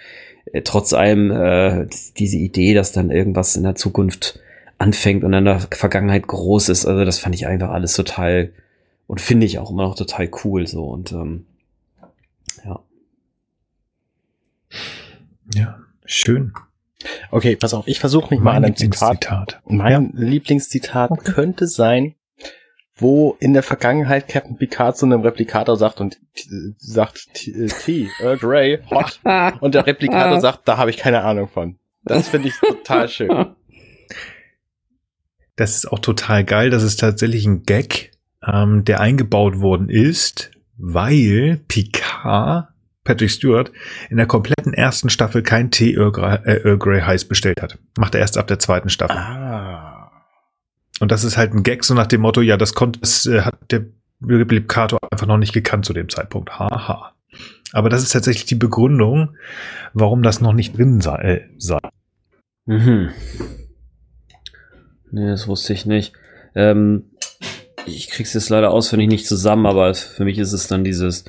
trotz 0.64 0.94
allem 0.94 1.32
äh, 1.32 1.88
diese 2.18 2.38
Idee, 2.38 2.74
dass 2.74 2.92
dann 2.92 3.12
irgendwas 3.12 3.56
in 3.56 3.64
der 3.64 3.76
Zukunft 3.76 4.40
anfängt 4.78 5.24
und 5.24 5.34
in 5.34 5.46
der 5.46 5.60
Vergangenheit 5.60 6.28
groß 6.28 6.70
ist. 6.70 6.86
Also 6.86 7.06
das 7.06 7.20
fand 7.20 7.36
ich 7.36 7.48
einfach 7.48 7.70
alles 7.70 7.94
total 7.94 8.52
und 9.08 9.22
finde 9.22 9.46
ich 9.46 9.60
auch 9.60 9.72
immer 9.72 9.84
noch 9.84 9.96
total 9.96 10.30
cool 10.44 10.68
so 10.68 10.86
und 10.86 11.12
ähm, 11.12 11.46
ja. 12.64 12.80
Ja, 15.54 15.80
schön. 16.06 16.54
Okay, 17.30 17.56
pass 17.56 17.74
auf, 17.74 17.88
ich 17.88 18.00
versuche 18.00 18.34
mich 18.34 18.42
mal 18.42 18.56
an 18.56 18.66
einem 18.66 18.76
Zitat. 18.76 19.62
Mein 19.66 19.92
ja. 19.92 20.10
Lieblingszitat 20.14 21.12
okay. 21.12 21.32
könnte 21.32 21.68
sein, 21.68 22.16
wo 22.98 23.36
in 23.40 23.54
der 23.54 23.64
Vergangenheit 23.64 24.28
Captain 24.28 24.58
Picard 24.58 24.98
zu 24.98 25.06
einem 25.06 25.22
Replikator 25.22 25.76
sagt 25.76 26.00
und 26.00 26.18
sagt 26.78 27.34
T, 27.34 28.10
Earl 28.22 28.38
Grey, 28.38 28.80
hot. 28.90 29.20
und 29.60 29.76
der 29.76 29.86
Replikator 29.86 30.40
sagt, 30.40 30.68
da 30.68 30.78
habe 30.78 30.90
ich 30.90 30.98
keine 30.98 31.24
Ahnung 31.24 31.50
von. 31.50 31.78
Das 32.04 32.30
finde 32.30 32.50
ich 32.50 32.56
total 32.60 33.10
schön. 33.10 33.56
Das 35.58 35.74
ist 35.78 35.90
auch 35.90 36.00
total 36.00 36.44
geil. 36.44 36.70
Das 36.70 36.84
ist 36.84 37.00
tatsächlich 37.00 37.46
ein 37.46 37.64
Gag, 37.64 38.12
ähm, 38.46 38.84
der 38.84 39.00
eingebaut 39.00 39.62
worden 39.62 39.88
ist, 39.88 40.52
weil 40.76 41.62
Picard, 41.70 42.68
Patrick 43.06 43.32
Stewart, 43.32 43.72
in 44.10 44.18
der 44.18 44.26
kompletten 44.26 44.74
ersten 44.74 45.10
Staffel 45.10 45.44
kein 45.44 45.72
Tee 45.72 45.94
Earl 45.94 46.12
Grey, 46.12 46.40
äh, 46.44 46.62
Earl 46.66 46.78
Grey 46.78 47.00
heiß 47.00 47.26
bestellt 47.26 47.62
hat. 47.62 47.78
Macht 47.98 48.16
er 48.16 48.20
erst 48.20 48.38
ab 48.38 48.48
der 48.48 48.60
zweiten 48.60 48.90
Staffel. 48.90 49.16
Ah. 49.16 49.95
Und 51.00 51.12
das 51.12 51.24
ist 51.24 51.38
halt 51.38 51.54
ein 51.54 51.64
Gag, 51.64 51.84
so 51.84 51.94
nach 51.94 52.08
dem 52.08 52.22
Motto, 52.22 52.42
ja, 52.42 52.58
das 52.58 52.74
konnte, 52.74 53.00
das 53.00 53.26
äh, 53.26 53.42
hat 53.42 53.56
der 53.72 53.86
Replikator 54.26 55.00
einfach 55.12 55.28
noch 55.28 55.38
nicht 55.38 55.54
gekannt 55.54 55.86
zu 55.86 55.94
dem 55.94 56.10
Zeitpunkt. 56.10 56.58
Haha. 56.58 57.14
Aber 57.74 57.90
das 57.90 58.04
ist 58.04 58.14
tatsächlich 58.14 58.46
die 58.46 58.56
Begründung, 58.56 59.36
warum 59.94 60.24
das 60.24 60.40
noch 60.40 60.54
nicht 60.54 60.78
drin 60.78 61.02
sei. 61.02 61.18
Äh, 61.18 61.42
sei. 61.58 61.80
Mhm. 62.66 63.12
Nee, 65.12 65.28
das 65.28 65.48
wusste 65.48 65.74
ich 65.74 65.86
nicht. 65.86 66.14
Ähm, 66.56 67.12
ich 67.86 68.10
krieg's 68.10 68.34
jetzt 68.34 68.50
leider 68.50 68.72
auswendig 68.72 69.10
nicht 69.10 69.28
zusammen, 69.28 69.66
aber 69.66 69.94
für 69.94 70.24
mich 70.24 70.38
ist 70.40 70.54
es 70.54 70.68
dann 70.68 70.84
dieses, 70.84 71.26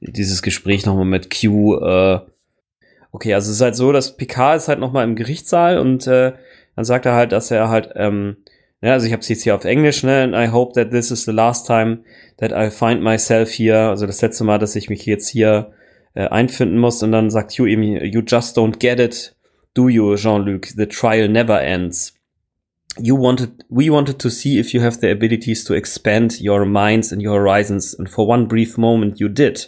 dieses 0.00 0.42
Gespräch 0.42 0.86
nochmal 0.86 1.04
mit 1.04 1.28
Q. 1.30 1.76
Äh, 1.76 2.20
okay, 3.12 3.34
also 3.34 3.50
es 3.50 3.56
ist 3.56 3.62
halt 3.62 3.76
so, 3.76 3.92
dass 3.92 4.16
Picard 4.16 4.56
ist 4.56 4.68
halt 4.68 4.80
nochmal 4.80 5.04
im 5.04 5.16
Gerichtssaal 5.16 5.78
und 5.78 6.06
äh, 6.06 6.32
dann 6.74 6.84
sagt 6.84 7.06
er 7.06 7.14
halt, 7.14 7.32
dass 7.32 7.50
er 7.50 7.68
halt, 7.68 7.90
ähm, 7.94 8.38
ja, 8.86 8.92
also 8.92 9.06
ich 9.06 9.12
habe 9.12 9.20
es 9.20 9.28
jetzt 9.28 9.42
hier 9.42 9.56
auf 9.56 9.64
Englisch, 9.64 10.04
ne? 10.04 10.22
And 10.22 10.34
I 10.34 10.52
hope 10.52 10.74
that 10.74 10.92
this 10.92 11.10
is 11.10 11.24
the 11.24 11.32
last 11.32 11.66
time 11.66 12.04
that 12.38 12.52
I 12.52 12.70
find 12.70 13.02
myself 13.02 13.50
here. 13.50 13.88
Also 13.88 14.06
das 14.06 14.22
letzte 14.22 14.44
Mal, 14.44 14.58
dass 14.58 14.76
ich 14.76 14.88
mich 14.88 15.04
jetzt 15.06 15.28
hier 15.28 15.72
äh, 16.14 16.28
einfinden 16.28 16.78
muss. 16.78 17.02
Und 17.02 17.10
dann 17.10 17.30
sagt 17.30 17.56
Q 17.56 17.66
eben, 17.66 17.82
you 17.82 18.22
just 18.24 18.56
don't 18.56 18.78
get 18.78 19.00
it, 19.00 19.34
do 19.74 19.88
you, 19.88 20.14
Jean-Luc? 20.14 20.68
The 20.76 20.86
trial 20.86 21.28
never 21.28 21.60
ends 21.60 22.14
you 22.98 23.14
wanted 23.14 23.64
we 23.68 23.90
wanted 23.90 24.18
to 24.18 24.30
see 24.30 24.58
if 24.58 24.72
you 24.72 24.80
have 24.80 25.00
the 25.00 25.10
abilities 25.10 25.64
to 25.64 25.74
expand 25.74 26.40
your 26.40 26.64
minds 26.64 27.12
and 27.12 27.20
your 27.20 27.40
horizons 27.40 27.94
and 27.98 28.08
for 28.08 28.26
one 28.26 28.46
brief 28.46 28.78
moment 28.78 29.20
you 29.20 29.28
did 29.28 29.66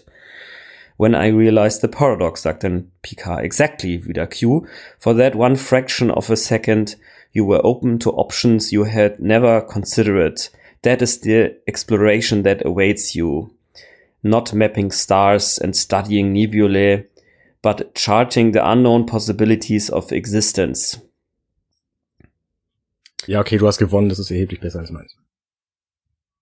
when 0.96 1.14
i 1.14 1.26
realized 1.26 1.82
the 1.82 1.88
paradox 1.88 2.40
sagt 2.42 2.64
dann 2.64 2.90
picard 3.02 3.44
exactly 3.44 4.06
wieder 4.06 4.26
q 4.26 4.66
for 4.98 5.14
that 5.14 5.34
one 5.34 5.56
fraction 5.56 6.10
of 6.10 6.30
a 6.30 6.36
second 6.36 6.96
you 7.38 7.46
were 7.46 7.64
open 7.64 7.98
to 7.98 8.10
options 8.10 8.72
you 8.72 8.84
had 8.84 9.18
never 9.18 9.60
considered 9.60 10.38
that 10.82 11.02
is 11.02 11.20
the 11.20 11.54
exploration 11.66 12.42
that 12.42 12.64
awaits 12.64 13.14
you 13.14 13.50
not 14.22 14.52
mapping 14.52 14.92
stars 14.92 15.58
and 15.58 15.74
studying 15.74 16.32
nebulae 16.32 17.04
but 17.62 17.94
charting 17.94 18.52
the 18.52 18.60
unknown 18.60 19.06
possibilities 19.06 19.90
of 19.90 20.12
existence 20.12 20.98
Ja, 23.26 23.40
okay, 23.40 23.58
du 23.58 23.66
hast 23.66 23.78
gewonnen, 23.78 24.08
das 24.08 24.18
ist 24.18 24.30
erheblich 24.30 24.60
besser 24.60 24.78
als 24.78 24.90
meins. 24.90 25.14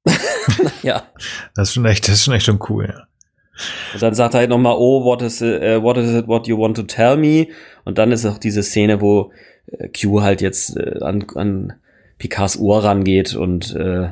ja. 0.83 1.11
Das 1.57 1.69
ist 1.69 1.75
schon 1.75 1.85
echt, 1.85 2.07
das 2.07 2.15
ist 2.15 2.25
schon 2.25 2.35
echt 2.35 2.47
schon 2.47 2.61
cool, 2.69 2.87
ja. 2.87 3.07
Und 3.95 4.03
dann 4.03 4.15
sagt 4.15 4.35
er 4.35 4.41
halt 4.41 4.51
nochmal, 4.51 4.77
oh, 4.77 5.05
what 5.05 5.23
is, 5.23 5.41
it, 5.41 5.63
uh, 5.63 5.83
what 5.83 5.97
is 5.97 6.13
it, 6.13 6.29
what 6.29 6.47
you 6.47 6.59
want 6.59 6.77
to 6.77 6.83
tell 6.83 7.17
me? 7.17 7.49
Und 7.85 7.99
dann 7.99 8.13
ist 8.13 8.27
auch 8.27 8.39
diese 8.39 8.63
Szene, 8.63 9.01
wo 9.01 9.33
Q 9.99 10.23
halt 10.23 10.41
jetzt 10.41 10.77
äh, 10.77 11.01
an, 11.01 11.27
an 11.35 11.73
Picards 12.19 12.59
Ohr 12.59 12.85
rangeht 12.85 13.35
und 13.35 13.75
äh, 13.75 14.11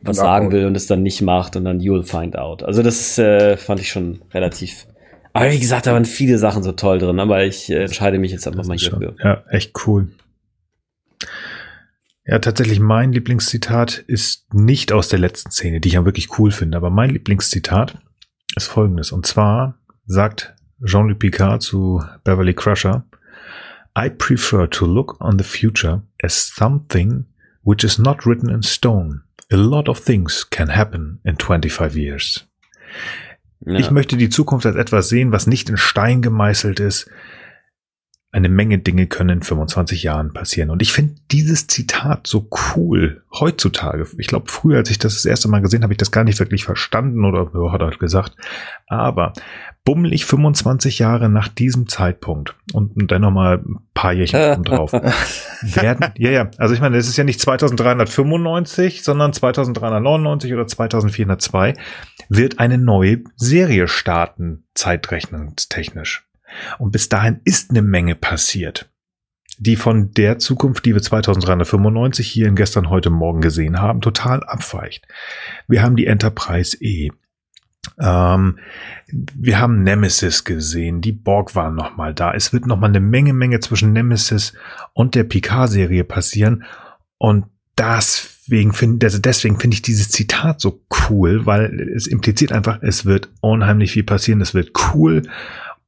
was 0.00 0.16
sagen 0.16 0.52
will 0.52 0.66
und 0.66 0.76
es 0.76 0.86
dann 0.86 1.02
nicht 1.02 1.22
macht 1.22 1.56
und 1.56 1.64
dann 1.64 1.80
you'll 1.80 2.04
find 2.04 2.38
out. 2.38 2.62
Also 2.62 2.82
das 2.82 3.18
äh, 3.18 3.56
fand 3.56 3.80
ich 3.80 3.90
schon 3.90 4.22
relativ. 4.32 4.86
Aber 5.32 5.50
wie 5.50 5.58
gesagt, 5.58 5.86
da 5.86 5.92
waren 5.92 6.06
viele 6.06 6.38
Sachen 6.38 6.62
so 6.62 6.72
toll 6.72 6.98
drin, 6.98 7.20
aber 7.20 7.44
ich 7.44 7.70
äh, 7.70 7.84
entscheide 7.84 8.18
mich 8.18 8.32
jetzt 8.32 8.46
einfach 8.46 8.64
mal 8.64 8.76
hierfür. 8.76 9.14
Ja, 9.22 9.44
echt 9.50 9.72
cool. 9.86 10.08
Ja, 12.24 12.38
tatsächlich 12.38 12.80
mein 12.80 13.12
Lieblingszitat 13.12 13.98
ist 13.98 14.52
nicht 14.52 14.92
aus 14.92 15.08
der 15.08 15.18
letzten 15.18 15.50
Szene, 15.50 15.80
die 15.80 15.88
ich 15.88 15.94
ja 15.94 16.04
wirklich 16.04 16.38
cool 16.38 16.50
finde, 16.50 16.76
aber 16.76 16.90
mein 16.90 17.10
Lieblingszitat 17.10 17.98
ist 18.56 18.66
folgendes. 18.66 19.12
Und 19.12 19.26
zwar 19.26 19.78
sagt 20.06 20.54
Jean-Luc 20.84 21.18
Picard 21.18 21.62
zu 21.62 22.02
Beverly 22.24 22.54
Crusher, 22.54 23.04
I 23.96 24.10
prefer 24.10 24.66
to 24.66 24.84
look 24.84 25.16
on 25.20 25.38
the 25.38 25.44
future 25.44 26.02
as 26.22 26.34
something 26.34 27.24
which 27.62 27.82
is 27.82 27.98
not 27.98 28.26
written 28.26 28.50
in 28.50 28.62
stone. 28.62 29.22
A 29.50 29.56
lot 29.56 29.88
of 29.88 29.98
things 29.98 30.44
can 30.44 30.68
happen 30.68 31.18
in 31.24 31.36
25 31.36 31.96
years. 31.96 32.46
Ja. 33.64 33.78
Ich 33.78 33.90
möchte 33.90 34.18
die 34.18 34.28
Zukunft 34.28 34.66
als 34.66 34.76
etwas 34.76 35.08
sehen, 35.08 35.32
was 35.32 35.46
nicht 35.46 35.70
in 35.70 35.78
Stein 35.78 36.20
gemeißelt 36.20 36.78
ist, 36.78 37.10
eine 38.32 38.48
Menge 38.48 38.78
Dinge 38.78 39.06
können 39.06 39.38
in 39.38 39.42
25 39.42 40.02
Jahren 40.02 40.32
passieren. 40.34 40.70
Und 40.70 40.82
ich 40.82 40.92
finde 40.92 41.14
dieses 41.30 41.68
Zitat 41.68 42.26
so 42.26 42.48
cool 42.74 43.22
heutzutage. 43.32 44.06
Ich 44.18 44.26
glaube, 44.26 44.50
früher, 44.50 44.78
als 44.78 44.90
ich 44.90 44.98
das 44.98 45.14
das 45.14 45.24
erste 45.24 45.48
Mal 45.48 45.62
gesehen 45.62 45.82
habe, 45.82 45.94
ich 45.94 45.98
das 45.98 46.10
gar 46.10 46.24
nicht 46.24 46.38
wirklich 46.38 46.64
verstanden 46.64 47.24
oder 47.24 47.50
ja, 47.54 47.72
hat 47.72 47.80
er 47.80 47.90
gesagt. 47.90 48.36
Aber 48.88 49.32
bummelig 49.84 50.26
25 50.26 50.98
Jahre 50.98 51.30
nach 51.30 51.48
diesem 51.48 51.88
Zeitpunkt 51.88 52.56
und 52.72 53.10
dann 53.10 53.22
nochmal 53.22 53.58
ein 53.58 53.78
paar 53.94 54.12
Jährchen 54.12 54.64
drauf 54.64 54.92
werden. 55.62 56.12
Ja, 56.18 56.30
ja. 56.30 56.50
Also 56.58 56.74
ich 56.74 56.80
meine, 56.80 56.98
es 56.98 57.08
ist 57.08 57.16
ja 57.16 57.24
nicht 57.24 57.40
2395, 57.40 59.02
sondern 59.02 59.32
2399 59.32 60.52
oder 60.52 60.66
2402 60.66 61.74
wird 62.28 62.58
eine 62.58 62.76
neue 62.76 63.22
Serie 63.36 63.86
starten, 63.88 64.64
zeitrechnungstechnisch. 64.74 66.25
Und 66.78 66.92
bis 66.92 67.08
dahin 67.08 67.40
ist 67.44 67.70
eine 67.70 67.82
Menge 67.82 68.14
passiert, 68.14 68.90
die 69.58 69.76
von 69.76 70.12
der 70.12 70.38
Zukunft, 70.38 70.84
die 70.84 70.94
wir 70.94 71.02
2395 71.02 72.28
hier 72.28 72.48
in 72.48 72.56
gestern, 72.56 72.90
heute 72.90 73.10
Morgen 73.10 73.40
gesehen 73.40 73.80
haben, 73.80 74.00
total 74.00 74.42
abweicht. 74.44 75.06
Wir 75.68 75.82
haben 75.82 75.96
die 75.96 76.06
Enterprise 76.06 76.76
E. 76.80 77.10
Ähm, 77.98 78.58
wir 79.08 79.60
haben 79.60 79.82
Nemesis 79.82 80.44
gesehen, 80.44 81.00
die 81.00 81.12
Borg 81.12 81.54
waren 81.54 81.74
nochmal 81.74 82.14
da. 82.14 82.34
Es 82.34 82.52
wird 82.52 82.66
nochmal 82.66 82.90
eine 82.90 83.00
Menge, 83.00 83.32
Menge 83.32 83.60
zwischen 83.60 83.92
Nemesis 83.92 84.54
und 84.92 85.14
der 85.14 85.24
Picard-Serie 85.24 86.04
passieren. 86.04 86.64
Und 87.18 87.46
deswegen 87.78 88.72
finde 88.72 89.06
deswegen 89.20 89.58
finde 89.58 89.74
ich 89.74 89.82
dieses 89.82 90.10
Zitat 90.10 90.60
so 90.60 90.82
cool, 91.08 91.46
weil 91.46 91.92
es 91.94 92.06
impliziert 92.06 92.52
einfach, 92.52 92.82
es 92.82 93.04
wird 93.04 93.28
unheimlich 93.40 93.92
viel 93.92 94.04
passieren, 94.04 94.40
es 94.40 94.54
wird 94.54 94.72
cool 94.94 95.22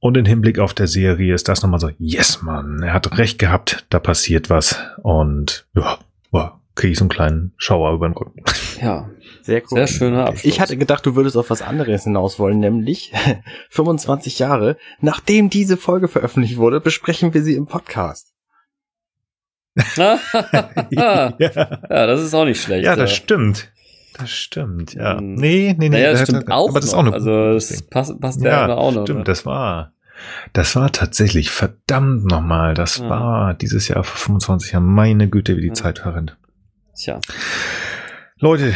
und 0.00 0.16
im 0.16 0.24
Hinblick 0.24 0.58
auf 0.58 0.74
der 0.74 0.86
Serie 0.86 1.34
ist 1.34 1.48
das 1.48 1.62
nochmal 1.62 1.80
so, 1.80 1.90
yes, 1.98 2.42
Mann, 2.42 2.82
er 2.82 2.92
hat 2.92 3.18
recht 3.18 3.38
gehabt, 3.38 3.86
da 3.90 3.98
passiert 3.98 4.48
was. 4.48 4.78
Und 5.02 5.66
ja, 5.74 5.98
boah, 6.30 6.60
kriege 6.76 6.92
ich 6.92 6.98
so 6.98 7.04
einen 7.04 7.10
kleinen 7.10 7.52
Schauer 7.56 7.92
über 7.92 8.08
den 8.08 8.14
Rücken. 8.14 8.44
Ja, 8.80 9.10
sehr 9.42 9.60
cool. 9.62 9.78
Sehr 9.78 9.86
schöner 9.88 10.26
Abschluss. 10.26 10.44
Ich 10.44 10.60
hatte 10.60 10.76
gedacht, 10.76 11.04
du 11.04 11.16
würdest 11.16 11.36
auf 11.36 11.50
was 11.50 11.62
anderes 11.62 12.04
hinaus 12.04 12.38
wollen, 12.38 12.60
nämlich 12.60 13.12
25 13.70 14.38
Jahre, 14.38 14.76
nachdem 15.00 15.50
diese 15.50 15.76
Folge 15.76 16.06
veröffentlicht 16.06 16.58
wurde, 16.58 16.80
besprechen 16.80 17.34
wir 17.34 17.42
sie 17.42 17.54
im 17.54 17.66
Podcast. 17.66 18.32
ja. 19.96 20.20
ja, 20.90 21.30
das 21.88 22.22
ist 22.22 22.34
auch 22.34 22.44
nicht 22.44 22.62
schlecht. 22.62 22.84
Ja, 22.84 22.94
das 22.94 23.12
stimmt. 23.12 23.72
Das 24.18 24.30
stimmt, 24.30 24.94
ja. 24.94 25.18
Hm. 25.18 25.34
Nee, 25.34 25.74
nee, 25.78 25.88
nee. 25.88 25.96
Naja, 25.96 26.12
das 26.12 26.22
stimmt 26.22 26.50
auch 26.50 26.68
aber 26.70 26.80
das 26.80 26.90
ist 26.90 26.94
auch 26.94 27.00
eine 27.00 27.12
Also 27.12 27.54
das 27.54 27.82
passt, 27.82 28.20
passt 28.20 28.42
ja, 28.42 28.68
ja 28.68 28.74
auch 28.74 28.92
noch. 28.92 29.04
Stimmt, 29.04 29.20
ne? 29.20 29.24
das 29.24 29.46
war, 29.46 29.92
das 30.52 30.74
war 30.76 30.90
tatsächlich 30.90 31.50
verdammt 31.50 32.24
nochmal. 32.24 32.74
Das 32.74 32.98
ja. 32.98 33.08
war 33.08 33.54
dieses 33.54 33.88
Jahr 33.88 34.02
vor 34.04 34.16
25 34.16 34.72
Jahren. 34.72 34.86
Meine 34.86 35.28
Güte, 35.28 35.56
wie 35.56 35.62
die 35.62 35.68
ja. 35.68 35.74
Zeit 35.74 36.00
verrennt. 36.00 36.36
Tja. 36.96 37.20
Leute. 38.38 38.74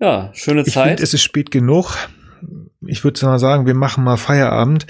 Ja, 0.00 0.30
schöne 0.32 0.64
Zeit. 0.64 0.68
Ich 0.68 0.82
finde, 0.82 1.02
es 1.02 1.14
ist 1.14 1.22
spät 1.22 1.50
genug. 1.50 1.96
Ich 2.84 3.04
würde 3.04 3.24
mal 3.24 3.38
sagen, 3.38 3.66
wir 3.66 3.74
machen 3.74 4.02
mal 4.02 4.16
Feierabend. 4.16 4.88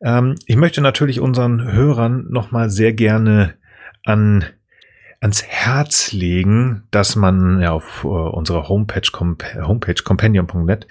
Ähm, 0.00 0.36
ich 0.46 0.56
möchte 0.56 0.80
natürlich 0.80 1.20
unseren 1.20 1.70
Hörern 1.70 2.26
nochmal 2.30 2.70
sehr 2.70 2.94
gerne 2.94 3.54
an 4.04 4.46
ans 5.24 5.42
Herz 5.42 6.12
legen, 6.12 6.82
dass 6.90 7.16
man 7.16 7.58
ja 7.62 7.72
auf 7.72 8.04
uh, 8.04 8.08
unserer 8.08 8.68
Homepage, 8.68 9.10
Homepage 9.66 10.02
companion.net 10.04 10.86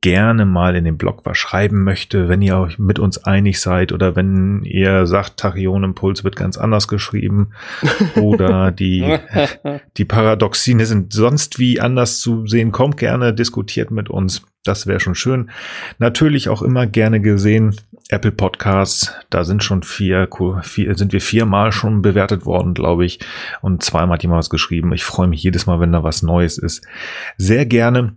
gerne 0.00 0.44
mal 0.44 0.74
in 0.74 0.84
den 0.84 0.98
Blog 0.98 1.20
was 1.24 1.38
schreiben 1.38 1.84
möchte, 1.84 2.28
wenn 2.28 2.42
ihr 2.42 2.58
euch 2.58 2.80
mit 2.80 2.98
uns 2.98 3.24
einig 3.24 3.60
seid 3.60 3.92
oder 3.92 4.16
wenn 4.16 4.64
ihr 4.64 5.06
sagt, 5.06 5.36
Tachyon 5.36 5.84
Impuls 5.84 6.24
wird 6.24 6.34
ganz 6.34 6.58
anders 6.58 6.88
geschrieben 6.88 7.52
oder 8.20 8.72
die, 8.72 9.18
die 9.96 10.04
Paradoxine 10.04 10.84
sind 10.84 11.12
sonst 11.12 11.60
wie 11.60 11.80
anders 11.80 12.18
zu 12.18 12.44
sehen, 12.46 12.72
kommt 12.72 12.96
gerne, 12.96 13.32
diskutiert 13.32 13.92
mit 13.92 14.10
uns. 14.10 14.42
Das 14.64 14.88
wäre 14.88 14.98
schon 14.98 15.14
schön. 15.14 15.50
Natürlich 15.98 16.48
auch 16.48 16.62
immer 16.62 16.88
gerne 16.88 17.20
gesehen. 17.20 17.76
Apple 18.08 18.32
Podcasts, 18.32 19.12
da 19.30 19.42
sind 19.42 19.64
schon 19.64 19.82
vier, 19.82 20.28
vier 20.62 20.94
sind 20.94 21.12
wir 21.12 21.20
viermal 21.20 21.72
schon 21.72 22.02
bewertet 22.02 22.46
worden, 22.46 22.72
glaube 22.72 23.04
ich. 23.04 23.18
Und 23.62 23.82
zweimal 23.82 24.14
hat 24.14 24.22
jemand 24.22 24.38
was 24.38 24.50
geschrieben. 24.50 24.92
Ich 24.92 25.04
freue 25.04 25.26
mich 25.26 25.42
jedes 25.42 25.66
Mal, 25.66 25.80
wenn 25.80 25.92
da 25.92 26.04
was 26.04 26.22
Neues 26.22 26.56
ist. 26.58 26.86
Sehr 27.36 27.66
gerne. 27.66 28.16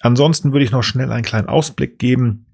Ansonsten 0.00 0.52
würde 0.52 0.64
ich 0.64 0.72
noch 0.72 0.82
schnell 0.82 1.12
einen 1.12 1.24
kleinen 1.24 1.48
Ausblick 1.48 1.98
geben. 1.98 2.46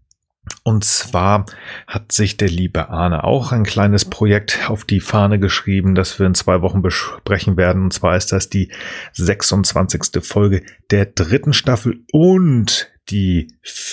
Und 0.62 0.84
zwar 0.84 1.46
hat 1.86 2.12
sich 2.12 2.36
der 2.36 2.48
liebe 2.48 2.90
Arne 2.90 3.24
auch 3.24 3.52
ein 3.52 3.64
kleines 3.64 4.04
Projekt 4.04 4.68
auf 4.68 4.84
die 4.84 5.00
Fahne 5.00 5.38
geschrieben, 5.38 5.94
das 5.94 6.18
wir 6.18 6.26
in 6.26 6.34
zwei 6.34 6.60
Wochen 6.60 6.82
besprechen 6.82 7.56
werden. 7.56 7.84
Und 7.84 7.92
zwar 7.92 8.16
ist 8.16 8.30
das 8.30 8.50
die 8.50 8.70
26. 9.12 10.22
Folge 10.22 10.62
der 10.90 11.06
dritten 11.06 11.54
Staffel 11.54 12.04
und 12.12 12.93
die 13.10 13.48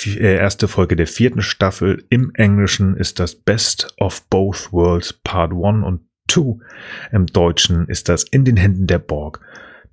äh, 0.05 0.35
erste 0.35 0.67
Folge 0.67 0.95
der 0.95 1.07
vierten 1.07 1.41
Staffel. 1.41 2.05
Im 2.09 2.31
Englischen 2.33 2.95
ist 2.95 3.19
das 3.19 3.35
Best 3.35 3.93
of 3.97 4.27
Both 4.29 4.71
Worlds 4.71 5.13
Part 5.13 5.51
1 5.51 5.85
und 5.85 6.01
2. 6.29 6.57
Im 7.11 7.25
Deutschen 7.27 7.87
ist 7.87 8.09
das 8.09 8.23
In 8.23 8.45
den 8.45 8.57
Händen 8.57 8.87
der 8.87 8.99
Borg 8.99 9.41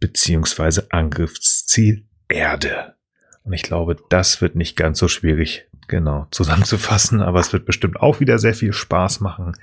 beziehungsweise 0.00 0.86
Angriffsziel 0.90 2.04
Erde. 2.28 2.94
Und 3.44 3.52
ich 3.52 3.62
glaube, 3.62 3.96
das 4.10 4.40
wird 4.40 4.54
nicht 4.54 4.76
ganz 4.76 4.98
so 4.98 5.08
schwierig, 5.08 5.66
genau, 5.88 6.26
zusammenzufassen, 6.30 7.22
aber 7.22 7.40
es 7.40 7.52
wird 7.52 7.64
bestimmt 7.64 8.00
auch 8.00 8.20
wieder 8.20 8.38
sehr 8.38 8.54
viel 8.54 8.72
Spaß 8.72 9.20
machen. 9.20 9.54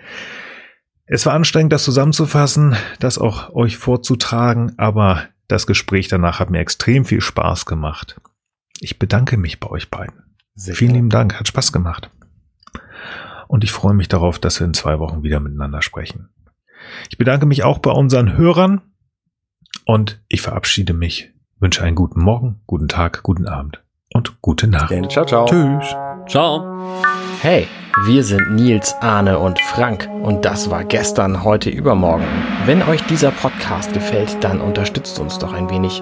Es 1.06 1.26
war 1.28 1.34
anstrengend, 1.34 1.72
das 1.72 1.84
zusammenzufassen, 1.84 2.76
das 3.00 3.20
auch 3.20 3.54
euch 3.54 3.78
vorzutragen, 3.78 4.74
aber 4.78 5.28
das 5.48 5.68
Gespräch 5.68 6.08
danach 6.08 6.40
hat 6.40 6.50
mir 6.50 6.60
extrem 6.60 7.06
viel 7.06 7.22
Spaß 7.22 7.68
gemacht. 7.68 8.20
Ich 8.80 9.00
bedanke 9.00 9.38
mich 9.38 9.60
bei 9.60 9.70
euch 9.70 9.90
beiden. 9.90 10.36
Sehr 10.56 10.76
Vielen 10.76 10.94
lieben 10.94 11.10
Dank, 11.10 11.40
hat 11.40 11.48
Spaß 11.48 11.72
gemacht. 11.72 12.10
Und 13.48 13.64
ich 13.64 13.72
freue 13.72 13.94
mich 13.94 14.08
darauf, 14.08 14.40
dass 14.40 14.60
wir 14.60 14.68
in 14.68 14.74
zwei 14.74 15.00
Wochen 15.00 15.24
wieder 15.24 15.40
miteinander 15.40 15.82
sprechen. 15.82 16.30
Ich 17.10 17.18
bedanke 17.18 17.46
mich 17.46 17.64
auch 17.64 17.80
bei 17.80 17.92
unseren 17.92 18.38
Hörern 18.38 18.82
und 19.86 20.22
ich 20.28 20.42
verabschiede 20.42 20.94
mich, 20.94 21.34
wünsche 21.60 21.84
einen 21.84 21.96
guten 21.96 22.22
Morgen, 22.22 22.62
guten 22.66 22.88
Tag, 22.88 23.24
guten 23.24 23.48
Abend 23.48 23.84
und 24.14 24.42
gute 24.42 24.68
Nacht. 24.68 24.94
Ciao, 25.12 25.26
ciao. 25.26 25.46
Tschüss. 25.46 25.96
Ciao. 26.28 27.02
Hey, 27.42 27.68
wir 28.06 28.24
sind 28.24 28.56
Nils, 28.56 28.96
Arne 29.02 29.40
und 29.40 29.60
Frank 29.60 30.10
und 30.24 30.46
das 30.46 30.70
war 30.70 30.84
gestern, 30.84 31.44
heute, 31.44 31.70
übermorgen. 31.70 32.26
Wenn 32.66 32.82
euch 32.82 33.02
dieser 33.04 33.32
Podcast 33.32 33.94
gefällt, 33.94 34.44
dann 34.44 34.62
unterstützt 34.62 35.20
uns 35.20 35.38
doch 35.38 35.54
ein 35.54 35.70
wenig. 35.70 36.02